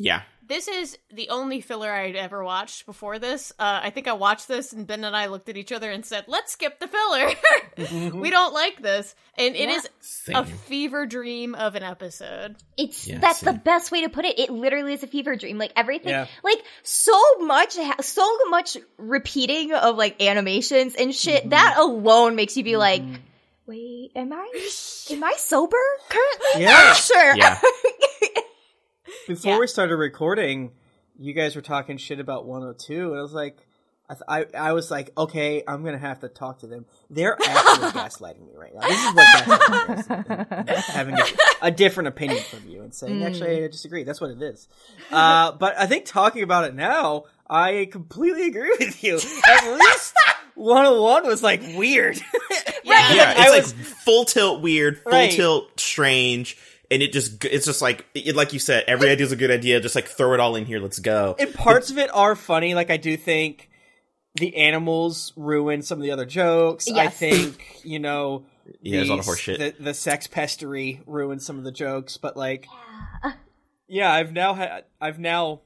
Yeah. 0.01 0.22
this 0.47 0.69
is 0.69 0.97
the 1.11 1.27
only 1.27 1.60
filler 1.60 1.91
I'd 1.91 2.15
ever 2.15 2.41
watched 2.41 2.85
before 2.85 3.19
this. 3.19 3.51
Uh, 3.60 3.81
I 3.84 3.89
think 3.89 4.07
I 4.07 4.14
watched 4.14 4.47
this, 4.47 4.72
and 4.72 4.88
Ben 4.88 5.03
and 5.03 5.14
I 5.14 5.26
looked 5.26 5.49
at 5.49 5.57
each 5.57 5.73
other 5.73 5.91
and 5.91 6.06
said, 6.06 6.23
"Let's 6.30 6.53
skip 6.53 6.80
the 6.80 6.88
filler. 6.88 8.11
we 8.22 8.30
don't 8.30 8.53
like 8.53 8.81
this." 8.81 9.14
And 9.38 9.57
it 9.57 9.68
Yeah. 9.68 9.76
is 9.76 9.89
Same. 9.99 10.35
a 10.38 10.45
fever 10.45 11.06
dream 11.06 11.53
of 11.53 11.76
an 11.76 11.84
episode. 11.84 12.56
It's 12.77 13.07
Yeah, 13.07 13.18
that's 13.19 13.41
the 13.41 13.51
best 13.51 13.91
way 13.91 14.03
to 14.03 14.10
put 14.10 14.23
it. 14.23 14.39
It 14.39 14.49
literally 14.49 14.93
is 14.93 15.03
a 15.03 15.07
fever 15.07 15.35
dream. 15.35 15.57
Like 15.57 15.73
everything, 15.76 16.11
Yeah. 16.11 16.27
like 16.45 16.64
so 16.81 17.19
much, 17.39 17.76
ha- 17.76 17.97
so 17.99 18.38
much 18.49 18.77
repeating 18.97 19.73
of 19.73 19.97
like 19.97 20.22
animations 20.22 20.95
and 20.95 21.14
shit. 21.14 21.41
Mm-hmm. 21.41 21.49
That 21.49 21.76
alone 21.77 22.38
makes 22.38 22.56
you 22.56 22.64
be 22.64 22.77
like, 22.77 23.03
wait, 23.69 24.11
am 24.15 24.33
I, 24.33 24.49
am 25.11 25.23
I 25.23 25.33
sober 25.37 25.77
currently? 26.09 26.63
Yeah. 26.63 26.71
Not 26.71 26.95
sure. 26.97 27.35
Yeah. 27.37 27.59
Before 29.27 29.53
Yeah. 29.53 29.59
we 29.59 29.67
started 29.67 29.95
recording, 29.95 30.71
you 31.17 31.33
guys 31.33 31.55
were 31.55 31.61
talking 31.61 31.97
shit 31.97 32.19
about 32.19 32.45
102, 32.45 33.11
and 33.11 33.19
I 33.19 33.21
was 33.21 33.33
like, 33.33 33.57
I, 34.09 34.13
th- 34.41 34.53
I, 34.55 34.69
I 34.69 34.73
was 34.73 34.89
like, 34.89 35.11
okay, 35.15 35.61
I'm 35.67 35.83
gonna 35.83 35.99
have 35.99 36.21
to 36.21 36.29
talk 36.29 36.59
to 36.59 36.67
them. 36.67 36.87
They're 37.11 37.37
actually 37.39 37.89
gaslighting 38.01 38.43
me 38.47 38.53
right 38.57 38.73
now. 38.73 38.87
This 38.87 39.05
is 39.05 39.13
what 39.13 39.27
gaslighting 39.27 39.99
is. 39.99 40.07
and- 40.09 40.47
and 40.67 40.69
having 40.69 41.19
a, 41.19 41.23
a 41.61 41.69
different 41.71 42.07
opinion 42.07 42.41
from 42.43 42.67
you 42.67 42.81
and 42.81 42.91
saying, 42.91 43.23
actually, 43.23 43.63
I 43.63 43.67
disagree. 43.67 44.03
That's 44.03 44.19
what 44.19 44.31
it 44.31 44.41
is. 44.41 44.67
Uh, 45.11 45.51
but 45.51 45.77
I 45.77 45.85
think 45.85 46.05
talking 46.05 46.41
about 46.41 46.63
it 46.65 46.73
now, 46.73 47.25
I 47.47 47.87
completely 47.91 48.47
agree 48.47 48.75
with 48.79 49.03
you. 49.03 49.19
At 49.47 49.77
least 49.77 50.15
101 50.55 51.27
was 51.27 51.43
like 51.43 51.61
weird. 51.75 52.19
Yeah. 52.99 53.13
Yeah, 53.15 53.34
I 53.38 53.57
it's 53.57 53.73
was- 53.73 53.76
like 53.76 53.85
full 53.85 54.26
tilt 54.26 54.61
weird, 54.61 54.99
full 55.01 55.11
Right. 55.11 55.31
tilt 55.31 55.80
strange, 55.80 56.57
and 56.91 57.01
it 57.01 57.11
just 57.13 57.43
it's 57.45 57.65
just 57.65 57.81
like 57.81 58.05
it, 58.13 58.35
like 58.35 58.53
you 58.53 58.59
said, 58.59 58.84
every 58.88 59.09
idea 59.09 59.26
is 59.26 59.31
a 59.31 59.35
good 59.35 59.51
idea. 59.51 59.80
Just 59.80 59.95
like 59.95 60.07
throw 60.07 60.34
it 60.34 60.39
all 60.39 60.55
in 60.55 60.65
here, 60.65 60.80
let's 60.80 60.99
go. 60.99 61.35
and 61.39 61.53
parts 61.53 61.89
of 61.91 61.97
it 61.97 62.09
are 62.13 62.35
funny. 62.35 62.73
Like 62.76 62.89
I 62.89 62.97
do 62.97 63.15
think 63.17 63.69
the 64.35 64.55
animals 64.57 65.34
ruin 65.35 65.81
some 65.81 65.97
of 65.97 66.03
the 66.03 66.11
other 66.11 66.26
jokes. 66.26 66.89
I 66.91 67.07
think 67.07 67.81
you 67.84 67.99
know. 67.99 68.45
Yeah, 68.81 68.97
there's 68.97 69.09
a 69.09 69.13
lot 69.13 69.19
of 69.19 69.26
horse 69.26 69.39
shit. 69.39 69.77
The, 69.80 69.84
the 69.84 69.93
sex 69.95 70.27
pestery 70.27 71.01
ruined 71.07 71.41
some 71.41 71.57
of 71.57 71.63
the 71.63 71.71
jokes, 71.71 72.17
but 72.17 72.38
like, 72.38 72.67
yeah, 73.88 74.13
I've 74.13 74.31
now 74.31 74.53
had, 74.53 74.84
I've 75.01 75.17
now, 75.17 75.61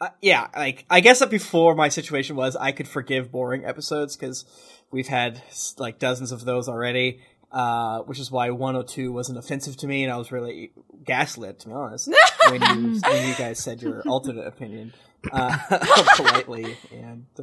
uh, 0.00 0.10
yeah, 0.22 0.46
like 0.56 0.84
I 0.88 1.00
guess 1.00 1.18
that 1.18 1.30
before 1.30 1.74
my 1.74 1.88
situation 1.88 2.36
was 2.36 2.54
I 2.54 2.70
could 2.70 2.86
forgive 2.86 3.32
boring 3.32 3.64
episodes 3.64 4.16
because 4.16 4.44
we've 4.90 5.08
had 5.08 5.40
like 5.78 5.98
dozens 5.98 6.32
of 6.32 6.44
those 6.44 6.68
already. 6.68 7.20
Uh, 7.50 8.00
which 8.00 8.18
is 8.18 8.30
why 8.30 8.50
102 8.50 9.10
wasn't 9.10 9.38
offensive 9.38 9.74
to 9.74 9.86
me, 9.86 10.04
and 10.04 10.12
I 10.12 10.18
was 10.18 10.30
really 10.30 10.70
gaslit, 11.02 11.60
to 11.60 11.68
be 11.68 11.72
honest, 11.72 12.06
when 12.50 12.60
you 12.60 13.00
when 13.00 13.26
you 13.26 13.34
guys 13.36 13.58
said 13.58 13.80
your 13.80 14.02
alternate 14.02 14.46
opinion 14.46 14.92
uh, 15.32 15.56
politely. 16.16 16.76
And 16.92 17.24
uh, 17.38 17.42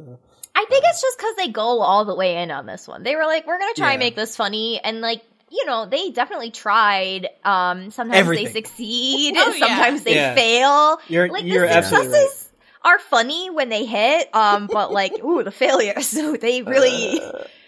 I 0.54 0.64
think 0.68 0.84
it's 0.86 1.02
just 1.02 1.18
because 1.18 1.34
they 1.38 1.48
go 1.48 1.80
all 1.80 2.04
the 2.04 2.14
way 2.14 2.36
in 2.40 2.52
on 2.52 2.66
this 2.66 2.86
one. 2.86 3.02
They 3.02 3.16
were 3.16 3.24
like, 3.26 3.48
we're 3.48 3.58
gonna 3.58 3.74
try 3.74 3.94
and 3.94 3.98
make 3.98 4.14
this 4.14 4.36
funny, 4.36 4.78
and 4.78 5.00
like, 5.00 5.22
you 5.50 5.66
know, 5.66 5.86
they 5.86 6.12
definitely 6.12 6.52
tried. 6.52 7.28
Um, 7.44 7.90
sometimes 7.90 8.16
Everything. 8.20 8.44
they 8.44 8.52
succeed, 8.52 9.34
Oh, 9.36 9.50
and 9.50 9.58
yeah. 9.58 9.66
sometimes 9.66 10.02
they 10.04 10.14
Yeah. 10.14 10.34
fail. 10.36 11.00
You're- 11.08 11.30
like 11.30 11.42
you're 11.44 11.66
the 11.66 11.74
absolutely 11.74 12.12
successes 12.12 12.45
are 12.86 12.98
funny 12.98 13.50
when 13.50 13.68
they 13.68 13.84
hit, 13.84 14.34
um, 14.34 14.68
but 14.72 14.92
like, 14.92 15.12
ooh, 15.24 15.42
the 15.42 15.50
failures. 15.50 16.06
So 16.16 16.36
they 16.36 16.62
really, 16.62 17.14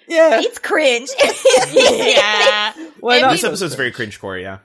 yeah, 0.09 0.41
it's 0.41 0.59
cringe. 0.59 1.11
yeah. 1.73 2.73
why 3.01 3.17
and 3.17 3.23
not? 3.23 3.31
we- 3.31 3.35
this 3.37 3.45
episode's 3.45 3.75
very 3.75 3.93
cringecore. 3.93 4.41
Yeah, 4.41 4.59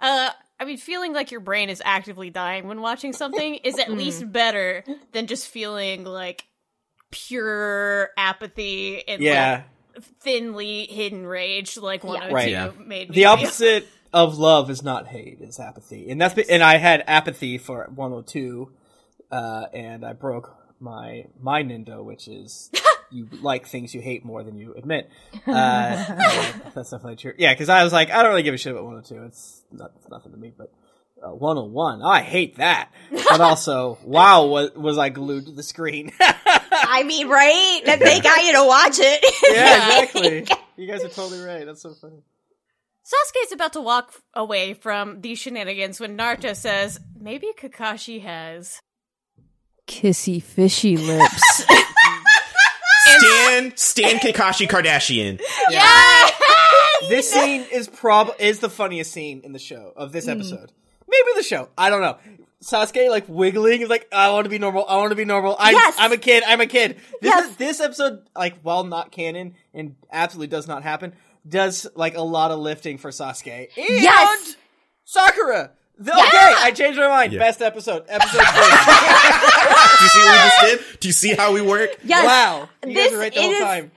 uh, 0.00 0.30
I 0.58 0.64
mean, 0.64 0.78
feeling 0.78 1.12
like 1.12 1.30
your 1.30 1.40
brain 1.40 1.68
is 1.70 1.80
actively 1.84 2.30
dying 2.30 2.66
when 2.66 2.80
watching 2.80 3.12
something 3.12 3.54
is 3.56 3.78
at 3.78 3.90
least 3.92 4.30
better 4.32 4.84
than 5.12 5.26
just 5.26 5.48
feeling 5.48 6.04
like 6.04 6.44
pure 7.10 8.10
apathy 8.16 9.06
and 9.08 9.22
yeah. 9.22 9.62
like 9.94 10.04
thinly 10.20 10.86
hidden 10.86 11.26
rage 11.26 11.76
like 11.76 12.04
one 12.04 12.22
of 12.22 12.32
Right. 12.32 12.44
two 12.46 12.50
Yeah. 12.50 12.70
made 12.78 13.10
me 13.10 13.14
The 13.14 13.24
opposite 13.26 13.88
of 14.12 14.38
love 14.38 14.70
is 14.70 14.82
not 14.82 15.06
hate; 15.08 15.38
is 15.40 15.58
apathy, 15.60 16.10
and 16.10 16.20
that's 16.20 16.34
be- 16.34 16.48
and 16.50 16.62
I 16.62 16.76
had 16.78 17.04
apathy 17.06 17.58
for 17.58 17.88
102, 17.94 18.70
uh, 19.30 19.66
and 19.72 20.04
I 20.04 20.12
broke 20.12 20.56
my 20.80 21.26
my 21.40 21.62
Nindo, 21.62 22.04
which 22.04 22.28
is 22.28 22.70
you 23.10 23.28
like 23.42 23.66
things 23.66 23.94
you 23.94 24.00
hate 24.00 24.24
more 24.24 24.42
than 24.42 24.56
you 24.56 24.74
admit. 24.74 25.10
Uh, 25.46 25.52
yeah, 25.52 26.52
that's 26.74 26.90
definitely 26.90 27.16
true. 27.16 27.32
Yeah, 27.36 27.52
because 27.52 27.68
I 27.68 27.82
was 27.82 27.92
like, 27.92 28.10
I 28.10 28.22
don't 28.22 28.30
really 28.30 28.42
give 28.42 28.54
a 28.54 28.58
shit 28.58 28.72
about 28.72 28.84
102. 28.84 29.24
It's, 29.24 29.62
not, 29.72 29.92
it's 29.96 30.08
nothing 30.08 30.32
to 30.32 30.38
me, 30.38 30.52
but. 30.56 30.72
Uh, 31.22 31.34
101, 31.34 32.00
I 32.02 32.22
hate 32.22 32.56
that. 32.56 32.90
But 33.10 33.42
also, 33.42 33.98
wow, 34.04 34.46
was, 34.46 34.70
was 34.74 34.96
I 34.96 35.10
glued 35.10 35.44
to 35.46 35.52
the 35.52 35.62
screen? 35.62 36.12
I 36.18 37.02
mean, 37.02 37.28
right? 37.28 37.82
That 37.84 37.98
they 38.00 38.20
got 38.20 38.42
you 38.42 38.52
to 38.54 38.64
watch 38.64 38.96
it. 38.98 39.54
yeah, 39.54 40.02
exactly. 40.02 40.56
You 40.78 40.86
guys 40.86 41.04
are 41.04 41.10
totally 41.10 41.42
right. 41.42 41.66
That's 41.66 41.82
so 41.82 41.92
funny. 41.92 42.22
Sasuke's 43.04 43.52
about 43.52 43.74
to 43.74 43.82
walk 43.82 44.14
away 44.32 44.72
from 44.72 45.20
these 45.20 45.38
shenanigans 45.38 46.00
when 46.00 46.16
Naruto 46.16 46.56
says, 46.56 46.98
maybe 47.20 47.48
Kakashi 47.58 48.22
has. 48.22 48.80
Kissy 49.90 50.40
fishy 50.42 50.96
lips. 50.96 51.64
Stan 53.02 53.76
Stan 53.76 54.16
Kakashi 54.18 54.68
Kardashian. 54.68 55.40
Yeah! 55.70 56.30
This 57.08 57.30
scene 57.32 57.66
is 57.72 57.88
prob 57.88 58.30
is 58.38 58.60
the 58.60 58.70
funniest 58.70 59.12
scene 59.12 59.40
in 59.42 59.52
the 59.52 59.58
show 59.58 59.92
of 59.96 60.10
Mm. 60.10 60.12
this 60.12 60.28
episode. 60.28 60.72
Maybe 61.08 61.28
the 61.34 61.42
show. 61.42 61.68
I 61.76 61.90
don't 61.90 62.02
know. 62.02 62.18
Sasuke 62.62 63.08
like 63.10 63.24
wiggling, 63.26 63.88
like 63.88 64.06
I 64.12 64.30
want 64.30 64.44
to 64.44 64.50
be 64.50 64.58
normal. 64.58 64.84
I 64.88 64.96
want 64.98 65.10
to 65.10 65.16
be 65.16 65.24
normal. 65.24 65.56
I'm 65.58 65.74
Yes. 65.74 65.94
I'm 65.98 66.12
a 66.12 66.16
kid. 66.18 66.44
I'm 66.46 66.60
a 66.60 66.66
kid. 66.66 66.96
This 67.20 67.30
Yes. 67.34 67.50
is, 67.50 67.56
this 67.56 67.80
episode, 67.80 68.20
like 68.36 68.60
while 68.62 68.84
not 68.84 69.10
canon 69.10 69.54
and 69.74 69.96
absolutely 70.12 70.48
does 70.48 70.68
not 70.68 70.82
happen, 70.82 71.14
does 71.48 71.86
like 71.96 72.16
a 72.16 72.22
lot 72.22 72.50
of 72.52 72.58
lifting 72.60 72.98
for 72.98 73.10
Sasuke. 73.10 73.68
And 73.76 73.86
Yes! 74.02 74.56
Sakura. 75.04 75.72
The- 76.00 76.12
Yeah. 76.16 76.24
Okay, 76.26 76.54
I 76.58 76.70
changed 76.74 76.98
my 76.98 77.08
mind. 77.08 77.32
Yeah. 77.32 77.38
Best 77.40 77.60
episode. 77.62 78.04
Episode 78.08 78.40
three. 78.40 78.40
Do 79.98 80.04
you 80.04 80.10
see 80.10 80.20
what 80.20 80.32
we 80.32 80.38
just 80.38 80.60
did? 80.90 81.00
Do 81.00 81.08
you 81.08 81.12
see 81.12 81.34
how 81.34 81.52
we 81.52 81.60
work? 81.62 81.90
Yes. 82.02 82.24
wow. 82.24 82.68
You 82.86 82.94
guys 82.94 83.04
This 83.04 83.12
were 83.12 83.18
right 83.18 83.34
the 83.34 83.40
whole 83.42 83.50
is- 83.52 83.58
time. 83.60 83.90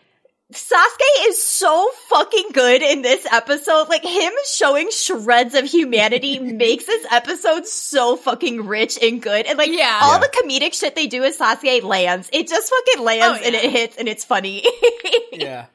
Sasuke 0.53 1.30
is 1.30 1.41
so 1.41 1.89
fucking 2.09 2.49
good 2.53 2.84
in 2.84 3.01
this 3.01 3.25
episode. 3.31 3.89
Like 3.89 4.03
him 4.03 4.31
showing 4.45 4.91
shreds 4.91 5.55
of 5.55 5.65
humanity 5.65 6.38
makes 6.41 6.85
this 6.85 7.07
episode 7.11 7.65
so 7.65 8.17
fucking 8.17 8.67
rich 8.67 8.99
and 9.01 9.19
good. 9.19 9.47
And 9.47 9.57
like 9.57 9.71
Yeah. 9.71 9.97
all 10.03 10.19
Yeah. 10.19 10.19
the 10.19 10.27
comedic 10.27 10.75
shit 10.75 10.93
they 10.95 11.07
do 11.07 11.21
with 11.21 11.39
Sasuke 11.39 11.81
lands. 11.81 12.30
It 12.31 12.47
just 12.49 12.69
fucking 12.69 13.03
lands 13.03 13.39
Oh, 13.41 13.45
and 13.45 13.55
it 13.55 13.71
hits 13.71 13.97
and 13.97 14.07
it's 14.07 14.25
funny. 14.25 14.63
Yeah. 15.31 15.65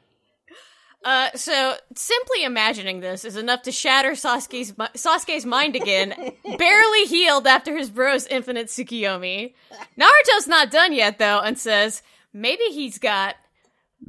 Uh, 1.04 1.30
so 1.34 1.74
simply 1.94 2.42
imagining 2.44 3.00
this 3.00 3.24
is 3.24 3.36
enough 3.36 3.62
to 3.62 3.72
shatter 3.72 4.12
Sasuke's 4.12 4.72
Sasuke's 4.72 5.44
mind 5.44 5.76
again, 5.76 6.32
barely 6.58 7.04
healed 7.06 7.46
after 7.46 7.76
his 7.76 7.88
bro's 7.88 8.26
infinite 8.26 8.66
Tsukiyomi. 8.66 9.54
Naruto's 9.98 10.48
not 10.48 10.70
done 10.70 10.92
yet 10.92 11.18
though, 11.18 11.40
and 11.40 11.58
says 11.58 12.02
maybe 12.32 12.64
he's 12.64 12.98
got. 12.98 13.36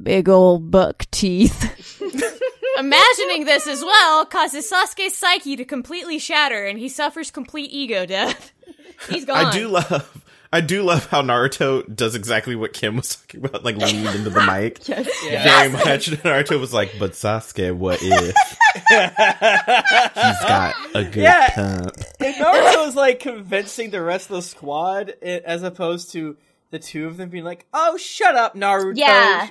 Big 0.02 0.28
old 0.30 0.72
buck 0.72 1.06
teeth. 1.12 1.76
Imagining 2.80 3.46
this 3.46 3.68
as 3.68 3.82
well 3.82 4.26
causes 4.26 4.70
Sasuke's 4.70 5.18
psyche 5.18 5.56
to 5.58 5.66
completely 5.66 6.18
shatter, 6.18 6.66
and 6.66 6.80
he 6.80 6.90
suffers 6.90 7.30
complete 7.30 7.72
ego 7.72 8.06
death. 8.06 8.52
He's 9.10 9.26
gone. 9.26 9.46
I 9.46 9.52
do 9.52 9.70
love. 9.70 10.26
I 10.52 10.62
do 10.62 10.82
love 10.82 11.06
how 11.06 11.22
Naruto 11.22 11.84
does 11.96 12.16
exactly 12.16 12.56
what 12.56 12.74
Kym 12.74 12.96
was 12.96 13.16
talking 13.22 13.46
about, 13.46 13.64
like 13.64 13.76
leaned 13.78 14.08
into 14.08 14.30
the 14.32 14.42
mic. 14.42 14.80
Yeah. 15.24 15.44
Very 15.44 15.70
much. 15.72 16.08
And 16.08 16.18
Naruto 16.20 16.60
was 16.60 16.74
like, 16.74 16.94
"But 16.98 17.12
Sasuke, 17.12 17.76
what 17.76 18.00
if 18.02 18.36
he's 18.90 20.40
got 20.48 20.74
a 20.96 21.04
good 21.04 21.24
Yeah. 21.24 21.50
pump?" 21.54 21.92
And 22.20 22.36
Naruto 22.36 22.88
is 22.88 22.96
like 22.96 23.20
convincing 23.20 23.92
the 23.92 24.02
rest 24.02 24.30
of 24.30 24.38
the 24.38 24.42
squad 24.42 25.10
as 25.22 25.62
opposed 25.64 26.12
to 26.14 26.38
the 26.72 26.80
two 26.80 27.06
of 27.08 27.18
them 27.18 27.30
being 27.30 27.44
like, 27.44 27.66
"Oh, 27.74 27.98
shut 27.98 28.36
up, 28.36 28.56
Naruto." 28.56 28.98
Yeah. 28.98 29.50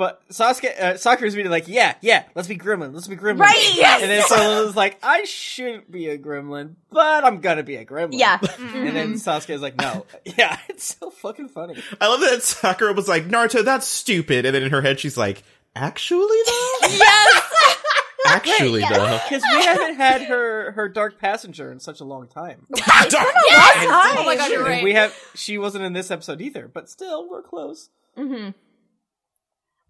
But 0.00 0.26
Sasuke, 0.30 0.80
uh, 0.80 0.96
Sakura's 0.96 1.34
being 1.34 1.50
like, 1.50 1.68
"Yeah, 1.68 1.94
yeah, 2.00 2.24
let's 2.34 2.48
be 2.48 2.56
Gremlin, 2.56 2.94
let's 2.94 3.06
be 3.06 3.16
Gremlin." 3.16 3.40
Right, 3.40 3.70
yes. 3.76 4.00
And 4.00 4.10
then 4.10 4.22
Solo's 4.22 4.74
like, 4.74 4.96
"I 5.02 5.24
shouldn't 5.24 5.90
be 5.92 6.08
a 6.08 6.16
Gremlin, 6.16 6.76
but 6.90 7.22
I'm 7.22 7.40
gonna 7.42 7.62
be 7.62 7.76
a 7.76 7.84
Gremlin." 7.84 8.18
yeah. 8.18 8.38
And 8.58 8.96
then 8.96 9.12
Sasuke's 9.16 9.60
like, 9.60 9.76
"No." 9.76 10.06
Yeah, 10.38 10.58
it's 10.70 10.96
so 10.98 11.10
fucking 11.10 11.48
funny. 11.48 11.76
I 12.00 12.08
love 12.08 12.20
that 12.20 12.42
Sakura 12.42 12.94
was 12.94 13.08
like, 13.08 13.28
"Naruto, 13.28 13.62
that's 13.62 13.86
stupid," 13.86 14.46
and 14.46 14.54
then 14.54 14.62
in 14.62 14.70
her 14.70 14.80
head 14.80 14.98
she's 14.98 15.18
like, 15.18 15.42
"Actually, 15.76 16.38
though, 16.46 16.76
Yes. 16.88 17.42
actually, 18.26 18.80
though." 18.80 19.20
Because 19.28 19.42
we 19.52 19.62
haven't 19.64 19.96
had 19.96 20.22
her 20.22 20.72
her 20.72 20.88
dark 20.88 21.18
passenger 21.18 21.70
in 21.70 21.78
such 21.78 22.00
a 22.00 22.04
long 22.04 22.26
time. 22.26 22.64
yes. 22.74 23.14
Oh 23.14 24.22
my 24.24 24.34
god, 24.36 24.50
you're 24.50 24.60
And 24.60 24.66
right. 24.70 24.82
we 24.82 24.94
have 24.94 25.14
she 25.34 25.58
wasn't 25.58 25.84
in 25.84 25.92
this 25.92 26.10
episode 26.10 26.40
either, 26.40 26.68
but 26.72 26.88
still 26.88 27.28
we're 27.28 27.42
close. 27.42 27.90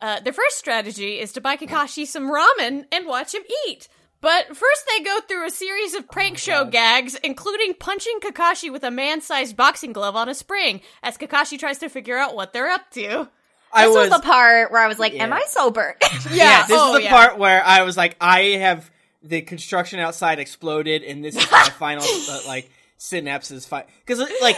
Uh, 0.00 0.20
their 0.20 0.32
first 0.32 0.58
strategy 0.58 1.18
is 1.18 1.32
to 1.32 1.40
buy 1.40 1.56
Kakashi 1.56 2.06
some 2.06 2.30
ramen 2.30 2.84
and 2.90 3.06
watch 3.06 3.34
him 3.34 3.42
eat. 3.66 3.88
But 4.22 4.48
first, 4.48 4.84
they 4.86 5.02
go 5.02 5.18
through 5.20 5.46
a 5.46 5.50
series 5.50 5.94
of 5.94 6.08
prank 6.08 6.36
show 6.36 6.64
gags, 6.64 7.14
including 7.16 7.74
punching 7.74 8.20
Kakashi 8.20 8.70
with 8.70 8.84
a 8.84 8.90
man 8.90 9.22
sized 9.22 9.56
boxing 9.56 9.92
glove 9.92 10.14
on 10.14 10.28
a 10.28 10.34
spring, 10.34 10.82
as 11.02 11.16
Kakashi 11.16 11.58
tries 11.58 11.78
to 11.78 11.88
figure 11.88 12.18
out 12.18 12.34
what 12.34 12.52
they're 12.52 12.68
up 12.68 12.90
to. 12.92 13.28
I 13.72 13.86
This 13.86 13.96
was, 13.96 14.10
was 14.10 14.20
the 14.20 14.26
part 14.26 14.72
where 14.72 14.82
I 14.82 14.88
was 14.88 14.98
like, 14.98 15.14
"Am 15.14 15.32
I 15.32 15.44
sober?" 15.48 15.96
yeah. 16.32 16.66
This 16.66 16.78
oh, 16.78 16.92
is 16.92 16.98
the 16.98 17.04
yeah. 17.04 17.10
part 17.10 17.38
where 17.38 17.64
I 17.64 17.82
was 17.82 17.96
like, 17.96 18.16
I 18.20 18.40
have 18.58 18.90
the 19.22 19.42
construction 19.42 20.00
outside 20.00 20.38
exploded, 20.38 21.02
and 21.02 21.24
this 21.24 21.36
is 21.36 21.50
my 21.50 21.64
final 21.64 22.04
uh, 22.30 22.40
like 22.46 22.70
synapses 23.00 23.66
fight 23.66 23.88
because 24.06 24.20
like. 24.40 24.56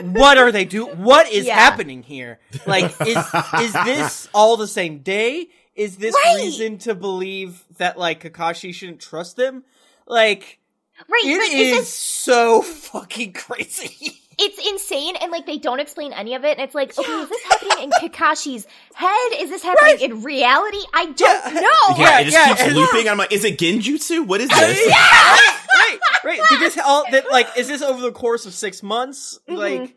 What 0.00 0.38
are 0.38 0.50
they 0.50 0.64
do? 0.64 0.86
What 0.86 1.30
is 1.30 1.46
Yeah. 1.46 1.54
happening 1.54 2.02
here? 2.02 2.40
Like, 2.66 2.92
is 3.06 3.18
is 3.60 3.72
this 3.84 4.28
all 4.34 4.56
the 4.56 4.66
same 4.66 4.98
day? 4.98 5.48
Is 5.76 5.96
this 5.96 6.14
Right. 6.14 6.36
reason 6.38 6.78
to 6.78 6.94
believe 6.94 7.62
that 7.78 7.98
like 7.98 8.22
Kakashi 8.22 8.74
shouldn't 8.74 9.00
trust 9.00 9.36
them? 9.36 9.64
Like, 10.06 10.58
right. 11.08 11.22
it 11.24 11.38
but 11.38 11.58
is 11.58 11.78
is 11.80 11.88
so 11.92 12.62
fucking 12.62 13.32
crazy. 13.32 14.18
it's 14.38 14.58
insane 14.66 15.14
and 15.20 15.30
like 15.30 15.44
they 15.44 15.58
don't 15.58 15.78
explain 15.78 16.12
any 16.14 16.34
of 16.34 16.42
it 16.44 16.58
and 16.58 16.60
it's 16.60 16.74
like 16.74 16.98
okay 16.98 17.12
is 17.20 17.28
this 17.28 17.42
happening 17.44 17.84
in 17.84 17.90
kakashi's 17.90 18.66
head 18.94 19.30
is 19.38 19.50
this 19.50 19.62
happening 19.62 20.00
in 20.00 20.22
reality 20.22 20.78
i 20.94 21.04
don't 21.04 21.18
Yeah. 21.54 21.60
know 21.60 21.96
Yeah, 21.96 21.96
Yeah, 21.98 22.20
it 22.20 22.24
just 22.24 22.36
yeah, 22.36 22.48
keeps 22.48 22.62
and- 22.62 22.74
looping. 22.74 23.08
I'm 23.10 23.18
like, 23.18 23.30
"Is 23.32 23.44
it 23.44 23.58
Genjutsu? 23.58 24.26
What 24.26 24.40
is 24.40 24.48
this?" 24.48 24.86
right, 24.88 25.98
right. 26.24 26.40
Did 26.48 26.60
this 26.60 26.78
all 26.78 27.04
that 27.10 27.30
like 27.30 27.48
is 27.58 27.68
this 27.68 27.82
over 27.82 28.00
the 28.00 28.10
course 28.12 28.46
of 28.46 28.54
six 28.54 28.82
months? 28.82 29.38
Mm-hmm. 29.48 29.58
Like 29.58 29.96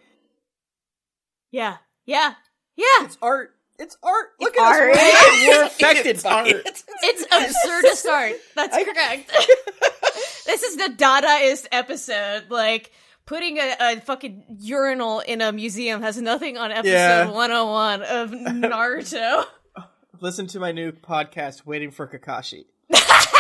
Yeah, 1.52 1.78
yeah, 2.06 2.34
yeah. 2.76 2.86
it's 3.06 3.18
art. 3.22 3.55
It's 3.78 3.98
art. 4.04 4.28
Look 4.40 4.54
It's 4.56 4.62
at 4.62 4.66
art. 4.66 4.92
us. 4.96 5.42
We're, 5.42 5.50
we're 5.58 5.64
affected 5.66 6.06
It's 6.08 6.24
by 6.24 6.30
art. 6.32 6.48
it. 6.48 6.84
It's 7.04 7.26
absurdist 7.26 8.10
art. 8.10 8.34
That's 8.56 8.76
correct. 8.76 9.32
this 10.46 10.64
is 10.64 10.78
the 10.78 10.94
Dadaist 10.98 11.68
episode. 11.72 12.46
Like, 12.50 12.92
putting 13.26 13.58
a, 13.58 13.76
a 13.82 14.00
fucking 14.02 14.44
urinal 14.60 15.20
in 15.20 15.42
a 15.42 15.52
museum 15.52 16.02
has 16.04 16.20
nothing 16.22 16.58
on 16.58 16.72
episode 16.72 16.92
Yeah. 16.92 17.30
101 17.30 18.04
of 18.04 18.32
Naruto. 18.32 19.46
Listen 20.22 20.48
to 20.48 20.60
my 20.60 20.72
new 20.72 20.92
podcast, 20.94 21.66
Waiting 21.66 21.92
for 21.92 22.08
Kakashi. 22.08 22.66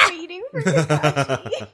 waiting 0.09 0.43
for 0.51 0.61
Kakashi. 0.61 1.67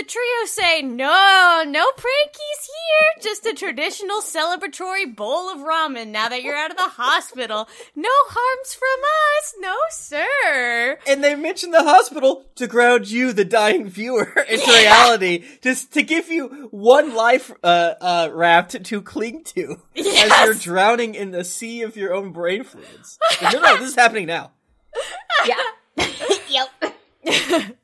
The 0.00 0.06
trio 0.06 0.46
say, 0.46 0.80
no, 0.80 1.62
no 1.66 1.86
prankies 1.90 2.62
here. 2.64 3.20
Just 3.20 3.44
a 3.44 3.52
traditional 3.52 4.22
celebratory 4.22 5.14
bowl 5.14 5.50
of 5.50 5.58
ramen 5.58 6.08
now 6.08 6.30
that 6.30 6.42
you're 6.42 6.56
out 6.56 6.70
of 6.70 6.78
the 6.78 6.84
hospital. 6.84 7.68
No 7.94 8.08
harms 8.08 8.72
from 8.72 8.88
us. 9.36 9.54
No, 9.60 9.76
sir. 9.90 10.98
And 11.06 11.22
they 11.22 11.34
mention 11.34 11.70
the 11.70 11.82
hospital 11.82 12.46
to 12.54 12.66
ground 12.66 13.10
you, 13.10 13.34
the 13.34 13.44
dying 13.44 13.90
viewer, 13.90 14.32
into 14.48 14.70
reality, 14.70 15.44
just 15.60 15.92
to 15.92 16.02
give 16.02 16.30
you 16.30 16.68
one 16.70 17.14
life 17.14 17.52
uh, 17.62 17.92
uh, 18.00 18.30
raft 18.32 18.82
to 18.82 19.02
cling 19.02 19.44
to 19.44 19.82
as 19.94 20.46
you're 20.46 20.54
drowning 20.54 21.14
in 21.14 21.30
the 21.30 21.44
sea 21.44 21.82
of 21.82 21.98
your 21.98 22.14
own 22.14 22.32
brain 22.32 22.64
fluids. 22.64 23.18
No, 23.42 23.50
no, 23.50 23.76
this 23.76 23.90
is 23.90 23.96
happening 23.96 24.28
now. 24.28 24.52
yeah 25.46 25.62
yep 26.48 27.76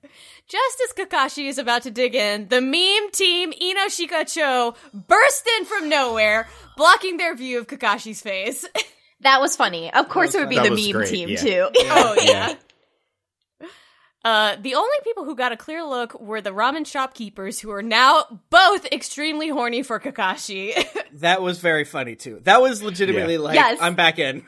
Just 0.49 0.81
as 0.85 0.93
Kakashi 1.07 1.49
is 1.49 1.59
about 1.59 1.83
to 1.83 1.91
dig 1.91 2.15
in, 2.15 2.47
the 2.49 2.61
meme 2.61 3.11
team 3.11 3.53
Ino 3.61 3.81
Shikacho 3.87 4.77
burst 4.95 5.49
in 5.59 5.65
from 5.65 5.89
nowhere, 5.89 6.47
blocking 6.77 7.17
their 7.17 7.35
view 7.35 7.59
of 7.59 7.67
Kakashi's 7.67 8.21
face. 8.23 8.65
that 9.23 9.41
was 9.41 9.57
funny 9.57 9.91
of 9.93 10.09
course 10.11 10.35
it 10.35 10.41
would 10.41 10.49
be 10.51 10.57
That 10.57 10.65
the 10.65 10.71
meme 10.71 10.93
great, 10.93 11.09
team 11.09 11.29
yeah. 11.31 11.37
too 11.41 11.69
oh 11.77 12.17
yeah. 12.23 12.55
Uh, 14.25 14.57
the 14.61 14.75
only 14.75 14.97
people 15.05 15.25
who 15.25 15.37
got 15.37 15.53
a 15.53 15.57
clear 15.57 15.85
look 15.85 16.19
were 16.21 16.41
the 16.41 16.51
ramen 16.51 16.85
shopkeepers, 16.85 17.61
who 17.61 17.71
are 17.71 17.83
now 17.83 18.25
both 18.51 18.85
extremely 18.93 19.49
horny 19.49 19.83
for 19.85 19.99
Kakashi. 20.01 20.73
That 21.21 21.41
was 21.41 21.61
very 21.61 21.85
funny 21.85 22.15
too. 22.15 22.41
That 22.43 22.61
was 22.61 22.83
legitimately 22.83 23.35
Yeah. 23.35 23.41
like, 23.41 23.55
Yes. 23.55 23.79
I'm 23.81 23.95
back 23.95 24.19
in. 24.19 24.43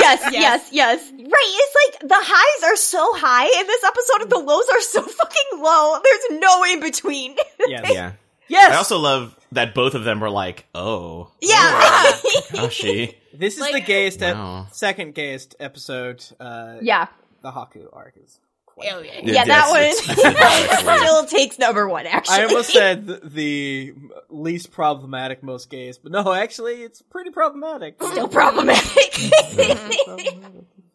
Yes 0.00 0.32
yes 0.32 0.68
yes 0.72 1.10
right 1.12 1.28
it's 1.62 1.76
like 2.00 2.08
the 2.08 2.16
highs 2.18 2.62
are 2.72 2.76
so 2.76 3.12
high 3.14 3.46
in 3.60 3.66
this 3.66 3.84
episode 3.84 4.22
and 4.22 4.30
the 4.30 4.38
lows 4.38 4.64
are 4.72 4.80
so 4.80 5.02
fucking 5.02 5.62
low 5.62 5.98
there's 6.02 6.40
no 6.40 6.64
in 6.64 6.80
between 6.80 7.36
yes. 7.68 7.90
Yeah. 7.92 8.12
Yes. 8.48 8.72
I 8.72 8.76
also 8.76 8.98
love 8.98 9.38
that 9.52 9.74
both 9.74 9.94
of 9.94 10.02
them 10.02 10.18
were 10.18 10.28
like, 10.30 10.66
"Oh, 10.74 11.30
yeah 11.40 12.10
Kakashi." 12.50 13.14
This 13.32 13.54
is 13.54 13.60
Like- 13.60 13.74
the 13.74 13.80
gayest, 13.80 14.20
ep- 14.22 14.72
second 14.72 15.14
gayest 15.14 15.54
episode. 15.60 16.24
Uh, 16.40 16.78
yeah 16.82 17.06
the 17.42 17.52
Haku 17.52 17.86
arc 17.92 18.14
is. 18.22 18.40
Quite 18.74 18.88
oh 18.92 19.00
yeah. 19.00 19.20
yeah, 19.22 19.44
that 19.44 19.70
one 19.70 19.82
it's- 19.82 20.04
it's 20.08 21.02
still 21.02 21.26
takes 21.26 21.58
number 21.58 21.88
one 21.88 22.06
actually 22.06 22.36
I 22.36 22.44
almost 22.44 22.70
said 22.72 23.06
the, 23.06 23.20
the 23.24 23.94
least 24.28 24.70
problematic, 24.72 25.42
most 25.42 25.68
gayest, 25.70 26.02
but 26.02 26.12
no, 26.12 26.32
actually, 26.32 26.82
it's 26.82 27.02
pretty 27.02 27.30
problematic. 27.30 28.02
still 28.02 28.28
problematic 28.28 28.84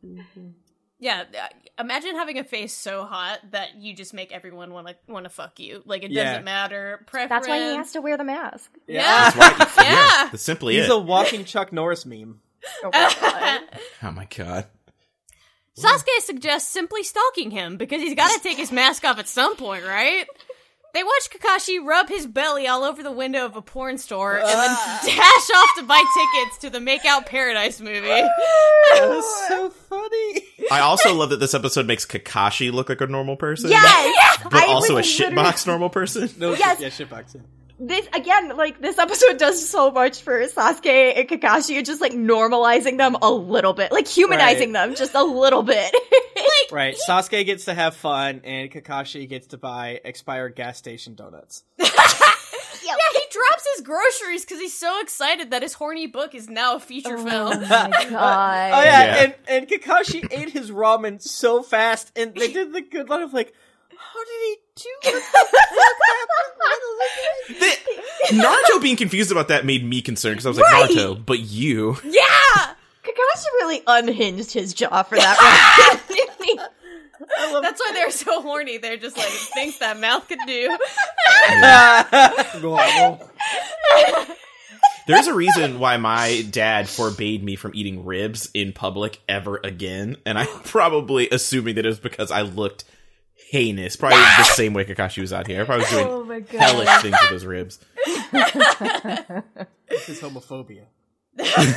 Yeah, 0.97 1.23
uh, 1.37 1.47
imagine 1.83 2.15
having 2.15 2.39
a 2.39 2.43
face 2.45 2.73
so 2.73 3.03
hot 3.03 3.39
that 3.51 3.75
you 3.77 3.93
just 3.93 4.13
make 4.13 4.31
everyone 4.31 4.71
want 4.71 4.87
to 4.87 4.95
want 5.07 5.25
to 5.25 5.29
fuck 5.29 5.59
you. 5.59 5.83
Like 5.85 6.03
it 6.03 6.11
Yeah. 6.11 6.23
doesn't 6.23 6.45
matter. 6.45 7.01
Preference. 7.05 7.29
That's 7.29 7.47
why 7.49 7.59
he 7.59 7.75
has 7.75 7.91
to 7.91 8.01
wear 8.01 8.15
the 8.17 8.23
mask. 8.23 8.71
Yeah. 8.87 9.25
Right. 9.37 9.67
Yeah. 9.77 10.29
That's 10.31 10.41
simply 10.41 10.75
He's 10.75 10.85
it. 10.85 10.91
a 10.91 10.97
walking 10.97 11.43
Chuck 11.43 11.73
Norris 11.73 12.05
meme. 12.05 12.39
Oh 12.83 12.89
my 12.91 13.15
god. 13.21 13.61
oh 14.03 14.11
my 14.11 14.25
god. 14.35 14.65
Sasuke 15.77 16.21
suggests 16.21 16.69
simply 16.71 17.03
stalking 17.03 17.51
him 17.51 17.77
because 17.77 18.01
he's 18.01 18.15
got 18.15 18.31
to 18.31 18.39
take 18.39 18.57
his 18.57 18.71
mask 18.71 19.03
off 19.03 19.19
at 19.19 19.27
some 19.27 19.55
point, 19.57 19.83
right? 19.85 20.25
They 20.93 21.03
watch 21.03 21.29
Kakashi 21.29 21.85
rub 21.85 22.07
his 22.07 22.25
belly 22.25 22.67
all 22.69 22.85
over 22.85 23.03
the 23.03 23.11
window 23.11 23.43
of 23.45 23.57
a 23.57 23.61
porn 23.61 23.97
store 23.97 24.37
and 24.37 24.47
then 24.47 24.69
ah. 24.71 25.01
dash 25.05 25.57
off 25.57 25.69
to 25.75 25.83
buy 25.83 26.01
tickets 26.15 26.57
to 26.59 26.69
the 26.69 26.79
Make 26.79 27.03
Out 27.03 27.25
Paradise 27.25 27.81
movie. 27.81 28.07
That 28.87 29.09
was 29.09 29.47
so 29.47 29.69
funny. 29.71 30.41
I 30.71 30.79
also 30.81 31.13
love 31.13 31.31
that 31.31 31.39
this 31.39 31.53
episode 31.55 31.87
makes 31.87 32.05
Kakashi 32.05 32.71
look 32.71 32.87
like 32.87 33.01
a 33.01 33.07
normal 33.07 33.35
person. 33.35 33.71
Yes, 33.71 34.37
But 34.43 34.53
I 34.53 34.67
also 34.67 34.93
a 34.93 34.97
was 34.97 35.19
literally- 35.19 35.35
shitbox 35.43 35.67
normal 35.67 35.89
person. 35.89 36.29
No, 36.37 36.53
Yes. 36.53 36.79
yeah, 36.79 36.89
shitbox. 36.89 37.35
Yeah. 37.79 37.85
This 37.87 38.07
again, 38.13 38.55
like 38.55 38.79
this 38.81 38.97
episode 38.97 39.37
does 39.37 39.67
so 39.67 39.91
much 39.91 40.21
for 40.21 40.39
Sasuke 40.47 41.17
and 41.17 41.27
Kakashi, 41.27 41.83
just 41.85 41.99
like 42.01 42.13
normalizing 42.13 42.97
them 42.97 43.15
a 43.21 43.29
little 43.31 43.73
bit, 43.73 43.91
like 43.91 44.07
humanizing 44.07 44.71
them 44.71 44.95
just 44.95 45.13
a 45.15 45.23
little 45.23 45.63
bit. 45.63 45.93
Right, 46.71 46.95
Sasuke 47.07 47.45
gets 47.45 47.65
to 47.65 47.75
have 47.75 47.95
fun, 47.95 48.41
and 48.43 48.71
Kakashi 48.71 49.29
gets 49.29 49.47
to 49.47 49.57
buy 49.57 49.99
expired 50.03 50.55
gas 50.55 50.77
station 50.77 51.13
donuts. 51.15 51.63
Yeah, 52.83 52.93
he 53.13 53.19
drops 53.31 53.67
his 53.75 53.85
groceries 53.85 54.45
because 54.45 54.59
he's 54.59 54.77
so 54.77 54.99
excited 55.01 55.51
that 55.51 55.63
his 55.63 55.73
horny 55.73 56.05
book 56.07 56.35
is 56.35 56.47
now 56.49 56.75
a 56.75 56.79
feature 56.79 57.17
oh 57.17 57.23
film. 57.25 57.53
oh 57.63 57.87
my 57.89 58.05
god! 58.09 58.71
Oh 58.73 58.83
yeah, 58.83 59.05
Yeah. 59.05 59.23
and 59.23 59.35
and 59.47 59.67
Kakashi 59.67 60.27
ate 60.31 60.49
his 60.51 60.69
ramen 60.71 61.19
so 61.21 61.63
fast, 61.63 62.11
and 62.15 62.35
they 62.35 62.51
did 62.51 62.73
the 62.73 62.81
good 62.81 63.09
line 63.09 63.23
of 63.23 63.33
like, 63.33 63.53
how 63.97 64.23
did 64.23 64.41
he 64.43 64.57
do? 64.75 64.89
The- 67.47 67.77
Naruto 68.31 68.81
being 68.81 68.95
confused 68.95 69.31
about 69.31 69.49
that 69.49 69.65
made 69.65 69.85
me 69.85 70.01
concerned 70.01 70.35
because 70.37 70.45
I 70.45 70.49
was 70.49 70.57
like, 70.57 70.71
Right. 70.71 70.89
Naruto, 70.89 71.23
but 71.25 71.39
you. 71.39 71.95
Yeah! 72.03 72.73
Kakashi 73.03 73.45
really 73.59 73.83
unhinged 73.85 74.51
his 74.51 74.73
jaw 74.73 75.03
for 75.03 75.15
that 75.15 75.99
one. 75.99 76.57
That's 77.61 77.79
why 77.79 77.91
they're 77.93 78.11
so 78.11 78.41
horny. 78.41 78.77
They're 78.77 78.97
just 78.97 79.15
like, 79.17 79.27
things 79.27 79.77
that 79.79 79.99
mouth 79.99 80.27
could 80.27 80.39
do. 80.47 80.75
There's 85.07 85.27
a 85.27 85.33
reason 85.35 85.79
why 85.79 85.97
my 85.97 86.43
dad 86.49 86.89
forbade 86.89 87.43
me 87.43 87.55
from 87.55 87.71
eating 87.75 88.05
ribs 88.05 88.49
in 88.53 88.73
public 88.73 89.19
ever 89.29 89.59
again, 89.63 90.17
and 90.25 90.37
I'm 90.39 90.47
probably 90.63 91.29
assuming 91.29 91.75
that 91.75 91.85
it 91.85 91.89
was 91.89 91.99
because 91.99 92.31
I 92.31 92.41
looked 92.41 92.85
heinous. 93.49 93.95
Probably 93.95 94.17
the 94.17 94.43
same 94.43 94.73
way 94.73 94.85
Kakashi 94.85 95.21
was 95.21 95.31
out 95.33 95.47
here. 95.47 95.61
I 95.61 95.65
probably 95.65 95.83
was 95.83 95.91
doing 95.91 96.07
oh 96.07 96.23
my 96.23 96.39
god! 96.39 96.59
hellish 96.61 97.01
things 97.01 97.15
with 97.21 97.29
those 97.31 97.45
ribs. 97.45 97.79
This 99.87 100.09
is 100.09 100.19
homophobia. 100.19 100.85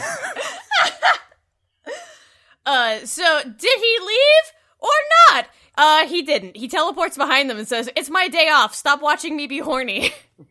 Uh, 2.67 2.99
so 3.07 3.43
did 3.45 3.81
he 3.81 3.99
leave 4.03 4.53
or 4.79 4.91
not? 5.31 5.47
Uh, 5.79 6.07
he 6.07 6.21
didn't. 6.21 6.55
He 6.55 6.69
teleports 6.69 7.17
behind 7.17 7.49
them 7.49 7.57
and 7.57 7.67
says, 7.67 7.89
"It's 7.97 8.11
my 8.11 8.29
day 8.29 8.51
off. 8.51 8.75
Stop 8.75 9.01
watching 9.01 9.37
me 9.37 9.47
be 9.47 9.59
horny." 9.59 10.13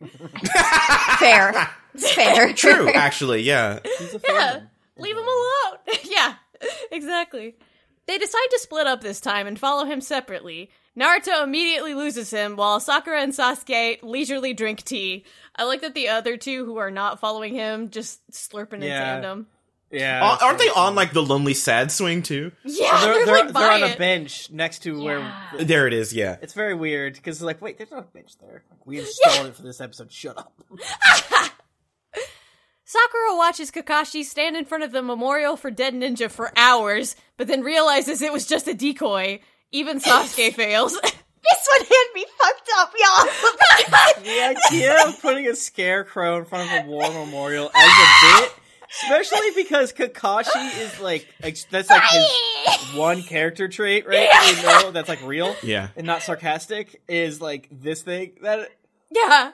Fair, 1.20 1.70
fair. 1.96 2.52
True, 2.54 2.90
actually, 2.92 3.42
yeah. 3.42 3.78
He's 3.98 4.14
a 4.14 4.18
fan. 4.18 4.68
Leave 4.96 5.16
him 5.16 5.22
alone. 5.24 5.98
yeah, 6.04 6.34
exactly. 6.90 7.54
They 8.06 8.18
decide 8.18 8.48
to 8.50 8.58
split 8.58 8.86
up 8.88 9.00
this 9.00 9.20
time 9.20 9.46
and 9.46 9.56
follow 9.58 9.84
him 9.84 10.00
separately. 10.00 10.70
Naruto 10.98 11.44
immediately 11.44 11.94
loses 11.94 12.30
him 12.30 12.56
while 12.56 12.80
Sakura 12.80 13.20
and 13.22 13.32
Sasuke 13.32 13.98
leisurely 14.02 14.52
drink 14.52 14.82
tea. 14.82 15.24
I 15.54 15.64
like 15.64 15.80
that 15.82 15.94
the 15.94 16.08
other 16.08 16.36
two 16.36 16.64
who 16.64 16.78
are 16.78 16.90
not 16.90 17.20
following 17.20 17.54
him 17.54 17.90
just 17.90 18.20
slurping 18.32 18.74
in 18.74 18.82
Yeah. 18.82 19.04
tandem. 19.04 19.46
Yeah, 19.90 20.22
Aren't 20.22 20.42
aren't 20.42 20.58
they 20.58 20.68
on 20.68 20.94
like 20.94 21.14
the 21.14 21.22
lonely 21.22 21.54
sad 21.54 21.90
swing 21.90 22.22
too? 22.22 22.52
Yeah, 22.62 23.00
They're, 23.00 23.14
they're, 23.14 23.24
they're, 23.26 23.34
like 23.46 23.54
they're 23.54 23.70
on 23.72 23.80
by 23.80 23.86
a 23.88 23.96
bench 23.96 24.50
next 24.50 24.80
to 24.80 25.02
where. 25.02 25.32
There 25.58 25.86
it 25.86 25.94
is. 25.94 26.12
Yeah. 26.12 26.36
It's 26.42 26.52
very 26.52 26.74
weird 26.74 27.14
because 27.14 27.40
like, 27.40 27.62
wait, 27.62 27.78
there's 27.78 27.90
not 27.90 28.00
a 28.00 28.12
bench 28.12 28.36
there. 28.38 28.64
Like, 28.70 28.86
we 28.86 28.98
installed 28.98 29.46
it 29.46 29.56
for 29.56 29.62
this 29.62 29.80
episode. 29.80 30.12
Shut 30.12 30.36
up. 30.36 30.52
Sakura 32.84 33.36
watches 33.36 33.70
Kakashi 33.70 34.24
stand 34.24 34.56
in 34.56 34.64
front 34.64 34.82
of 34.84 34.92
the 34.92 35.02
memorial 35.02 35.56
for 35.56 35.70
dead 35.70 35.94
ninja 35.94 36.30
for 36.30 36.52
hours, 36.56 37.16
but 37.36 37.46
then 37.46 37.62
realizes 37.62 38.22
it 38.22 38.32
was 38.32 38.46
just 38.46 38.66
a 38.68 38.74
decoy. 38.74 39.40
Even 39.72 40.00
Sasuke 40.00 40.54
fails. 40.54 40.98
This 41.40 41.68
one 41.78 41.86
had 41.86 42.04
me 42.14 42.26
fucked 42.36 42.70
up, 42.76 42.92
y'all. 42.98 44.22
The 44.22 44.56
idea 44.70 45.06
of 45.06 45.22
putting 45.22 45.46
a 45.46 45.54
scarecrow 45.54 46.36
in 46.36 46.44
front 46.44 46.70
of 46.70 46.84
a 46.84 46.88
war 46.90 47.08
memorial 47.10 47.70
as 47.74 47.90
a 47.90 48.40
bit, 48.40 48.52
especially 48.90 49.50
because 49.54 49.92
Kakashi 49.94 50.80
is 50.80 51.00
like 51.00 51.26
that's 51.70 51.88
like 51.88 52.02
his 52.10 52.94
one 52.96 53.22
character 53.22 53.66
trait, 53.68 54.06
right? 54.06 54.28
that 54.30 54.56
We 54.56 54.62
know 54.86 54.90
that's 54.90 55.08
like 55.08 55.22
real 55.24 55.56
Yeah. 55.62 55.88
and 55.96 56.06
not 56.06 56.22
sarcastic. 56.22 57.00
Is 57.08 57.40
like 57.40 57.68
this 57.70 58.02
thing 58.02 58.32
that 58.42 58.68
yeah. 59.10 59.52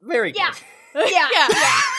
very 0.00 0.32
good. 0.32 0.40
Yeah. 0.94 1.28
yeah, 1.30 1.48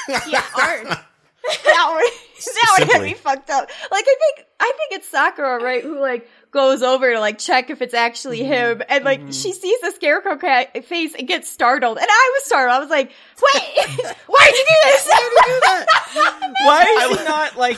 Yeah. 0.07 0.19
Yeah. 0.29 0.43
Art. 0.59 0.87
that 0.87 1.87
one, 1.91 2.53
that 2.55 2.75
one 2.79 2.89
had 2.89 3.01
me 3.03 3.13
fucked 3.13 3.51
up. 3.51 3.69
Like 3.91 4.05
I 4.07 4.15
think, 4.35 4.47
I 4.59 4.73
think 4.75 4.99
it's 4.99 5.09
Sakura, 5.09 5.63
right? 5.63 5.83
Who 5.83 5.99
like 5.99 6.27
goes 6.51 6.81
over 6.81 7.13
to 7.13 7.19
like 7.19 7.37
check 7.37 7.69
if 7.69 7.81
it's 7.81 7.93
actually 7.93 8.39
mm-hmm. 8.39 8.79
him, 8.79 8.83
and 8.89 9.03
like 9.03 9.21
mm-hmm. 9.21 9.31
she 9.31 9.53
sees 9.53 9.79
the 9.81 9.91
scarecrow 9.91 10.37
ca- 10.37 10.81
face 10.81 11.13
and 11.15 11.27
gets 11.27 11.49
startled, 11.49 11.97
and 11.97 12.07
I 12.09 12.31
was 12.35 12.45
startled. 12.45 12.75
I 12.75 12.79
was 12.79 12.89
like, 12.89 13.11
"Wait, 13.53 14.15
why 14.27 14.45
did 14.45 14.57
you 14.57 14.65
do 14.65 14.75
this? 14.83 15.03
do 15.03 15.59
that? 15.65 15.85
Why 16.63 17.09
is 17.11 17.19
he 17.19 17.25
not 17.25 17.57
like? 17.57 17.77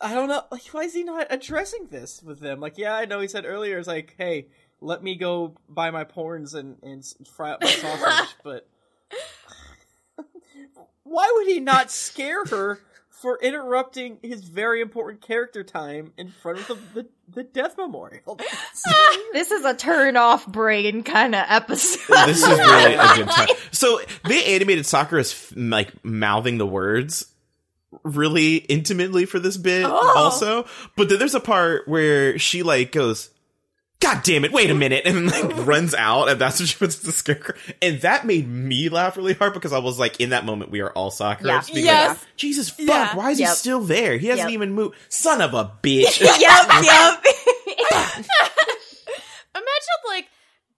I 0.00 0.14
don't 0.14 0.28
know. 0.28 0.42
Like, 0.50 0.66
why 0.72 0.82
is 0.82 0.94
he 0.94 1.04
not 1.04 1.28
addressing 1.30 1.86
this 1.88 2.22
with 2.22 2.40
them? 2.40 2.58
Like, 2.58 2.76
yeah, 2.76 2.94
I 2.94 3.04
know 3.04 3.20
he 3.20 3.28
said 3.28 3.44
earlier, 3.46 3.78
it's 3.78 3.86
like, 3.86 4.16
hey, 4.18 4.48
let 4.80 5.02
me 5.02 5.14
go 5.14 5.54
buy 5.68 5.90
my 5.90 6.04
porns 6.04 6.54
and 6.54 6.76
and 6.82 7.04
fry 7.34 7.52
up 7.52 7.62
my 7.62 7.68
sausage, 7.68 8.34
but 8.44 8.68
why 11.04 11.32
would 11.34 11.46
he 11.46 11.60
not 11.60 11.90
scare 11.90 12.44
her 12.46 12.80
for 13.22 13.38
interrupting 13.40 14.18
his 14.22 14.42
very 14.42 14.82
important 14.82 15.22
character 15.22 15.62
time 15.62 16.12
in 16.18 16.28
front 16.28 16.58
of 16.58 16.66
the 16.68 16.74
the, 16.94 17.08
the 17.28 17.42
death 17.44 17.76
memorial? 17.78 18.38
Ah, 18.84 19.18
this 19.32 19.50
is 19.50 19.64
a 19.64 19.74
turn 19.74 20.16
off 20.16 20.46
brain 20.46 21.02
kind 21.04 21.34
of 21.34 21.44
episode." 21.48 22.26
This 22.26 22.42
is 22.42 22.48
really 22.48 22.94
a 22.94 23.14
good 23.14 23.28
time. 23.28 23.48
So 23.70 24.00
they 24.28 24.54
animated 24.54 24.86
Sakura's 24.86 25.32
f- 25.32 25.52
like 25.56 26.04
mouthing 26.04 26.58
the 26.58 26.66
words 26.66 27.32
really 28.02 28.56
intimately 28.56 29.24
for 29.24 29.38
this 29.38 29.56
bit 29.56 29.84
oh. 29.84 30.14
also. 30.16 30.66
But 30.96 31.08
then 31.08 31.18
there's 31.18 31.34
a 31.34 31.40
part 31.40 31.88
where 31.88 32.38
she 32.38 32.62
like 32.62 32.92
goes, 32.92 33.30
God 34.02 34.22
damn 34.24 34.44
it, 34.44 34.52
wait 34.52 34.68
a 34.70 34.74
minute, 34.74 35.02
and 35.06 35.28
then 35.30 35.48
like 35.48 35.66
runs 35.66 35.94
out, 35.94 36.28
and 36.28 36.40
that's 36.40 36.58
when 36.58 36.66
she 36.66 36.76
puts 36.76 36.96
the 36.96 37.12
scarecrow. 37.12 37.54
And 37.80 38.00
that 38.00 38.26
made 38.26 38.48
me 38.48 38.88
laugh 38.88 39.16
really 39.16 39.34
hard 39.34 39.54
because 39.54 39.72
I 39.72 39.78
was 39.78 39.98
like, 39.98 40.20
in 40.20 40.30
that 40.30 40.44
moment, 40.44 40.70
we 40.72 40.80
are 40.80 40.90
all 40.90 41.10
Sakura. 41.10 41.62
Yeah. 41.68 41.82
Yes. 41.82 42.08
like, 42.10 42.18
Jesus 42.36 42.68
fuck, 42.70 42.86
Yeah. 42.88 43.16
why 43.16 43.30
is 43.30 43.40
Yep. 43.40 43.48
he 43.48 43.54
still 43.54 43.80
there? 43.80 44.16
He 44.18 44.26
hasn't 44.26 44.50
Yep. 44.50 44.54
even 44.54 44.72
moved. 44.72 44.96
Son 45.08 45.40
of 45.40 45.54
a 45.54 45.70
bitch. 45.82 46.20
yep, 46.40 46.40
yep. 46.40 47.24
Imagine 49.54 49.98
like 50.08 50.26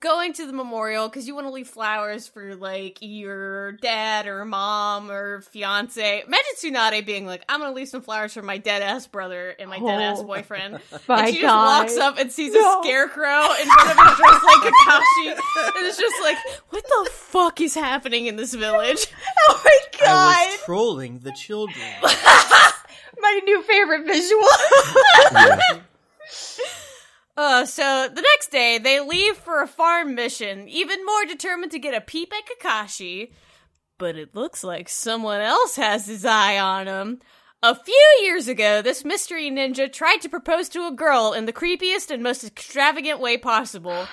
going 0.04 0.32
to 0.34 0.46
the 0.46 0.52
memorial 0.52 1.08
because 1.08 1.26
you 1.26 1.34
want 1.34 1.46
to 1.46 1.50
leave 1.52 1.66
flowers 1.66 2.28
for 2.28 2.54
like 2.54 2.98
your 3.00 3.72
dad 3.72 4.26
or 4.26 4.44
mom 4.44 5.10
or 5.10 5.40
fiance. 5.40 6.22
Imagine 6.26 6.52
Tsunade 6.56 7.04
being 7.06 7.26
like, 7.26 7.42
"I'm 7.48 7.58
gonna 7.60 7.72
leave 7.74 7.88
some 7.88 8.02
flowers 8.02 8.34
for 8.34 8.42
my 8.42 8.58
dead 8.58 8.82
ass 8.82 9.06
brother 9.06 9.54
and 9.58 9.68
my 9.70 9.78
dead 9.80 10.00
ass 10.02 10.18
Oh, 10.20 10.24
boyfriend." 10.24 10.78
My 11.08 11.18
and 11.26 11.34
she 11.34 11.40
just 11.40 11.50
God. 11.50 11.80
walks 11.82 11.96
up 11.96 12.18
and 12.18 12.30
sees 12.30 12.52
No. 12.52 12.80
a 12.80 12.84
scarecrow 12.84 13.40
in 13.60 13.66
front 13.66 13.90
of 13.90 13.96
him 13.96 14.14
dressed 14.16 14.44
like 14.44 14.72
Kakashi, 14.72 15.28
and 15.76 15.86
it's 15.86 15.98
just 15.98 16.22
like, 16.22 16.36
"What 16.70 16.84
the 16.84 17.10
fuck 17.10 17.60
is 17.60 17.74
happening 17.74 18.26
in 18.26 18.36
this 18.36 18.54
village?" 18.54 19.06
Oh 19.48 19.60
my 19.64 19.78
God! 19.98 20.08
I 20.08 20.44
god, 20.44 20.46
was 20.52 20.60
trolling 20.64 21.18
the 21.20 21.32
children. 21.32 21.84
my 22.02 23.40
new 23.44 23.62
favorite 23.62 24.04
visual. 24.06 24.42
Yeah. 25.32 25.80
Uh, 27.36 27.66
so 27.66 28.08
the 28.08 28.22
next 28.22 28.50
day, 28.50 28.78
they 28.78 29.00
leave 29.00 29.36
for 29.36 29.60
a 29.60 29.68
farm 29.68 30.14
mission, 30.14 30.68
even 30.68 31.04
more 31.04 31.24
determined 31.24 31.72
to 31.72 31.78
get 31.78 31.94
a 31.94 32.00
peep 32.00 32.32
at 32.32 32.44
Kakashi. 32.46 33.32
But 33.98 34.16
it 34.16 34.34
looks 34.34 34.62
like 34.62 34.88
someone 34.88 35.40
else 35.40 35.76
has 35.76 36.06
his 36.06 36.24
eye 36.24 36.58
on 36.58 36.86
him. 36.86 37.20
A 37.62 37.74
few 37.74 38.18
years 38.22 38.46
ago, 38.46 38.82
this 38.82 39.04
mystery 39.04 39.50
ninja 39.50 39.90
tried 39.90 40.18
to 40.18 40.28
propose 40.28 40.68
to 40.70 40.86
a 40.86 40.92
girl 40.92 41.32
in 41.32 41.46
the 41.46 41.52
creepiest 41.52 42.10
and 42.10 42.22
most 42.22 42.44
extravagant 42.44 43.20
way 43.20 43.38
possible. 43.38 44.06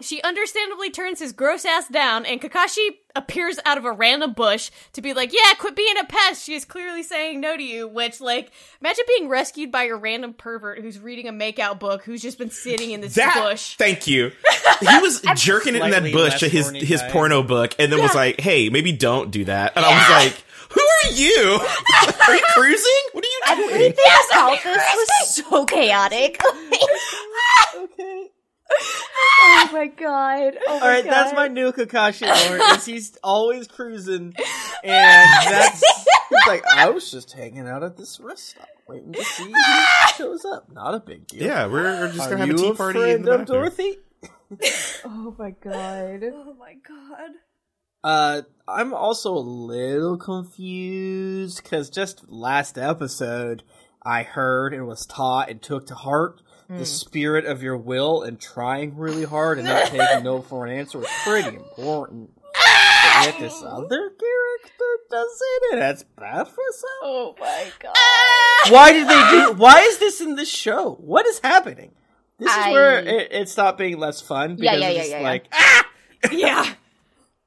She 0.00 0.20
understandably 0.22 0.90
turns 0.90 1.18
his 1.20 1.32
gross 1.32 1.64
ass 1.64 1.88
down, 1.88 2.26
and 2.26 2.40
Kakashi 2.40 2.88
appears 3.14 3.58
out 3.64 3.78
of 3.78 3.84
a 3.86 3.92
random 3.92 4.34
bush 4.34 4.70
to 4.92 5.00
be 5.00 5.14
like, 5.14 5.32
Yeah, 5.32 5.54
quit 5.58 5.74
being 5.74 5.96
a 5.98 6.04
pest. 6.04 6.44
She 6.44 6.54
is 6.54 6.64
clearly 6.66 7.02
saying 7.02 7.40
no 7.40 7.56
to 7.56 7.62
you. 7.62 7.88
Which, 7.88 8.20
like, 8.20 8.50
imagine 8.80 9.04
being 9.16 9.28
rescued 9.28 9.72
by 9.72 9.84
a 9.84 9.94
random 9.96 10.34
pervert 10.34 10.80
who's 10.80 10.98
reading 10.98 11.28
a 11.28 11.32
makeout 11.32 11.78
book 11.80 12.02
who's 12.04 12.20
just 12.20 12.38
been 12.38 12.50
sitting 12.50 12.90
in 12.90 13.00
this 13.00 13.14
That 13.14 13.34
bush. 13.42 13.76
thank 13.76 14.06
you. 14.06 14.32
He 14.78 14.98
was 15.00 15.22
jerking 15.36 15.74
it 15.74 15.80
in 15.82 15.90
that 15.90 16.12
bush 16.12 16.40
to 16.40 16.48
his 16.50 16.68
his 16.70 17.00
guy. 17.00 17.10
porno 17.10 17.42
book, 17.42 17.74
and 17.78 17.90
then 17.90 17.98
was 18.02 18.14
like, 18.14 18.38
"Hey, 18.38 18.68
maybe 18.68 18.92
don't 18.92 19.30
do 19.30 19.44
that." 19.46 19.72
And 19.74 19.82
I 19.86 19.88
was 19.88 20.10
like, 20.10 20.44
"Who 20.72 20.82
are 20.82 21.12
you? 21.12 21.58
are 22.28 22.34
you 22.36 22.44
cruising? 22.52 23.02
What 23.12 23.24
are 23.24 23.28
you 23.28 23.56
doing?" 23.56 23.70
Everything 23.72 24.04
about 24.32 24.62
this 24.62 24.76
was 24.94 25.34
so 25.34 25.64
chaotic. 25.64 26.38
okay. 27.76 28.28
Oh 28.70 29.68
my 29.72 29.86
god. 29.86 30.54
Oh 30.66 30.72
All 30.74 30.80
right, 30.80 31.04
that's 31.04 31.34
my 31.34 31.48
new 31.48 31.72
Kakashi 31.72 32.22
lore. 32.26 32.74
Is 32.76 32.84
he's 32.84 33.16
always 33.22 33.66
cruising, 33.68 34.34
and 34.84 35.28
that's 35.50 35.80
he's 36.28 36.46
like 36.46 36.64
I 36.66 36.90
was 36.90 37.10
just 37.10 37.32
hanging 37.32 37.66
out 37.68 37.82
at 37.82 37.96
this 37.96 38.18
rest 38.20 38.48
stop, 38.50 38.68
waiting 38.88 39.12
to 39.12 39.24
see 39.24 39.44
who 39.52 39.54
shows 40.16 40.44
up. 40.44 40.70
Not 40.72 40.94
a 40.94 41.00
big 41.00 41.26
deal. 41.26 41.42
Yeah, 41.44 41.66
we're, 41.66 41.82
we're 42.00 42.12
just 42.12 42.26
Are 42.26 42.30
gonna 42.36 42.46
have 42.46 42.48
a 42.48 42.52
you 42.52 42.58
tea 42.58 42.68
a 42.70 42.74
party 42.74 42.98
in 42.98 43.04
friend 43.04 43.24
the 43.24 43.32
of 43.32 43.38
bathroom. 43.40 43.58
Dorothy? 43.60 43.98
Oh 45.04 45.34
my 45.38 45.50
god. 45.50 46.22
Oh 46.32 46.54
my 46.58 46.74
god. 46.86 47.30
Uh, 48.04 48.42
I'm 48.68 48.94
also 48.94 49.34
a 49.34 49.40
little 49.40 50.16
confused 50.16 51.62
because 51.62 51.90
just 51.90 52.28
last 52.30 52.78
episode, 52.78 53.64
I 54.04 54.22
heard 54.22 54.72
and 54.72 54.86
was 54.86 55.04
taught 55.06 55.50
and 55.50 55.60
took 55.60 55.86
to 55.88 55.94
heart 55.96 56.40
Hmm. 56.68 56.78
the 56.78 56.86
spirit 56.86 57.44
of 57.44 57.62
your 57.62 57.76
will 57.76 58.22
and 58.22 58.40
trying 58.40 58.96
really 58.96 59.24
hard 59.24 59.58
and 59.58 59.68
not 59.68 59.86
taking 59.90 60.24
no 60.24 60.42
for 60.42 60.66
an 60.66 60.72
answer 60.72 61.00
is 61.00 61.08
pretty 61.24 61.56
important. 61.56 62.30
But 62.42 63.24
yet 63.26 63.38
this 63.38 63.62
other 63.62 64.10
character 64.10 64.90
does 65.10 65.40
it, 65.42 65.72
and 65.72 65.80
that's 65.82 66.02
bad 66.02 66.48
for 66.48 66.64
some. 66.72 66.88
Oh 67.02 67.34
my 67.38 67.66
god. 67.78 68.72
Why 68.72 68.92
did 68.92 69.06
they 69.08 69.30
do? 69.30 69.52
Why 69.52 69.80
is 69.82 69.98
this 69.98 70.20
in 70.20 70.34
this 70.34 70.50
show? 70.50 70.94
What 71.00 71.24
is 71.26 71.38
happening? 71.42 71.92
This 72.38 72.50
is 72.50 72.56
I- 72.64 72.72
where 72.72 72.98
it, 72.98 73.28
it 73.32 73.48
stopped 73.48 73.78
being 73.78 73.98
less 73.98 74.20
fun 74.20 74.56
Yeah, 74.58 74.74
because 74.74 74.80
yeah, 74.80 74.88
it's 74.88 74.96
yeah, 74.96 75.02
just 75.02 75.10
yeah, 75.12 75.20
yeah. 75.20 75.28
like 75.28 76.32
Yeah. 76.66 76.74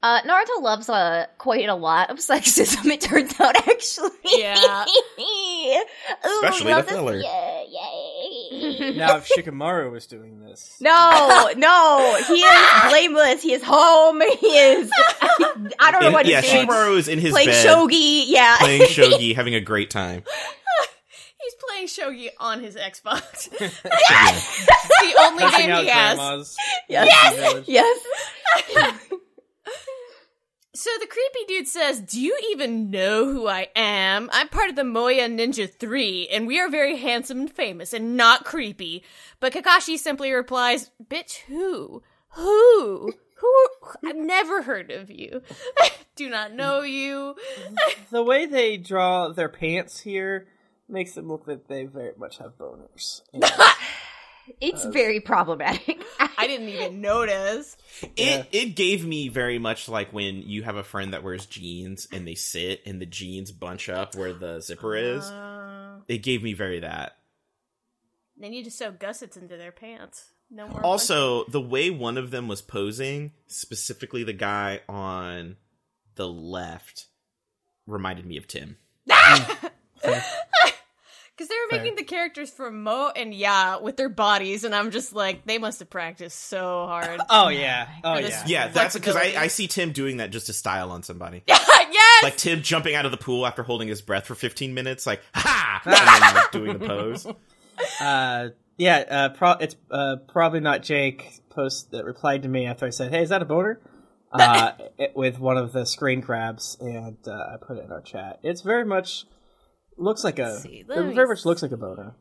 Uh, 0.02 0.22
Naruto 0.22 0.62
loves 0.62 0.88
uh, 0.88 1.26
quite 1.36 1.68
a 1.68 1.74
lot 1.74 2.08
of 2.08 2.16
sexism, 2.20 2.86
it 2.86 3.02
turns 3.02 3.38
out, 3.38 3.54
actually. 3.68 4.08
Yeah. 4.24 4.86
Ooh, 5.20 5.84
Especially 6.42 6.72
love 6.72 6.86
the 6.86 6.92
this- 6.92 6.98
filler. 6.98 7.16
Yeah, 7.18 7.58
yay. 7.59 7.59
Now 8.50 9.16
if 9.18 9.28
Shikamaru 9.28 9.90
was 9.92 10.06
doing 10.06 10.40
this. 10.40 10.76
No, 10.80 11.50
no, 11.56 12.16
he 12.26 12.34
is 12.34 12.90
blameless. 12.90 13.42
He 13.42 13.52
is 13.52 13.62
home. 13.64 14.20
He 14.40 14.46
is. 14.46 14.90
I 15.78 15.90
don't 15.92 16.00
know 16.02 16.08
In- 16.08 16.12
what 16.12 16.26
yeah, 16.26 16.40
he's 16.40 16.50
doing. 16.52 16.66
Shikamaru 16.66 16.96
is 16.98 17.08
in 17.08 17.18
his 17.18 17.32
Playing 17.32 17.48
bed 17.48 17.66
shogi. 17.66 18.24
Yeah. 18.26 18.56
playing 18.58 18.82
shogi, 18.88 19.34
having 19.34 19.54
a 19.54 19.60
great 19.60 19.90
time. 19.90 20.22
He's 21.42 21.54
playing 21.68 21.86
shogi 21.86 22.28
on 22.38 22.60
his 22.62 22.76
Xbox. 22.76 23.48
Yeah. 23.60 23.68
the 25.00 25.20
only 25.20 25.42
Cussing 25.44 25.66
game 25.68 25.84
he 25.84 25.88
has. 25.88 26.16
grandmas. 26.16 26.56
yes. 26.88 27.64
Yes. 27.66 28.94
So 30.72 30.90
the 31.00 31.06
creepy 31.08 31.46
dude 31.48 31.66
says, 31.66 32.00
Do 32.00 32.20
you 32.20 32.38
even 32.52 32.90
know 32.90 33.26
who 33.26 33.48
I 33.48 33.68
am? 33.74 34.30
I'm 34.32 34.48
part 34.48 34.70
of 34.70 34.76
the 34.76 34.84
Moya 34.84 35.28
Ninja 35.28 35.68
3, 35.68 36.28
and 36.28 36.46
we 36.46 36.60
are 36.60 36.68
very 36.68 36.96
handsome 36.96 37.40
and 37.40 37.50
famous 37.52 37.92
and 37.92 38.16
not 38.16 38.44
creepy. 38.44 39.02
But 39.40 39.52
Kakashi 39.52 39.98
simply 39.98 40.30
replies, 40.30 40.92
Bitch, 41.04 41.38
who? 41.48 42.04
Who? 42.30 43.12
Who? 43.34 43.66
I've 44.06 44.14
never 44.14 44.62
heard 44.62 44.92
of 44.92 45.10
you. 45.10 45.42
Do 46.14 46.30
not 46.30 46.52
know 46.52 46.82
you. 46.82 47.34
The 48.10 48.22
way 48.22 48.46
they 48.46 48.76
draw 48.76 49.28
their 49.28 49.48
pants 49.48 50.00
here 50.00 50.46
makes 50.88 51.14
them 51.14 51.26
look 51.26 51.48
like 51.48 51.66
they 51.66 51.84
very 51.84 52.12
much 52.16 52.38
have 52.38 52.56
boners. 52.58 53.22
And 54.46 54.56
It's 54.60 54.84
very 54.86 55.20
problematic. 55.20 56.02
I 56.38 56.46
didn't 56.46 56.68
even 56.68 57.00
notice. 57.00 57.76
Yeah. 58.16 58.38
It 58.38 58.48
it 58.52 58.66
gave 58.76 59.06
me 59.06 59.28
very 59.28 59.58
much 59.58 59.88
like 59.88 60.12
when 60.12 60.42
you 60.42 60.62
have 60.62 60.76
a 60.76 60.82
friend 60.84 61.12
that 61.12 61.22
wears 61.22 61.46
jeans 61.46 62.08
and 62.12 62.26
they 62.26 62.34
sit 62.34 62.82
and 62.86 63.00
the 63.00 63.06
jeans 63.06 63.52
bunch 63.52 63.88
up 63.88 64.14
where 64.14 64.32
the 64.32 64.60
zipper 64.60 64.96
is. 64.96 65.24
Uh, 65.24 66.00
It 66.08 66.18
gave 66.18 66.42
me 66.42 66.52
very 66.54 66.80
that. 66.80 67.16
they 68.38 68.48
need 68.48 68.64
to 68.64 68.70
sew 68.70 68.90
gussets 68.90 69.36
into 69.36 69.56
their 69.56 69.72
pants. 69.72 70.30
No 70.50 70.66
more. 70.66 70.84
Also, 70.84 71.44
the 71.44 71.60
way 71.60 71.90
one 71.90 72.18
of 72.18 72.30
them 72.32 72.48
was 72.48 72.60
posing, 72.62 73.32
specifically 73.46 74.24
the 74.24 74.32
guy 74.32 74.80
on 74.88 75.56
the 76.16 76.26
left, 76.26 77.06
reminded 77.86 78.26
me 78.26 78.36
of 78.36 78.48
Tim. 78.48 78.76
Because 81.40 81.48
they 81.48 81.54
were 81.54 81.82
making 81.82 81.96
the 81.96 82.04
characters 82.04 82.50
for 82.50 82.70
Mo 82.70 83.10
and 83.16 83.32
Ya 83.32 83.78
with 83.80 83.96
their 83.96 84.10
bodies, 84.10 84.64
and 84.64 84.74
I'm 84.74 84.90
just 84.90 85.14
like, 85.14 85.46
they 85.46 85.56
must 85.56 85.78
have 85.78 85.88
practiced 85.88 86.38
so 86.38 86.84
hard. 86.86 87.18
oh 87.30 87.48
yeah, 87.48 87.88
oh 88.04 88.18
yeah. 88.18 88.44
Yeah, 88.46 88.68
that's 88.68 88.94
because 88.94 89.16
I, 89.16 89.32
I 89.38 89.46
see 89.46 89.66
Tim 89.66 89.92
doing 89.92 90.18
that 90.18 90.32
just 90.32 90.48
to 90.48 90.52
style 90.52 90.90
on 90.90 91.02
somebody. 91.02 91.42
yes! 91.48 92.22
Like 92.22 92.36
Tim 92.36 92.60
jumping 92.60 92.94
out 92.94 93.06
of 93.06 93.10
the 93.10 93.16
pool 93.16 93.46
after 93.46 93.62
holding 93.62 93.88
his 93.88 94.02
breath 94.02 94.26
for 94.26 94.34
15 94.34 94.74
minutes, 94.74 95.06
like, 95.06 95.22
ha! 95.32 95.80
And 95.86 95.94
then, 95.94 96.34
like, 96.34 96.52
doing 96.52 96.78
the 96.78 96.86
pose. 96.86 97.26
Uh, 97.98 98.50
yeah. 98.76 98.98
Uh, 99.08 99.28
pro- 99.30 99.52
it's 99.52 99.74
uh, 99.90 100.16
probably 100.28 100.60
not 100.60 100.82
Jake 100.82 101.40
post 101.48 101.92
that 101.92 102.04
replied 102.04 102.42
to 102.42 102.48
me 102.48 102.66
after 102.66 102.84
I 102.84 102.90
said, 102.90 103.10
"Hey, 103.10 103.22
is 103.22 103.30
that 103.30 103.40
a 103.40 103.46
boner?" 103.46 103.80
Uh, 104.30 104.72
it, 104.98 105.16
with 105.16 105.38
one 105.38 105.56
of 105.56 105.72
the 105.72 105.86
screen 105.86 106.20
grabs, 106.20 106.76
and 106.78 107.16
uh, 107.26 107.54
I 107.54 107.56
put 107.56 107.78
it 107.78 107.84
in 107.86 107.90
our 107.90 108.02
chat. 108.02 108.40
It's 108.42 108.60
very 108.60 108.84
much 108.84 109.24
looks 110.00 110.24
like 110.24 110.38
a. 110.38 110.58
see, 110.60 110.84
it 110.86 110.86
very 110.86 111.28
much 111.28 111.44
looks 111.44 111.62
like 111.62 111.72
a 111.72 111.76
boner. 111.76 112.14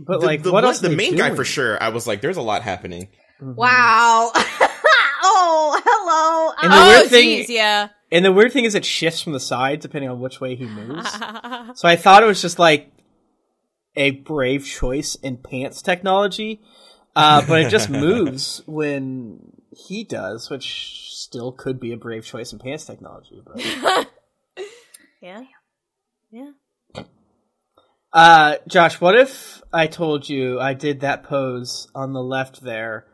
But, 0.00 0.20
the, 0.20 0.26
like, 0.26 0.42
the, 0.42 0.52
what 0.52 0.64
else 0.64 0.80
the 0.80 0.88
they 0.88 0.96
main 0.96 1.16
guy 1.16 1.34
for 1.34 1.44
sure, 1.44 1.82
I 1.82 1.88
was 1.88 2.06
like, 2.06 2.20
there's 2.20 2.36
a 2.36 2.42
lot 2.42 2.62
happening. 2.62 3.08
wow. 3.40 4.30
oh, 4.34 5.82
hello. 5.84 6.54
And 6.62 6.72
the 6.72 6.76
oh, 6.76 6.88
weird 6.88 7.10
thing, 7.10 7.40
jeez, 7.40 7.48
yeah. 7.48 7.88
and 8.12 8.24
the 8.24 8.32
weird 8.32 8.52
thing 8.52 8.64
is, 8.64 8.76
it 8.76 8.84
shifts 8.84 9.20
from 9.20 9.32
the 9.32 9.40
side 9.40 9.80
depending 9.80 10.08
on 10.08 10.20
which 10.20 10.40
way 10.40 10.54
he 10.54 10.66
moves. 10.66 11.08
So 11.74 11.88
I 11.88 11.96
thought 11.96 12.22
it 12.22 12.26
was 12.26 12.42
just 12.42 12.58
like 12.58 12.92
a 13.96 14.10
brave 14.10 14.66
choice 14.66 15.14
in 15.14 15.36
pants 15.38 15.80
technology, 15.80 16.60
uh, 17.16 17.42
but 17.46 17.62
it 17.62 17.70
just 17.70 17.88
moves 17.90 18.62
when 18.66 19.52
he 19.70 20.04
does, 20.04 20.50
which 20.50 21.08
still 21.12 21.52
could 21.52 21.80
be 21.80 21.92
a 21.92 21.96
brave 21.96 22.24
choice 22.24 22.52
in 22.52 22.58
pants 22.58 22.84
technology. 22.84 23.40
But 23.44 24.08
yeah. 25.22 25.44
Yeah. 26.30 27.02
uh, 28.12 28.56
Josh, 28.68 29.00
what 29.00 29.16
if 29.16 29.62
I 29.72 29.86
told 29.86 30.28
you 30.28 30.60
I 30.60 30.74
did 30.74 31.00
that 31.00 31.22
pose 31.22 31.88
on 31.94 32.12
the 32.12 32.22
left 32.22 32.60
there 32.62 33.06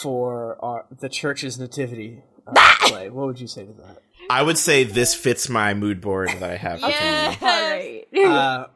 for 0.00 0.56
our, 0.64 0.86
the 0.90 1.08
church's 1.08 1.58
nativity 1.58 2.22
uh, 2.46 2.74
play? 2.80 3.10
What 3.10 3.26
would 3.26 3.40
you 3.40 3.46
say 3.48 3.66
to 3.66 3.72
that? 3.72 3.98
I 4.30 4.42
would 4.42 4.56
say 4.56 4.84
this 4.84 5.14
fits 5.14 5.48
my 5.48 5.74
mood 5.74 6.00
board 6.00 6.30
that 6.30 6.42
I 6.42 6.56
have 6.56 6.80
for 6.80 6.88
Yeah. 6.88 7.36
All 7.42 7.48
right. 7.48 8.04
uh, 8.26 8.66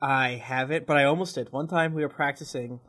I 0.00 0.30
have 0.44 0.70
it, 0.70 0.86
but 0.86 0.96
I 0.96 1.04
almost 1.04 1.34
did. 1.34 1.52
One 1.52 1.68
time 1.68 1.94
we 1.94 2.02
were 2.02 2.08
practicing 2.08 2.80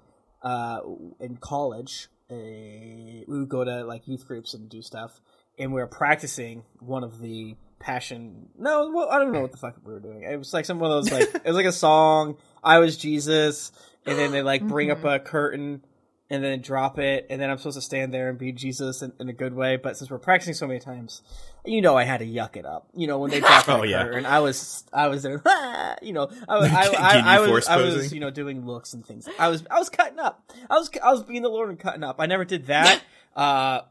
uh, 0.44 0.80
in 1.20 1.38
college. 1.38 2.08
A, 2.32 3.24
we 3.28 3.40
would 3.40 3.50
go 3.50 3.64
to 3.64 3.84
like 3.84 4.08
youth 4.08 4.28
groups 4.28 4.54
and 4.54 4.70
do 4.70 4.82
stuff, 4.82 5.20
and 5.60 5.74
we 5.74 5.82
were 5.82 5.88
practicing 5.88 6.64
one 6.80 7.04
of 7.04 7.20
the 7.20 7.56
passion. 7.84 8.50
No, 8.58 8.90
well, 8.94 9.10
I 9.10 9.20
don't 9.20 9.32
know 9.32 9.42
what 9.42 9.52
the 9.52 9.58
fuck 9.58 9.76
we 9.84 9.94
were 9.94 10.00
doing. 10.00 10.24
It 10.24 10.38
was 10.38 10.54
like 10.54 10.66
some 10.66 10.82
of 10.82 10.90
those 10.90 11.12
like 11.12 11.34
it 11.36 11.46
was 11.46 11.56
like 11.56 11.66
a 11.66 11.72
song. 11.72 12.38
I 12.64 12.80
was 12.80 12.98
Jesus, 12.98 13.72
and 14.06 14.18
then 14.18 14.32
they 14.32 14.42
like 14.42 14.66
bring 14.68 14.90
up 14.90 15.04
a 15.04 15.20
curtain. 15.20 15.84
And 16.30 16.44
then 16.44 16.62
drop 16.62 16.98
it, 16.98 17.28
and 17.30 17.40
then 17.40 17.52
I'm 17.52 17.60
supposed 17.60 17.76
to 17.78 17.82
stand 17.82 18.12
there 18.12 18.28
and 18.28 18.40
be 18.40 18.52
Jesus 18.54 19.04
in, 19.04 19.14
in 19.20 19.30
a 19.30 19.34
good 19.34 19.54
way. 19.54 19.76
But 19.76 19.98
since 19.98 20.10
we're 20.10 20.18
practicing 20.18 20.56
so 20.56 20.66
many 20.66 20.80
times, 20.80 21.22
you 21.64 21.80
know, 21.80 21.96
I 21.96 22.06
had 22.06 22.22
to 22.22 22.26
yuck 22.26 22.56
it 22.56 22.66
up. 22.66 22.88
You 22.96 23.06
know, 23.06 23.20
when 23.20 23.30
they 23.30 23.40
drop 23.42 23.70
Oh, 23.70 23.84
yeah. 23.84 24.02
curtain, 24.04 24.26
I 24.26 24.40
was, 24.40 24.84
I 24.92 25.10
was 25.10 25.22
there, 25.22 25.44
you 26.02 26.12
know, 26.12 26.32
I 26.50 26.58
was, 26.58 26.72
I, 26.72 26.86
I, 26.94 27.36
I 27.36 27.40
was, 27.40 27.68
I 27.68 27.78
was, 27.78 27.94
posing? 27.96 28.14
you 28.16 28.20
know, 28.20 28.32
doing 28.32 28.66
looks 28.66 28.94
and 28.94 29.06
things. 29.06 29.30
I 29.38 29.50
was, 29.50 29.64
I 29.70 29.78
was 29.78 29.90
cutting 29.90 30.18
up. 30.18 30.52
I 30.72 30.76
was, 30.80 30.90
I 31.04 31.12
was 31.12 31.22
being 31.22 31.44
the 31.44 31.50
Lord 31.50 31.70
and 31.70 31.78
cutting 31.78 32.04
up. 32.04 32.16
I 32.18 32.26
never 32.26 32.46
did 32.46 32.66
that. 32.66 33.04
uh, 33.36 33.82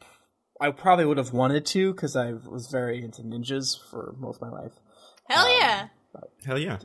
I 0.63 0.71
probably 0.71 1.05
would 1.05 1.19
have 1.19 1.33
wanted 1.33 1.67
to 1.67 1.93
because 1.93 2.15
I 2.15 2.33
was 2.33 2.69
very 2.69 3.03
into 3.03 3.23
ninjas 3.23 3.77
for 3.91 4.15
most 4.19 4.41
of 4.41 4.51
my 4.53 4.61
life. 4.63 4.73
Hell 5.29 5.59
yeah. 5.59 5.89
Hell 6.47 6.59
yeah. 6.59 6.79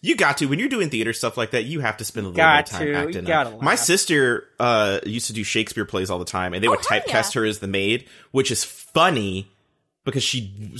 You 0.00 0.16
got 0.16 0.38
to 0.38 0.46
when 0.46 0.60
you're 0.60 0.68
doing 0.68 0.88
theater 0.88 1.12
stuff 1.12 1.36
like 1.36 1.50
that. 1.50 1.64
You 1.64 1.80
have 1.80 1.96
to 1.96 2.04
spend 2.04 2.26
a 2.26 2.28
little 2.28 2.36
Got 2.36 2.66
bit 2.66 2.72
of 2.72 2.78
time 2.78 2.86
to. 2.86 2.94
Acting. 2.94 3.24
gotta 3.24 3.50
up. 3.50 3.62
My 3.62 3.74
sister 3.74 4.44
uh, 4.60 5.00
used 5.04 5.26
to 5.26 5.32
do 5.32 5.42
Shakespeare 5.42 5.84
plays 5.84 6.08
all 6.08 6.20
the 6.20 6.24
time, 6.24 6.54
and 6.54 6.62
they 6.62 6.68
would 6.68 6.78
Oh, 6.78 6.88
hell 6.88 7.00
typecast 7.00 7.34
yeah. 7.34 7.40
her 7.40 7.46
as 7.46 7.58
the 7.58 7.66
maid, 7.66 8.06
which 8.30 8.52
is 8.52 8.62
funny 8.62 9.50
because 10.04 10.22
she 10.22 10.72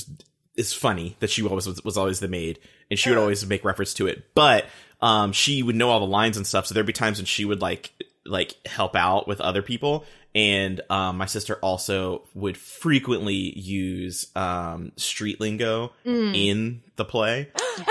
is 0.56 0.72
funny 0.72 1.16
that 1.20 1.30
she 1.30 1.42
always 1.44 1.66
was, 1.66 1.82
was 1.82 1.96
always 1.96 2.20
the 2.20 2.28
maid, 2.28 2.60
and 2.90 2.98
she 2.98 3.08
would 3.08 3.18
always 3.18 3.44
make 3.44 3.64
reference 3.64 3.92
to 3.94 4.06
it. 4.06 4.34
But 4.34 4.66
um, 5.00 5.32
she 5.32 5.62
would 5.62 5.74
know 5.74 5.90
all 5.90 6.00
the 6.00 6.06
lines 6.06 6.36
and 6.36 6.46
stuff, 6.46 6.66
so 6.66 6.74
there'd 6.74 6.86
be 6.86 6.92
times 6.92 7.18
when 7.18 7.26
she 7.26 7.44
would 7.44 7.60
like 7.60 7.92
like 8.24 8.54
help 8.66 8.96
out 8.96 9.28
with 9.28 9.40
other 9.40 9.62
people. 9.62 10.04
And 10.36 10.82
um, 10.90 11.16
my 11.16 11.24
sister 11.24 11.56
also 11.56 12.28
would 12.34 12.58
frequently 12.58 13.58
use 13.58 14.26
um, 14.36 14.92
street 14.96 15.40
lingo 15.40 15.92
in 16.04 16.82
the 16.96 17.06
play. 17.06 17.48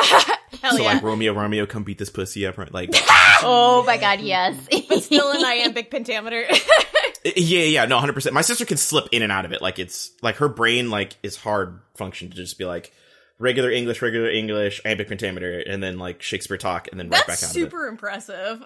Hell 0.61 0.77
So 0.77 0.83
yeah. 0.83 0.93
like 0.93 1.01
Romeo, 1.03 1.33
Romeo, 1.33 1.65
come 1.65 1.83
beat 1.83 1.97
this 1.97 2.11
pussy 2.11 2.45
up, 2.45 2.59
right? 2.59 2.71
Like, 2.71 2.91
oh 3.41 3.83
my 3.87 3.97
god, 3.97 4.19
yes. 4.21 4.55
but 4.87 5.01
still 5.01 5.31
an 5.31 5.43
iambic 5.45 5.89
pentameter. 5.89 6.45
yeah, 7.35 7.63
yeah, 7.63 7.85
no, 7.85 7.97
hundred 7.97 8.13
percent. 8.13 8.35
My 8.35 8.41
sister 8.41 8.63
can 8.63 8.77
slip 8.77 9.07
in 9.11 9.23
and 9.23 9.31
out 9.31 9.45
of 9.45 9.51
it. 9.51 9.61
Like 9.63 9.79
it's 9.79 10.11
like 10.21 10.35
her 10.35 10.47
brain 10.47 10.91
like 10.91 11.17
is 11.23 11.35
hard 11.35 11.79
function 11.95 12.29
to 12.29 12.35
just 12.35 12.59
be 12.59 12.65
like 12.65 12.93
regular 13.39 13.71
English, 13.71 14.03
regular 14.03 14.29
English, 14.29 14.81
iambic 14.85 15.07
pentameter, 15.07 15.59
and 15.59 15.81
then 15.81 15.97
like 15.97 16.21
Shakespeare 16.21 16.57
talk, 16.57 16.89
and 16.91 16.99
then 16.99 17.09
right 17.09 17.23
That's 17.25 17.41
back 17.41 17.49
out 17.49 17.55
of 17.55 17.57
it. 17.57 17.59
super 17.65 17.87
impressive. 17.87 18.63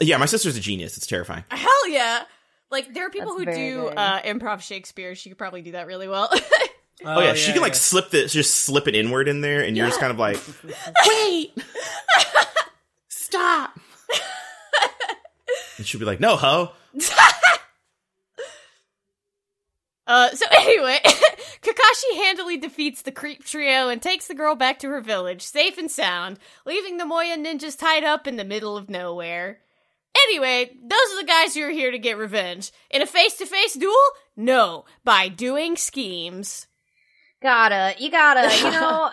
Yeah, 0.00 0.18
my 0.18 0.26
sister's 0.26 0.56
a 0.56 0.60
genius. 0.60 0.96
It's 0.96 1.06
terrifying. 1.06 1.42
Hell 1.50 1.88
yeah! 1.88 2.22
Like 2.76 2.92
there 2.92 3.06
are 3.06 3.10
people 3.10 3.28
That's 3.38 3.38
who 3.38 3.44
very 3.46 3.70
do 3.70 3.82
good. 3.88 3.94
uh, 3.96 4.20
improv 4.20 4.60
Shakespeare. 4.60 5.14
She 5.14 5.30
could 5.30 5.38
probably 5.38 5.62
do 5.62 5.72
that 5.72 5.86
really 5.86 6.08
well. 6.08 6.30
Oh, 7.04 7.20
yeah, 7.20 7.34
she 7.34 7.52
can 7.52 7.60
like 7.60 7.74
slip 7.74 8.08
this, 8.08 8.32
just 8.32 8.54
slip 8.54 8.88
it 8.88 8.94
inward 8.94 9.28
in 9.28 9.42
there, 9.42 9.60
and 9.60 9.76
you're 9.76 9.86
just 9.86 10.00
kind 10.00 10.10
of 10.10 10.18
like, 10.18 10.38
wait, 11.06 11.52
stop. 13.08 13.78
and 15.76 15.86
she'll 15.86 15.98
be 16.00 16.06
like, 16.06 16.20
no, 16.20 16.36
ho. 16.36 16.70
Uh, 20.06 20.30
so 20.30 20.46
anyway, 20.52 20.98
Kakashi 21.04 22.16
handily 22.16 22.56
defeats 22.56 23.02
the 23.02 23.12
creep 23.12 23.44
trio 23.44 23.90
and 23.90 24.00
takes 24.00 24.26
the 24.26 24.34
girl 24.34 24.54
back 24.54 24.78
to 24.78 24.88
her 24.88 25.02
village, 25.02 25.42
safe 25.42 25.76
and 25.76 25.90
sound, 25.90 26.38
leaving 26.64 26.96
the 26.96 27.04
Moya 27.04 27.36
ninjas 27.36 27.78
tied 27.78 28.04
up 28.04 28.26
in 28.26 28.36
the 28.36 28.44
middle 28.44 28.74
of 28.74 28.88
nowhere. 28.88 29.58
Anyway, 30.24 30.70
those 30.82 31.12
are 31.12 31.20
the 31.20 31.26
guys 31.26 31.54
who 31.54 31.62
are 31.62 31.70
here 31.70 31.90
to 31.90 31.98
get 31.98 32.16
revenge. 32.16 32.72
In 32.90 33.02
a 33.02 33.06
face-to-face 33.06 33.74
duel? 33.74 33.94
No, 34.36 34.84
by 35.04 35.28
doing 35.28 35.76
schemes. 35.76 36.66
Gotta, 37.42 37.94
you 37.98 38.10
gotta, 38.10 38.54
you 38.56 38.70
know. 38.70 39.10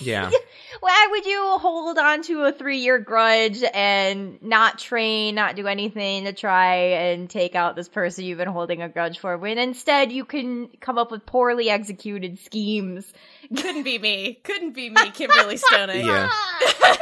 Yeah, 0.00 0.30
Why 0.80 1.08
would 1.10 1.26
you 1.26 1.58
hold 1.58 1.98
on 1.98 2.22
to 2.24 2.42
a 2.42 2.52
three 2.52 2.78
year 2.78 2.98
grudge 2.98 3.62
and 3.74 4.40
not 4.42 4.78
train, 4.78 5.34
not 5.34 5.56
do 5.56 5.66
anything 5.66 6.24
to 6.24 6.32
try 6.32 6.74
and 6.74 7.28
take 7.28 7.54
out 7.54 7.74
this 7.74 7.88
person 7.88 8.24
you've 8.24 8.38
been 8.38 8.48
holding 8.48 8.80
a 8.82 8.88
grudge 8.88 9.18
for 9.18 9.36
when 9.36 9.58
instead 9.58 10.12
you 10.12 10.24
can 10.24 10.68
come 10.80 10.98
up 10.98 11.10
with 11.10 11.26
poorly 11.26 11.68
executed 11.68 12.38
schemes? 12.38 13.12
Couldn't 13.56 13.82
be 13.82 13.98
me. 13.98 14.34
Couldn't 14.44 14.72
be 14.74 14.90
me, 14.90 15.10
Kimberly 15.10 15.56
Stonick. 15.56 16.04
yeah. 16.04 16.96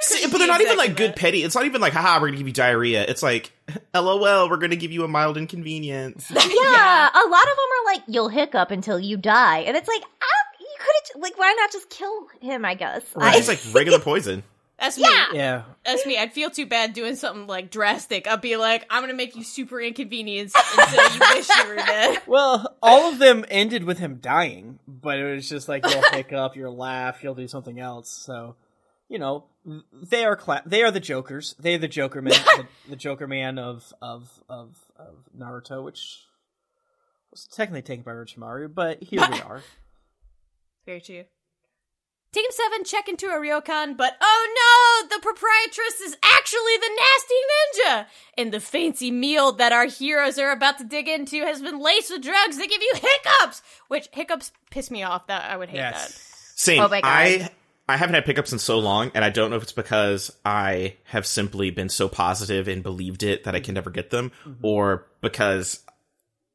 See, 0.00 0.26
but 0.30 0.38
they're 0.38 0.46
not 0.46 0.60
even 0.60 0.76
like 0.76 0.96
good 0.96 1.14
petty. 1.16 1.42
It's 1.42 1.54
not 1.54 1.64
even 1.66 1.80
like, 1.80 1.92
haha, 1.92 2.20
we're 2.20 2.28
gonna 2.28 2.38
give 2.38 2.46
you 2.46 2.52
diarrhea. 2.52 3.04
It's 3.06 3.22
like, 3.22 3.52
lol, 3.94 4.48
we're 4.48 4.56
gonna 4.56 4.76
give 4.76 4.92
you 4.92 5.04
a 5.04 5.08
mild 5.08 5.36
inconvenience. 5.36 6.30
Yeah, 6.30 7.08
a 7.08 7.24
lot 7.28 7.42
of 7.42 7.56
them 7.56 7.68
are 7.80 7.92
like, 7.94 8.02
you'll 8.08 8.28
hiccup 8.28 8.70
until 8.70 8.98
you 8.98 9.16
die. 9.16 9.58
And 9.60 9.76
it's 9.76 9.88
like, 9.88 10.02
ah, 10.02 10.26
you 10.60 10.66
could 10.78 11.14
have, 11.14 11.22
like, 11.22 11.38
why 11.38 11.52
not 11.58 11.72
just 11.72 11.90
kill 11.90 12.26
him, 12.40 12.64
I 12.64 12.74
guess? 12.74 13.02
I- 13.16 13.36
It's 13.36 13.48
like 13.48 13.60
regular 13.72 13.98
poison. 14.00 14.42
That's 14.78 14.98
me. 14.98 15.04
Yeah. 15.04 15.26
Yeah. 15.32 15.62
That's 15.84 16.04
me. 16.06 16.18
I'd 16.18 16.32
feel 16.32 16.50
too 16.50 16.66
bad 16.66 16.92
doing 16.92 17.14
something 17.14 17.46
like 17.46 17.70
drastic. 17.70 18.26
I'd 18.26 18.40
be 18.40 18.56
like, 18.56 18.84
I'm 18.90 19.00
gonna 19.02 19.14
make 19.14 19.36
you 19.36 19.44
super 19.44 19.80
inconvenienced 19.80 20.56
until 20.78 21.12
you 21.14 21.20
wish 21.36 21.48
you 21.48 21.68
were 21.68 21.76
dead. 21.76 22.20
Well, 22.26 22.74
all 22.82 23.12
of 23.12 23.18
them 23.20 23.44
ended 23.48 23.84
with 23.84 23.98
him 24.00 24.16
dying, 24.20 24.80
but 24.88 25.18
it 25.20 25.34
was 25.36 25.48
just 25.48 25.68
like 25.68 25.86
you'll 25.88 26.02
hiccup, 26.10 26.56
you'll 26.56 26.76
laugh, 26.76 27.22
you'll 27.22 27.36
do 27.36 27.46
something 27.46 27.78
else. 27.78 28.10
So, 28.10 28.56
you 29.12 29.18
know, 29.18 29.44
they 29.92 30.24
are 30.24 30.34
cla- 30.36 30.62
they 30.64 30.82
are 30.82 30.90
the 30.90 30.98
Jokers. 30.98 31.54
They 31.60 31.74
are 31.74 31.78
the 31.78 31.86
Joker 31.86 32.22
man, 32.22 32.32
the, 32.32 32.66
the 32.88 32.96
Joker 32.96 33.26
man 33.28 33.58
of 33.58 33.92
of 34.00 34.42
of 34.48 34.74
of 34.96 35.16
Naruto, 35.38 35.84
which 35.84 36.22
was 37.30 37.44
technically 37.44 37.82
taken 37.82 38.04
by 38.04 38.12
Orochimaru, 38.12 38.74
but 38.74 39.02
here 39.02 39.20
we 39.30 39.40
are. 39.42 39.62
Very 40.86 41.02
true. 41.02 41.24
Team 42.32 42.46
7 42.48 42.84
check 42.84 43.06
into 43.10 43.26
a 43.26 43.34
ryokan, 43.34 43.94
but 43.98 44.16
oh 44.22 45.02
no! 45.04 45.14
The 45.14 45.20
proprietress 45.20 46.00
is 46.00 46.16
actually 46.22 46.76
the 46.78 46.90
nasty 46.96 47.34
ninja! 47.52 48.06
And 48.38 48.52
the 48.52 48.60
fancy 48.60 49.10
meal 49.10 49.52
that 49.52 49.72
our 49.72 49.84
heroes 49.84 50.38
are 50.38 50.50
about 50.50 50.78
to 50.78 50.84
dig 50.84 51.08
into 51.08 51.42
has 51.42 51.60
been 51.60 51.78
laced 51.78 52.10
with 52.10 52.22
drugs 52.22 52.56
that 52.56 52.70
give 52.70 52.80
you 52.80 52.94
hiccups! 52.94 53.60
Which, 53.88 54.08
hiccups 54.12 54.50
piss 54.70 54.90
me 54.90 55.02
off, 55.02 55.26
that 55.26 55.50
I 55.50 55.58
would 55.58 55.68
hate 55.68 55.80
that. 55.80 56.10
Same. 56.10 56.80
Oh 56.80 56.88
my 56.88 57.02
God. 57.02 57.08
I 57.08 57.50
I 57.92 57.98
haven't 57.98 58.14
had 58.14 58.24
pickups 58.24 58.54
in 58.54 58.58
so 58.58 58.78
long, 58.78 59.10
and 59.14 59.22
I 59.22 59.28
don't 59.28 59.50
know 59.50 59.56
if 59.56 59.62
it's 59.62 59.72
because 59.72 60.34
I 60.46 60.96
have 61.04 61.26
simply 61.26 61.70
been 61.70 61.90
so 61.90 62.08
positive 62.08 62.66
and 62.66 62.82
believed 62.82 63.22
it 63.22 63.44
that 63.44 63.54
I 63.54 63.60
can 63.60 63.74
never 63.74 63.90
get 63.90 64.08
them, 64.08 64.32
or 64.62 65.06
because 65.20 65.84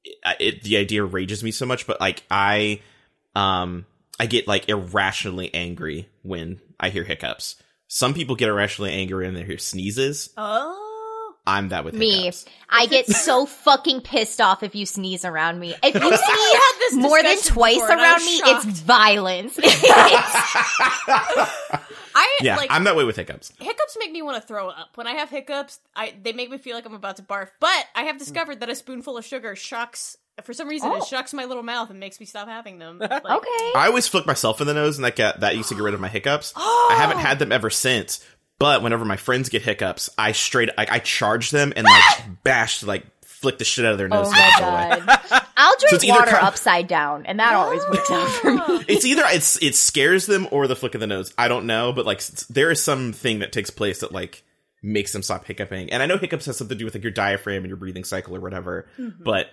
it, 0.04 0.18
it, 0.40 0.64
the 0.64 0.78
idea 0.78 1.04
rages 1.04 1.44
me 1.44 1.52
so 1.52 1.68
much. 1.68 1.86
But 1.86 2.02
like 2.02 2.24
I, 2.32 2.82
um, 3.36 3.86
I 4.20 4.26
get 4.26 4.48
like 4.48 4.68
irrationally 4.68 5.54
angry 5.54 6.10
when 6.24 6.60
I 6.80 6.90
hear 6.90 7.04
hiccups. 7.04 7.62
Some 7.88 8.16
people 8.16 8.36
get 8.36 8.50
irrationally 8.50 8.94
angry 8.94 9.26
when 9.26 9.36
they 9.36 9.44
hear 9.44 9.60
sneezes. 9.60 10.34
Oh. 10.38 10.87
I'm 11.48 11.70
that 11.70 11.86
with 11.86 11.94
me. 11.96 12.24
hiccups. 12.26 12.46
I 12.70 12.86
get 12.88 13.08
so 13.08 13.46
fucking 13.46 14.02
pissed 14.02 14.42
off 14.42 14.62
if 14.64 14.76
you 14.76 14.86
sneeze 14.86 15.24
around 15.26 15.60
me. 15.60 15.74
If 15.82 15.96
you 15.96 16.02
had 16.12 16.12
this 16.12 16.92
sneeze 16.92 17.02
more 17.02 17.24
than 17.24 17.38
twice 17.42 17.76
before, 17.76 17.92
and 17.92 18.02
I 18.02 18.12
around 18.12 18.26
me, 18.26 18.38
shocked. 18.40 18.66
it's 18.68 18.80
violence. 18.82 19.60
I, 22.20 22.38
Yeah, 22.42 22.58
like, 22.58 22.72
I'm 22.72 22.84
that 22.86 22.96
way 22.96 23.04
with 23.04 23.16
hiccups. 23.16 23.54
hiccups 23.60 23.98
make 24.00 24.12
me 24.12 24.22
want 24.22 24.42
to 24.42 24.48
throw 24.48 24.70
up. 24.70 24.90
When 24.96 25.08
I 25.08 25.14
have 25.14 25.30
hiccups, 25.30 25.80
I 25.96 26.14
they 26.22 26.34
make 26.34 26.50
me 26.50 26.58
feel 26.58 26.76
like 26.76 26.86
I'm 26.86 26.94
about 26.94 27.18
to 27.18 27.24
barf. 27.24 27.50
But 27.60 27.86
I 27.96 28.04
have 28.04 28.18
discovered 28.18 28.60
that 28.62 28.70
a 28.70 28.76
spoonful 28.76 29.18
of 29.18 29.26
sugar 29.26 29.56
shocks. 29.56 30.18
For 30.44 30.54
some 30.54 30.68
reason, 30.68 30.92
Oh. 30.92 30.98
it 30.98 31.06
shocks 31.06 31.34
my 31.34 31.46
little 31.46 31.64
mouth 31.64 31.90
and 31.90 32.00
makes 32.00 32.20
me 32.20 32.28
stop 32.28 32.48
having 32.48 32.78
them. 32.78 33.00
Like, 33.00 33.12
okay. 33.26 33.72
I 33.76 33.88
always 33.88 34.08
flick 34.08 34.28
myself 34.28 34.62
in 34.62 34.68
the 34.68 34.74
nose, 34.76 34.96
and 34.98 35.04
that 35.06 35.16
got, 35.16 35.40
that 35.40 35.56
used 35.56 35.70
to 35.70 35.76
get 35.76 35.82
rid 35.84 35.96
of 35.96 36.00
my 36.00 36.10
hiccups. 36.10 36.54
I 36.56 36.94
haven't 36.96 37.18
had 37.18 37.40
them 37.40 37.52
ever 37.52 37.72
since. 37.72 38.24
But 38.60 38.82
whenever 38.82 39.06
my 39.06 39.18
friends 39.18 39.50
get 39.50 39.62
hiccups, 39.62 40.10
I 40.18 40.32
straight 40.32 40.70
like 40.78 40.92
I 40.92 41.00
charge 41.00 41.52
them 41.52 41.74
and 41.76 41.86
like 41.86 42.44
bash 42.44 42.84
like 42.84 43.06
flick 43.24 43.60
the 43.60 43.66
shit 43.66 43.86
out 43.86 43.92
of 43.92 43.98
their 43.98 44.08
oh 44.12 44.24
nose. 44.24 44.28
Oh 44.28 44.32
to 44.32 44.38
make 44.38 44.62
my 44.62 45.06
god. 45.06 45.44
I'll 45.58 45.76
drink 45.80 46.04
either 46.04 46.20
water 46.20 46.32
com- 46.32 46.46
upside 46.46 46.88
down, 46.88 47.26
and 47.26 47.40
that 47.40 47.54
always 47.54 47.84
works 47.90 48.10
out 48.10 48.30
for 48.30 48.54
me. 48.54 48.84
It's 48.88 49.06
either 49.06 49.24
it's 49.28 49.62
it 49.62 49.76
scares 49.76 50.26
them 50.26 50.48
or 50.52 50.68
the 50.68 50.76
flick 50.76 50.96
of 50.96 51.02
the 51.02 51.08
nose. 51.08 51.34
I 51.38 51.48
don't 51.48 51.66
know, 51.66 51.94
but 51.94 52.06
like 52.06 52.24
there 52.50 52.72
is 52.72 52.82
something 52.82 53.40
that 53.40 53.52
takes 53.52 53.70
place 53.70 54.00
that 54.00 54.12
like 54.12 54.44
makes 54.82 55.14
them 55.14 55.24
stop 55.24 55.46
hiccuping. 55.46 55.92
And 55.92 56.02
I 56.02 56.06
know 56.06 56.18
hiccups 56.18 56.46
has 56.46 56.58
something 56.58 56.76
to 56.76 56.80
do 56.80 56.86
with 56.86 56.96
like 56.96 57.04
your 57.04 57.12
diaphragm 57.12 57.58
and 57.58 57.68
your 57.68 57.78
breathing 57.78 58.04
cycle 58.04 58.36
or 58.36 58.40
whatever. 58.40 58.88
Mm-hmm. 58.98 59.24
But 59.24 59.48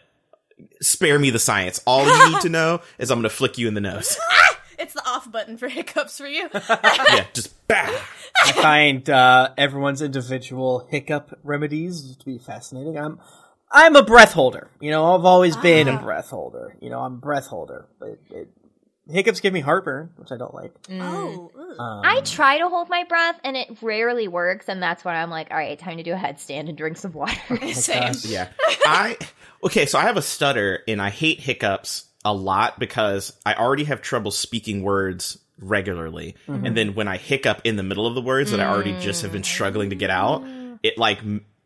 spare 0.81 1.18
me 1.18 1.31
the 1.31 1.39
science. 1.39 1.81
All 1.86 2.06
you 2.06 2.32
need 2.32 2.40
to 2.43 2.48
know 2.48 2.81
is 2.98 3.10
I'm 3.10 3.18
going 3.18 3.24
to 3.24 3.31
flick 3.31 3.59
you 3.59 3.68
in 3.68 3.74
the 3.74 3.81
nose. 3.81 4.16
It's 4.78 4.94
the 4.94 5.06
off 5.06 5.30
button 5.30 5.56
for 5.56 5.68
hiccups 5.68 6.18
for 6.18 6.26
you. 6.26 6.48
yeah, 6.52 7.26
just 7.32 7.55
bah. 7.68 7.86
I 8.44 8.52
find 8.52 9.09
uh, 9.09 9.51
everyone's 9.56 10.02
individual 10.02 10.86
hiccup 10.90 11.38
remedies 11.42 12.16
to 12.16 12.24
be 12.24 12.38
fascinating. 12.38 12.98
I'm 12.98 13.20
I'm 13.70 13.96
a 13.96 14.02
breath 14.02 14.32
holder. 14.32 14.70
You 14.80 14.90
know, 14.90 15.14
I've 15.14 15.24
always 15.24 15.56
been 15.56 15.88
a 15.88 15.98
breath 16.01 16.30
holder. 16.30 16.76
You 16.80 16.90
know, 16.90 17.01
I'm 17.01 17.14
a 17.14 17.18
breath 17.18 17.46
holder, 17.46 17.86
but 17.98 18.18
it, 18.30 18.48
hiccups 19.09 19.40
give 19.40 19.52
me 19.52 19.60
heartburn, 19.60 20.10
which 20.16 20.30
I 20.30 20.36
don't 20.36 20.55
like. 20.55 20.72
oh. 20.90 21.51
Um, 21.78 22.02
I 22.05 22.20
try 22.20 22.59
to 22.59 22.68
hold 22.68 22.88
my 22.88 23.05
breath, 23.05 23.40
and 23.42 23.56
it 23.56 23.82
rarely 23.82 24.28
works, 24.28 24.68
and 24.68 24.80
that's 24.80 25.05
when 25.05 25.16
I'm 25.16 25.30
like, 25.30 25.51
all 25.51 25.56
right, 25.56 25.76
time 25.76 25.96
to 25.96 26.05
do 26.05 26.12
a 26.12 26.16
headstand 26.16 26.68
and 26.68 26.76
drink 26.76 26.96
some 26.96 27.12
water. 27.12 27.34
same. 27.72 28.12
Yeah. 28.22 28.48
I 28.86 29.16
okay, 29.64 29.86
so 29.86 29.98
I 29.98 30.02
have 30.02 30.16
a 30.16 30.22
stutter 30.22 30.80
and 30.86 31.01
I 31.01 31.10
hate 31.10 31.40
hiccups 31.40 32.05
a 32.24 32.32
lot 32.32 32.78
because 32.78 33.32
I 33.44 33.55
already 33.55 33.84
have 33.84 34.01
trouble 34.02 34.30
speaking 34.30 34.82
words 34.82 35.38
regularly. 35.59 36.36
Mm-hmm. 36.48 36.66
And 36.66 36.76
then 36.76 36.94
when 36.94 37.09
I 37.09 37.16
hiccup 37.16 37.60
in 37.64 37.76
the 37.76 37.82
middle 37.82 38.06
of 38.06 38.14
the 38.14 38.22
words 38.22 38.51
that 38.51 38.60
I 38.60 38.66
already 38.66 38.98
just 39.01 39.22
have 39.22 39.32
been 39.32 39.44
struggling 39.44 39.90
to 39.90 39.96
get 39.96 40.10
out, 40.10 40.42
mm. 40.42 40.78
it 40.82 40.98
like 40.98 41.20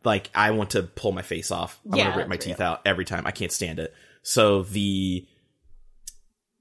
like 0.05 0.31
I 0.35 0.51
want 0.53 0.71
to 0.71 0.83
pull 0.83 1.13
my 1.13 1.23
face 1.23 1.51
off. 1.51 1.81
I 1.91 1.97
Yeah, 1.97 2.05
want 2.05 2.15
to 2.15 2.19
rip 2.21 2.29
my 2.29 2.37
that's 2.37 2.47
teeth 2.47 2.61
out 2.61 2.81
every 2.85 3.05
time. 3.05 3.27
I 3.27 3.31
can't 3.31 3.53
stand 3.53 3.79
it. 3.79 3.95
So 4.23 4.63
the 4.63 5.27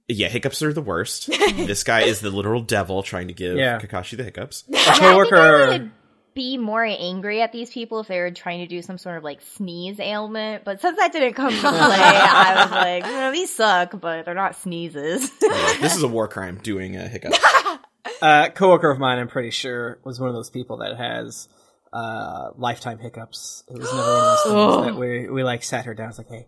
yeah, 0.08 0.30
hiccups 0.30 0.62
are 0.62 0.72
the 0.72 0.82
worst. 0.82 1.28
this 1.28 1.84
guy 1.84 2.02
is 2.02 2.22
the 2.22 2.30
literal 2.30 2.62
devil 2.62 3.04
trying 3.04 3.28
to 3.28 3.34
give 3.34 3.58
Yeah. 3.58 3.80
Kakashi 3.80 4.16
the 4.16 4.24
hiccups. 4.24 4.64
a 4.70 4.72
Yeah, 4.72 4.80
I 4.80 4.84
think 4.84 5.04
I 5.04 5.10
coworker. 5.12 5.92
Would 6.38 6.42
be 6.44 6.58
more 6.58 6.86
angry 6.86 7.42
at 7.42 7.52
these 7.52 7.70
people 7.72 8.00
if 8.00 8.08
they 8.08 8.20
were 8.20 8.32
trying 8.32 8.60
to 8.60 8.68
do 8.68 8.82
some 8.82 8.98
sort 8.98 9.18
of 9.18 9.24
like 9.24 9.42
sneeze 9.42 10.00
ailment. 10.00 10.64
But 10.64 10.82
since 10.82 10.98
that 10.98 11.12
didn't 11.12 11.34
come 11.34 11.52
to 11.52 11.60
play, 11.60 11.70
I 11.72 12.64
was 12.64 12.72
like, 12.72 13.04
well, 13.04 13.32
these 13.32 13.54
suck, 13.54 14.00
but 14.00 14.26
they're 14.26 14.36
not 14.36 14.56
sneezes. 14.56 15.32
this 15.80 15.96
is 15.96 16.04
a 16.04 16.08
war 16.08 16.28
crime 16.28 16.60
doing 16.62 16.96
a 16.96 17.08
hiccup. 17.08 17.34
uh, 18.22 18.50
coworker 18.50 18.92
of 18.92 19.00
mine, 19.00 19.20
I'm 19.20 19.28
pretty 19.28 19.52
sure, 19.52 20.00
was 20.04 20.20
one 20.20 20.30
of 20.30 20.36
those 20.36 20.50
people 20.50 20.78
that 20.78 20.96
has 20.98 21.50
uh, 21.92 22.52
lifetime 22.56 23.00
hiccups. 23.00 23.64
It 23.68 23.78
was 23.78 23.92
never 23.92 24.08
one 24.08 24.20
of 24.20 24.24
those 24.24 24.44
things 24.44 24.86
that 24.94 25.00
we 25.00 25.30
we 25.30 25.44
like 25.44 25.64
sat 25.64 25.86
her 25.86 25.96
down. 25.96 26.10
It's 26.10 26.18
like, 26.20 26.30
hey, 26.30 26.48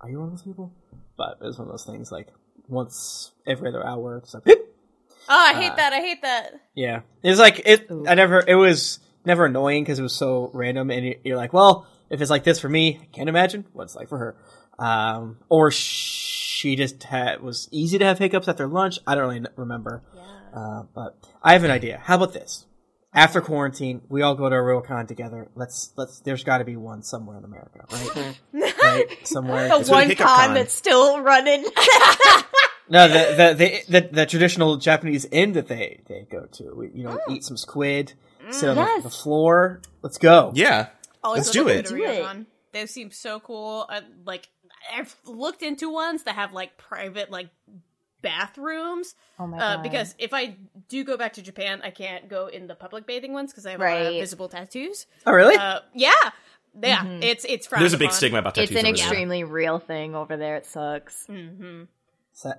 are 0.00 0.08
you 0.08 0.18
one 0.18 0.28
of 0.28 0.32
those 0.32 0.42
people? 0.42 0.74
But 1.16 1.38
it 1.42 1.44
was 1.44 1.58
one 1.58 1.68
of 1.68 1.72
those 1.72 1.84
things 1.84 2.10
like 2.10 2.28
once 2.68 3.32
every 3.46 3.68
other 3.68 3.86
hour. 3.86 4.16
It's 4.16 4.32
like, 4.32 4.44
Oh, 5.32 5.46
I 5.48 5.60
hate 5.60 5.76
that. 5.76 5.92
I 5.92 6.00
hate 6.00 6.22
that. 6.22 6.54
yeah, 6.74 7.02
it 7.22 7.28
was 7.30 7.38
like 7.38 7.62
it. 7.64 7.86
I 8.08 8.14
never. 8.14 8.42
It 8.44 8.56
was 8.56 8.98
never 9.24 9.46
annoying 9.46 9.84
because 9.84 9.98
it 9.98 10.02
was 10.02 10.14
so 10.14 10.50
random, 10.54 10.90
and 10.90 11.04
you- 11.06 11.18
you're 11.24 11.36
like, 11.36 11.52
well, 11.52 11.86
if 12.08 12.20
it's 12.20 12.30
like 12.30 12.44
this 12.44 12.58
for 12.60 12.68
me, 12.68 12.98
I 13.02 13.06
can't 13.14 13.28
imagine 13.28 13.64
what 13.72 13.84
it's 13.84 13.94
like 13.96 14.08
for 14.08 14.18
her. 14.18 14.36
Um, 14.78 15.38
or 15.48 15.70
she 15.70 16.74
just 16.76 17.02
had 17.04 17.42
was 17.42 17.68
easy 17.70 17.98
to 17.98 18.04
have 18.04 18.18
hiccups 18.18 18.48
after 18.48 18.66
lunch. 18.66 18.98
I 19.06 19.14
don't 19.14 19.24
really 19.24 19.36
n- 19.36 19.48
remember. 19.56 20.02
Uh, 20.54 20.82
but 20.94 21.16
I 21.42 21.52
have 21.52 21.64
an 21.64 21.70
idea. 21.70 22.00
How 22.02 22.16
about 22.16 22.32
this? 22.32 22.66
After 23.12 23.40
quarantine, 23.40 24.02
we 24.08 24.22
all 24.22 24.34
go 24.36 24.48
to 24.48 24.54
a 24.54 24.58
ryokan 24.58 25.06
together. 25.08 25.48
Let's 25.56 25.92
let's. 25.96 26.20
There's 26.20 26.44
got 26.44 26.58
to 26.58 26.64
be 26.64 26.76
one 26.76 27.02
somewhere 27.02 27.36
in 27.38 27.44
America, 27.44 27.84
right? 27.92 28.38
right, 28.82 29.06
somewhere. 29.26 29.68
the 29.68 29.78
Just- 29.78 29.90
one 29.90 30.08
Hiccup 30.08 30.26
con 30.26 30.46
Con. 30.46 30.54
that's 30.54 30.72
still 30.74 31.20
running. 31.20 31.62
no, 32.88 33.08
the 33.08 33.34
the, 33.36 33.54
the 33.54 34.00
the 34.00 34.08
the 34.12 34.26
traditional 34.26 34.76
Japanese 34.76 35.24
inn 35.26 35.52
that 35.52 35.68
they 35.68 36.00
they 36.08 36.26
go 36.30 36.46
to. 36.52 36.74
We, 36.74 36.90
you 36.94 37.04
know, 37.04 37.18
eat 37.28 37.44
some 37.44 37.56
squid, 37.56 38.14
sit 38.52 38.68
on 38.70 38.76
the- 38.76 38.82
Yes. 38.82 39.02
the, 39.04 39.10
floor. 39.10 39.80
Let's 40.02 40.18
go. 40.18 40.52
Yeah. 40.54 40.88
Always 41.22 41.40
Let's 41.46 41.50
do 41.50 41.68
it. 41.68 41.84
go 41.84 41.90
to 41.90 41.96
Do 41.96 42.04
it. 42.04 42.46
They 42.72 42.86
seem 42.86 43.10
so 43.10 43.40
cool. 43.40 43.86
Uh, 43.88 44.00
like 44.24 44.48
I've 44.94 45.14
looked 45.26 45.62
into 45.62 45.90
ones 45.92 46.22
that 46.24 46.34
have 46.36 46.52
like 46.52 46.76
private 46.78 47.30
like 47.30 47.48
bathrooms. 48.22 49.14
Oh 49.38 49.46
my 49.46 49.56
Uh, 49.58 49.76
god. 49.76 49.82
because 49.82 50.14
if 50.18 50.32
I 50.34 50.56
do 50.88 51.04
go 51.04 51.16
back 51.16 51.34
to 51.34 51.42
Japan, 51.42 51.80
I 51.82 51.90
can't 51.90 52.28
go 52.28 52.46
in 52.46 52.66
the 52.66 52.74
public 52.74 53.06
bathing 53.06 53.32
ones 53.32 53.52
because 53.52 53.66
I 53.66 53.72
have 53.72 53.80
a 53.80 53.84
lot 53.84 53.96
of 54.02 54.06
Right. 54.08 54.20
visible 54.20 54.48
tattoos. 54.48 55.06
Oh, 55.26 55.32
really? 55.32 55.56
Uh, 55.56 55.80
yeah, 55.94 56.12
yeah. 56.82 57.04
It's 57.22 57.44
it's 57.44 57.66
frowned 57.66 57.82
There's 57.82 57.94
a 57.94 57.98
big 57.98 58.08
upon. 58.08 58.16
stigma 58.16 58.38
about 58.38 58.54
tattoos. 58.54 58.70
it's 58.70 58.80
an 58.80 58.86
over 58.86 58.96
there. 58.96 59.04
extremely 59.06 59.44
real 59.44 59.78
thing 59.78 60.14
over 60.14 60.36
there. 60.36 60.56
It 60.56 60.66
sucks. 60.66 61.26
Mhm. 61.28 61.88
So- 62.32 62.52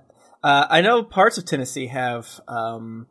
uh, 0.44 0.66
I 0.68 0.80
know 0.80 1.02
parts 1.04 1.38
of 1.38 1.44
Tennessee 1.46 1.86
have 1.86 2.40
um, 2.48 3.06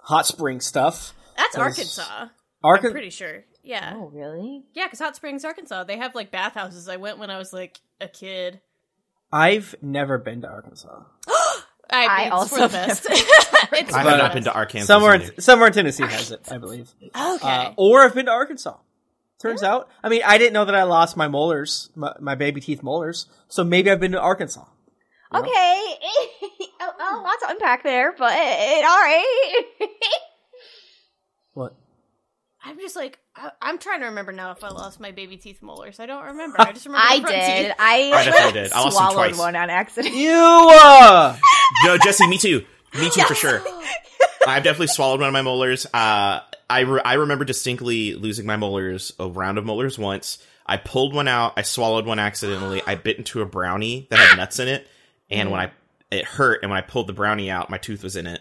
hot 0.00 0.26
spring 0.26 0.60
stuff. 0.60 1.14
That's 1.36 1.54
There's- 1.56 1.70
Arkansas. 1.78 2.26
Arkan- 2.64 2.84
I'm 2.86 2.92
pretty 2.92 3.10
sure. 3.10 3.44
Yeah, 3.62 3.92
Oh 3.96 4.08
really? 4.12 4.64
yeah. 4.74 4.86
Because 4.86 4.98
Hot 5.00 5.16
Springs, 5.16 5.44
Arkansas, 5.44 5.84
they 5.84 5.96
have 5.98 6.14
like 6.14 6.30
bathhouses. 6.30 6.88
I 6.88 6.96
went 6.96 7.18
when 7.18 7.30
I 7.30 7.36
was 7.38 7.52
like 7.52 7.80
a 8.00 8.08
kid. 8.08 8.60
I've 9.32 9.74
never 9.82 10.16
been 10.18 10.42
to 10.42 10.48
Arkansas. 10.48 11.02
I, 11.28 11.56
I 11.90 12.28
also 12.30 12.56
for 12.56 12.62
the 12.62 12.68
best. 12.68 13.06
it's 13.10 13.12
I 13.72 13.82
for 13.82 13.96
have 13.96 14.04
the 14.04 14.10
not 14.10 14.18
best. 14.18 14.34
been 14.34 14.44
to 14.44 14.52
Arkansas. 14.54 14.86
somewhere, 14.86 15.14
in, 15.16 15.40
somewhere 15.40 15.66
in 15.68 15.72
Tennessee 15.74 16.04
has 16.04 16.30
it, 16.30 16.50
I 16.50 16.56
believe. 16.58 16.90
Okay. 17.02 17.12
Uh, 17.48 17.72
or 17.76 18.02
I've 18.02 18.14
been 18.14 18.26
to 18.26 18.32
Arkansas. 18.32 18.76
Turns 19.42 19.62
out, 19.62 19.90
I 20.02 20.08
mean, 20.08 20.22
I 20.24 20.38
didn't 20.38 20.54
know 20.54 20.64
that 20.64 20.74
I 20.74 20.84
lost 20.84 21.16
my 21.18 21.28
molars, 21.28 21.90
my, 21.94 22.14
my 22.18 22.34
baby 22.34 22.62
teeth 22.62 22.82
molars. 22.82 23.26
So 23.48 23.62
maybe 23.62 23.90
I've 23.90 24.00
been 24.00 24.12
to 24.12 24.20
Arkansas. 24.20 24.64
Okay. 25.34 25.94
a, 26.80 26.84
a 26.84 27.20
lot 27.20 27.36
to 27.40 27.46
unpack 27.50 27.82
there, 27.82 28.12
but 28.16 28.32
all 28.32 28.32
right. 28.32 29.64
What? 31.54 31.74
I'm 32.66 32.78
just 32.78 32.96
like 32.96 33.18
I, 33.36 33.50
I'm 33.60 33.78
trying 33.78 34.00
to 34.00 34.06
remember 34.06 34.32
now 34.32 34.52
if 34.52 34.64
I 34.64 34.68
lost 34.68 34.98
my 34.98 35.12
baby 35.12 35.36
teeth 35.36 35.62
molars. 35.62 36.00
I 36.00 36.06
don't 36.06 36.24
remember. 36.24 36.60
I 36.60 36.72
just 36.72 36.86
remember. 36.86 37.06
I 37.06 37.20
front 37.20 37.34
did. 37.34 37.66
Teeth. 37.66 37.76
I, 37.78 38.12
I 38.12 38.24
definitely 38.24 38.60
did. 38.62 38.72
I 38.72 38.80
lost 38.80 38.96
swallowed 38.96 39.14
twice. 39.14 39.38
one 39.38 39.56
on 39.56 39.70
accident. 39.70 40.14
You, 40.14 40.32
uh, 40.32 41.36
No, 41.84 41.98
Jessy, 41.98 42.26
me 42.26 42.38
too. 42.38 42.64
Me 42.98 43.10
too 43.10 43.22
for 43.22 43.34
sure. 43.34 43.62
I've 44.46 44.62
definitely 44.62 44.86
swallowed 44.88 45.20
one 45.20 45.28
of 45.28 45.32
my 45.32 45.42
molars. 45.42 45.86
Uh, 45.86 46.40
I 46.70 46.80
re- 46.80 47.02
I 47.04 47.14
remember 47.14 47.44
distinctly 47.44 48.14
losing 48.14 48.46
my 48.46 48.56
molars, 48.56 49.12
a 49.18 49.28
round 49.28 49.58
of 49.58 49.64
molars 49.64 49.98
once. 49.98 50.38
I 50.66 50.78
pulled 50.78 51.14
one 51.14 51.28
out. 51.28 51.54
I 51.56 51.62
swallowed 51.62 52.06
one 52.06 52.18
accidentally. 52.18 52.82
I 52.86 52.94
bit 52.94 53.18
into 53.18 53.42
a 53.42 53.46
brownie 53.46 54.06
that 54.10 54.18
had 54.18 54.36
nuts 54.36 54.58
in 54.58 54.68
it, 54.68 54.86
and 55.30 55.50
when 55.50 55.60
I 55.60 55.72
it 56.10 56.24
hurt, 56.24 56.62
and 56.62 56.70
when 56.70 56.78
I 56.78 56.82
pulled 56.82 57.08
the 57.08 57.12
brownie 57.12 57.50
out, 57.50 57.68
my 57.68 57.78
tooth 57.78 58.02
was 58.02 58.16
in 58.16 58.26
it. 58.26 58.40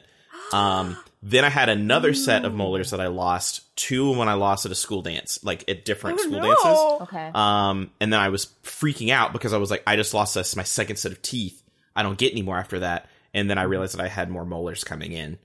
Um, 0.54 0.98
then 1.26 1.46
I 1.46 1.50
had 1.50 1.70
another 1.70 2.14
set 2.14 2.44
of 2.44 2.54
molars 2.54 2.92
that 2.92 3.00
I 3.00 3.08
lost. 3.08 3.62
Two 3.78 4.12
when 4.12 4.28
I 4.28 4.34
lost 4.34 4.66
at 4.66 4.72
a 4.74 4.76
school 4.76 5.02
dance, 5.02 5.40
like 5.42 5.68
at 5.70 5.86
different 5.86 6.20
school 6.20 6.42
dances. 6.42 7.02
Okay. 7.08 7.32
Um, 7.34 7.92
and 8.02 8.12
then 8.12 8.20
I 8.20 8.28
was 8.28 8.48
freaking 8.64 9.10
out 9.10 9.32
because 9.32 9.54
I 9.54 9.58
was 9.58 9.72
like, 9.72 9.84
I 9.88 9.96
just 9.96 10.14
lost 10.14 10.36
this, 10.36 10.56
my 10.56 10.64
second 10.64 10.98
set 10.98 11.14
of 11.14 11.22
teeth. 11.22 11.64
I 11.96 12.04
don't 12.04 12.18
get 12.18 12.34
any 12.34 12.42
more 12.42 12.58
after 12.58 12.80
that. 12.80 13.10
And 13.34 13.50
then 13.50 13.58
I 13.58 13.64
realized 13.64 13.98
that 13.98 14.04
I 14.04 14.10
had 14.10 14.30
more 14.30 14.46
molars 14.46 14.84
coming 14.84 15.14
in. 15.14 15.40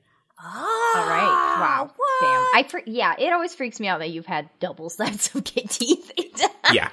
All 0.44 1.06
right. 1.06 1.56
Wow. 1.60 1.90
Damn. 2.20 2.44
I 2.54 2.66
fre- 2.68 2.78
yeah. 2.86 3.14
It 3.16 3.32
always 3.32 3.54
freaks 3.54 3.78
me 3.78 3.86
out 3.86 4.00
that 4.00 4.10
you've 4.10 4.26
had 4.26 4.50
double 4.60 4.90
sets 4.90 5.32
of 5.34 5.44
gay 5.44 5.62
teeth. 5.62 6.10
Yeah. 6.72 6.90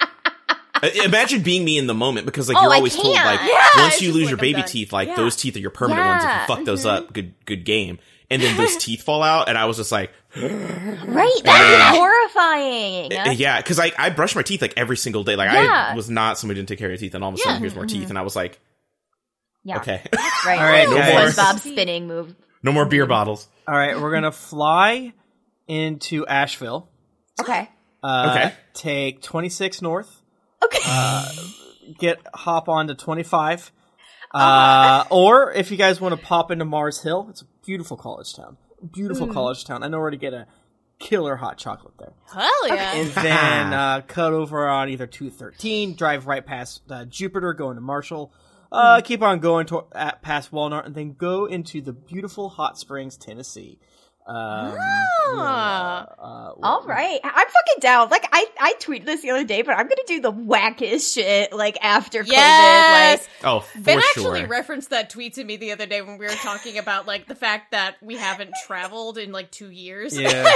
Imagine 1.03 1.41
being 1.41 1.65
me 1.65 1.77
in 1.77 1.87
the 1.87 1.93
moment 1.93 2.25
because 2.25 2.47
like 2.47 2.57
Oh, 2.57 2.61
you're 2.61 2.73
always 2.75 2.95
told 2.95 3.13
like 3.13 3.41
Yeah, 3.41 3.67
once 3.77 4.01
you 4.01 4.13
lose 4.13 4.23
like, 4.23 4.29
your 4.29 4.37
I'm 4.37 4.41
baby 4.41 4.59
done. 4.61 4.69
teeth 4.69 4.93
like 4.93 5.09
Yeah. 5.09 5.15
those 5.15 5.35
teeth 5.35 5.55
are 5.57 5.59
your 5.59 5.69
permanent 5.71 6.05
ones 6.07 6.23
if 6.23 6.29
you 6.29 6.47
fuck 6.47 6.63
those 6.65 6.85
mhm. 6.85 6.89
up 6.97 7.13
good 7.13 7.33
good 7.45 7.65
game 7.65 7.99
and 8.29 8.41
then 8.41 8.57
those 8.57 8.75
teeth 8.83 9.03
fall 9.03 9.21
out 9.23 9.49
and 9.49 9.57
I 9.57 9.65
was 9.65 9.77
just 9.77 9.91
like 9.91 10.11
right. 10.35 11.41
That's 11.43 11.97
horrifying. 11.97 13.11
yeah 13.37 13.57
because 13.61 13.79
I 13.79 13.91
I 13.97 14.09
brush 14.09 14.35
my 14.35 14.41
teeth 14.41 14.61
like 14.61 14.73
every 14.77 14.97
single 14.97 15.23
day 15.23 15.35
like 15.35 15.51
Yeah. 15.51 15.89
I 15.91 15.95
was 15.95 16.09
not 16.09 16.37
somebody 16.37 16.59
who 16.59 16.61
didn't 16.63 16.69
take 16.69 16.79
care 16.79 16.87
of 16.87 16.91
your 16.91 16.97
teeth 16.97 17.15
and 17.15 17.23
all 17.23 17.29
of 17.29 17.35
a 17.35 17.37
Yeah. 17.39 17.43
sudden 17.45 17.61
here's 17.61 17.75
more 17.75 17.85
teeth 17.85 18.09
and 18.09 18.17
I 18.17 18.21
was 18.23 18.35
like 18.35 18.59
Yeah. 19.63 19.77
okay 19.77 20.01
Right. 20.45 20.59
All 20.59 20.65
right, 20.65 20.89
no 20.89 20.97
guys. 20.97 21.35
SpongeBob 21.35 21.59
spinning 21.59 22.07
move. 22.07 22.35
no 22.63 22.71
more 22.71 22.85
beer 22.85 23.05
bottles 23.05 23.47
all 23.67 23.75
right, 23.75 23.99
we're 23.99 24.11
gonna 24.13 24.31
fly 24.31 25.11
into 25.67 26.27
Asheville. 26.27 26.87
Okay. 27.41 27.67
Uh, 28.03 28.29
Okay. 28.37 28.53
Take 28.75 29.23
26 29.23 29.81
north. 29.81 30.21
Okay. 30.63 30.79
Get 31.97 32.19
hop 32.35 32.69
on 32.69 32.87
to 32.89 32.93
25. 32.95 33.71
Uh, 34.31 35.05
or 35.09 35.51
if 35.53 35.71
you 35.71 35.77
guys 35.77 35.99
want 35.99 36.15
to 36.15 36.23
pop 36.23 36.51
into 36.51 36.65
Mars 36.65 37.01
Hill, 37.01 37.25
it's 37.31 37.41
a 37.41 37.45
beautiful 37.65 37.97
college 37.97 38.33
town. 38.33 38.57
Beautiful 38.93 39.27
college 39.27 39.65
town. 39.65 39.83
I 39.83 39.87
know 39.87 39.99
where 39.99 40.11
to 40.11 40.17
get 40.17 40.33
a 40.33 40.47
killer 40.99 41.35
hot 41.35 41.57
chocolate 41.57 41.93
there. 41.97 42.13
Hell 42.31 42.67
yeah. 42.67 42.93
and 42.95 43.09
then 43.09 43.73
uh, 43.73 44.01
cut 44.07 44.33
over 44.33 44.67
on 44.67 44.89
either 44.89 45.07
213, 45.07 45.95
drive 45.95 46.27
right 46.27 46.45
past 46.45 46.81
uh, 46.89 47.05
Jupiter, 47.05 47.53
go 47.53 47.69
into 47.69 47.81
Marshall, 47.81 48.33
uh, 48.71 49.01
keep 49.01 49.21
on 49.21 49.39
going 49.39 49.65
to, 49.67 49.85
at, 49.93 50.21
past 50.21 50.51
Walnut, 50.51 50.85
and 50.85 50.95
then 50.95 51.13
go 51.13 51.45
into 51.45 51.81
the 51.81 51.93
beautiful 51.93 52.49
Hot 52.49 52.77
Springs, 52.77 53.17
Tennessee. 53.17 53.79
Um, 54.27 54.75
Ah. 55.37 56.07
uh, 56.17 56.53
All 56.63 56.83
right. 56.85 57.19
I'm 57.23 57.31
fucking 57.47 57.79
down. 57.81 58.09
Like 58.09 58.27
I, 58.31 58.45
I 58.59 58.73
tweeted 58.79 59.05
this 59.05 59.21
the 59.21 59.31
other 59.31 59.43
day, 59.43 59.61
but 59.61 59.71
I'm 59.75 59.87
gonna 59.87 60.01
do 60.07 60.21
the 60.21 60.31
wackest 60.31 61.13
shit 61.13 61.51
like 61.53 61.77
after 61.81 62.23
Yes. 62.23 63.27
COVID. 63.41 63.47
oh 63.47 63.59
for 63.61 63.79
Ben 63.81 63.99
sure 64.01 64.09
actually 64.09 64.45
referenced 64.45 64.89
that 64.91 65.09
tweet 65.09 65.33
to 65.35 65.43
me 65.43 65.57
the 65.57 65.71
other 65.71 65.85
day 65.85 66.01
when 66.01 66.17
we 66.17 66.25
were 66.25 66.31
talking 66.31 66.77
about 66.77 67.05
like 67.07 67.27
the 67.27 67.35
fact 67.35 67.71
that 67.71 67.95
we 68.01 68.15
haven't 68.15 68.51
traveled 68.65 69.17
in 69.17 69.31
like 69.31 69.51
two 69.51 69.69
years. 69.69 70.17
Yeah. 70.17 70.51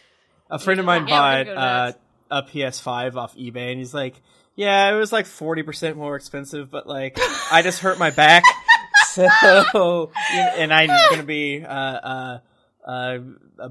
a 0.50 0.58
friend 0.58 0.80
of 0.80 0.86
mine 0.86 1.06
Yeah, 1.06 1.44
bought 1.44 1.46
go 1.46 1.54
uh, 1.54 1.92
a 2.30 2.42
PS5 2.42 3.16
off 3.16 3.36
eBay, 3.36 3.70
and 3.70 3.78
he's 3.78 3.94
like, 3.94 4.20
"Yeah, 4.56 4.92
it 4.92 4.96
was 4.98 5.12
like 5.12 5.26
forty 5.26 5.62
percent 5.62 5.96
more 5.96 6.16
expensive, 6.16 6.70
but 6.70 6.86
like 6.86 7.18
I 7.52 7.62
just 7.62 7.80
hurt 7.80 7.98
my 7.98 8.10
back, 8.10 8.42
so 9.12 10.10
and 10.32 10.72
I'm 10.72 10.88
gonna 11.10 11.22
be 11.22 11.62
uh, 11.64 11.68
uh, 11.68 12.38
uh, 12.84 13.18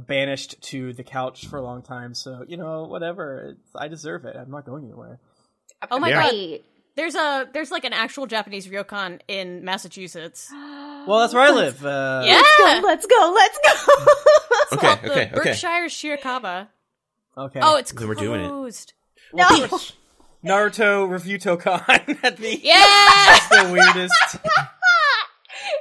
banished 0.07 0.61
to 0.64 0.94
the 0.94 1.03
couch 1.03 1.48
for 1.48 1.57
a 1.57 1.61
long 1.61 1.81
time. 1.81 2.14
So 2.14 2.44
you 2.48 2.57
know, 2.57 2.84
whatever, 2.84 3.56
it's, 3.56 3.72
I 3.76 3.88
deserve 3.88 4.26
it. 4.26 4.35
I'm 4.35 4.49
not 4.52 4.65
going 4.65 4.84
anywhere. 4.85 5.19
oh 5.91 5.99
my 5.99 6.10
Yeah. 6.10 6.31
god. 6.31 6.60
There's 6.95 7.15
a 7.15 7.48
there's 7.53 7.72
like 7.72 7.85
an 7.85 7.94
actual 7.94 8.27
Japanese 8.27 8.68
ryokan 8.68 9.19
in 9.27 9.64
Massachusetts. 9.65 10.52
Well, 11.06 11.19
that's 11.19 11.34
where 11.34 11.44
I 11.44 11.49
live. 11.49 11.85
Uh, 11.85 12.22
Yeah. 12.26 12.80
Let's 12.81 13.06
go. 13.06 13.34
Let's 13.35 13.57
go. 13.57 14.06
It's 14.61 14.72
Okay, 14.73 14.88
called 14.88 15.02
the 15.02 15.11
okay, 15.11 15.31
okay. 15.35 15.49
Berkshire 15.49 15.88
Shirakawa. 15.90 16.68
Okay. 17.38 17.60
Oh, 17.61 17.76
it's 17.76 17.91
Then 17.91 18.07
we're 18.07 18.15
doing 18.15 18.40
it. 18.40 18.48
closed. 18.48 18.94
no. 19.34 19.45
Naruto 20.45 21.10
Review 21.10 21.40
Tokon. 21.40 21.85
That'd 22.22 22.40
be 22.40 22.57
Yeah. 22.64 23.38
the 23.49 23.69
weirdest, 23.73 24.38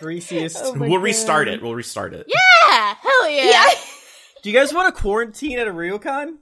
greasiest. 0.01 0.57
Oh 0.61 0.73
we'll 0.73 0.91
God. 0.91 1.03
restart 1.03 1.47
it 1.49 1.63
we'll 1.63 1.75
restart 1.75 2.15
it 2.15 2.27
yeah. 2.29 2.95
Hell 3.23 3.31
yeah. 3.31 3.51
Yeah. 3.51 3.71
Do 4.43 4.51
you 4.51 4.59
guys 4.59 4.75
want 4.75 4.95
to 4.95 5.01
quarantine 5.01 5.59
at 5.59 5.69
a 5.69 5.73
ryokan? 5.73 6.37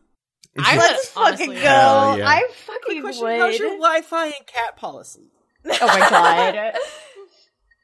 I 0.59 0.77
would, 0.77 0.83
Let's 0.83 1.09
fucking 1.11 1.51
go. 1.51 1.55
Hell 1.55 2.19
yeah. 2.19 2.29
I 2.29 2.49
fucking 2.67 3.03
Question, 3.03 3.25
would. 3.25 3.41
how's 3.41 3.59
your 3.59 3.69
Wi-Fi 3.71 4.27
and 4.27 4.47
cat 4.47 4.77
policy? 4.77 5.31
oh 5.67 5.87
my 5.87 6.11
god. 6.11 6.75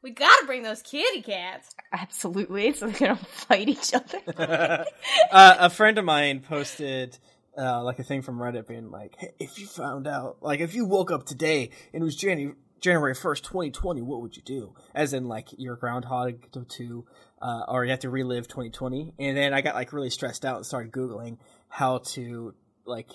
We 0.02 0.12
gotta 0.12 0.46
bring 0.46 0.62
those 0.62 0.82
kitty 0.82 1.20
cats. 1.20 1.74
Absolutely. 1.92 2.72
So 2.74 2.86
they're 2.86 3.08
gonna 3.08 3.16
fight 3.16 3.68
each 3.68 3.92
other. 3.92 4.20
uh, 5.32 5.56
a 5.58 5.68
friend 5.68 5.98
of 5.98 6.04
mine 6.04 6.44
posted 6.46 7.18
uh, 7.58 7.82
like 7.82 7.98
a 7.98 8.04
thing 8.04 8.22
from 8.22 8.38
Reddit 8.38 8.68
being 8.68 8.92
like, 8.92 9.16
hey, 9.18 9.32
if 9.40 9.58
you 9.58 9.66
found 9.66 10.06
out, 10.06 10.36
like 10.42 10.60
if 10.60 10.76
you 10.76 10.84
woke 10.84 11.10
up 11.10 11.26
today 11.26 11.70
and 11.92 12.02
it 12.02 12.04
was 12.04 12.14
January 12.14 12.54
January 12.80 13.14
first, 13.14 13.44
twenty 13.44 13.70
twenty, 13.70 14.02
what 14.02 14.20
would 14.20 14.36
you 14.36 14.42
do? 14.42 14.74
As 14.94 15.12
in 15.12 15.26
like 15.26 15.48
your 15.56 15.76
groundhog 15.76 16.50
to, 16.52 16.64
to 16.64 17.04
uh, 17.40 17.62
or 17.68 17.84
you 17.84 17.90
have 17.90 18.00
to 18.00 18.10
relive 18.10 18.48
twenty 18.48 18.70
twenty. 18.70 19.12
And 19.18 19.36
then 19.36 19.54
I 19.54 19.60
got 19.60 19.74
like 19.74 19.92
really 19.92 20.10
stressed 20.10 20.44
out 20.44 20.56
and 20.56 20.66
started 20.66 20.92
googling 20.92 21.38
how 21.68 21.98
to 21.98 22.54
like 22.84 23.10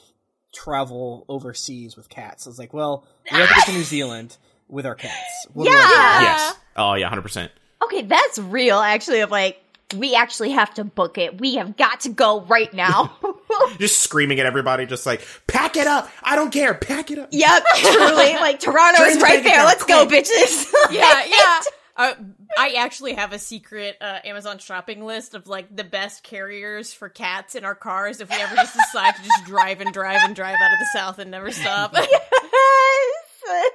travel 0.54 1.26
overseas 1.30 1.96
with 1.96 2.10
cats. 2.10 2.46
I 2.46 2.50
was 2.50 2.60
like, 2.60 2.74
well, 2.74 3.08
we 3.32 3.38
have 3.38 3.48
to 3.48 3.56
get 3.56 3.66
to 3.68 3.72
New 3.74 3.84
Zealand 3.84 4.38
with 4.68 4.86
our 4.86 4.96
cats. 4.96 5.48
What 5.54 5.66
do 5.66 5.72
I 5.72 5.74
do? 5.74 5.80
Yeah. 5.80 6.22
yes 6.22 6.56
oh 6.78 6.94
yeah 6.96 7.10
100% 7.10 7.50
Okay, 7.84 8.04
that's 8.04 8.40
real 8.40 8.80
actually 8.80 9.22
of 9.22 9.32
like 9.32 9.61
we 9.94 10.16
actually 10.16 10.52
have 10.52 10.74
to 10.76 10.84
book 10.84 11.18
it. 11.18 11.40
We 11.40 11.56
have 11.56 11.78
got 11.78 12.02
to 12.02 12.10
go 12.10 12.42
right 12.42 12.74
now. 12.74 13.18
just 13.80 14.00
screaming 14.00 14.40
at 14.40 14.46
everybody, 14.46 14.86
just 14.86 15.06
like, 15.06 15.26
pack 15.48 15.78
it 15.78 15.88
up. 15.88 16.10
I 16.24 16.36
don't 16.36 16.52
care. 16.52 16.74
Pack 16.74 17.12
it 17.12 17.20
up. 17.20 17.30
yep, 17.32 17.64
truly. 17.76 18.34
Like 18.36 18.60
Toronto 18.60 19.04
is 19.04 19.22
right 19.22 19.44
baby 19.44 19.50
there. 19.50 19.64
Let's 19.66 19.84
go, 19.84 20.06
bitches. 20.06 20.72
Yeah, 20.92 21.24
yeah. 21.26 21.62
Uh, 21.96 22.14
I 22.58 22.76
actually 22.80 23.14
have 23.14 23.34
a 23.34 23.40
secret 23.40 23.98
uh, 24.02 24.20
Amazon 24.26 24.58
shopping 24.58 25.06
list 25.06 25.36
of 25.36 25.48
like 25.48 25.74
the 25.76 25.84
best 25.84 26.24
carriers 26.24 26.94
for 26.94 27.10
cats 27.10 27.56
in 27.56 27.64
our 27.64 27.76
cars 27.76 28.20
if 28.20 28.30
we 28.30 28.36
ever 28.36 28.56
just 28.56 28.76
decide 28.76 29.16
to 29.16 29.24
just 29.24 29.46
drive 29.46 29.82
and 29.82 29.94
drive 29.94 30.22
and 30.24 30.36
drive 30.36 30.56
out 30.56 30.74
of 30.74 30.80
the 30.80 30.88
south 30.94 31.20
and 31.20 31.32
never 31.32 31.52
stop. 31.52 31.94
Yes. 31.94 33.72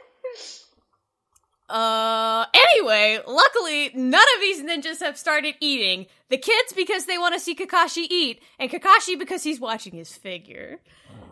Uh, 1.69 2.47
anyway, 2.55 3.21
luckily, 3.27 3.91
none 3.95 4.27
of 4.37 4.41
these 4.41 4.63
ninjas 4.63 5.01
have 5.01 5.19
started 5.19 5.55
eating. 5.61 6.07
The 6.29 6.39
kids 6.39 6.73
because 6.73 7.07
they 7.07 7.19
want 7.19 7.35
to 7.35 7.41
see 7.41 7.55
Kakashi 7.55 8.07
eat, 8.09 8.41
and 8.59 8.71
Kakashi 8.71 9.19
because 9.19 9.43
he's 9.43 9.61
watching 9.61 9.95
his 9.95 10.17
figure. 10.17 10.79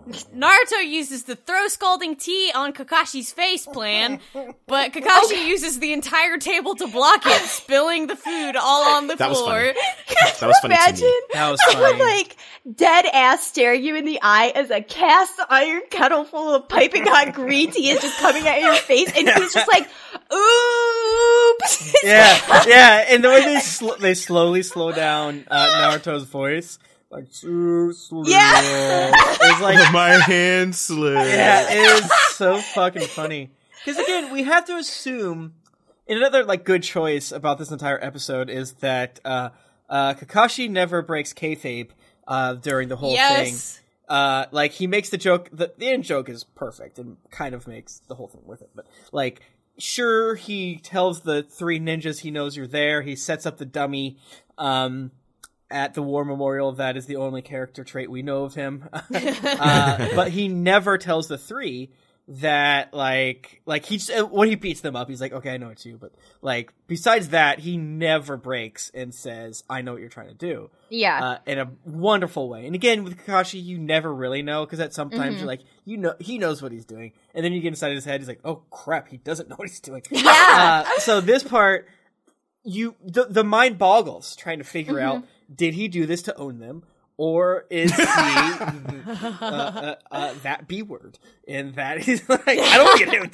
Naruto 0.37 0.87
uses 0.87 1.25
the 1.25 1.35
throw 1.37 1.67
scalding 1.69 2.17
tea 2.17 2.53
on 2.55 2.73
Kakashi's 2.73 3.33
face 3.33 3.65
plan, 3.67 4.21
but 4.67 4.93
Kakashi 4.93 5.47
uses 5.47 5.79
the 5.79 5.93
entire 5.93 6.37
table 6.39 6.75
to 6.77 6.87
block 6.89 7.23
it, 7.25 7.43
spilling 7.49 8.07
the 8.07 8.17
food 8.17 8.57
all 8.57 8.97
on 8.97 9.07
the 9.07 9.17
That 9.17 9.31
was 9.31 9.39
floor. 9.41 9.51
funny. 9.61 9.73
That 10.41 10.47
was 10.47 10.59
funny 10.61 10.75
Imagine 10.75 10.97
to 10.99 11.05
me. 11.05 11.21
That 11.33 11.51
was 11.51 11.61
someone 11.71 11.91
funny. 11.99 12.05
like 12.05 12.37
dead 12.77 13.07
ass 13.13 13.47
staring 13.47 13.83
you 13.85 13.95
in 13.97 14.05
the 14.05 14.19
eye 14.23 14.53
as 14.55 14.71
a 14.71 14.83
cast 14.83 15.33
iron 15.49 15.83
kettle 15.91 16.25
full 16.25 16.55
of 16.55 16.69
piping 16.69 17.05
hot 17.07 17.33
green 17.35 17.71
tea 17.71 17.91
is 17.91 18.01
just 18.03 18.19
coming 18.19 18.47
at 18.47 18.61
your 18.61 18.75
face, 18.75 19.09
and 19.17 19.29
he's 19.29 19.53
just 19.55 19.69
like, 19.69 19.89
"Oops." 20.33 21.95
yeah, 22.05 22.65
yeah, 22.67 23.05
and 23.09 23.23
the 23.25 23.29
way 23.29 23.45
they 23.45 23.61
sl- 23.61 23.97
they 24.01 24.15
slowly 24.15 24.63
slow 24.63 24.93
down 24.93 25.45
uh, 25.51 25.67
Naruto's 25.67 26.25
voice, 26.25 26.79
like 27.15 27.27
so 27.31 27.93
slow. 27.93 28.25
Yeah. 28.27 29.13
it's 29.15 29.61
like 29.61 29.93
My 29.93 30.11
hand 30.11 30.75
slipped. 30.75 31.29
yeah, 31.31 31.71
it 31.71 32.03
is 32.03 32.11
so 32.31 32.59
fucking 32.59 33.07
funny. 33.09 33.51
Because 33.85 34.03
again, 34.03 34.33
we 34.33 34.43
have 34.43 34.65
to 34.67 34.77
assume 34.77 35.55
and 36.07 36.19
another 36.19 36.45
like 36.45 36.65
good 36.65 36.83
choice 36.83 37.33
about 37.33 37.59
this 37.59 37.71
entire 37.71 38.03
episode 38.03 38.51
is 38.51 38.73
that 38.75 39.21
uh, 39.25 39.51
uh, 39.89 40.15
Kakashi 40.15 40.69
never 40.69 41.03
breaks 41.03 41.33
kayfabe 41.33 41.91
uh, 42.27 42.55
during 42.55 42.89
the 42.89 42.97
whole 42.97 43.17
thing. 43.17 43.55
Uh, 44.09 44.45
like 44.51 44.73
he 44.73 44.87
makes 44.87 45.09
the 45.09 45.17
joke. 45.17 45.49
The, 45.51 45.73
the 45.79 45.89
end 45.89 46.05
joke 46.05 46.29
is 46.29 46.45
perfect 46.45 46.99
and 46.99 47.17
kind 47.31 47.55
of 47.55 47.67
makes 47.67 48.01
the 48.09 48.15
whole 48.15 48.29
thing 48.29 48.43
worth 48.45 48.61
it. 48.61 48.71
But 48.75 48.87
like, 49.13 49.41
sure, 49.79 50.35
he 50.35 50.77
tells 50.77 51.23
the 51.23 51.43
three 51.43 51.81
ninjas 51.81 52.21
he 52.21 52.31
knows 52.31 52.57
you're 52.57 52.67
there. 52.67 53.01
He 53.01 53.17
sets 53.17 53.47
up 53.47 53.57
the 53.57 53.65
dummy. 53.65 54.19
Um, 54.59 55.11
at 55.75 55.93
the 55.95 56.03
war 56.03 56.25
memorial, 56.25 56.73
that 56.73 56.97
is 56.97 57.05
the 57.07 57.17
only 57.17 57.43
character 57.43 57.85
trait 57.85 58.11
we 58.11 58.23
know 58.23 58.45
of 58.45 58.55
him. 58.55 58.89
uh, 58.93 60.09
but 60.15 60.31
he 60.31 60.49
never 60.49 60.97
tells 60.97 61.29
the 61.29 61.37
three 61.37 61.91
that 62.27 62.95
like 62.95 63.61
like 63.67 63.85
he 63.85 63.99
just, 63.99 64.31
when 64.31 64.49
he 64.49 64.55
beats 64.55 64.81
them 64.81 64.97
up 64.97 65.11
he's 65.11 65.21
like 65.21 65.35
okay 65.35 65.51
i 65.53 65.57
know 65.59 65.69
it's 65.69 65.85
you 65.85 65.99
but 65.99 66.11
like 66.41 66.73
besides 66.87 67.29
that 67.29 67.59
he 67.59 67.77
never 67.77 68.39
breaks 68.39 68.91
and 68.95 69.15
says 69.15 69.63
i 69.69 69.83
know 69.83 69.93
what 69.93 70.01
you're 70.01 70.09
trying 70.09 70.29
to 70.29 70.35
do 70.35 70.71
Yeah. 70.89 71.23
uh, 71.23 71.39
in 71.47 71.59
a 71.59 71.71
wonderful 71.85 72.49
way. 72.49 72.65
And 72.65 72.75
again, 72.75 73.05
with 73.05 73.19
Kakashi, 73.19 73.63
you 73.63 73.77
never 73.77 74.11
really 74.15 74.41
know 74.41 74.65
because 74.65 74.81
at 74.81 74.95
sometimes 74.95 75.37
you're 75.37 75.47
like, 75.47 75.65
you 75.85 75.99
know, 75.99 76.15
he 76.19 76.39
knows 76.39 76.63
what 76.63 76.73
he's 76.73 76.87
doing, 76.87 77.13
and 77.35 77.45
then 77.45 77.53
you 77.53 77.61
get 77.61 77.69
inside 77.69 77.93
his 77.93 78.07
head, 78.07 78.21
he's 78.23 78.29
like, 78.29 78.41
oh 78.43 78.63
crap, 78.71 79.09
he 79.09 79.19
doesn't 79.19 79.49
know 79.51 79.57
what 79.57 79.69
he's 79.69 79.81
doing. 79.81 80.03
Yeah. 80.11 80.85
Uh, 80.87 81.01
so 81.01 81.21
this 81.21 81.43
part, 81.43 81.89
you 82.63 82.95
the 83.05 83.27
the 83.29 83.45
mind 83.45 83.77
boggles 83.77 84.35
trying 84.37 84.59
to 84.59 84.65
figure 84.65 84.99
out 84.99 85.25
did 85.53 85.75
he 85.75 85.89
do 85.89 86.07
this 86.07 86.23
to 86.23 86.37
own 86.37 86.59
them. 86.59 86.85
Or 87.17 87.65
is 87.71 87.95
he 87.95 88.03
uh, 88.07 88.73
uh, 89.41 89.95
uh, 90.11 90.35
that 90.43 90.67
B 90.67 90.83
word? 90.83 91.17
And 91.47 91.75
that 91.77 92.09
is 92.09 92.23
like, 92.29 92.43
I 92.49 92.77
don't 92.77 92.85
want 92.87 92.99
to 92.99 93.05
get 93.05 93.13
hit 93.15 93.21
with 93.23 93.33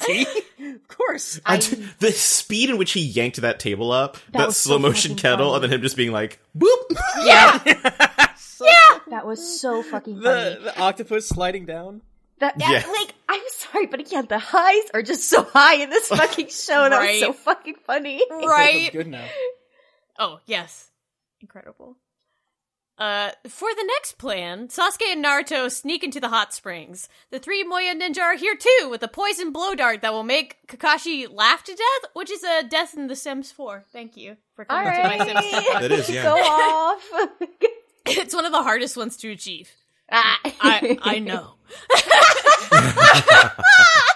T. 0.59 0.69
Of 0.75 0.87
course. 0.87 1.39
I- 1.43 1.57
the 1.97 2.11
speed 2.11 2.69
in 2.69 2.77
which 2.77 2.91
he 2.91 2.99
yanked 3.01 3.37
that 3.41 3.59
table 3.59 3.91
up, 3.91 4.17
that, 4.33 4.45
was 4.45 4.57
so 4.57 4.69
slow 4.69 4.79
motion 4.79 5.15
kettle, 5.15 5.47
funny. 5.47 5.55
and 5.55 5.63
then 5.63 5.71
him 5.79 5.81
just 5.81 5.97
being 5.97 6.11
like, 6.11 6.39
boop. 6.55 6.67
yeah. 7.23 7.57
So 8.37 8.65
That 9.09 9.25
was 9.25 9.59
so 9.59 9.81
fucking 9.81 10.19
The, 10.19 10.23
funny. 10.59 10.63
the 10.63 10.79
octopus 10.79 11.27
sliding 11.27 11.65
down. 11.65 12.03
That, 12.37 12.59
that- 12.59 12.69
Yeah. 12.85 12.91
like, 12.91 13.15
I'm 13.29 13.41
sorry, 13.49 13.87
but 13.87 13.99
again, 13.99 14.27
the 14.29 14.37
highs 14.37 14.91
are 14.93 15.01
just 15.01 15.27
so 15.27 15.41
high 15.41 15.77
in 15.81 15.89
this 15.89 16.07
fucking 16.07 16.49
show. 16.49 16.87
That 16.87 16.91
Right. 16.99 17.11
was 17.13 17.19
so 17.21 17.33
fucking 17.33 17.75
funny. 17.87 18.21
Right. 18.29 18.91
good 18.91 19.07
now. 19.07 19.25
Oh, 20.19 20.39
yes. 20.45 20.90
Incredible. 21.41 21.97
Uh, 22.97 23.31
for 23.47 23.69
the 23.73 23.83
next 23.95 24.19
plan, 24.19 24.67
Sasuke 24.67 25.11
and 25.11 25.25
Naruto 25.25 25.71
sneak 25.71 26.03
into 26.03 26.19
the 26.19 26.29
hot 26.29 26.53
springs. 26.53 27.09
The 27.31 27.39
three 27.39 27.63
Moya 27.63 27.95
ninja 27.95 28.19
are 28.21 28.35
here 28.35 28.55
too, 28.55 28.89
with 28.91 29.01
a 29.01 29.07
poison 29.07 29.51
blow 29.51 29.73
dart 29.73 30.01
that 30.03 30.13
will 30.13 30.23
make 30.23 30.57
Kakashi 30.67 31.25
laugh 31.33 31.63
to 31.63 31.71
death, 31.73 32.11
which 32.13 32.29
is 32.29 32.43
a 32.43 32.61
death 32.63 32.93
in 32.95 33.07
The 33.07 33.15
Sims 33.15 33.51
4. 33.51 33.85
Thank 33.91 34.17
you 34.17 34.37
for 34.55 34.67
All 34.69 34.83
coming 34.83 35.01
to 35.01 35.17
my 35.17 35.25
Sims 35.25 35.51
right. 35.51 35.67
That 35.81 35.91
is, 35.91 36.09
yeah. 36.09 36.23
Go 36.23 36.35
off. 36.35 37.09
It's 38.05 38.35
one 38.35 38.45
of 38.45 38.51
the 38.51 38.61
hardest 38.63 38.97
ones 38.97 39.15
to 39.17 39.31
achieve. 39.31 39.71
Ah. 40.11 40.39
I 40.43 40.97
I 41.01 41.19
know. 41.19 41.53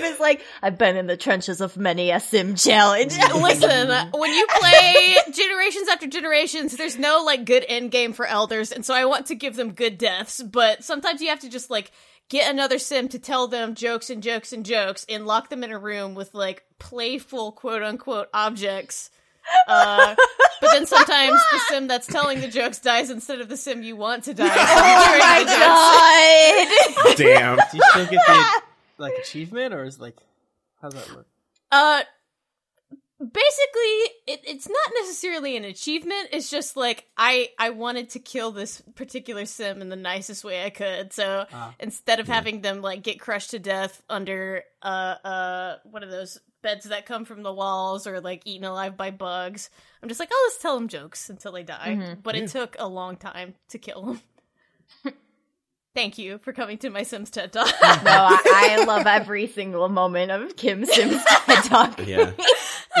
Kym 0.00 0.12
is 0.12 0.20
like, 0.20 0.44
I've 0.62 0.78
been 0.78 0.96
in 0.96 1.06
the 1.06 1.16
trenches 1.16 1.60
of 1.60 1.76
many 1.76 2.10
a 2.10 2.20
sim 2.20 2.54
challenge. 2.54 3.16
Listen, 3.34 3.88
when 4.14 4.32
you 4.32 4.46
play 4.48 5.16
generations 5.32 5.88
after 5.88 6.06
generations, 6.06 6.76
there's 6.76 6.98
no 6.98 7.22
like 7.24 7.44
good 7.44 7.64
end 7.68 7.90
game 7.90 8.12
for 8.12 8.26
elders, 8.26 8.72
and 8.72 8.84
so 8.84 8.94
I 8.94 9.04
want 9.04 9.26
to 9.26 9.34
give 9.34 9.56
them 9.56 9.72
good 9.72 9.98
deaths, 9.98 10.42
but 10.42 10.84
sometimes 10.84 11.20
you 11.20 11.28
have 11.28 11.40
to 11.40 11.50
just 11.50 11.70
like 11.70 11.90
get 12.28 12.50
another 12.50 12.78
sim 12.78 13.08
to 13.08 13.18
tell 13.18 13.48
them 13.48 13.74
jokes 13.74 14.08
and 14.08 14.22
jokes 14.22 14.52
and 14.52 14.64
jokes 14.64 15.04
and 15.08 15.26
lock 15.26 15.50
them 15.50 15.64
in 15.64 15.72
a 15.72 15.78
room 15.78 16.14
with 16.14 16.32
like 16.34 16.64
playful 16.78 17.52
quote 17.52 17.82
unquote 17.82 18.28
objects. 18.32 19.10
Uh, 19.66 20.14
but 20.60 20.70
then 20.72 20.86
sometimes 20.86 21.40
the 21.52 21.58
sim 21.68 21.88
that's 21.88 22.06
telling 22.06 22.40
the 22.40 22.48
jokes 22.48 22.78
dies 22.78 23.10
instead 23.10 23.40
of 23.40 23.48
the 23.48 23.56
sim 23.56 23.82
you 23.82 23.96
want 23.96 24.24
to 24.24 24.34
die. 24.34 24.46
oh 24.48 25.18
my 25.18 25.44
god. 27.06 27.16
Damn. 27.16 27.56
Do 27.56 27.76
you 27.76 27.82
still 27.90 28.06
get 28.06 28.20
the 28.26 28.62
like 29.00 29.14
achievement, 29.18 29.74
or 29.74 29.84
is 29.84 29.98
like 29.98 30.16
how's 30.80 30.94
that 30.94 31.10
work? 31.14 31.26
Uh, 31.72 32.02
basically, 33.18 33.98
it, 34.26 34.40
it's 34.46 34.68
not 34.68 34.92
necessarily 35.00 35.56
an 35.56 35.64
achievement. 35.64 36.28
It's 36.32 36.50
just 36.50 36.76
like 36.76 37.06
I 37.16 37.50
I 37.58 37.70
wanted 37.70 38.10
to 38.10 38.18
kill 38.18 38.50
this 38.52 38.82
particular 38.94 39.44
sim 39.46 39.82
in 39.82 39.88
the 39.88 39.96
nicest 39.96 40.44
way 40.44 40.64
I 40.64 40.70
could. 40.70 41.12
So 41.12 41.46
Ah. 41.52 41.74
instead 41.80 42.20
of 42.20 42.28
having 42.28 42.60
them 42.60 42.82
like 42.82 43.02
get 43.02 43.20
crushed 43.20 43.50
to 43.50 43.58
death 43.58 44.02
under 44.08 44.62
uh 44.82 45.16
uh 45.24 45.76
one 45.84 46.02
of 46.02 46.10
those 46.10 46.38
beds 46.62 46.84
that 46.86 47.06
come 47.06 47.24
from 47.24 47.42
the 47.42 47.52
walls 47.52 48.06
or 48.06 48.20
like 48.20 48.42
eaten 48.44 48.66
alive 48.66 48.96
by 48.96 49.10
bugs, 49.10 49.70
I'm 50.02 50.08
just 50.08 50.20
like, 50.20 50.28
oh, 50.32 50.48
let's 50.50 50.60
tell 50.62 50.74
them 50.74 50.88
jokes 50.88 51.30
until 51.30 51.52
they 51.52 51.62
die. 51.62 52.16
But 52.22 52.36
it 52.36 52.48
took 52.50 52.76
a 52.78 52.86
long 52.86 53.16
time 53.16 53.54
to 53.70 53.78
kill 53.78 54.02
them. 54.02 54.20
Thank 55.94 56.18
you 56.18 56.38
for 56.38 56.52
coming 56.52 56.78
to 56.78 56.90
my 56.90 57.02
Sims 57.02 57.30
TED 57.30 57.52
Talk. 57.52 57.66
No, 57.82 58.10
I, 58.10 58.76
I 58.80 58.84
love 58.86 59.06
every 59.06 59.48
single 59.48 59.88
moment 59.88 60.30
of 60.30 60.54
Kym 60.56 60.86
Sim's 60.86 61.22
TED 61.46 61.64
Talk. 61.64 62.00
Yeah. 62.06 62.32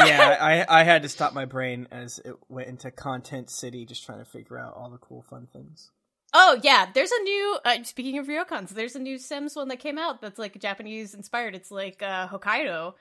yeah, 0.06 0.36
I 0.40 0.80
I 0.80 0.84
had 0.84 1.02
to 1.02 1.08
stop 1.08 1.32
my 1.34 1.44
brain 1.44 1.88
as 1.90 2.20
it 2.24 2.34
went 2.48 2.68
into 2.68 2.90
Content 2.90 3.50
City, 3.50 3.84
just 3.84 4.04
trying 4.04 4.18
to 4.20 4.24
figure 4.24 4.58
out 4.58 4.74
all 4.76 4.88
the 4.90 4.98
cool, 4.98 5.22
fun 5.22 5.48
things. 5.52 5.90
Oh 6.32 6.58
yeah, 6.62 6.86
there's 6.94 7.10
a 7.10 7.22
new. 7.22 7.58
Uh, 7.64 7.82
speaking 7.82 8.18
of 8.18 8.26
ryokans, 8.26 8.70
there's 8.70 8.94
a 8.94 9.00
new 9.00 9.18
Sims 9.18 9.56
one 9.56 9.68
that 9.68 9.78
came 9.80 9.98
out 9.98 10.20
that's 10.20 10.38
like 10.38 10.58
Japanese 10.60 11.14
inspired. 11.14 11.54
It's 11.54 11.70
like 11.70 12.02
uh, 12.02 12.28
Hokkaido. 12.28 12.94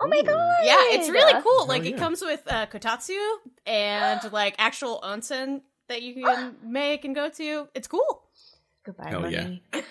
Oh 0.00 0.08
my 0.08 0.22
god. 0.22 0.56
Yeah, 0.64 0.96
it's 0.98 1.08
really 1.08 1.40
cool. 1.42 1.66
Like 1.66 1.82
Oh, 1.82 1.86
it 1.86 1.96
comes 1.96 2.22
with 2.22 2.42
uh, 2.48 2.66
kotatsu 2.66 3.18
and 3.66 4.32
like 4.32 4.56
actual 4.58 5.00
onsen 5.02 5.62
that 5.88 6.02
you 6.02 6.14
can 6.14 6.56
make 6.64 7.04
and 7.04 7.14
go 7.14 7.28
to. 7.30 7.68
It's 7.74 7.86
cool. 7.86 8.21
Goodbye, 8.84 9.10
Hell 9.10 9.30
yeah. 9.30 9.42
money. 9.44 9.62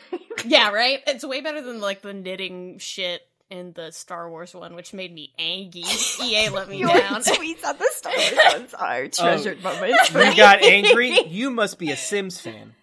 Yeah, 0.46 0.72
right. 0.72 1.00
It's 1.06 1.24
way 1.24 1.42
better 1.42 1.62
than 1.62 1.80
like 1.80 2.02
the 2.02 2.14
knitting 2.14 2.80
shit 2.80 3.22
in 3.52 3.74
the 3.74 3.92
Star 3.92 4.28
Wars 4.30 4.56
one, 4.56 4.74
which 4.76 4.92
made 4.92 5.14
me 5.14 5.32
angry. 5.38 5.84
EA 6.24 6.50
let 6.50 6.68
me 6.68 6.78
Your 6.78 6.88
down. 6.90 7.22
tweets 7.22 7.64
on 7.64 7.78
the 7.78 7.88
Star 7.94 8.12
Wars 8.16 8.54
ones 8.54 8.74
are 8.74 9.08
treasured 9.08 9.62
moments. 9.62 10.10
for 10.10 10.24
You 10.24 10.36
got 10.36 10.64
angry. 10.64 11.28
You 11.28 11.52
must 11.52 11.78
be 11.78 11.92
a 11.92 11.98
Sims 11.98 12.40
fan. 12.40 12.74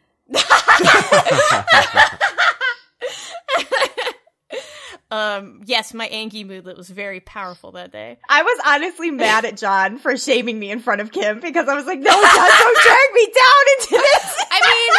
um, 5.11 5.63
yes, 5.65 5.95
my 5.95 6.07
Angie 6.07 6.45
moodlet 6.45 6.77
was 6.77 6.91
very 6.91 7.21
powerful 7.21 7.73
that 7.73 7.91
day. 7.91 8.19
I 8.29 8.43
was 8.43 8.61
honestly 8.67 9.11
mad 9.11 9.47
at 9.47 9.57
John 9.57 9.97
for 9.99 10.17
shaming 10.19 10.59
me 10.59 10.71
in 10.71 10.81
front 10.81 11.01
of 11.01 11.11
Kym 11.11 11.41
because 11.41 11.67
I 11.67 11.75
was 11.75 11.87
like, 11.87 11.99
no, 11.99 12.11
John, 12.11 12.23
don't 12.59 12.79
drag 12.83 13.15
me 13.15 13.25
down 13.27 13.65
into 13.81 13.91
this. 14.05 14.45
I 14.51 14.61
mean, 14.61 14.71
if 14.77 14.95
you 14.95 14.98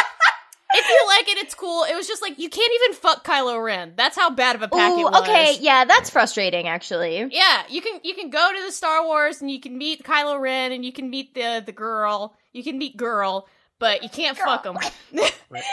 like 1.18 1.28
it, 1.28 1.38
it's 1.38 1.54
cool. 1.54 1.84
It 1.84 1.94
was 1.94 2.06
just 2.08 2.22
like 2.22 2.38
you 2.38 2.48
can't 2.48 2.72
even 2.82 2.96
fuck 2.96 3.24
Kylo 3.24 3.62
Ren. 3.62 3.92
That's 3.96 4.16
how 4.16 4.30
bad 4.30 4.56
of 4.56 4.62
a 4.62 4.68
pack 4.68 4.92
it 4.92 5.00
Ooh, 5.00 5.04
was. 5.04 5.22
okay, 5.22 5.56
yeah, 5.60 5.84
that's 5.84 6.08
frustrating 6.10 6.66
actually. 6.68 7.28
Yeah, 7.30 7.62
you 7.68 7.82
can 7.82 8.00
you 8.02 8.14
can 8.14 8.30
go 8.30 8.50
to 8.56 8.64
the 8.64 8.72
Star 8.72 9.04
Wars 9.04 9.40
and 9.40 9.50
you 9.50 9.60
can 9.60 9.76
meet 9.76 10.02
Kylo 10.02 10.40
Ren 10.40 10.72
and 10.72 10.84
you 10.84 10.92
can 10.92 11.10
meet 11.10 11.34
the 11.34 11.62
the 11.64 11.72
girl. 11.72 12.34
You 12.52 12.64
can 12.64 12.78
meet 12.78 12.96
girl, 12.96 13.46
but 13.78 14.02
you 14.02 14.08
can't 14.08 14.36
fuck 14.36 14.64
him. 14.64 14.76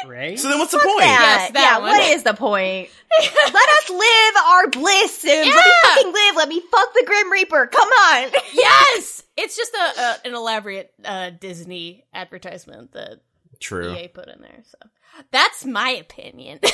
right? 0.08 0.40
So 0.40 0.50
then 0.50 0.58
what's 0.58 0.72
the 0.72 0.80
point? 0.80 1.02
Yeah, 1.06 1.20
Yes, 1.22 1.52
that 1.52 1.62
yeah, 1.62 1.78
one. 1.80 1.90
what 1.92 2.02
is 2.10 2.24
the 2.24 2.34
point? 2.34 2.90
Let 3.20 3.70
us 3.70 3.90
live 3.92 4.44
our 4.48 4.68
bliss, 4.70 5.18
Sims. 5.20 5.46
Let 5.48 5.66
me 5.66 5.72
fucking 5.84 6.14
live. 6.14 6.36
Let 6.36 6.50
me 6.50 6.62
fuck 6.72 6.94
the 6.96 7.04
Grim 7.06 7.32
Reaper. 7.32 7.68
Come 7.68 7.88
on. 7.88 8.32
yes, 8.54 9.22
it's 9.38 9.56
just 9.56 9.72
a, 9.76 10.02
a 10.02 10.18
an 10.30 10.34
elaborate 10.34 10.92
uh, 11.06 11.30
Disney 11.30 12.06
advertisement 12.14 12.94
that 12.94 13.20
True. 13.60 13.94
EA 13.96 14.08
put 14.08 14.28
in 14.30 14.42
there. 14.42 14.64
So 14.64 14.78
that's 15.32 15.66
my 15.66 15.90
opinion. 15.92 16.60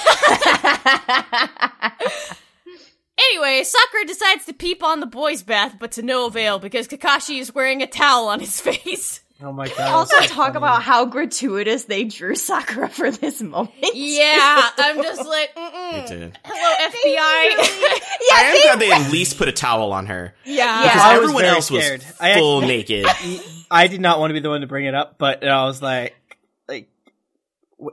Anyway, 3.31 3.63
Sakura 3.63 4.05
decides 4.05 4.45
to 4.45 4.53
peep 4.53 4.81
on 4.83 4.99
the 4.99 5.05
boys' 5.05 5.43
bath, 5.43 5.75
but 5.79 5.91
to 5.93 6.01
no 6.01 6.25
avail 6.25 6.57
because 6.57 6.87
Kakashi 6.87 7.39
is 7.39 7.53
wearing 7.53 7.83
a 7.83 7.87
towel 7.87 8.27
on 8.27 8.39
his 8.39 8.59
face. 8.67 9.21
Oh 9.41 9.51
my 9.51 9.67
god. 9.67 9.79
Also, 9.91 10.15
so 10.21 10.21
talk 10.27 10.35
funny. 10.47 10.57
about 10.57 10.81
how 10.81 11.05
gratuitous 11.05 11.83
they 11.85 12.05
drew 12.05 12.33
Sakura 12.35 12.89
for 12.89 13.11
this 13.11 13.39
moment. 13.41 13.71
Yeah, 13.93 14.69
I'm 14.77 15.01
just 15.03 15.25
like, 15.27 15.51
It 15.55 15.59
mm-mm. 15.59 16.07
did. 16.07 16.39
hello 16.43 16.89
FBI. 16.89 18.35
I 18.35 18.43
am 18.45 18.61
glad 18.63 18.79
they 18.79 18.91
at 18.91 19.11
least 19.11 19.37
put 19.37 19.47
a 19.47 19.51
towel 19.51 19.91
on 19.93 20.07
her. 20.07 20.33
yeah. 20.43 20.81
Because 20.83 21.01
I 21.01 21.15
everyone 21.15 21.41
very 21.43 21.55
else 21.55 21.69
was 21.69 21.83
scared. 21.83 22.03
I 22.19 22.35
full 22.39 22.61
actually- 22.63 22.77
naked. 22.77 23.05
I 23.69 23.87
did 23.87 24.01
not 24.01 24.19
want 24.19 24.31
to 24.31 24.33
be 24.33 24.39
the 24.39 24.49
one 24.49 24.61
to 24.61 24.67
bring 24.67 24.85
it 24.85 24.95
up, 24.95 25.17
but 25.17 25.43
I 25.45 25.65
was 25.65 25.81
like, 25.81 25.91
like, 25.91 26.11
wh- 26.13 26.22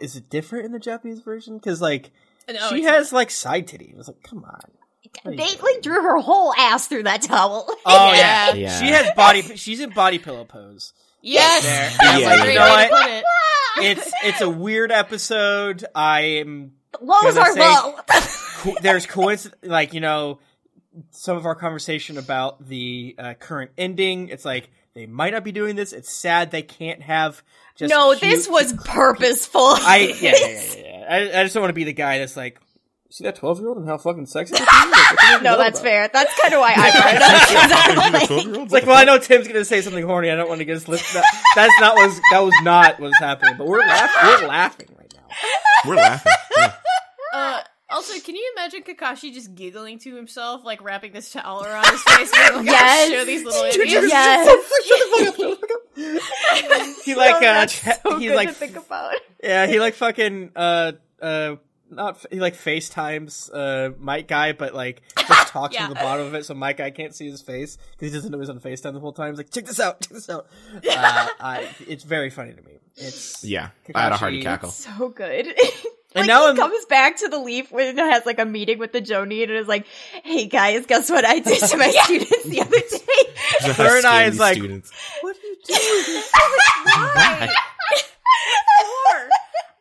is 0.01 0.17
it 0.17 0.31
different 0.31 0.67
in 0.67 0.73
the 0.73 0.79
Japanese 0.79 1.21
version? 1.21 1.57
Because 1.59 1.81
like, 1.81 2.11
No, 2.49 2.69
she 2.71 2.77
it's 2.79 2.87
has 2.89 3.13
like 3.13 3.31
side 3.31 3.67
titty. 3.69 3.93
I 3.95 3.99
was 3.99 4.09
like, 4.09 4.23
come 4.23 4.45
on. 4.45 4.61
They 5.25 5.37
like 5.37 5.83
drew 5.83 6.03
her 6.03 6.19
whole 6.19 6.55
ass 6.57 6.87
through 6.87 7.03
that 7.05 7.23
towel. 7.23 7.67
Oh 7.87 8.13
Yeah. 8.13 8.51
yeah. 8.51 8.55
Yeah. 8.55 8.81
she 8.81 8.87
has 8.89 9.11
body. 9.17 9.43
She's 9.57 9.81
in 9.81 9.91
body 9.91 10.19
pillow 10.19 10.45
pose. 10.45 10.93
Yes. 11.23 11.65
There. 11.65 11.91
Yeah, 12.03 12.17
a 12.17 12.21
yeah, 12.21 12.43
great 12.43 12.55
yeah. 12.55 12.75
way 12.77 12.83
to 12.83 12.89
You 12.89 12.91
know 12.91 13.03
put 13.03 13.11
it. 13.11 13.25
It's 13.83 14.13
it's 14.25 14.41
a 14.41 14.51
weird 14.51 14.91
episode. 14.93 15.85
I'm 15.95 16.73
Lows 17.01 17.35
Gonna 17.35 17.41
are 17.41 17.53
say- 17.53 17.61
low. 17.61 17.95
co- 18.75 18.77
there's 18.83 19.07
coincidence 19.07 19.61
like 19.65 19.95
you 19.95 20.01
know 20.01 20.39
some 21.13 21.37
of 21.37 21.47
our 21.47 21.55
conversation 21.55 22.19
about 22.19 22.67
the 22.67 23.15
uh, 23.19 23.35
current 23.35 23.71
ending. 23.79 24.29
It's 24.29 24.45
like 24.45 24.71
they 24.95 25.07
might 25.07 25.33
not 25.33 25.45
be 25.45 25.53
doing 25.53 25.77
this. 25.77 25.93
It's 25.93 26.13
sad 26.13 26.51
they 26.51 26.63
can't 26.63 27.03
have 27.03 27.43
just 27.77 27.91
no, 27.91 28.11
cute- 28.15 28.21
this 28.23 28.49
was 28.49 28.73
purposeful. 28.85 29.61
I 29.63 30.15
yeah 30.21 30.35
yeah 30.37 30.49
yeah. 30.49 30.75
yeah. 30.85 31.07
I, 31.09 31.41
I 31.41 31.43
just 31.45 31.55
don't 31.55 31.63
want 31.63 31.71
to 31.71 31.75
be 31.75 31.85
the 31.85 31.93
guy 31.93 32.19
that's 32.19 32.37
like. 32.37 32.59
See 33.13 33.25
that 33.25 33.35
twelve 33.35 33.59
year 33.59 33.67
old 33.69 33.79
and 33.79 33.89
how 33.89 33.99
fucking 33.99 34.27
sexy? 34.27 34.55
Like, 34.61 34.67
what 34.69 35.19
do 35.21 35.27
you 35.39 35.41
no, 35.43 35.57
that's 35.59 35.81
about?" 35.81 35.89
fair. 35.89 36.11
That's 36.13 36.41
kind 36.41 36.55
of 36.55 36.61
why 36.61 36.75
I 36.77 36.91
brought 36.93 37.15
it 37.17 37.23
up. 37.23 37.49
'cause 37.49 37.97
I'm 37.99 38.13
like- 38.55 38.63
It's 38.65 38.73
like, 38.73 38.87
well, 38.87 38.97
I 38.97 39.03
know 39.03 39.19
Tim's 39.19 39.49
gonna 39.49 39.65
say 39.65 39.81
something 39.83 40.05
horny. 40.07 40.31
I 40.31 40.37
don't 40.37 40.49
want 40.49 40.61
to 40.61 40.65
get 40.65 40.77
us 40.77 40.87
list. 40.87 41.13
That, 41.15 41.25
that's 41.57 41.73
not 41.81 41.97
what 41.97 42.07
was, 42.07 42.21
that 42.31 42.39
was 42.39 42.55
not 42.63 43.01
what's 43.01 43.19
happening. 43.19 43.57
But 43.59 43.67
we're 43.67 43.81
laughing. 43.81 44.43
We're 44.43 44.47
laughing 44.49 44.89
right 44.97 45.13
now. 45.17 45.35
We're 45.89 45.97
laughing. 45.97 46.33
Yeah. 46.57 46.73
Uh, 47.35 47.61
also, 47.91 48.19
can 48.21 48.35
you 48.37 48.53
imagine 48.57 48.83
Kakashi 48.83 49.33
just 49.33 49.55
giggling 49.55 49.99
to 50.01 50.15
himself, 50.15 50.65
like 50.65 50.83
wrapping 50.83 51.13
this 51.13 51.33
towel 51.33 51.65
around 51.65 51.87
his 51.87 52.03
face? 52.03 52.33
like, 52.33 52.65
Yes. 52.65 53.11
Show 53.11 53.25
these 53.25 53.45
little 53.45 53.65
idiots. 53.65 54.09
yes. 54.09 54.71
He 57.05 57.15
like 57.15 57.35
uh, 57.37 57.41
that's 57.41 57.81
cha- 57.81 57.99
so 58.03 58.19
he 58.19 58.27
good 58.29 58.37
like 58.37 58.49
to 58.49 58.55
think 58.55 58.77
about. 58.77 59.15
yeah, 59.43 59.67
he 59.67 59.81
like 59.81 59.95
fucking 59.95 60.53
uh 60.57 60.93
uh 61.21 61.57
not 61.91 62.25
he 62.31 62.39
like 62.41 62.55
FaceTimes 62.55 63.51
uh 63.53 63.93
Might 63.99 64.29
Guy, 64.29 64.53
but 64.53 64.75
like 64.75 65.03
just 65.27 65.49
talks 65.49 65.75
Yeah. 65.75 65.89
to 65.89 65.95
the 65.95 66.01
bottom 66.01 66.27
of 66.27 66.35
it, 66.35 66.45
so 66.47 66.55
Might 66.55 66.77
Guy 66.77 66.91
can't 66.91 67.15
see 67.15 67.29
his 67.29 67.43
face 67.43 67.77
because 67.93 68.13
he 68.13 68.17
doesn't 68.17 68.31
know 68.31 68.39
he's 68.39 68.51
on 68.51 68.61
Facetime 68.61 68.93
the 68.93 69.01
whole 69.01 69.13
time. 69.13 69.33
He's 69.33 69.39
like, 69.39 69.51
check 69.51 69.67
this 69.67 69.81
out, 69.81 70.01
check 70.01 70.13
this 70.13 70.31
out. 70.31 70.47
Uh, 70.89 71.29
I, 71.41 71.69
it's 71.89 72.05
very 72.05 72.31
funny 72.31 72.53
to 72.55 72.63
me. 72.63 72.79
It's 72.97 73.43
Yeah. 73.45 73.71
I 73.95 74.03
had 74.03 74.13
a 74.13 74.17
hearty 74.17 74.41
Kakashi- 74.41 74.45
cackle. 74.45 74.71
So 74.71 75.09
good. 75.09 75.55
And 76.15 76.23
like 76.23 76.29
now 76.29 76.41
he 76.43 76.47
I'm- 76.49 76.57
comes 76.57 76.85
back 76.87 77.19
to 77.19 77.29
the 77.29 77.39
leaf 77.39 77.71
when 77.71 77.87
it 77.97 77.99
has 77.99 78.27
like 78.27 78.39
a 78.41 78.45
meeting 78.45 78.79
with 78.79 78.93
the 78.93 79.01
Jonin 79.01 79.45
and 79.45 79.53
is 79.53 79.69
like, 79.69 79.87
"Hey 80.25 80.47
guys, 80.47 80.87
guess 80.87 81.09
what 81.11 81.25
I 81.25 81.39
did 81.39 81.61
to 81.63 81.77
my 81.77 81.91
students 82.05 82.45
the 82.45 82.61
other 82.61 82.81
day?" 82.81 83.73
Her 83.75 83.97
and 83.99 84.07
I 84.07 84.25
is 84.25 84.39
like- 84.39 84.57
students. 84.57 84.91
what 85.21 85.37
are 85.37 85.41
you 85.47 85.57
doing? 85.67 86.23
Why? 86.85 87.55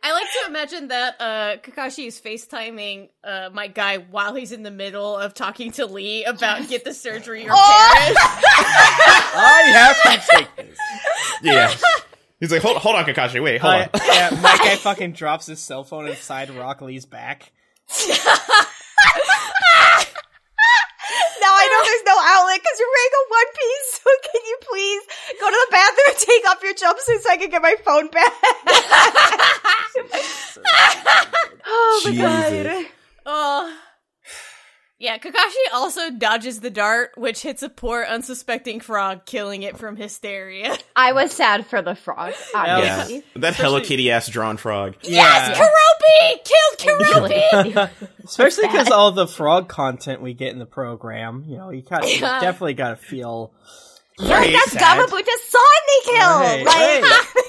I 0.01 0.13
like 0.13 0.27
to 0.31 0.47
imagine 0.47 0.87
that 0.87 1.15
uh, 1.19 1.57
Kakashi 1.57 2.07
is 2.07 2.19
FaceTiming 2.21 3.09
uh, 3.23 3.49
Might 3.53 3.75
Guy 3.75 3.97
while 3.97 4.33
he's 4.33 4.51
in 4.51 4.63
the 4.63 4.71
middle 4.71 5.17
of 5.17 5.33
talking 5.33 5.71
to 5.73 5.85
Lee 5.85 6.23
about 6.23 6.67
get 6.69 6.83
the 6.85 6.93
surgery 6.93 7.45
or 7.47 7.51
Oh! 7.51 7.55
perish. 7.97 8.17
I 9.35 9.63
have 9.73 10.21
to 10.21 10.27
take 10.37 10.55
this. 10.55 10.77
Yeah. 11.43 11.73
He's 12.39 12.51
like, 12.51 12.61
hold, 12.61 12.77
hold 12.77 12.95
on, 12.95 13.03
Kakashi. 13.05 13.43
Wait, 13.43 13.59
hold 13.61 13.73
Uh, 13.73 13.87
on. 13.93 14.01
yeah, 14.07 14.29
Might 14.41 14.59
Guy 14.59 14.75
fucking 14.79 15.11
drops 15.13 15.45
his 15.47 15.59
cell 15.59 15.83
phone 15.83 16.07
inside 16.07 16.49
Rock 16.51 16.81
Lee's 16.81 17.05
back. 17.05 17.51
Now 21.41 21.55
I 21.55 21.65
know 21.71 21.79
there's 21.85 22.03
no 22.05 22.17
outlet 22.21 22.59
because 22.61 22.79
you're 22.79 22.87
wearing 22.89 23.15
a 23.15 23.23
one 23.29 23.49
piece. 23.55 23.87
So 23.99 24.09
can 24.31 24.41
you 24.45 24.57
please 24.69 25.01
go 25.39 25.49
to 25.49 25.55
the 25.55 25.71
bathroom 25.71 26.07
and 26.09 26.17
take 26.19 26.45
off 26.49 26.63
your 26.63 26.73
jumpsuit 26.73 27.21
so 27.21 27.29
I 27.29 27.37
can 27.37 27.49
get 27.49 27.61
my 27.61 27.75
phone 27.83 28.07
back? 28.09 28.33
oh 31.65 32.01
my 32.05 32.11
Jesus. 32.11 32.23
god. 32.23 32.85
Oh. 33.25 33.77
Yeah, 35.01 35.17
Kakashi 35.17 35.73
also 35.73 36.11
dodges 36.11 36.59
the 36.59 36.69
dart, 36.69 37.11
which 37.15 37.41
hits 37.41 37.63
a 37.63 37.69
poor 37.69 38.03
unsuspecting 38.03 38.81
frog, 38.81 39.25
killing 39.25 39.63
it 39.63 39.77
from 39.77 39.95
hysteria. 39.95 40.75
I 40.95 41.13
was 41.13 41.31
sad 41.31 41.65
for 41.67 41.81
the 41.81 41.95
frog, 41.95 42.33
Yeah. 42.53 42.75
obviously. 42.77 43.23
That 43.37 43.55
Hello 43.55 43.79
Kitty 43.79 44.11
ass 44.11 44.27
drawn 44.27 44.57
frog. 44.57 44.95
Yeah. 45.03 45.53
Keroppi! 45.53 46.43
Killed 46.43 46.99
Keroppi! 46.99 47.89
Especially 48.25 48.67
because 48.67 48.91
all 48.91 49.13
the 49.13 49.25
frog 49.27 49.69
content 49.69 50.21
we 50.21 50.33
get 50.33 50.51
in 50.51 50.59
the 50.59 50.65
program, 50.65 51.45
you 51.47 51.55
know, 51.57 51.69
you, 51.69 51.81
got, 51.81 52.03
you 52.03 52.15
Yeah. 52.19 52.41
definitely 52.41 52.73
got 52.73 52.89
to 52.89 52.95
feel. 52.97 53.53
Look, 54.17 54.27
that's 54.29 54.71
sad. 54.73 54.81
Gamabunta's 54.99 55.43
son 55.47 55.61
they 55.87 56.11
killed! 56.11 56.65
Right, 56.67 57.01
like, 57.03 57.03
right. 57.03 57.45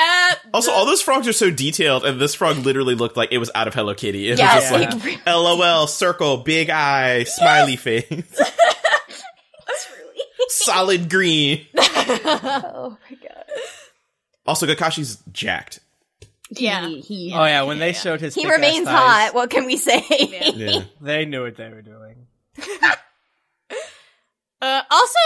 Uh, 0.00 0.34
Also, 0.54 0.72
all 0.72 0.86
those 0.86 1.02
frogs 1.02 1.28
are 1.28 1.32
so 1.32 1.50
detailed, 1.50 2.04
and 2.06 2.18
this 2.20 2.34
frog 2.34 2.56
literally 2.58 2.94
looked 2.94 3.16
like 3.16 3.32
it 3.32 3.38
was 3.38 3.50
out 3.54 3.68
of 3.68 3.74
Hello 3.74 3.94
Kitty. 3.94 4.30
It 4.30 4.38
Yes, 4.38 4.70
was 4.72 4.80
just 4.94 5.04
like, 5.04 5.26
LOL, 5.26 5.86
circle, 5.86 6.38
big 6.38 6.70
eye, 6.70 7.24
smiley 7.24 7.76
face, 7.76 8.06
solid 10.48 11.10
green. 11.10 11.66
oh 11.76 12.96
my 13.10 13.16
god. 13.16 13.44
Also, 14.46 14.66
Kakashi's 14.66 15.18
jacked. 15.32 15.80
yeah. 16.50 16.88
He, 16.88 17.00
he, 17.00 17.32
Oh 17.34 17.44
yeah, 17.44 17.62
when 17.62 17.78
they 17.78 17.92
showed 17.92 18.20
his, 18.20 18.34
he 18.34 18.48
remains 18.50 18.86
thighs, 18.86 19.26
hot. 19.28 19.34
What 19.34 19.50
can 19.50 19.66
we 19.66 19.76
say? 19.76 20.02
Yeah. 20.56 20.82
They 21.00 21.24
knew 21.26 21.42
what 21.44 21.56
they 21.56 21.68
were 21.68 21.82
doing. 21.82 22.26
Uh, 24.62 24.82
also, 24.90 25.18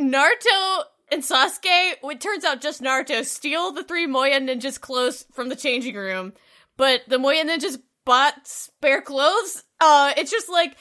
Naruto 0.00 0.82
and 1.10 1.22
Sasuke, 1.22 1.94
it 2.02 2.20
turns 2.20 2.44
out 2.44 2.60
just 2.60 2.82
Naruto, 2.82 3.24
steal 3.24 3.72
the 3.72 3.84
three 3.84 4.06
Moya 4.06 4.40
ninjas' 4.40 4.80
clothes 4.80 5.24
from 5.32 5.48
the 5.48 5.56
changing 5.56 5.94
room, 5.94 6.32
but 6.76 7.02
the 7.08 7.18
Moya 7.18 7.44
ninjas 7.44 7.78
bought 8.04 8.34
spare 8.46 9.02
clothes. 9.02 9.64
Uh, 9.80 10.12
it's 10.16 10.30
just 10.30 10.48
like, 10.48 10.76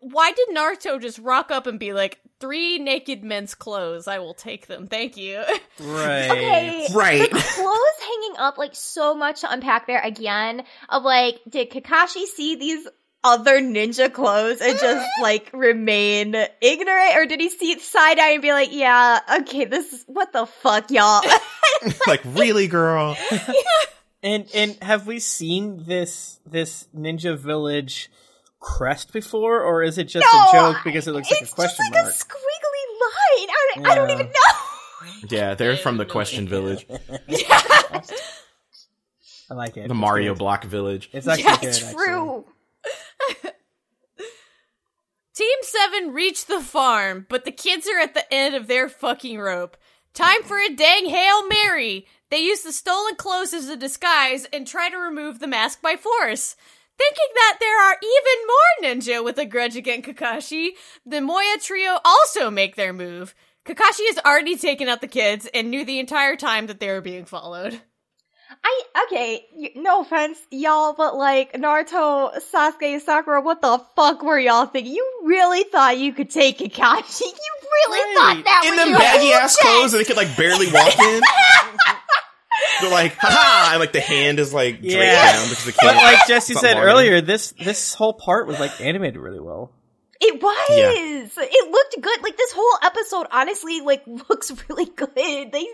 why 0.00 0.32
did 0.32 0.48
Naruto 0.56 1.00
just 1.00 1.18
rock 1.18 1.50
up 1.50 1.66
and 1.66 1.78
be 1.78 1.92
like, 1.92 2.18
three 2.40 2.78
naked 2.78 3.24
men's 3.24 3.54
clothes, 3.54 4.08
I 4.08 4.18
will 4.18 4.34
take 4.34 4.66
them, 4.66 4.86
thank 4.86 5.16
you. 5.16 5.42
Right. 5.80 6.30
Okay. 6.30 6.86
Right. 6.92 7.30
The 7.30 7.38
clothes 7.38 8.00
hanging 8.00 8.38
up, 8.38 8.58
like, 8.58 8.74
so 8.74 9.14
much 9.14 9.40
to 9.40 9.50
unpack 9.52 9.86
there 9.86 10.00
again. 10.02 10.64
Of 10.88 11.02
like, 11.02 11.40
did 11.48 11.70
Kakashi 11.70 12.24
see 12.26 12.56
these 12.56 12.86
other 13.32 13.60
ninja 13.60 14.12
clothes 14.12 14.60
and 14.60 14.78
just 14.78 15.06
like 15.20 15.50
remain 15.52 16.34
ignorant, 16.60 17.16
or 17.16 17.26
did 17.26 17.40
he 17.40 17.48
see 17.50 17.72
it 17.72 17.80
side 17.80 18.18
eye 18.18 18.30
and 18.30 18.42
be 18.42 18.52
like, 18.52 18.72
"Yeah, 18.72 19.18
okay, 19.40 19.64
this 19.64 19.92
is 19.92 20.04
what 20.06 20.32
the 20.32 20.46
fuck, 20.46 20.90
y'all." 20.90 21.22
like, 22.06 22.22
really, 22.24 22.68
girl? 22.68 23.16
And 24.22 24.48
and 24.54 24.76
have 24.82 25.06
we 25.06 25.18
seen 25.18 25.84
this 25.86 26.40
this 26.46 26.88
ninja 26.96 27.36
village 27.38 28.10
crest 28.60 29.12
before, 29.12 29.60
or 29.62 29.82
is 29.82 29.98
it 29.98 30.04
just 30.04 30.26
No, 30.32 30.40
a 30.40 30.52
joke 30.52 30.76
because 30.84 31.06
it 31.06 31.12
looks 31.12 31.30
like 31.30 31.40
a 31.40 31.44
it's 31.44 31.52
question 31.52 31.84
just 31.92 31.94
like 31.94 32.02
mark? 32.04 32.14
a 32.14 32.18
squiggly 32.18 32.84
line. 33.00 33.48
I 33.50 33.72
don't, 33.74 33.86
I 33.86 33.94
don't 33.94 34.10
even 34.10 34.26
know. 34.26 35.28
Yeah, 35.28 35.54
they're 35.54 35.76
from 35.76 35.98
the 35.98 36.04
Question 36.06 36.48
Village, 36.48 36.86
I 39.48 39.54
like 39.54 39.76
it. 39.76 39.82
the 39.82 39.84
It's 39.84 39.94
Mario 39.94 40.32
good. 40.32 40.38
Block 40.40 40.64
Village. 40.64 41.08
It's 41.12 41.26
actually 41.28 41.44
Yeah, 41.44 41.56
good. 41.60 41.68
it's 41.68 41.82
actually. 41.84 42.44
Team 45.36 45.58
7 45.60 46.14
reached 46.14 46.48
the 46.48 46.62
farm, 46.62 47.26
but 47.28 47.44
the 47.44 47.52
kids 47.52 47.86
are 47.86 48.00
at 48.00 48.14
the 48.14 48.32
end 48.32 48.54
of 48.54 48.68
their 48.68 48.88
fucking 48.88 49.38
rope. 49.38 49.76
Time 50.14 50.42
for 50.42 50.58
a 50.58 50.74
dang 50.74 51.04
Hail 51.04 51.46
Mary! 51.46 52.06
They 52.30 52.38
use 52.38 52.62
the 52.62 52.72
stolen 52.72 53.16
clothes 53.16 53.52
as 53.52 53.68
a 53.68 53.76
disguise 53.76 54.46
and 54.50 54.66
try 54.66 54.88
to 54.88 54.96
remove 54.96 55.38
the 55.38 55.46
mask 55.46 55.82
by 55.82 55.96
force. 55.96 56.56
Thinking 56.96 57.34
that 57.34 57.58
there 57.60 57.78
are 57.78 57.98
even 58.02 58.46
more 58.46 58.94
ninja 58.94 59.22
with 59.22 59.36
a 59.36 59.44
grudge 59.44 59.76
against 59.76 60.08
Kakashi, 60.08 60.70
the 61.04 61.20
Moya 61.20 61.58
trio 61.60 61.98
also 62.02 62.50
make 62.50 62.76
their 62.76 62.94
move. 62.94 63.34
Kakashi 63.66 64.06
has 64.06 64.18
already 64.24 64.56
taken 64.56 64.88
out 64.88 65.02
the 65.02 65.06
kids 65.06 65.46
and 65.52 65.70
knew 65.70 65.84
the 65.84 65.98
entire 65.98 66.36
time 66.36 66.66
that 66.68 66.80
they 66.80 66.88
were 66.88 67.02
being 67.02 67.26
followed. 67.26 67.82
I 68.64 68.82
okay, 69.06 69.72
no 69.76 70.00
offense, 70.00 70.38
y'all, 70.50 70.94
but 70.94 71.16
like 71.16 71.52
Naruto, 71.52 72.32
Sasuke, 72.52 73.00
Sakura, 73.00 73.40
what 73.40 73.60
the 73.62 73.78
fuck 73.94 74.22
were 74.22 74.38
y'all 74.38 74.66
thinking? 74.66 74.92
You 74.94 75.20
really 75.24 75.64
thought 75.64 75.98
you 75.98 76.12
could 76.12 76.30
take 76.30 76.58
Kakashi? 76.58 77.20
You 77.22 77.90
really 77.90 77.98
Right. 78.16 78.36
thought 78.36 78.44
that 78.44 78.64
In 78.66 78.76
them 78.76 78.92
baggy 78.98 79.32
ass 79.32 79.56
check? 79.56 79.64
clothes, 79.66 79.92
and 79.94 80.00
they 80.00 80.04
could 80.04 80.16
like 80.16 80.36
barely 80.36 80.70
walk 80.72 80.98
in. 80.98 81.22
They're 82.80 82.90
like, 82.90 83.14
haha! 83.18 83.72
And 83.72 83.80
like 83.80 83.92
the 83.92 84.00
hand 84.00 84.38
is 84.38 84.52
like 84.54 84.80
draped 84.80 84.94
Yeah. 84.94 85.32
down 85.32 85.48
because 85.48 85.64
the 85.66 85.72
But 85.72 85.80
can't. 85.80 86.02
like 86.02 86.26
Jessy 86.26 86.54
said 86.54 86.76
earlier, 86.78 87.20
this 87.20 87.52
this 87.52 87.92
whole 87.94 88.14
part 88.14 88.46
was 88.46 88.58
like 88.58 88.80
animated 88.80 89.16
really 89.20 89.40
well. 89.40 89.72
It 90.20 90.40
was. 90.42 91.30
It 91.38 91.70
looked 91.70 91.96
good. 92.00 92.22
Like 92.22 92.36
this 92.36 92.52
whole 92.52 92.78
episode, 92.82 93.26
honestly, 93.30 93.80
like 93.82 94.02
looks 94.28 94.50
really 94.68 94.86
good. 94.86 95.10
They 95.14 95.66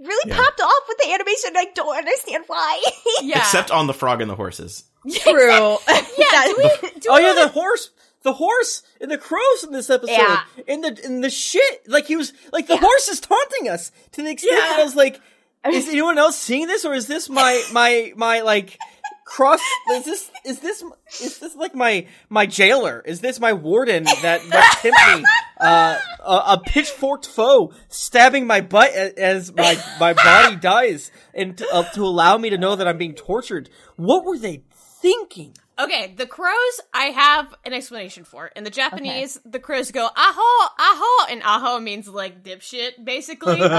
really 0.00 0.30
Yeah. 0.30 0.36
popped 0.36 0.60
off 0.60 0.82
with 0.88 0.98
the 0.98 1.12
animation. 1.12 1.52
I 1.56 1.66
don't 1.74 1.96
understand 1.96 2.44
why. 2.46 2.82
Yeah. 3.22 3.38
Except 3.38 3.70
on 3.70 3.86
the 3.86 3.94
frog 3.94 4.20
and 4.20 4.30
the 4.30 4.34
horses. 4.34 4.84
True. 5.20 5.76
yeah. 5.88 6.44
do 6.46 6.54
we, 6.58 6.90
do 7.00 7.08
Oh 7.10 7.14
we 7.16 7.22
yeah, 7.22 7.28
wanna- 7.34 7.40
the 7.42 7.48
horse, 7.48 7.90
the 8.22 8.32
horse 8.32 8.82
and 9.00 9.10
the 9.10 9.18
crows 9.18 9.62
in 9.64 9.70
this 9.72 9.90
episode, 9.90 10.10
Yeah. 10.12 10.40
in 10.66 10.80
the 10.80 10.98
in 11.04 11.20
the 11.20 11.30
shit, 11.30 11.86
like 11.88 12.06
he 12.06 12.16
was 12.16 12.32
like 12.52 12.66
the 12.66 12.76
horse 12.76 13.08
is 13.08 13.20
taunting 13.20 13.68
us 13.68 13.92
to 14.12 14.22
the 14.22 14.30
extent 14.30 14.56
that 14.58 14.78
I 14.80 14.82
was 14.82 14.96
like, 14.96 15.20
is 15.66 15.88
anyone 15.88 16.18
else 16.18 16.36
seeing 16.38 16.66
this, 16.66 16.84
or 16.84 16.94
is 16.94 17.06
this 17.06 17.28
my 17.28 17.62
my 17.72 18.12
my 18.16 18.40
like 18.40 18.78
cross? 19.24 19.60
Is 19.92 20.04
this 20.04 20.30
is 20.44 20.60
this 20.60 20.84
is 21.20 21.38
this 21.38 21.56
like 21.56 21.74
my 21.74 22.06
my 22.28 22.46
jailer? 22.46 23.02
Is 23.04 23.20
this 23.20 23.40
my 23.40 23.52
warden 23.52 24.04
that 24.04 24.42
that 24.50 24.78
kept 24.82 25.18
me 25.18 25.24
uh, 25.60 25.98
a, 26.20 26.52
a 26.54 26.62
pitchforked 26.64 27.26
foe 27.26 27.72
stabbing 27.88 28.46
my 28.46 28.60
butt 28.60 28.90
as 28.92 29.54
my 29.54 29.76
my 29.98 30.12
body 30.12 30.56
dies, 30.56 31.10
and 31.32 31.56
to, 31.58 31.66
uh, 31.72 31.82
to 31.92 32.02
allow 32.02 32.38
me 32.38 32.50
to 32.50 32.58
know 32.58 32.76
that 32.76 32.86
I'm 32.86 32.98
being 32.98 33.14
tortured? 33.14 33.70
What 33.96 34.24
were 34.24 34.38
they 34.38 34.62
thinking? 34.72 35.54
Okay, 35.76 36.14
the 36.16 36.26
crows 36.26 36.80
I 36.92 37.06
have 37.06 37.52
an 37.64 37.72
explanation 37.72 38.22
for. 38.22 38.46
In 38.46 38.62
the 38.62 38.70
Japanese, 38.70 39.40
the 39.44 39.58
crows 39.58 39.90
go 39.90 40.04
aho, 40.06 40.68
aho, 40.78 41.32
and 41.32 41.42
aho 41.42 41.80
means 41.80 42.06
like 42.06 42.44
dipshit, 42.44 43.04
basically. 43.04 43.60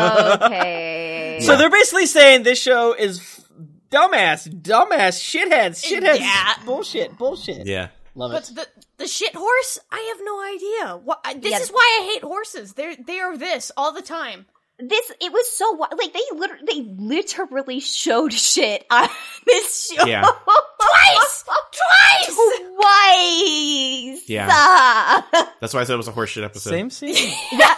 Okay. 0.45 1.39
So 1.41 1.55
they're 1.57 1.69
basically 1.69 2.05
saying 2.05 2.43
this 2.43 2.61
show 2.61 2.93
is 2.93 3.19
f- 3.19 3.44
dumbass, 3.91 4.47
dumbass, 4.61 5.19
shitheads, 5.19 5.83
shitheads, 5.85 6.19
Yeah. 6.19 6.53
bullshit, 6.65 7.17
bullshit. 7.17 7.65
Yeah. 7.67 7.89
Love 8.15 8.31
but 8.31 8.49
it. 8.49 8.55
the 8.55 8.67
the 8.97 9.07
shit 9.07 9.35
horse, 9.35 9.77
I 9.91 10.13
have 10.15 10.19
no 10.23 10.41
idea. 10.41 10.97
What 11.03 11.19
I- 11.25 11.33
this 11.33 11.51
Yeah. 11.51 11.59
is 11.59 11.69
why 11.69 11.99
I 12.01 12.05
hate 12.13 12.23
horses. 12.23 12.73
They're 12.73 12.95
they 12.95 13.19
are 13.19 13.37
this 13.37 13.71
all 13.75 13.91
the 13.91 14.01
time. 14.01 14.45
this 14.77 15.09
it 15.21 15.31
was 15.31 15.49
so 15.57 15.77
like 15.97 16.11
they 16.13 16.19
literally 16.37 16.63
they 16.67 16.81
literally 16.97 17.79
showed 17.79 18.33
shit 18.33 18.85
on 18.89 19.07
this 19.45 19.91
show 19.93 20.05
Yeah. 20.05 20.21
Twice, 20.21 21.43
twice. 21.71 22.35
twice 22.75 24.29
Yeah. 24.29 25.21
That's 25.61 25.73
why 25.73 25.81
I 25.81 25.83
said 25.85 25.93
it 25.93 25.97
was 25.97 26.07
a 26.07 26.13
horseshit 26.13 26.43
episode. 26.43 26.69
Same 26.71 26.89
scene. 26.89 27.15
yeah, 27.51 27.73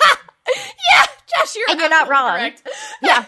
Josh, 1.35 1.55
you're 1.55 1.69
And 1.69 1.79
you're 1.79 1.89
not 1.89 2.09
wrong. 2.09 2.31
correct. 2.38 2.67
yeah 3.01 3.25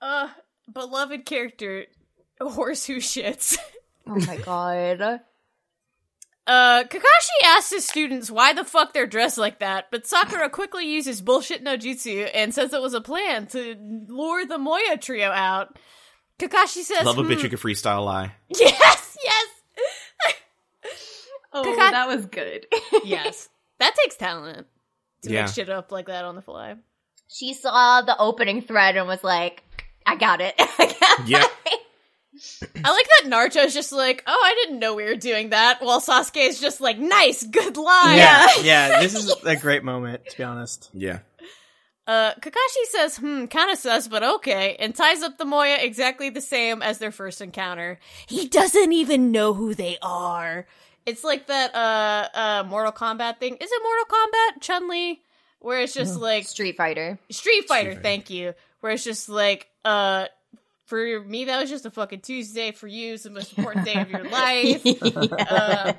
Uh, 0.00 0.28
beloved 0.72 1.24
character, 1.24 1.86
horse 2.40 2.84
who 2.86 2.96
shits. 2.96 3.56
oh 4.06 4.16
my 4.26 4.36
god 4.38 5.20
Uh, 6.46 6.82
Kakashi 6.82 7.44
asks 7.44 7.70
his 7.70 7.86
students 7.86 8.28
why 8.28 8.52
the 8.54 8.64
fuck 8.64 8.92
they're 8.92 9.06
dressed 9.06 9.38
like 9.38 9.60
that, 9.60 9.86
but 9.92 10.04
Sakura 10.04 10.50
quickly 10.50 10.84
uses 10.84 11.20
bullshit 11.20 11.62
no 11.62 11.76
jutsu 11.76 12.28
and 12.34 12.52
says 12.52 12.72
it 12.72 12.82
was 12.82 12.94
a 12.94 13.00
plan 13.00 13.46
to 13.48 13.76
lure 14.08 14.44
the 14.44 14.58
Moya 14.58 14.96
trio 14.96 15.30
out. 15.30 15.78
Kakashi 16.40 16.82
says, 16.82 17.04
Love 17.04 17.18
a 17.18 17.22
"Hmm, 17.22 17.30
bitch 17.30 17.42
who 17.42 17.50
can 17.50 17.58
freestyle 17.58 18.04
lie. 18.04 18.32
Yes, 18.58 19.16
yes, 19.22 19.46
oh 21.52 21.62
Kaka- 21.62 21.90
that 21.92 22.08
was 22.08 22.26
good 22.26 22.66
yes. 23.04 23.48
That 23.78 23.94
takes 24.02 24.16
talent 24.16 24.66
to 25.22 25.30
Yeah. 25.30 25.44
make 25.44 25.54
shit 25.54 25.68
up 25.68 25.92
like 25.92 26.06
that 26.06 26.24
on 26.24 26.34
the 26.34 26.42
fly. 26.42 26.74
she 27.28 27.54
saw 27.54 28.02
the 28.02 28.16
opening 28.18 28.62
thread 28.62 28.96
and 28.96 29.06
was 29.06 29.22
like 29.22 29.62
i 30.10 30.16
got 30.16 30.40
it 30.40 30.54
Yeah. 31.26 31.44
I 32.84 32.90
like 32.90 33.06
that 33.06 33.24
Naruto's 33.26 33.74
just 33.74 33.92
like, 33.92 34.22
oh, 34.26 34.42
I 34.44 34.54
didn't 34.62 34.78
know 34.78 34.94
we 34.94 35.04
were 35.04 35.16
doing 35.16 35.50
that, 35.50 35.82
while 35.82 36.00
Sasuke's 36.00 36.58
just 36.60 36.80
like, 36.80 36.98
nice, 36.98 37.42
good 37.44 37.76
line. 37.76 38.16
yeah, 38.16 38.46
yeah. 38.62 39.00
This 39.00 39.14
is 39.14 39.30
a 39.44 39.56
great 39.56 39.84
moment, 39.84 40.22
to 40.30 40.36
be 40.38 40.42
honest. 40.42 40.88
Yeah. 40.94 41.18
Uh, 42.06 42.32
Kakashi 42.34 42.84
says, 42.90 43.18
hmm, 43.18 43.44
kinda 43.46 43.76
sus, 43.76 44.08
but 44.08 44.22
okay, 44.22 44.76
and 44.78 44.94
ties 44.94 45.22
up 45.22 45.36
the 45.36 45.44
Moya 45.44 45.76
exactly 45.80 46.30
the 46.30 46.40
same 46.40 46.80
as 46.82 46.98
their 46.98 47.12
first 47.12 47.40
encounter. 47.42 47.98
He 48.26 48.48
doesn't 48.48 48.92
even 48.92 49.32
know 49.32 49.52
who 49.52 49.74
they 49.74 49.98
are. 50.00 50.66
It's 51.04 51.22
like 51.24 51.46
that, 51.48 51.74
uh, 51.74 52.28
uh, 52.34 52.64
Mortal 52.66 52.92
Kombat 52.92 53.38
thing. 53.38 53.56
Is 53.56 53.70
it 53.70 53.82
Mortal 53.82 54.06
Kombat? 54.06 54.62
Chun-Li? 54.62 55.20
Where 55.58 55.80
it's 55.82 55.92
just 55.92 56.16
like, 56.16 56.46
street 56.46 56.78
fighter 56.78 57.18
Street 57.30 57.68
Fighter, 57.68 57.90
Fighter. 57.90 58.02
thank 58.02 58.30
you. 58.30 58.54
Where 58.80 58.92
it's 58.92 59.04
just 59.04 59.28
like, 59.28 59.68
uh, 59.84 60.26
for 60.86 61.20
me, 61.20 61.44
that 61.44 61.60
was 61.60 61.70
just 61.70 61.86
a 61.86 61.90
fucking 61.90 62.20
Tuesday. 62.20 62.72
For 62.72 62.88
you, 62.88 63.14
it's 63.14 63.22
the 63.22 63.30
most 63.30 63.56
important 63.56 63.86
day 63.86 64.00
of 64.00 64.10
your 64.10 64.24
life. 64.30 64.84
Uh, 64.84 65.92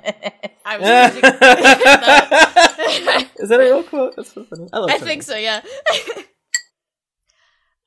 I 0.64 0.78
was 0.78 0.86
that. 1.20 3.28
Is 3.36 3.48
that 3.48 3.60
a 3.60 3.64
real 3.64 3.82
quote? 3.82 4.14
That's 4.16 4.32
so 4.32 4.44
funny. 4.44 4.68
I, 4.72 4.78
love 4.78 4.90
I 4.90 4.98
think 4.98 5.22
so, 5.22 5.36
yeah. 5.36 5.58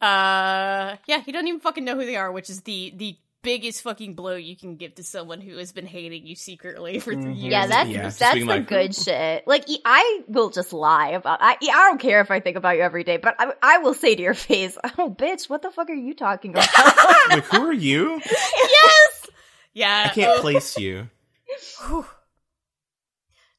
uh, 0.02 0.98
yeah, 1.08 1.22
he 1.24 1.32
don't 1.32 1.48
even 1.48 1.60
fucking 1.60 1.86
know 1.86 1.96
who 1.96 2.06
they 2.06 2.16
are, 2.16 2.32
which 2.32 2.50
is 2.50 2.62
the 2.62 2.94
the 2.96 3.18
biggest 3.46 3.82
fucking 3.84 4.16
blow 4.16 4.36
you 4.36 4.58
can 4.58 4.76
give 4.76 4.96
to 4.96 5.04
someone 5.04 5.40
who 5.40 5.56
has 5.58 5.72
been 5.72 5.86
hating 5.86 6.28
you 6.28 6.36
secretly 6.36 7.00
for 7.00 7.14
3 7.14 7.24
Mhm. 7.24 7.36
years. 7.42 7.52
Yeah, 7.54 7.68
that's 7.68 7.90
Yeah, 7.90 8.02
just 8.04 8.20
that's 8.20 8.34
being 8.34 8.48
some 8.48 8.58
like- 8.58 8.68
good 8.68 8.94
shit. 8.94 9.48
Like 9.48 9.66
I 9.86 10.22
will 10.28 10.50
just 10.50 10.74
lie 10.74 11.12
about. 11.12 11.40
I 11.42 11.54
I 11.62 11.88
don't 11.88 12.00
care 12.02 12.20
if 12.20 12.30
I 12.32 12.42
think 12.42 12.58
about 12.58 12.76
you 12.76 12.82
every 12.82 13.04
day, 13.06 13.16
but 13.18 13.36
I 13.40 13.54
I 13.62 13.78
will 13.78 13.94
say 13.94 14.16
to 14.16 14.22
your 14.22 14.34
face, 14.34 14.78
"Oh, 14.98 15.10
bitch, 15.10 15.50
what 15.50 15.62
the 15.62 15.72
fuck 15.72 15.90
are 15.90 15.94
you 15.94 16.14
talking 16.14 16.52
about?" 16.52 16.68
Like, 17.30 17.46
who 17.46 17.66
are 17.68 17.74
you? 17.74 18.20
yes. 18.26 19.28
Yeah. 19.74 20.08
I 20.10 20.14
can't 20.14 20.38
oh, 20.38 20.42
place 20.42 20.78
you. 20.78 21.10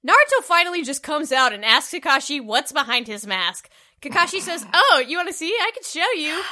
Naruto 0.06 0.42
finally 0.44 0.82
just 0.82 1.02
comes 1.02 1.32
out 1.32 1.52
and 1.52 1.64
asks 1.64 1.92
Kakashi 1.92 2.40
what's 2.44 2.72
behind 2.72 3.06
his 3.06 3.26
mask. 3.26 3.68
Kakashi 4.00 4.40
says, 4.40 4.64
"Oh, 4.72 5.02
you 5.06 5.16
want 5.16 5.28
to 5.28 5.34
see? 5.34 5.48
I 5.48 5.70
can 5.74 5.82
show 5.82 6.10
you." 6.12 6.42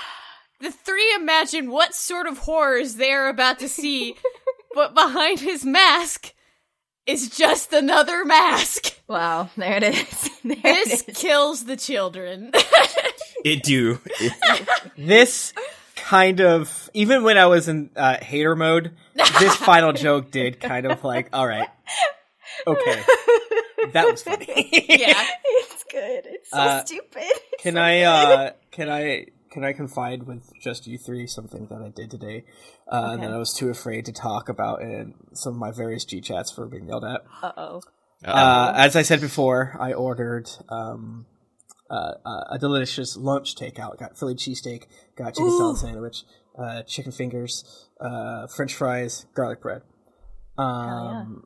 The 0.65 0.70
three 0.73 1.15
imagine 1.15 1.70
what 1.70 1.95
sort 1.95 2.27
of 2.27 2.39
horrors 2.39 2.95
they 2.97 3.12
are 3.12 3.28
about 3.28 3.59
to 3.59 3.69
see, 3.69 4.16
but 4.74 4.95
behind 4.95 5.41
his 5.41 5.65
mask 5.65 6.32
is 7.07 7.28
just 7.28 7.73
another 7.74 8.24
mask. 8.24 8.95
wow, 9.07 9.51
there 9.57 9.77
it 9.77 9.82
is. 9.85 10.31
There 10.45 10.57
This 10.62 11.03
it 11.03 11.09
is. 11.11 11.16
kills 11.19 11.65
the 11.66 11.77
children. 11.77 12.53
It 13.45 13.62
do. 13.62 14.01
This 14.97 15.53
kind 15.97 16.41
of, 16.41 16.89
even 16.95 17.24
when 17.24 17.36
I 17.36 17.45
was 17.45 17.69
in 17.69 17.91
uh, 17.95 18.16
hater 18.23 18.57
mode, 18.57 18.93
this 19.15 19.55
final 19.57 19.93
joke 19.93 20.31
did 20.31 20.61
kind 20.61 20.86
of 20.86 21.05
like, 21.05 21.28
all 21.31 21.47
right, 21.47 21.69
okay, 22.66 23.03
that 23.93 24.07
was 24.11 24.23
funny. 24.23 24.47
yeah. 24.89 25.23
It's 25.45 25.85
good. 25.91 26.23
It's 26.24 26.51
so 26.51 26.57
Uh, 26.59 26.85
stupid. 26.86 27.31
Can 27.59 27.77
I 27.77 28.01
uh 28.03 28.51
can 28.70 28.89
I 28.89 29.27
can 29.55 29.64
I 29.64 29.72
confide 29.72 30.24
with 30.24 30.51
just 30.60 30.86
you 30.89 30.98
three 30.98 31.28
something 31.28 31.68
that 31.70 31.81
I 31.81 31.89
did 31.89 32.10
today 32.10 32.44
uh, 32.90 33.12
Okay. 33.12 33.22
that 33.24 33.32
I 33.32 33.39
was 33.39 33.55
too 33.55 33.70
afraid 33.70 34.05
to 34.06 34.12
talk 34.12 34.48
about 34.48 34.82
in 34.82 35.14
some 35.32 35.55
of 35.55 35.59
my 35.60 35.70
various 35.70 36.05
G 36.05 36.20
chats 36.20 36.51
for 36.51 36.66
being 36.66 36.89
yelled 36.89 37.05
at? 37.05 37.22
Uh 37.40 37.52
oh. 37.56 37.81
Uh, 38.24 38.72
as 38.74 38.97
I 38.97 39.02
said 39.02 39.20
before, 39.20 39.76
I 39.78 39.93
ordered 39.93 40.51
um, 40.70 41.26
uh, 41.89 42.14
uh, 42.26 42.44
a 42.51 42.59
delicious 42.59 43.16
lunch 43.16 43.55
takeout. 43.55 43.98
Got 43.98 44.18
Philly 44.18 44.35
cheesesteak, 44.35 44.86
got 45.16 45.35
chicken 45.35 45.56
salad 45.56 45.76
sandwich, 45.76 46.24
uh, 46.59 46.82
chicken 46.82 47.12
fingers, 47.12 47.86
uh, 48.01 48.48
French 48.48 48.74
fries, 48.74 49.26
garlic 49.36 49.62
bread. 49.62 49.82
Um, 50.59 51.44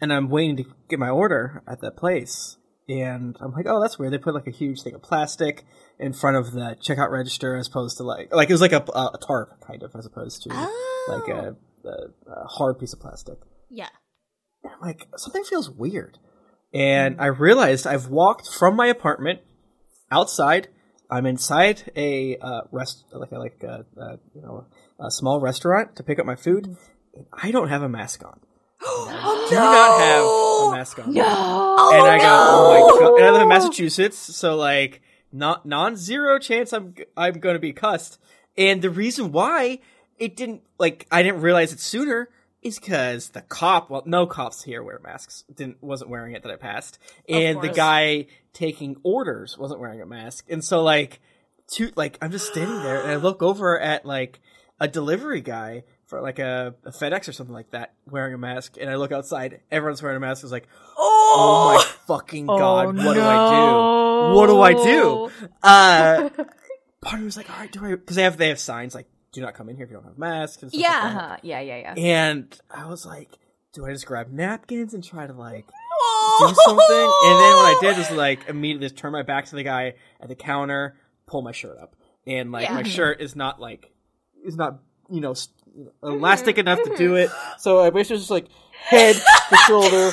and 0.00 0.12
I'm 0.12 0.28
waiting 0.28 0.56
to 0.58 0.64
get 0.88 0.98
my 0.98 1.08
order 1.08 1.62
at 1.66 1.80
that 1.80 1.96
place, 1.96 2.58
and 2.88 3.36
I'm 3.40 3.52
like, 3.52 3.66
oh, 3.66 3.80
that's 3.80 3.98
weird. 3.98 4.12
They 4.12 4.18
put 4.18 4.34
like 4.34 4.46
a 4.46 4.50
huge 4.52 4.82
thing 4.82 4.94
of 4.94 5.02
plastic 5.02 5.64
in 5.98 6.12
front 6.12 6.36
of 6.36 6.52
the 6.52 6.76
checkout 6.80 7.10
register, 7.10 7.56
as 7.56 7.68
opposed 7.68 7.96
to 7.98 8.02
like 8.02 8.34
like 8.34 8.50
it 8.50 8.52
was 8.52 8.60
like 8.60 8.72
a, 8.72 8.84
a 8.94 9.18
tarp 9.26 9.60
kind 9.66 9.82
of, 9.82 9.94
as 9.96 10.06
opposed 10.06 10.42
to 10.42 10.48
like 11.08 11.28
a, 11.28 11.56
a, 11.84 11.90
a 12.30 12.46
hard 12.46 12.78
piece 12.78 12.92
of 12.92 13.00
plastic. 13.00 13.38
Yeah. 13.70 13.88
And 14.62 14.72
I'm 14.74 14.80
like, 14.80 15.06
something 15.16 15.44
feels 15.44 15.70
weird. 15.70 16.18
And 16.74 17.20
I 17.20 17.26
realized 17.26 17.86
I've 17.86 18.08
walked 18.08 18.48
from 18.48 18.76
my 18.76 18.86
apartment 18.86 19.40
outside. 20.10 20.68
I'm 21.10 21.24
inside 21.24 21.90
a 21.96 22.36
uh, 22.38 22.62
rest, 22.72 23.04
like 23.12 23.30
a, 23.30 23.38
like 23.38 23.62
a, 23.62 23.84
uh 24.00 24.16
you 24.34 24.42
know 24.42 24.66
a 24.98 25.10
small 25.10 25.40
restaurant 25.40 25.96
to 25.96 26.02
pick 26.02 26.18
up 26.18 26.26
my 26.26 26.36
food. 26.36 26.76
And 27.14 27.26
I 27.32 27.50
don't 27.50 27.68
have 27.68 27.82
a 27.82 27.88
mask 27.88 28.24
on. 28.24 28.40
Oh, 28.88 29.46
Do 29.48 29.54
not 29.56 30.00
have 30.00 30.72
a 30.72 30.76
mask 30.76 30.98
on. 30.98 31.14
No. 31.14 31.22
and 31.92 32.06
I 32.06 32.18
go, 32.18 32.24
oh 32.26 32.70
my 32.70 33.00
god! 33.00 33.14
And 33.16 33.24
I 33.24 33.30
live 33.30 33.42
in 33.42 33.48
Massachusetts, 33.48 34.18
so 34.18 34.56
like, 34.56 35.00
not 35.36 35.66
non-zero 35.66 36.38
chance 36.38 36.72
I'm 36.72 36.94
I'm 37.16 37.34
going 37.40 37.54
to 37.54 37.60
be 37.60 37.72
cussed. 37.72 38.18
And 38.56 38.82
the 38.82 38.90
reason 38.90 39.32
why 39.32 39.80
it 40.18 40.36
didn't 40.36 40.62
like 40.78 41.06
I 41.10 41.22
didn't 41.22 41.40
realize 41.40 41.72
it 41.72 41.80
sooner 41.80 42.28
is 42.62 42.78
because 42.78 43.30
the 43.30 43.42
cop, 43.42 43.90
well, 43.90 44.02
no 44.06 44.26
cops 44.26 44.62
here 44.62 44.82
wear 44.82 44.98
masks, 45.02 45.44
didn't 45.54 45.82
wasn't 45.82 46.10
wearing 46.10 46.34
it 46.34 46.42
that 46.42 46.52
I 46.52 46.56
passed, 46.56 46.98
and 47.28 47.60
the 47.60 47.68
guy 47.68 48.26
taking 48.52 48.96
orders 49.02 49.56
wasn't 49.58 49.80
wearing 49.80 50.00
a 50.00 50.06
mask, 50.06 50.46
and 50.48 50.64
so 50.64 50.82
like. 50.82 51.20
two 51.68 51.90
like 51.96 52.16
I'm 52.22 52.30
just 52.30 52.46
standing 52.46 52.80
there 52.84 53.02
and 53.02 53.10
I 53.10 53.16
look 53.16 53.42
over 53.42 53.80
at 53.80 54.06
like 54.06 54.40
a 54.78 54.86
delivery 54.86 55.40
guy 55.40 55.82
for 56.06 56.20
like 56.20 56.38
a, 56.38 56.74
a 56.84 56.90
FedEx 56.90 57.28
or 57.28 57.32
something 57.32 57.54
like 57.54 57.70
that 57.70 57.94
wearing 58.08 58.32
a 58.34 58.38
mask 58.38 58.76
and 58.80 58.88
I 58.88 58.94
look 58.96 59.12
outside 59.12 59.60
everyone's 59.70 60.02
wearing 60.02 60.16
a 60.16 60.20
mask 60.20 60.42
I 60.42 60.46
was 60.46 60.52
like 60.52 60.68
oh, 60.96 61.74
my 61.76 61.84
fucking 62.06 62.46
god 62.46 62.96
what 62.96 63.14
do 63.14 63.20
I 63.22 63.50
do 64.30 64.36
what 64.36 64.46
do 64.46 64.60
I 64.60 64.72
do 64.72 65.30
uh 65.62 66.28
part 67.00 67.14
of 67.14 67.20
me 67.20 67.24
was 67.26 67.36
like 67.36 67.50
all 67.50 67.56
right 67.58 67.70
do 67.72 67.84
I 67.84 67.90
because 67.90 68.16
they 68.16 68.22
have 68.22 68.36
they 68.36 68.48
have 68.48 68.58
signs 68.60 68.94
like 68.94 69.06
do 69.32 69.40
not 69.40 69.54
come 69.54 69.68
in 69.68 69.76
here 69.76 69.84
if 69.84 69.90
you 69.90 69.96
don't 69.96 70.04
have 70.06 70.16
masks 70.18 70.62
and 70.62 70.70
stuff 70.72 70.80
like 70.82 70.90
Yeah. 70.90 71.08
Uh-huh. 71.08 71.36
Yeah, 71.42 71.60
yeah, 71.60 71.76
yeah. 71.78 71.94
and 71.94 72.60
I 72.70 72.86
was 72.86 73.04
like 73.04 73.30
do 73.72 73.84
I 73.84 73.92
just 73.92 74.06
grab 74.06 74.30
napkins 74.32 74.94
and 74.94 75.04
try 75.04 75.26
to 75.26 75.32
like 75.34 75.66
do 76.40 76.46
something. 76.46 77.12
And 77.24 77.40
then 77.40 77.54
what 77.56 77.76
I 77.76 77.78
did 77.80 77.98
was 77.98 78.10
like 78.10 78.48
immediately 78.48 78.90
turn 78.90 79.12
my 79.12 79.22
back 79.22 79.46
to 79.46 79.56
the 79.56 79.62
guy 79.62 79.94
at 80.20 80.28
the 80.28 80.34
counter, 80.34 80.96
pull 81.26 81.42
my 81.42 81.52
shirt 81.52 81.78
up, 81.78 81.94
and 82.26 82.52
like 82.52 82.64
Yeah. 82.68 82.74
my 82.74 82.82
shirt 82.84 83.20
is 83.20 83.34
not 83.36 83.60
like 83.60 83.90
is 84.44 84.56
not 84.56 84.78
you 85.10 85.20
know 85.20 85.34
elastic 86.02 86.58
enough 86.58 86.82
to 86.82 86.96
do 86.96 87.16
it. 87.16 87.30
So 87.58 87.80
I 87.80 87.90
basically 87.90 88.18
just 88.18 88.30
like 88.30 88.46
head 88.72 89.16
to 89.16 89.56
shoulder. 89.66 90.10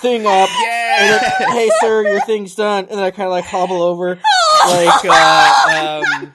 Thing 0.00 0.24
up, 0.24 0.48
and 0.48 1.20
then, 1.20 1.50
hey 1.52 1.70
sir, 1.78 2.08
your 2.08 2.22
thing's 2.22 2.54
done, 2.54 2.86
and 2.88 2.92
then 2.92 3.00
I 3.04 3.10
kind 3.10 3.26
of 3.26 3.32
like 3.32 3.44
hobble 3.44 3.82
over, 3.82 4.18
like 4.66 5.04
uh, 5.04 6.02
um, 6.02 6.34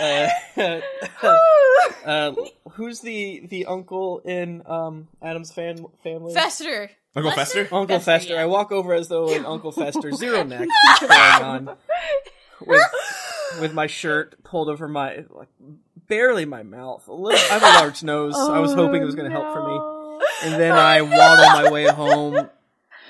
uh, 0.00 0.28
uh, 2.06 2.34
who's 2.70 3.00
the 3.00 3.46
the 3.46 3.66
uncle 3.66 4.20
in 4.20 4.62
um 4.64 5.08
Addams 5.22 5.52
fan 5.52 5.84
family? 6.02 6.32
Fester. 6.32 6.90
Uncle 7.14 7.32
Fester? 7.32 7.68
Uncle 7.72 7.98
Fester, 7.98 8.00
Fester. 8.04 8.34
yeah. 8.34 8.42
I 8.42 8.46
walk 8.46 8.72
over 8.72 8.94
as 8.94 9.08
though 9.08 9.34
an 9.34 9.44
Uncle 9.44 9.72
Fester 9.72 10.12
zero 10.12 10.42
neck 10.42 10.66
going 11.00 11.12
on 11.12 11.76
with 12.64 12.82
with 13.60 13.74
my 13.74 13.86
shirt 13.86 14.42
pulled 14.44 14.68
over 14.68 14.88
my 14.88 15.24
like 15.30 15.48
barely 16.08 16.44
my 16.44 16.62
mouth. 16.62 17.06
A 17.08 17.12
little. 17.12 17.38
I 17.38 17.58
have 17.58 17.62
a 17.62 17.84
large 17.84 18.02
nose. 18.02 18.34
I 18.36 18.58
was 18.58 18.72
hoping 18.72 19.02
it 19.02 19.04
was 19.04 19.14
going 19.14 19.30
to 19.30 19.36
help 19.36 19.52
for 19.52 19.68
me. 19.68 19.80
And 20.44 20.60
then 20.60 20.72
I 20.72 21.02
waddle 21.02 21.62
my 21.62 21.70
way 21.70 21.86
home 21.86 22.48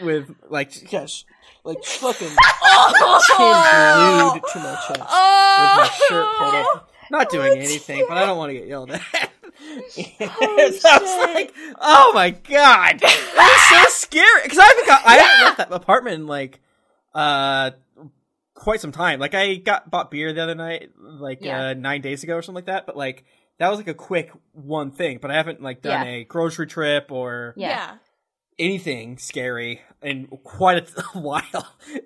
with 0.02 0.34
like 0.48 0.92
yes, 0.92 1.24
like 1.64 1.82
fucking 1.84 2.28
chin 2.28 2.36
glued 2.36 4.42
to 4.52 4.58
my 4.58 4.78
chest 4.86 4.90
with 4.90 5.00
my 5.00 5.90
shirt 6.08 6.26
pulled 6.38 6.54
up. 6.54 6.90
Not 7.10 7.30
doing 7.30 7.58
anything, 7.58 8.04
but 8.08 8.18
I 8.18 8.26
don't 8.26 8.36
want 8.36 8.50
to 8.50 8.54
get 8.54 8.66
yelled 8.66 8.90
at. 8.90 9.02
And 9.58 10.74
so 10.74 10.88
I 10.88 10.98
was 11.00 11.34
like, 11.34 11.54
"Oh 11.80 12.12
my 12.14 12.30
god, 12.30 13.00
that 13.00 13.32
was 13.36 13.90
so 13.90 14.06
scary!" 14.06 14.42
Because 14.42 14.58
I 14.58 14.64
haven't 14.64 14.86
got, 14.86 15.02
I 15.06 15.14
haven't 15.14 15.44
left 15.44 15.58
that 15.58 15.72
apartment 15.72 16.14
in 16.14 16.26
like, 16.26 16.60
uh, 17.14 17.70
quite 18.56 18.80
some 18.80 18.90
time. 18.92 19.20
Like 19.20 19.34
I 19.34 19.54
got 19.54 19.90
bought 19.90 20.10
beer 20.10 20.32
the 20.32 20.42
other 20.42 20.54
night, 20.56 20.90
like 20.98 21.38
Yeah. 21.42 21.68
uh, 21.68 21.74
nine 21.74 22.00
days 22.00 22.24
ago 22.24 22.34
or 22.36 22.42
something 22.42 22.56
like 22.56 22.66
that. 22.66 22.86
But 22.86 22.96
like 22.96 23.24
that 23.58 23.68
was 23.68 23.78
like 23.78 23.88
a 23.88 23.94
quick 23.94 24.32
one 24.52 24.90
thing. 24.90 25.18
But 25.22 25.30
I 25.30 25.34
haven't 25.34 25.62
like 25.62 25.82
done 25.82 26.06
Yeah. 26.06 26.12
a 26.14 26.24
grocery 26.24 26.66
trip 26.66 27.12
or 27.12 27.54
Yeah. 27.56 27.68
Yeah. 27.68 27.94
anything 28.58 29.18
scary 29.18 29.82
in 30.02 30.26
quite 30.26 30.78
a 30.96 31.02
while. 31.18 31.42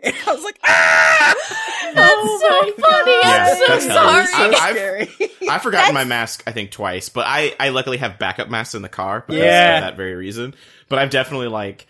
And 0.02 0.14
I 0.26 0.32
was 0.34 0.44
like, 0.44 0.58
ah! 0.66 1.34
That's 1.94 2.40
so 2.40 2.72
funny. 2.80 3.12
Yeah, 3.22 3.46
I'm 3.48 3.56
so 3.56 3.66
that's 3.66 3.86
sorry. 3.86 4.26
hilarious. 4.26 4.30
so 4.30 4.38
I- 4.38 4.68
I've- 4.68 4.78
scary. 4.78 5.30
I've 5.50 5.62
forgotten 5.62 5.94
my 5.94 6.04
mask, 6.04 6.44
I 6.46 6.52
think, 6.52 6.70
twice, 6.70 7.08
but 7.08 7.24
I, 7.26 7.54
I 7.58 7.70
luckily 7.70 7.96
have 7.96 8.18
backup 8.20 8.48
masks 8.48 8.76
in 8.76 8.82
the 8.82 8.88
car 8.88 9.24
because 9.26 9.42
Yeah. 9.42 9.78
of 9.78 9.82
that 9.84 9.96
very 9.96 10.14
reason. 10.14 10.54
But 10.88 11.00
I've 11.00 11.10
definitely 11.10 11.48
like, 11.48 11.86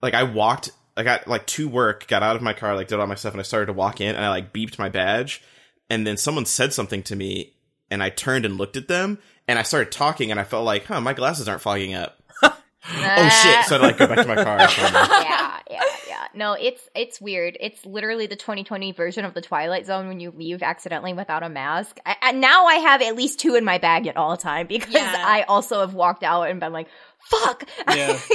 like 0.00 0.14
I 0.14 0.22
walked, 0.22 0.70
I 0.96 1.02
got 1.02 1.26
like 1.28 1.46
to 1.48 1.68
work, 1.68 2.06
got 2.06 2.22
out 2.22 2.36
of 2.36 2.42
my 2.42 2.52
car, 2.52 2.74
like 2.74 2.88
did 2.88 2.98
all 2.98 3.06
my 3.06 3.14
stuff, 3.14 3.32
and 3.34 3.40
I 3.40 3.44
started 3.44 3.66
to 3.66 3.72
walk 3.72 4.00
in, 4.00 4.14
and 4.14 4.24
I 4.24 4.30
like 4.30 4.52
beeped 4.52 4.78
my 4.78 4.88
badge, 4.88 5.42
and 5.90 6.06
then 6.06 6.16
someone 6.16 6.46
said 6.46 6.72
something 6.72 7.02
to 7.04 7.16
me, 7.16 7.52
and 7.90 8.02
I 8.02 8.10
turned 8.10 8.44
and 8.44 8.56
looked 8.56 8.76
at 8.76 8.88
them, 8.88 9.18
and 9.46 9.58
I 9.58 9.62
started 9.62 9.92
talking, 9.92 10.30
and 10.30 10.40
I 10.40 10.44
felt 10.44 10.64
like, 10.64 10.84
huh, 10.86 11.00
my 11.00 11.12
glasses 11.12 11.48
aren't 11.48 11.62
fogging 11.62 11.94
up. 11.94 12.18
Oh 12.88 13.28
shit! 13.28 13.64
So 13.64 13.74
I 13.74 13.78
had 13.78 13.80
like 13.82 13.98
go 13.98 14.06
back 14.06 14.18
to 14.18 14.28
my 14.28 14.36
car. 14.36 14.58
yeah, 14.60 15.58
yeah, 15.68 15.80
yeah. 16.08 16.26
No, 16.34 16.52
it's 16.52 16.80
it's 16.94 17.20
weird. 17.20 17.56
It's 17.58 17.84
literally 17.84 18.28
the 18.28 18.36
2020 18.36 18.92
version 18.92 19.24
of 19.24 19.34
the 19.34 19.40
Twilight 19.40 19.86
Zone 19.86 20.06
when 20.06 20.20
you 20.20 20.30
leave 20.30 20.62
accidentally 20.62 21.12
without 21.12 21.42
a 21.42 21.48
mask. 21.48 21.98
I, 22.06 22.14
and 22.22 22.40
now 22.40 22.66
I 22.66 22.76
have 22.76 23.02
at 23.02 23.16
least 23.16 23.40
two 23.40 23.56
in 23.56 23.64
my 23.64 23.78
bag 23.78 24.06
at 24.06 24.16
all 24.16 24.36
time 24.36 24.68
because 24.68 24.94
Yeah. 24.94 25.14
I 25.18 25.42
also 25.48 25.80
have 25.80 25.94
walked 25.94 26.22
out 26.22 26.44
and 26.44 26.60
been 26.60 26.72
like, 26.72 26.86
"Fuck." 27.24 27.68
Yeah. 27.92 28.16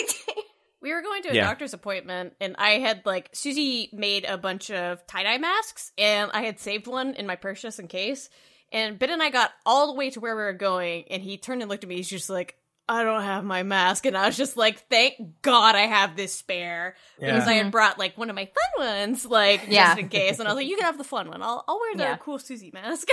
We 0.82 0.94
were 0.94 1.02
going 1.02 1.22
to 1.24 1.30
a 1.30 1.34
Yeah. 1.36 1.46
doctor's 1.46 1.74
appointment, 1.74 2.34
and 2.42 2.56
I 2.58 2.80
had 2.80 3.06
like 3.06 3.30
Susie 3.34 3.90
made 3.94 4.26
a 4.26 4.38
bunch 4.38 4.72
of 4.72 5.06
tie 5.08 5.24
dye 5.24 5.38
masks, 5.38 5.92
and 5.98 6.32
I 6.34 6.42
had 6.42 6.60
saved 6.60 6.88
one 6.88 7.14
in 7.14 7.28
my 7.28 7.36
purse 7.36 7.62
just 7.62 7.80
in 7.80 7.88
case. 7.88 8.30
And 8.72 8.98
Ben 8.98 9.10
and 9.12 9.22
I 9.22 9.30
got 9.30 9.52
all 9.66 9.88
the 9.88 9.94
way 9.94 10.10
to 10.12 10.20
where 10.20 10.36
we 10.36 10.42
were 10.44 10.54
going, 10.54 11.04
and 11.10 11.22
he 11.22 11.38
turned 11.38 11.62
and 11.62 11.70
looked 11.70 11.84
at 11.84 11.90
me. 11.90 11.98
He's 11.98 12.10
just 12.10 12.30
like, 12.30 12.56
"I 12.90 13.04
don't 13.04 13.22
have 13.24 13.44
my 13.44 13.64
mask," 13.64 14.06
and 14.06 14.18
I 14.18 14.26
was 14.26 14.38
just 14.38 14.58
like, 14.58 14.88
"Thank 14.90 15.42
God 15.42 15.76
I 15.76 15.82
have 15.88 16.16
this 16.16 16.34
spare," 16.34 16.96
because 17.20 17.46
Yeah. 17.46 17.50
I 17.52 17.54
had 17.56 17.62
mm-hmm. 17.64 17.70
brought 17.72 18.00
like 18.00 18.18
one 18.18 18.30
of 18.30 18.36
my 18.36 18.46
fun 18.78 18.88
ones, 18.88 19.26
like 19.26 19.64
Yeah. 19.68 19.88
just 19.90 20.00
in 20.00 20.10
case. 20.10 20.40
And 20.40 20.48
I 20.48 20.52
was 20.52 20.56
like, 20.58 20.68
"You 20.68 20.78
can 20.78 20.86
have 20.86 20.98
the 20.98 21.04
fun 21.04 21.28
one. 21.30 21.44
I'll 21.44 21.64
I'll 21.68 21.80
wear 21.80 21.96
the 21.96 22.04
Yeah. 22.04 22.18
cool 22.18 22.40
Susie 22.40 22.72
mask." 22.74 23.08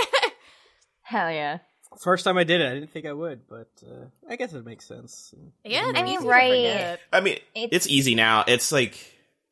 Hell 1.01 1.31
yeah. 1.31 1.59
First 1.97 2.23
time 2.23 2.37
I 2.37 2.43
did 2.43 2.61
it, 2.61 2.67
I 2.69 2.73
didn't 2.75 2.91
think 2.91 3.05
I 3.05 3.13
would, 3.13 3.47
but 3.49 3.67
uh, 3.85 4.05
I 4.29 4.35
guess 4.35 4.53
it 4.53 4.65
makes 4.65 4.85
sense. 4.85 5.33
yeah, 5.65 5.91
I 5.95 6.03
mean, 6.03 6.23
right. 6.23 6.97
I 7.11 7.19
mean, 7.19 7.33
It's- 7.55 7.69
it's, 7.71 7.87
easy 7.87 8.15
now. 8.15 8.43
It's 8.47 8.71
like 8.71 8.97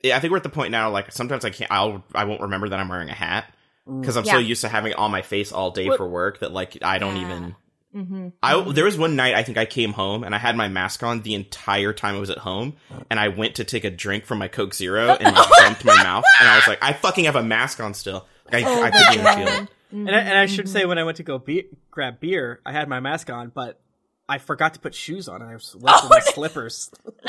yeah, 0.04 0.16
I 0.16 0.20
think 0.20 0.32
we're 0.32 0.38
at 0.38 0.44
the 0.44 0.50
point 0.50 0.72
now. 0.72 0.92
Like 0.92 1.12
sometimes 1.12 1.44
I 1.46 1.50
can't. 1.50 1.72
I'll. 1.72 2.04
I 2.14 2.26
won't 2.26 2.42
remember 2.42 2.70
that 2.70 2.80
I'm 2.80 2.88
wearing 2.88 3.10
a 3.10 3.14
hat 3.16 3.52
because 3.86 4.16
I'm 4.18 4.26
so 4.26 4.38
used 4.38 4.62
to 4.62 4.70
having 4.70 4.92
it 4.92 4.98
on 4.98 5.12
my 5.12 5.24
face 5.24 5.52
all 5.52 5.72
day 5.72 5.88
What- 5.88 5.98
for 5.98 6.08
work 6.08 6.40
that 6.40 6.52
like 6.52 6.78
I 6.84 7.00
don't 7.00 7.16
Yeah. 7.18 7.22
even. 7.26 7.56
Mm-hmm. 7.96 8.28
I 8.44 8.62
there 8.74 8.86
was 8.86 8.98
one 8.98 9.16
night 9.16 9.34
I 9.34 9.42
think 9.44 9.58
I 9.58 9.66
came 9.66 9.92
home 9.94 10.24
and 10.24 10.36
I 10.36 10.38
had 10.38 10.56
my 10.56 10.68
mask 10.68 11.02
on 11.04 11.22
the 11.24 11.34
entire 11.34 11.94
time 11.94 12.16
I 12.16 12.20
was 12.20 12.30
at 12.30 12.38
home 12.38 12.76
and 13.10 13.20
I 13.20 13.30
went 13.30 13.56
to 13.56 13.64
take 13.64 13.86
a 13.86 13.90
drink 13.90 14.26
from 14.26 14.38
my 14.38 14.50
Coke 14.50 14.76
Zero 14.76 15.08
and 15.20 15.36
like 15.36 15.50
bumped 15.58 15.84
my 15.86 15.96
mouth 16.04 16.26
and 16.40 16.48
I 16.50 16.58
was 16.58 16.68
like 16.68 16.84
I 16.84 16.94
fucking 16.94 17.26
have 17.26 17.38
a 17.38 17.42
mask 17.42 17.80
on 17.80 17.94
still. 17.96 18.28
Like, 18.52 18.66
I, 18.66 18.82
I 18.84 18.92
couldn't 18.92 19.14
even 19.14 19.36
feel 19.48 19.64
it. 19.64 19.70
And 19.92 20.10
I, 20.10 20.20
and 20.20 20.38
I 20.38 20.46
should 20.48 20.68
say, 20.68 20.86
when 20.86 20.98
I 20.98 21.04
went 21.04 21.18
to 21.18 21.24
go 21.24 21.38
be- 21.40 21.68
grab 21.92 22.20
beer, 22.20 22.60
I 22.66 22.72
had 22.74 22.90
my 22.90 23.00
mask 23.00 23.30
on, 23.30 23.50
but 23.56 23.80
I 24.28 24.38
forgot 24.38 24.74
to 24.74 24.80
put 24.82 24.94
shoes 24.94 25.30
on, 25.30 25.42
and 25.42 25.50
I 25.50 25.54
was 25.54 25.74
left 25.80 26.04
with 26.04 26.12
my 26.12 26.20
slippers. 26.20 26.92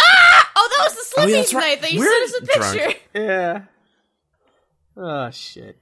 Oh, 0.60 0.68
that 0.70 0.92
was 0.92 1.10
the 1.10 1.20
Oh, 1.20 1.26
yeah, 1.26 1.36
that's 1.36 1.54
right. 1.54 1.60
night 1.68 1.80
that 1.82 1.92
you 1.92 2.00
We're 2.00 2.10
sent 2.10 2.24
us 2.24 2.34
a 2.34 2.58
drunk. 2.58 2.76
picture. 2.78 2.98
yeah. 3.14 3.62
Oh 4.96 5.30
shit. 5.30 5.78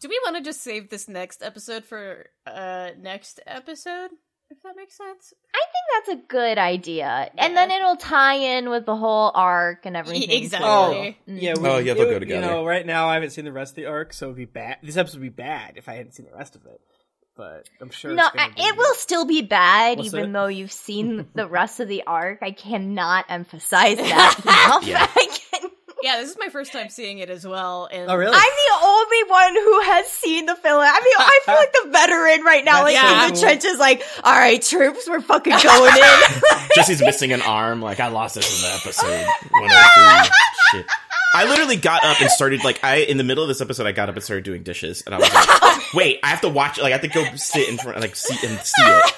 Do 0.00 0.08
we 0.10 0.20
want 0.24 0.36
to 0.36 0.42
just 0.42 0.62
save 0.62 0.90
this 0.90 1.08
next 1.08 1.42
episode 1.42 1.84
for 1.86 2.26
uh 2.46 2.90
next 2.98 3.40
episode? 3.46 4.10
If 4.50 4.60
that 4.64 4.74
makes 4.76 4.96
sense. 4.96 5.32
I 5.54 5.60
think 5.60 6.06
that's 6.06 6.18
a 6.20 6.26
good 6.28 6.58
idea. 6.58 7.30
And 7.38 7.56
then 7.56 7.70
it'll 7.70 7.96
tie 7.96 8.34
in 8.34 8.68
with 8.68 8.84
the 8.84 8.96
whole 8.96 9.30
arc 9.34 9.86
and 9.86 9.96
everything. 9.96 10.28
too. 10.28 10.34
exactly. 10.36 10.68
Oh, 10.68 10.90
Really? 10.90 11.16
yeah. 11.26 11.54
Oh, 11.56 11.78
yeah, 11.78 11.94
they'll 11.94 12.06
it- 12.08 12.10
go 12.10 12.18
together. 12.18 12.46
You 12.46 12.52
know, 12.52 12.64
right 12.66 12.84
now 12.84 13.06
I 13.08 13.14
haven't 13.14 13.30
seen 13.30 13.44
the 13.44 13.52
rest 13.52 13.72
of 13.72 13.76
the 13.76 13.86
arc, 13.86 14.12
so 14.12 14.26
it'd 14.26 14.36
be 14.36 14.46
bad. 14.46 14.78
This 14.82 14.96
episode 14.96 15.18
would 15.18 15.22
be 15.36 15.42
bad 15.42 15.74
if 15.76 15.88
I 15.88 15.94
hadn't 15.94 16.14
seen 16.14 16.26
the 16.26 16.36
rest 16.36 16.56
of 16.56 16.66
it. 16.66 16.80
But 17.36 17.68
I'm 17.80 17.90
sure. 17.90 18.12
No, 18.12 18.26
it's 18.26 18.34
I- 18.42 18.48
be- 18.48 18.60
it 18.62 18.76
will 18.76 18.94
still 18.94 19.24
be 19.24 19.40
bad, 19.42 19.98
What's 19.98 20.08
even 20.12 20.30
it? 20.30 20.32
though 20.32 20.48
you've 20.48 20.72
seen 20.72 21.28
the 21.34 21.46
rest 21.46 21.78
of 21.80 21.86
the 21.88 22.02
arc. 22.06 22.40
I 22.42 22.50
cannot 22.50 23.26
emphasize 23.28 23.96
that 23.98 24.40
enough. 24.44 24.84
Yeah. 24.86 25.06
I 25.16 25.26
can- 25.30 25.69
Yeah, 26.02 26.16
this 26.18 26.30
is 26.30 26.36
my 26.38 26.48
first 26.48 26.72
time 26.72 26.88
seeing 26.88 27.18
it 27.18 27.30
as 27.30 27.46
well. 27.46 27.88
And 27.90 28.10
Oh 28.10 28.16
really? 28.16 28.34
I'm 28.34 28.40
the 28.42 28.86
only 28.86 29.30
one 29.30 29.54
who 29.54 29.80
has 29.92 30.06
seen 30.06 30.46
the 30.46 30.54
film. 30.56 30.80
I 30.80 31.00
mean, 31.00 31.14
I 31.18 31.40
feel 31.44 31.54
like 31.54 31.72
the 31.72 31.90
veteran 31.90 32.44
right 32.44 32.64
now, 32.64 32.84
That's 32.84 32.94
like 32.94 32.96
so 32.96 33.26
in 33.28 33.34
the 33.34 33.40
trenches, 33.40 33.78
like, 33.78 34.02
all 34.24 34.32
right, 34.32 34.60
troops, 34.62 35.08
we're 35.08 35.20
fucking 35.20 35.56
going 35.62 35.92
in. 35.96 36.40
Jessy's 36.74 37.00
missing 37.00 37.32
an 37.32 37.42
arm. 37.42 37.82
Like 37.82 38.00
I 38.00 38.08
lost 38.08 38.34
this 38.36 38.64
in 38.64 38.68
the 38.68 38.74
episode 38.76 39.26
103. 39.50 40.30
Shit. 40.72 40.86
I 41.32 41.44
literally 41.44 41.76
got 41.76 42.02
up 42.04 42.20
and 42.20 42.28
started 42.30 42.64
like 42.64 42.82
I 42.82 42.96
in 42.96 43.16
the 43.16 43.24
middle 43.24 43.44
of 43.44 43.48
this 43.48 43.60
episode. 43.60 43.86
I 43.86 43.92
got 43.92 44.08
up 44.08 44.16
and 44.16 44.24
started 44.24 44.44
doing 44.44 44.62
dishes, 44.64 45.02
and 45.06 45.14
I 45.14 45.18
was 45.18 45.32
like, 45.32 45.82
"Wait, 45.94 46.18
I 46.24 46.28
have 46.28 46.40
to 46.40 46.48
watch. 46.48 46.78
Like 46.78 46.92
I 46.92 46.96
have 46.98 47.02
to 47.02 47.08
go 47.08 47.24
sit 47.36 47.68
in 47.68 47.78
front, 47.78 48.00
like 48.00 48.16
see 48.16 48.34
and 48.46 48.58
see 48.58 48.82
it." 48.82 49.14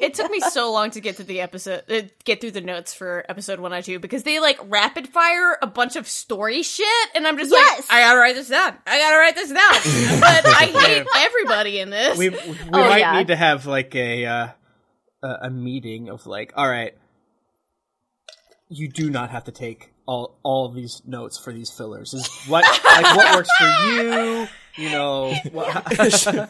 Yeah. 0.00 0.06
it 0.06 0.14
took 0.14 0.30
me 0.30 0.40
so 0.40 0.72
long 0.72 0.90
to 0.92 1.00
get 1.00 1.16
to 1.18 1.24
the 1.24 1.40
episode, 1.40 1.82
uh, 1.90 2.02
get 2.24 2.40
through 2.40 2.52
the 2.52 2.60
notes 2.60 2.92
for 2.94 3.24
episode 3.28 3.60
one 3.60 3.72
I 3.72 3.80
two 3.80 3.98
because 3.98 4.22
they 4.22 4.40
like 4.40 4.58
rapid 4.68 5.08
fire 5.08 5.58
a 5.62 5.66
bunch 5.66 5.96
of 5.96 6.08
story 6.08 6.62
shit, 6.62 6.86
and 7.14 7.26
I'm 7.26 7.36
just 7.38 7.50
Yes. 7.50 7.80
like, 7.80 7.90
I 7.90 8.00
gotta 8.00 8.18
write 8.18 8.34
this 8.34 8.48
down. 8.48 8.76
I 8.86 8.98
gotta 8.98 9.16
write 9.18 9.34
this 9.34 9.48
down. 9.50 10.20
but 10.20 10.46
I 10.46 10.66
hate 10.66 11.06
everybody 11.16 11.78
in 11.80 11.90
this. 11.90 12.18
we 12.18 12.30
we 12.30 12.38
Oh, 12.72 12.88
might 12.88 12.98
yeah. 12.98 13.18
need 13.18 13.28
to 13.28 13.36
have 13.36 13.66
like 13.66 13.94
a 13.94 14.26
uh, 14.26 14.48
a 15.22 15.28
a 15.42 15.50
meeting 15.50 16.08
of 16.08 16.26
like, 16.26 16.52
all 16.56 16.68
right, 16.68 16.94
you 18.68 18.88
do 18.88 19.10
not 19.10 19.30
have 19.30 19.44
to 19.44 19.52
take 19.52 19.92
all 20.06 20.38
all 20.42 20.66
of 20.66 20.74
these 20.74 21.02
notes 21.06 21.38
for 21.38 21.52
these 21.52 21.70
fillers. 21.70 22.14
Is 22.14 22.26
what 22.48 22.64
like 22.84 23.16
what 23.16 23.36
works 23.36 23.50
for 23.58 23.66
you? 23.86 24.46
You 24.76 24.90
know, 24.90 25.34
what, 25.52 25.66
Right. 25.74 25.88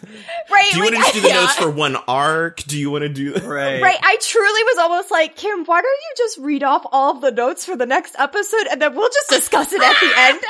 Do 0.72 0.78
you 0.78 0.84
like, 0.84 0.92
want 0.94 1.06
to 1.06 1.12
do 1.14 1.20
the 1.22 1.28
Yeah. 1.28 1.34
notes 1.40 1.54
for 1.56 1.70
one 1.70 1.96
arc? 2.08 2.62
Do 2.64 2.78
you 2.78 2.90
want 2.90 3.02
to 3.02 3.08
do? 3.08 3.32
right? 3.34 3.80
Right, 3.82 3.98
I 4.02 4.16
truly 4.20 4.62
was 4.64 4.78
almost 4.78 5.10
like, 5.10 5.36
Kym, 5.36 5.66
why 5.66 5.80
don't 5.80 5.84
you 5.84 6.14
just 6.16 6.38
read 6.38 6.62
off 6.62 6.84
all 6.92 7.16
of 7.16 7.22
the 7.22 7.30
notes 7.32 7.64
for 7.64 7.76
the 7.76 7.86
next 7.86 8.14
episode 8.18 8.66
and 8.70 8.80
then 8.80 8.94
we'll 8.94 9.08
just 9.08 9.30
discuss 9.30 9.72
it 9.72 9.80
at 9.82 9.96
the 10.00 10.12
end? 10.16 10.40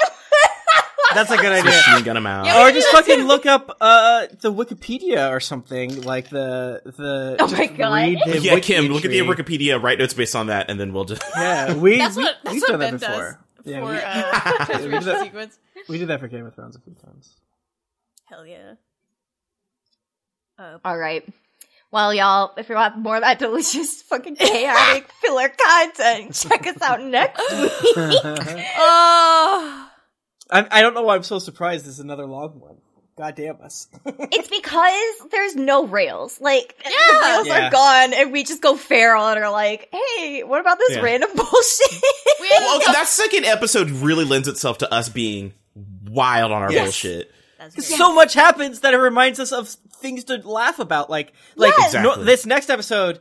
That's 1.15 1.31
a 1.31 1.37
good 1.37 1.47
idea. 1.53 1.65
Machine 1.65 2.05
gun 2.05 2.17
him 2.17 2.27
out. 2.27 2.47
Yeah, 2.47 2.69
Or 2.69 2.71
just 2.73 2.89
fucking 2.89 3.25
look 3.25 3.45
up 3.47 3.77
uh 3.81 4.27
the 4.41 4.53
Wikipedia 4.53 5.31
or 5.31 5.41
something 5.41 6.03
like 6.03 6.29
the 6.31 6.83
the. 6.85 7.37
Oh 7.41 7.49
my 7.51 7.67
God. 7.67 8.11
yeah, 8.27 8.55
wiki 8.55 8.75
Kym, 8.75 8.89
look 8.93 9.05
at 9.05 9.11
the. 9.11 9.21
Wikipedia, 9.21 9.83
write 9.83 9.99
notes 9.99 10.15
based 10.15 10.37
on 10.37 10.47
that, 10.49 10.71
and 10.71 10.79
then 10.79 10.93
we'll 10.93 11.05
just. 11.07 11.23
Yeah, 11.37 11.75
we 11.75 11.99
That's 11.99 12.17
we, 12.17 12.23
what 12.25 12.37
that's 12.45 12.53
we've 12.55 12.63
what 12.63 12.69
done 12.71 12.79
Ben 12.81 12.97
that 12.99 13.01
before. 13.01 13.41
does 13.65 13.73
Yeah, 13.73 13.81
for 13.81 13.87
we, 13.91 13.97
uh, 13.99 14.83
we 14.85 14.91
did 14.99 15.03
that- 15.03 15.21
sequence. 15.25 15.59
we 15.89 15.99
did 15.99 16.09
that 16.09 16.21
for 16.21 16.29
Game 16.29 16.47
of 16.47 16.55
Thrones 16.55 16.77
a 16.77 16.81
few 16.81 16.95
times. 16.95 17.35
Hell 18.31 18.47
yeah. 18.47 18.75
Uh, 20.59 20.79
All 20.85 20.97
right. 20.97 21.27
Well, 21.91 22.15
y'all, 22.15 22.53
if 22.57 22.69
you 22.69 22.77
want 22.77 22.97
more 22.99 23.17
of 23.17 23.23
that 23.23 23.41
delicious 23.41 24.03
fucking 24.09 24.37
chaotic 24.41 25.11
filler 25.21 25.49
content, 25.49 26.33
check 26.35 26.65
us 26.67 26.81
out 26.81 27.03
next 27.03 27.39
week. 27.53 28.17
Oh, 28.79 29.91
I, 30.51 30.67
I 30.71 30.81
don't 30.83 30.95
know 30.95 31.03
why 31.03 31.17
I'm 31.17 31.25
so 31.25 31.39
surprised. 31.41 31.85
This 31.87 31.95
is 31.95 32.01
another 32.01 32.27
long 32.27 32.61
one. 32.61 32.77
God 33.19 33.35
damn 33.35 33.61
us. 33.61 33.89
It's 34.07 34.49
because 34.49 35.31
there's 35.31 35.55
no 35.57 35.87
rails. 35.87 36.41
Like, 36.41 36.81
yeah. 36.85 36.91
the 37.13 37.19
rails 37.21 37.47
Yeah. 37.49 37.67
are 37.67 37.71
gone, 37.71 38.15
and 38.15 38.33
we 38.33 38.45
just 38.45 38.63
go 38.63 38.77
feral 38.77 39.27
and 39.29 39.39
are 39.43 39.51
like, 39.51 39.93
hey, 39.93 40.43
what 40.43 40.61
about 40.61 40.79
this 40.79 40.97
Yeah. 40.97 41.03
random 41.03 41.29
bullshit? 41.35 42.03
Well, 42.41 42.77
okay, 42.77 42.93
that 42.93 43.09
second 43.09 43.45
episode 43.45 43.91
really 43.91 44.25
lends 44.25 44.49
itself 44.49 44.79
to 44.79 44.95
us 44.95 45.09
being 45.11 45.53
wild 46.09 46.51
on 46.53 46.63
our 46.63 46.73
Yes. 46.73 46.85
bullshit. 46.85 47.31
That's 47.61 47.75
Because 47.75 47.89
great. 47.89 47.99
so 47.99 48.15
much 48.15 48.35
happens 48.35 48.81
that 48.81 48.95
it 48.95 48.99
reminds 48.99 49.39
us 49.39 49.53
of 49.53 49.69
things 49.69 50.25
to 50.25 50.37
laugh 50.49 50.79
about. 50.79 51.11
Like, 51.11 51.33
like 51.57 51.75
Yes. 51.79 51.93
no, 51.95 52.17
this 52.25 52.47
next 52.47 52.71
episode, 52.71 53.21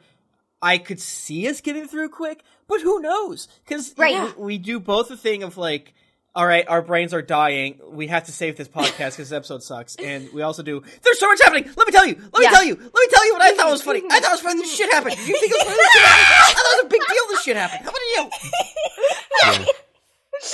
I 0.61 0.77
could 0.77 0.99
see 1.01 1.47
us 1.49 1.59
getting 1.61 1.87
through 1.87 2.09
quick, 2.09 2.43
but 2.67 2.79
who 2.81 2.99
knows? 3.01 3.47
Because 3.65 3.93
Right. 3.97 4.35
we, 4.37 4.43
we 4.43 4.57
do 4.57 4.79
both 4.79 5.09
the 5.09 5.17
thing 5.17 5.43
of 5.43 5.57
like, 5.57 5.93
all 6.35 6.45
right, 6.45 6.63
our 6.69 6.81
brains 6.81 7.13
are 7.13 7.21
dying. 7.21 7.79
We 7.89 8.07
have 8.07 8.25
to 8.25 8.31
save 8.31 8.55
this 8.55 8.67
podcast 8.69 8.95
because 8.95 9.17
this 9.17 9.31
episode 9.33 9.61
sucks, 9.63 9.95
and 9.97 10.31
we 10.31 10.41
also 10.41 10.63
do. 10.63 10.83
There's 11.03 11.19
so 11.19 11.27
much 11.27 11.39
happening. 11.43 11.65
Let 11.75 11.87
me 11.87 11.91
tell 11.91 12.05
you. 12.05 12.15
Let 12.15 12.33
me 12.39 12.43
Yeah. 12.43 12.49
tell 12.51 12.63
you. 12.63 12.75
Let 12.75 12.83
me 12.93 13.07
tell 13.09 13.25
you 13.25 13.33
what 13.33 13.41
I 13.41 13.55
thought 13.55 13.71
was 13.71 13.81
funny. 13.81 14.03
I 14.09 14.19
thought 14.21 14.29
it 14.29 14.31
was 14.35 14.41
funny. 14.41 14.61
This 14.61 14.73
shit 14.77 14.91
happened. 14.93 15.15
You 15.17 15.37
think 15.39 15.51
it 15.51 15.57
was 15.57 15.63
funny? 15.63 15.75
This 15.75 15.91
shit 15.91 16.01
happened? 16.03 16.35
I 16.39 16.53
thought 16.53 16.65
it 16.65 16.75
was 16.77 16.85
a 16.85 16.87
big 16.87 17.01
deal. 17.01 17.27
This 17.29 17.41
shit 17.43 17.57
happened. 17.57 17.83
How 17.83 17.89
about 17.89 18.01
you? 18.15 19.65
Yeah. 19.65 19.65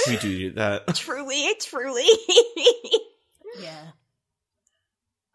we 0.07 0.18
do 0.18 0.52
that. 0.53 0.95
truly, 0.95 1.53
truly. 1.60 2.07
yeah. 3.61 3.91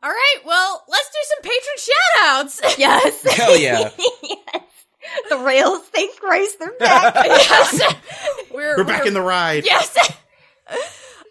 All 0.02 0.10
right, 0.10 0.36
well, 0.46 0.82
let's 0.88 1.10
do 1.10 1.18
some 1.24 1.42
patron 1.42 1.76
shoutouts. 2.70 2.78
yes. 2.78 3.22
Hell 3.36 3.56
yeah. 3.56 3.90
yes. 4.22 4.62
The 5.28 5.38
rails, 5.38 5.82
thank 5.88 6.18
Christ, 6.18 6.58
they're 6.58 6.72
back. 6.78 7.14
yes. 7.16 7.94
We're, 8.52 8.76
We're 8.78 8.84
back 8.84 9.06
in 9.06 9.14
the 9.14 9.22
ride. 9.22 9.64
Yes. 9.66 9.96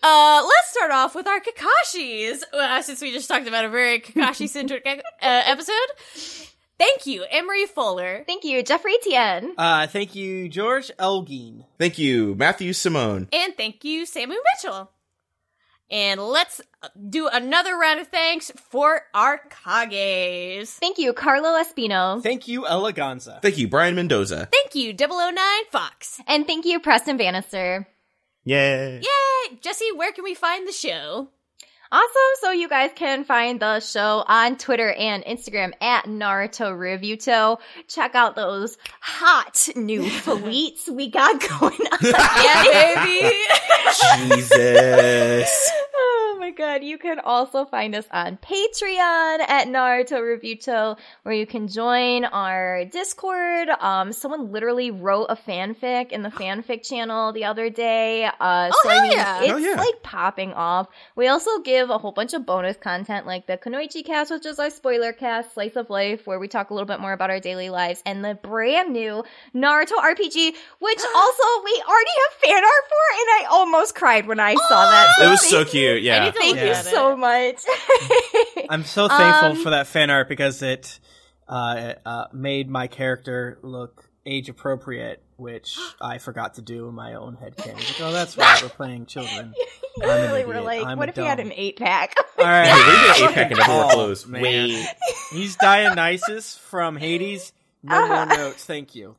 Uh, 0.02 0.44
let's 0.48 0.72
start 0.72 0.92
off 0.92 1.16
with 1.16 1.28
our 1.28 1.40
Kakashis, 1.40 2.42
uh, 2.54 2.82
since 2.82 3.02
we 3.02 3.12
just 3.12 3.28
talked 3.28 3.48
about 3.48 3.66
a 3.66 3.70
very 3.70 4.00
Kakashi-centric 4.00 4.86
uh, 4.86 5.02
episode. 5.22 5.74
Thank 6.78 7.06
you, 7.06 7.26
Emery 7.30 7.66
Fuller. 7.66 8.24
Thank 8.26 8.46
you, 8.46 8.64
Jeffrey 8.64 8.96
Tien. 9.04 9.54
Uh, 9.58 9.88
thank 9.88 10.16
you, 10.16 10.48
George 10.48 10.92
Elgin. 10.98 11.66
Thank 11.78 11.98
you, 12.00 12.36
Matthew 12.36 12.72
Simone. 12.72 13.28
And 13.34 13.56
thank 13.58 13.84
you, 13.84 14.06
Samu 14.06 14.36
Mitchell. 14.54 14.90
And 15.92 16.22
let's 16.22 16.62
do 17.10 17.28
another 17.28 17.78
round 17.78 18.00
of 18.00 18.08
thanks 18.08 18.52
for 18.70 19.02
our 19.14 19.42
Kages. 19.50 20.70
Thank 20.78 20.98
you, 20.98 21.14
Carlo 21.14 21.62
Espino. 21.62 22.22
Thank 22.22 22.48
you, 22.48 22.64
Eleganza. 22.64 23.42
Thank 23.42 23.58
you, 23.58 23.68
Brian 23.68 23.96
Mendoza. 23.96 24.48
Thank 24.52 24.76
you, 24.76 24.94
009 24.94 25.36
Fox. 25.72 26.22
And 26.28 26.48
thank 26.48 26.66
you, 26.66 26.80
Preston 26.80 27.18
Bannister. 27.18 27.88
Yay. 28.46 29.02
Yay! 29.02 29.58
Jessy, 29.62 29.92
where 29.96 30.12
can 30.12 30.24
we 30.24 30.34
find 30.34 30.68
the 30.68 30.72
show? 30.72 31.30
Awesome. 31.92 32.36
So 32.42 32.52
you 32.52 32.70
guys 32.70 32.92
can 32.96 33.24
find 33.24 33.60
the 33.60 33.80
show 33.80 34.24
on 34.28 34.58
Twitter 34.58 34.92
and 34.92 35.24
Instagram 35.26 35.74
at 35.82 36.06
Naruto 36.06 36.72
Reviewto. 36.72 37.60
Check 37.88 38.14
out 38.14 38.36
those 38.36 38.78
hot 39.02 39.68
new 39.76 40.08
fleets 40.10 40.88
we 40.88 41.10
got 41.10 41.40
going 41.40 41.74
on. 41.74 42.00
Yeah, 42.04 43.04
baby! 43.04 43.38
Jesus. 44.36 45.72
Oh 46.40 46.42
my 46.42 46.52
god. 46.52 46.86
You 46.86 46.98
can 46.98 47.20
also 47.20 47.66
find 47.66 47.94
us 47.94 48.06
on 48.12 48.38
Patreon 48.38 49.40
at 49.42 49.68
Naruto 49.68 50.22
Reviewto, 50.22 50.98
where 51.24 51.36
you 51.36 51.46
can 51.46 51.68
join 51.68 52.24
our 52.24 52.86
Discord. 52.86 53.68
Um, 53.68 54.14
someone 54.14 54.54
literally 54.54 54.90
wrote 54.90 55.26
a 55.26 55.36
fanfic 55.36 56.14
in 56.14 56.22
the 56.22 56.30
fanfic 56.40 56.88
channel 56.88 57.34
the 57.34 57.44
other 57.44 57.70
day. 57.70 58.24
Uh, 58.24 58.70
Oh, 58.72 58.80
so 58.84 58.90
hell 58.90 59.00
I 59.00 59.04
mean, 59.04 59.12
yeah. 59.18 59.40
it's 59.40 59.48
Hell 59.48 59.60
yeah. 59.60 59.76
like 59.76 60.02
popping 60.02 60.54
off. 60.54 60.88
We 61.18 61.28
also 61.28 61.60
give 61.60 61.90
a 61.90 61.98
whole 61.98 62.14
bunch 62.14 62.34
of 62.34 62.46
bonus 62.46 62.78
content 62.78 63.26
like 63.26 63.46
the 63.46 63.58
Kunoichi 63.58 64.06
cast, 64.06 64.32
which 64.32 64.46
is 64.46 64.60
our 64.60 64.70
spoiler 64.70 65.12
cast, 65.12 65.56
Slice 65.56 65.76
of 65.76 65.90
Life, 65.90 66.26
where 66.26 66.40
we 66.40 66.48
talk 66.48 66.70
a 66.70 66.74
little 66.74 66.88
bit 66.88 67.02
more 67.02 67.12
about 67.12 67.32
our 67.32 67.42
daily 67.42 67.70
lives, 67.70 68.02
and 68.06 68.24
the 68.24 68.36
brand 68.36 68.94
new 68.94 69.26
Naruto 69.54 69.92
RPG, 69.98 70.54
which 70.80 71.00
also 71.16 71.44
we 71.66 71.84
already 71.86 72.12
have 72.24 72.40
fan 72.42 72.64
art 72.64 72.86
for, 72.88 73.06
and 73.12 73.28
I 73.30 73.48
almost 73.52 73.94
cried 73.96 74.26
when 74.26 74.40
I 74.40 74.56
saw 74.56 74.90
that. 74.90 75.16
It 75.22 75.28
was 75.30 75.46
so 75.50 75.66
cute. 75.66 76.02
I 76.29 76.29
Yeah. 76.36 76.42
Thank 76.42 76.56
look 76.58 76.66
you 76.66 76.74
so 76.76 77.18
much. 77.18 77.62
I'm 78.70 78.84
so 78.84 79.08
thankful 79.08 79.50
Um, 79.50 79.56
for 79.64 79.70
that 79.72 79.88
fan 79.88 80.10
art 80.10 80.30
because 80.30 80.62
it 80.62 81.00
uh, 81.48 81.94
uh, 82.06 82.26
made 82.34 82.70
my 82.70 82.88
character 82.88 83.58
look 83.62 84.06
age 84.26 84.50
appropriate, 84.50 85.24
which 85.38 85.78
I 86.02 86.18
forgot 86.20 86.56
to 86.56 86.62
do 86.62 86.88
in 86.88 86.94
my 86.96 87.16
own 87.16 87.36
head 87.36 87.58
canon. 87.58 87.78
Like, 87.78 88.02
oh, 88.02 88.12
that's 88.12 88.38
right, 88.38 88.62
we're 88.62 88.70
playing 88.70 89.06
children. 89.08 89.54
You 89.98 90.06
I'm 90.10 90.22
an 90.22 90.22
really 90.32 90.46
were 90.46 90.52
idiot. 90.54 90.66
like, 90.66 90.86
I'm 90.86 90.98
what 90.98 91.10
a 91.10 91.12
if 91.12 91.16
he 91.18 91.24
had 91.24 91.40
an 91.42 91.52
eight 91.54 91.76
pack? 91.78 92.16
All 92.38 92.46
right, 92.46 92.68
Hey, 92.68 92.74
we 92.74 92.84
did 92.86 92.94
an 92.94 93.30
eight 93.30 93.36
pack 93.36 93.52
and 93.52 93.60
never 93.60 93.74
wore 93.74 93.84
Oh, 93.86 93.90
clothes. 93.90 94.28
man. 94.28 94.42
Wait. 94.44 94.88
He's 95.34 95.56
Dionysus 95.58 96.58
from 96.58 96.96
Hades. 96.96 97.52
No 97.84 98.08
more 98.08 98.16
Uh-huh. 98.18 98.26
notes, 98.38 98.64
thank 98.64 98.96
you. 98.96 99.16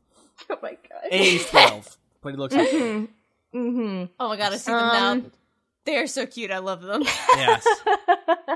oh 0.48 0.56
my 0.62 0.70
god. 0.70 1.02
And 1.12 1.20
he's 1.20 1.44
twelve, 1.50 1.98
but 2.22 2.30
he 2.30 2.36
looks 2.38 2.54
like 2.54 2.68
Mm-hmm. 2.70 3.58
Mm-hmm. 3.58 4.12
Oh 4.20 4.28
my 4.28 4.36
god, 4.38 4.52
I 4.54 4.56
see 4.56 4.72
them 4.72 4.80
now. 4.80 5.22
They 5.90 5.96
are 5.96 6.06
so 6.06 6.24
cute. 6.24 6.52
I 6.52 6.58
love 6.58 6.82
them. 6.82 7.02
yes. 7.34 7.66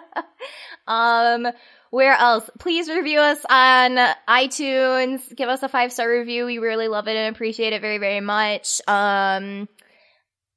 um, 0.86 1.48
where 1.90 2.12
else? 2.12 2.48
Please 2.60 2.88
review 2.88 3.18
us 3.18 3.44
on 3.50 3.96
iTunes. 4.28 5.34
Give 5.34 5.48
us 5.48 5.64
a 5.64 5.68
five 5.68 5.92
star 5.92 6.08
review. 6.08 6.46
We 6.46 6.58
really 6.58 6.86
love 6.86 7.08
it 7.08 7.16
and 7.16 7.34
appreciate 7.34 7.72
it 7.72 7.80
very, 7.80 7.98
very 7.98 8.20
much. 8.20 8.80
Um, 8.86 9.68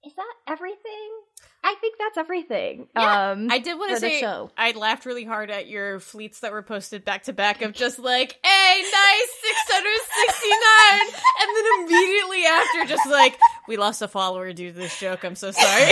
is 0.05 0.13
that 0.17 0.33
everything? 0.47 1.16
I 1.69 1.76
think 1.81 1.98
that's 1.99 2.18
everything. 2.18 2.88
Yeah, 2.95 3.31
um, 3.31 3.49
I 3.52 3.60
did 3.60 3.77
want 3.77 3.91
to 3.91 3.99
say 3.99 4.22
show. 4.22 4.49
I 4.57 4.72
laughed 4.72 5.06
really 5.06 5.26
hard 5.26 5.49
at 5.52 5.68
your 5.68 5.99
fleets 5.99 6.39
that 6.39 6.53
were 6.53 6.61
posted 6.61 7.03
back 7.03 7.23
to 7.23 7.34
back 7.34 7.61
of 7.61 7.73
just 7.73 7.99
like, 7.99 8.39
hey, 8.41 8.81
nice 8.81 9.30
669. 9.44 11.22
And 11.41 11.49
then 11.57 11.65
immediately 11.84 12.45
after, 12.45 12.85
just 12.85 13.06
like, 13.10 13.38
we 13.68 13.76
lost 13.76 14.02
a 14.02 14.07
follower 14.07 14.53
due 14.53 14.72
to 14.72 14.77
this 14.77 14.98
joke. 14.98 15.26
I'm 15.26 15.35
so 15.35 15.52
sorry. 15.52 15.65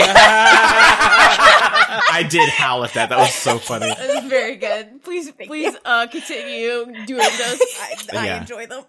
I 0.98 2.26
did 2.26 2.48
howl 2.48 2.82
at 2.84 2.94
that. 2.94 3.10
That 3.10 3.18
was 3.18 3.34
so 3.34 3.58
funny. 3.58 3.86
That 3.88 4.22
was 4.22 4.24
very 4.30 4.56
good. 4.56 5.02
Please, 5.04 5.30
please 5.32 5.76
uh, 5.84 6.06
continue 6.06 6.86
doing 7.04 7.18
those. 7.18 7.60
I, 7.80 7.96
I 8.14 8.24
Yeah. 8.26 8.40
enjoy 8.40 8.66
them. 8.66 8.84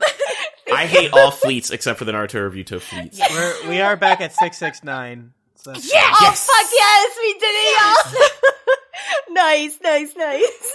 I 0.74 0.86
hate 0.86 1.12
all 1.12 1.32
fleets 1.32 1.70
except 1.70 2.00
for 2.00 2.06
the 2.06 2.14
Naruto 2.14 2.50
Reviewto 2.50 2.80
fleets. 2.80 3.20
We're, 3.30 3.68
we 3.70 3.82
are 3.82 3.98
back 3.98 4.22
at 4.22 4.34
six 4.34 4.58
six 4.58 4.86
nine. 4.86 5.34
So 5.74 5.74
that's 5.74 5.94
Yeah! 5.94 6.02
fine. 6.02 6.14
Oh, 6.14 6.32
fuck 6.34 6.72
yes! 6.74 7.18
We 7.20 7.34
did 7.40 7.56
it, 7.60 7.78
y'all! 7.78 8.30
nice, 9.34 9.80
nice, 9.84 10.16
nice. 10.18 10.74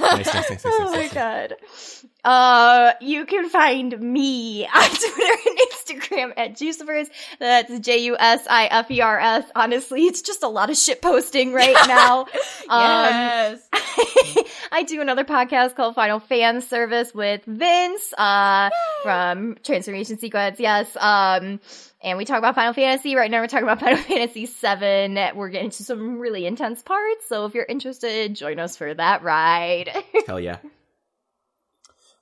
Nice, 0.00 0.34
nice, 0.34 0.50
nice, 0.50 0.64
nice, 0.64 0.66
oh 0.66 0.90
nice, 0.92 0.92
my 0.92 1.08
god. 1.08 1.56
Uh, 2.26 2.92
you 3.00 3.24
can 3.24 3.48
find 3.48 3.98
me 4.00 4.66
on 4.74 4.88
Twitter 4.88 5.38
and 5.46 5.58
Instagram 5.70 6.32
at 6.36 6.54
Jusifers. 6.56 7.06
That's 7.38 7.78
J-U-S-I-F-E-R-S. 7.78 9.44
Honestly, 9.54 10.02
it's 10.06 10.22
just 10.22 10.42
a 10.42 10.48
lot 10.48 10.68
of 10.68 10.76
shit 10.76 11.00
posting 11.00 11.52
right 11.52 11.76
now. 11.86 12.22
Um, 12.22 13.10
yes. 13.12 13.68
I 14.72 14.82
do 14.82 15.00
another 15.00 15.22
podcast 15.22 15.76
called 15.76 15.94
Final 15.94 16.18
Fan 16.18 16.62
Service 16.62 17.14
with 17.14 17.44
Vince, 17.46 18.12
uh, 18.18 18.70
from 19.04 19.56
Transformation 19.62 20.18
Sequence. 20.18 20.58
Yes. 20.58 20.96
Um, 20.96 21.60
and 22.02 22.18
we 22.18 22.24
talk 22.24 22.38
about 22.38 22.56
Final 22.56 22.72
Fantasy. 22.72 23.14
Right 23.14 23.30
now 23.30 23.40
we're 23.40 23.46
talking 23.46 23.68
about 23.68 23.78
Final 23.78 23.98
Fantasy 24.02 24.46
VII. 24.46 25.38
We're 25.38 25.50
getting 25.50 25.70
to 25.70 25.84
some 25.84 26.18
really 26.18 26.44
intense 26.44 26.82
parts. 26.82 27.28
So 27.28 27.46
if 27.46 27.54
you're 27.54 27.64
interested, 27.64 28.34
join 28.34 28.58
us 28.58 28.76
for 28.76 28.92
that 28.92 29.22
ride. 29.22 29.90
Hell 30.26 30.40
yeah. 30.40 30.58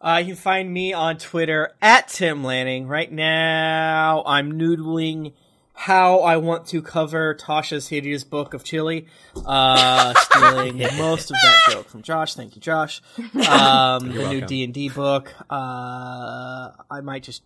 Uh, 0.05 0.19
you 0.19 0.35
can 0.35 0.37
find 0.37 0.71
me 0.71 0.93
on 0.93 1.17
Twitter 1.17 1.73
at 1.81 2.09
Tim 2.09 2.45
Lanning. 2.45 2.87
Right 2.87 3.11
now, 3.11 4.23
I'm 4.27 4.53
noodling 4.53 5.33
how 5.73 6.19
I 6.19 6.37
want 6.37 6.67
to 6.69 6.83
cover 6.83 7.35
Tasha's 7.35 7.89
hideous 7.89 8.23
book 8.23 8.53
of 8.53 8.65
chili. 8.65 9.07
Uh, 9.47 10.13
stealing 10.19 10.77
most 10.99 11.31
of 11.31 11.37
that 11.43 11.59
joke 11.71 11.89
from 11.89 12.03
Josh. 12.03 12.35
Thank 12.35 12.55
you, 12.55 12.61
Josh. 12.61 13.01
Um, 13.49 14.13
the 14.13 14.29
new. 14.29 14.41
D 14.43 14.63
and 14.63 14.75
D 14.75 14.91
book. 14.91 15.33
Uh, 15.49 16.73
I 16.91 17.01
might 17.03 17.23
just 17.23 17.43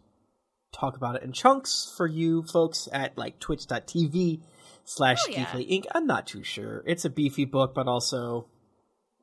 talk 0.72 0.96
about 0.96 1.14
it 1.14 1.22
in 1.22 1.32
chunks 1.32 1.92
for 1.96 2.08
you 2.08 2.42
folks 2.42 2.88
at 2.92 3.16
like 3.16 3.38
Twitch.tv 3.38 4.40
slash 4.84 5.18
yeah. 5.28 5.44
Geekly 5.44 5.70
Inc. 5.70 5.84
I'm 5.94 6.08
not 6.08 6.26
too 6.26 6.42
sure. 6.42 6.82
It's 6.86 7.04
a 7.04 7.10
beefy 7.10 7.44
book, 7.44 7.72
but 7.72 7.86
also 7.86 8.46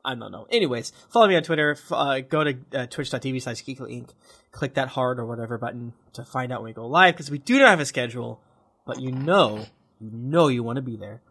I 0.06 0.16
don't 0.16 0.32
know. 0.32 0.48
Anyways, 0.52 0.92
follow 1.10 1.28
me 1.28 1.36
on 1.36 1.44
Twitter. 1.44 1.78
Uh, 1.92 2.20
go 2.20 2.44
to 2.44 2.58
uh, 2.74 2.86
twitch.tv 2.86 3.42
slash 3.42 3.64
Geekly 3.64 4.02
Inc. 4.02 4.10
Click 4.52 4.76
that 4.76 4.90
hard 4.90 5.20
or 5.20 5.26
whatever 5.26 5.58
button 5.58 5.94
to 6.14 6.24
find 6.24 6.52
out 6.52 6.62
when 6.62 6.70
we 6.70 6.74
go 6.74 6.88
live 6.88 7.16
because 7.16 7.30
we 7.30 7.40
do 7.40 7.60
not 7.60 7.70
have 7.70 7.80
a 7.80 7.86
schedule, 7.86 8.40
but 8.86 9.02
you 9.02 9.12
know, 9.12 9.66
you 10.00 10.12
know 10.14 10.48
you 10.48 10.64
want 10.64 10.78
to 10.78 10.82
be 10.82 10.96
there. 10.96 11.22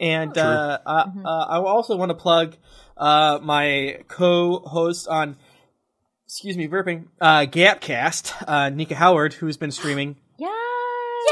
And 0.00 0.36
uh, 0.38 0.78
uh, 0.86 1.06
uh, 1.24 1.46
I 1.48 1.58
also 1.58 1.96
want 1.96 2.10
to 2.10 2.14
plug 2.14 2.54
uh, 2.96 3.40
my 3.42 4.00
co-host 4.06 5.08
on, 5.08 5.36
excuse 6.24 6.56
me, 6.56 6.68
burping, 6.68 7.06
uh, 7.20 7.40
Gapcast, 7.40 8.44
uh, 8.46 8.68
Nika 8.68 8.94
Howard, 8.94 9.34
who's 9.34 9.56
been 9.56 9.72
streaming 9.72 10.16
Yeah. 10.36 10.54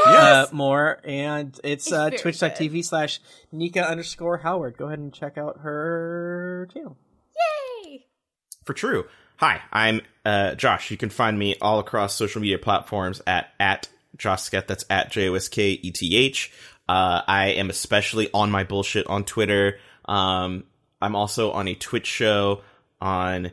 Uh, 0.07 0.45
more, 0.51 0.99
and 1.03 1.59
it's 1.63 1.91
uh, 1.91 2.09
twitch.tv 2.09 2.85
slash 2.85 3.19
Nika 3.51 3.87
underscore 3.87 4.37
Howard. 4.37 4.77
Go 4.77 4.87
ahead 4.87 4.99
and 4.99 5.13
check 5.13 5.37
out 5.37 5.59
her 5.61 6.67
channel. 6.73 6.97
Yay! 7.35 8.05
for 8.67 8.73
true. 8.73 9.05
Hi, 9.37 9.61
I'm 9.71 10.01
uh, 10.25 10.53
Josh. 10.55 10.91
You 10.91 10.97
can 10.97 11.09
find 11.09 11.39
me 11.39 11.55
all 11.61 11.79
across 11.79 12.13
social 12.13 12.41
media 12.41 12.59
platforms 12.59 13.21
at 13.25 13.49
at 13.59 13.87
Josketh. 14.17 14.67
That's 14.67 14.85
at 14.89 15.09
J 15.09 15.29
O 15.29 15.33
S 15.33 15.47
K 15.47 15.71
E 15.71 15.91
T 15.91 16.15
H. 16.15 16.51
Uh, 16.87 17.21
I 17.27 17.49
am 17.51 17.69
especially 17.69 18.29
on 18.33 18.51
my 18.51 18.63
bullshit 18.63 19.07
on 19.07 19.23
Twitter. 19.23 19.79
Um, 20.05 20.65
I'm 21.01 21.15
also 21.15 21.51
on 21.51 21.67
a 21.67 21.75
Twitch 21.75 22.07
show 22.07 22.61
on 23.01 23.51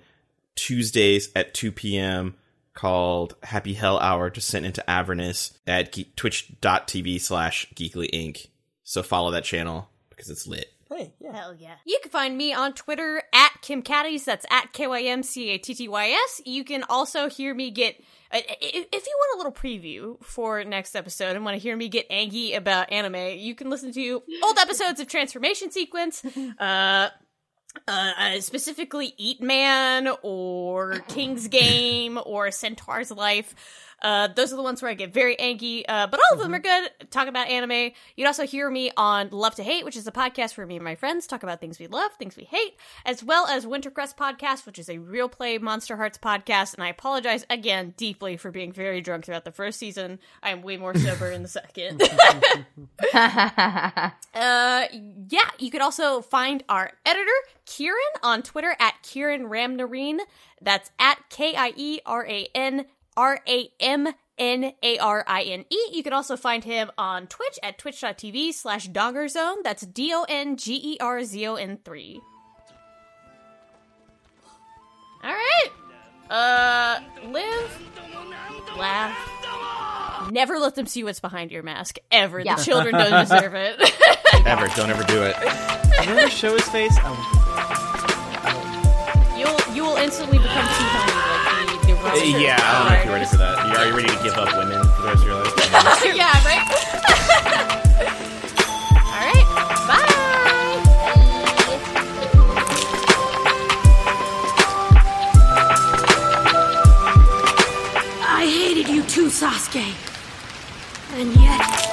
Tuesdays 0.54 1.30
at 1.34 1.52
2 1.52 1.72
p.m. 1.72 2.36
called 2.74 3.36
Happy 3.42 3.74
Hell 3.74 3.98
Hour 3.98 4.30
Descent 4.30 4.66
into 4.66 4.88
Avernus 4.90 5.56
at 5.66 5.92
ge- 5.92 6.14
twitch.tv 6.16 7.20
slash 7.20 7.66
geekly 7.74 8.10
inc. 8.12 8.48
So 8.82 9.02
follow 9.02 9.30
that 9.30 9.44
channel 9.44 9.88
because 10.10 10.28
it's 10.30 10.46
lit. 10.46 10.70
Hey, 10.90 11.12
yeah. 11.18 11.32
Hell 11.32 11.54
yeah. 11.58 11.76
You 11.86 11.98
can 12.02 12.10
find 12.10 12.36
me 12.36 12.52
on 12.52 12.72
Twitter 12.74 13.22
at 13.32 13.50
Kym 13.62 13.82
Cattys. 13.82 14.24
That's 14.24 14.44
at 14.50 14.72
K 14.72 14.86
Y 14.86 15.02
M 15.02 15.22
C 15.22 15.48
A 15.50 15.58
T 15.58 15.74
T 15.74 15.88
Y 15.88 16.08
S. 16.10 16.40
You 16.44 16.62
can 16.62 16.84
also 16.88 17.28
hear 17.28 17.54
me 17.54 17.70
get. 17.70 17.96
uh, 18.30 18.36
i- 18.36 18.40
i- 18.62 18.86
If 18.92 19.06
you 19.06 19.16
want 19.18 19.34
a 19.34 19.38
little 19.38 19.52
preview 19.52 20.22
for 20.22 20.62
next 20.62 20.94
episode 20.94 21.34
and 21.36 21.44
want 21.44 21.54
to 21.56 21.58
hear 21.62 21.76
me 21.76 21.88
get 21.88 22.06
angry 22.10 22.52
about 22.52 22.92
anime, 22.92 23.38
you 23.38 23.54
can 23.54 23.70
listen 23.70 23.92
to 23.92 24.22
old 24.42 24.58
episodes 24.58 25.00
of 25.00 25.08
Transformation 25.08 25.70
Sequence, 25.72 26.22
uh, 26.60 27.08
uh, 27.86 28.12
uh, 28.18 28.40
specifically 28.40 29.14
Eat 29.16 29.40
Man 29.42 30.08
or 30.22 31.00
King's 31.08 31.48
Game 31.48 32.18
or 32.24 32.50
Centaur's 32.50 33.10
Life. 33.10 33.54
Uh, 34.04 34.28
those 34.28 34.52
are 34.52 34.56
the 34.56 34.62
ones 34.62 34.82
where 34.82 34.90
I 34.90 34.94
get 34.94 35.14
very 35.14 35.36
angry, 35.38 35.88
uh, 35.88 36.06
but 36.06 36.20
all 36.20 36.36
of 36.36 36.42
them 36.42 36.54
are 36.54 36.58
good. 36.58 36.90
Talk 37.10 37.26
about 37.26 37.48
anime. 37.48 37.92
You'd 38.16 38.26
also 38.26 38.46
hear 38.46 38.70
me 38.70 38.90
on 38.98 39.30
Love 39.30 39.54
to 39.54 39.62
Hate, 39.62 39.82
which 39.82 39.96
is 39.96 40.06
a 40.06 40.12
podcast 40.12 40.58
where 40.58 40.66
me 40.66 40.76
and 40.76 40.84
my 40.84 40.94
friends 40.94 41.26
talk 41.26 41.42
about 41.42 41.58
things 41.58 41.78
we 41.78 41.86
love, 41.86 42.12
things 42.18 42.36
we 42.36 42.44
hate, 42.44 42.76
as 43.06 43.24
well 43.24 43.46
as 43.46 43.64
Wintercrest 43.64 44.14
Podcast, 44.16 44.66
which 44.66 44.78
is 44.78 44.90
a 44.90 44.98
real 44.98 45.30
play 45.30 45.56
Monster 45.56 45.96
Hearts 45.96 46.18
podcast. 46.18 46.74
And 46.74 46.84
I 46.84 46.88
apologize 46.88 47.46
again 47.48 47.94
deeply 47.96 48.36
for 48.36 48.50
being 48.50 48.72
very 48.72 49.00
drunk 49.00 49.24
throughout 49.24 49.46
the 49.46 49.52
first 49.52 49.78
season. 49.78 50.18
I 50.42 50.50
am 50.50 50.60
way 50.60 50.76
more 50.76 50.94
sober 50.94 51.30
in 51.30 51.42
the 51.42 51.48
second. 51.48 52.02
Uh, 54.34 54.86
yeah, 55.28 55.48
you 55.58 55.70
could 55.70 55.80
also 55.80 56.20
find 56.20 56.64
our 56.68 56.90
editor, 57.06 57.30
Kieran, 57.66 57.98
on 58.22 58.42
Twitter 58.42 58.74
at 58.80 58.94
Kieran 59.02 59.44
Ramnarine. 59.44 60.18
That's 60.60 60.90
at 60.98 61.18
K 61.30 61.54
I 61.54 61.72
E 61.76 62.00
R 62.04 62.26
A 62.26 62.48
N 62.54 62.86
R 63.16 63.40
A 63.48 63.68
M 63.80 64.08
N 64.38 64.72
A 64.82 64.98
R 64.98 65.24
I 65.26 65.42
N 65.42 65.64
E. 65.70 65.78
You 65.92 66.02
can 66.02 66.12
also 66.12 66.36
find 66.36 66.64
him 66.64 66.90
on 66.98 67.26
Twitch 67.26 67.58
at 67.62 67.78
twitch.tv 67.78 68.52
slash 68.52 68.88
dongerzone. 68.90 69.62
That's 69.62 69.82
D 69.86 70.12
O 70.14 70.24
N 70.28 70.56
G 70.56 70.74
E 70.74 70.96
R 71.00 71.22
Z 71.24 71.46
O 71.46 71.54
N 71.54 71.78
3. 71.84 72.20
Alright. 75.22 75.72
Uh, 76.28 77.00
live, 77.28 77.82
laugh. 78.76 80.30
Never 80.30 80.58
let 80.58 80.74
them 80.74 80.86
see 80.86 81.04
what's 81.04 81.20
behind 81.20 81.50
your 81.52 81.62
mask. 81.62 81.98
Ever. 82.10 82.40
Yeah. 82.40 82.56
The 82.56 82.64
children 82.64 82.94
don't 82.94 83.20
deserve 83.28 83.54
it. 83.54 83.78
Ever. 84.46 84.68
Don't 84.74 84.90
ever 84.90 85.04
do 85.04 85.22
it. 85.22 85.36
You 86.04 86.12
ever 86.16 86.28
show 86.28 86.52
his 86.54 86.68
face? 86.68 86.94
Oh, 86.98 87.30
You'll 89.38 89.74
you 89.74 89.84
will 89.84 89.96
instantly 89.96 90.38
become 90.38 90.66
too 90.66 90.84
uh, 92.04 92.12
yeah, 92.22 92.58
I 92.60 92.72
don't 92.78 92.88
know 92.92 92.98
if 92.98 93.04
you're 93.04 93.14
ready 93.14 93.24
for 93.26 93.36
that. 93.38 93.58
Are 93.58 93.86
you 93.86 93.96
ready 93.96 94.08
to 94.08 94.22
give 94.22 94.34
up 94.34 94.54
women 94.58 94.82
for 94.90 95.02
the 95.02 95.08
rest 95.08 95.22
of 95.22 95.26
your 95.26 95.42
life? 95.42 95.56
yeah, 96.14 96.44
right? 96.44 96.60
All 99.08 99.20
right. 99.24 99.46
Bye. 99.88 100.10
I 108.26 108.46
hated 108.46 108.88
you 108.88 109.02
too, 109.04 109.28
Sasuke. 109.28 109.94
And 111.14 111.34
yet. 111.36 111.83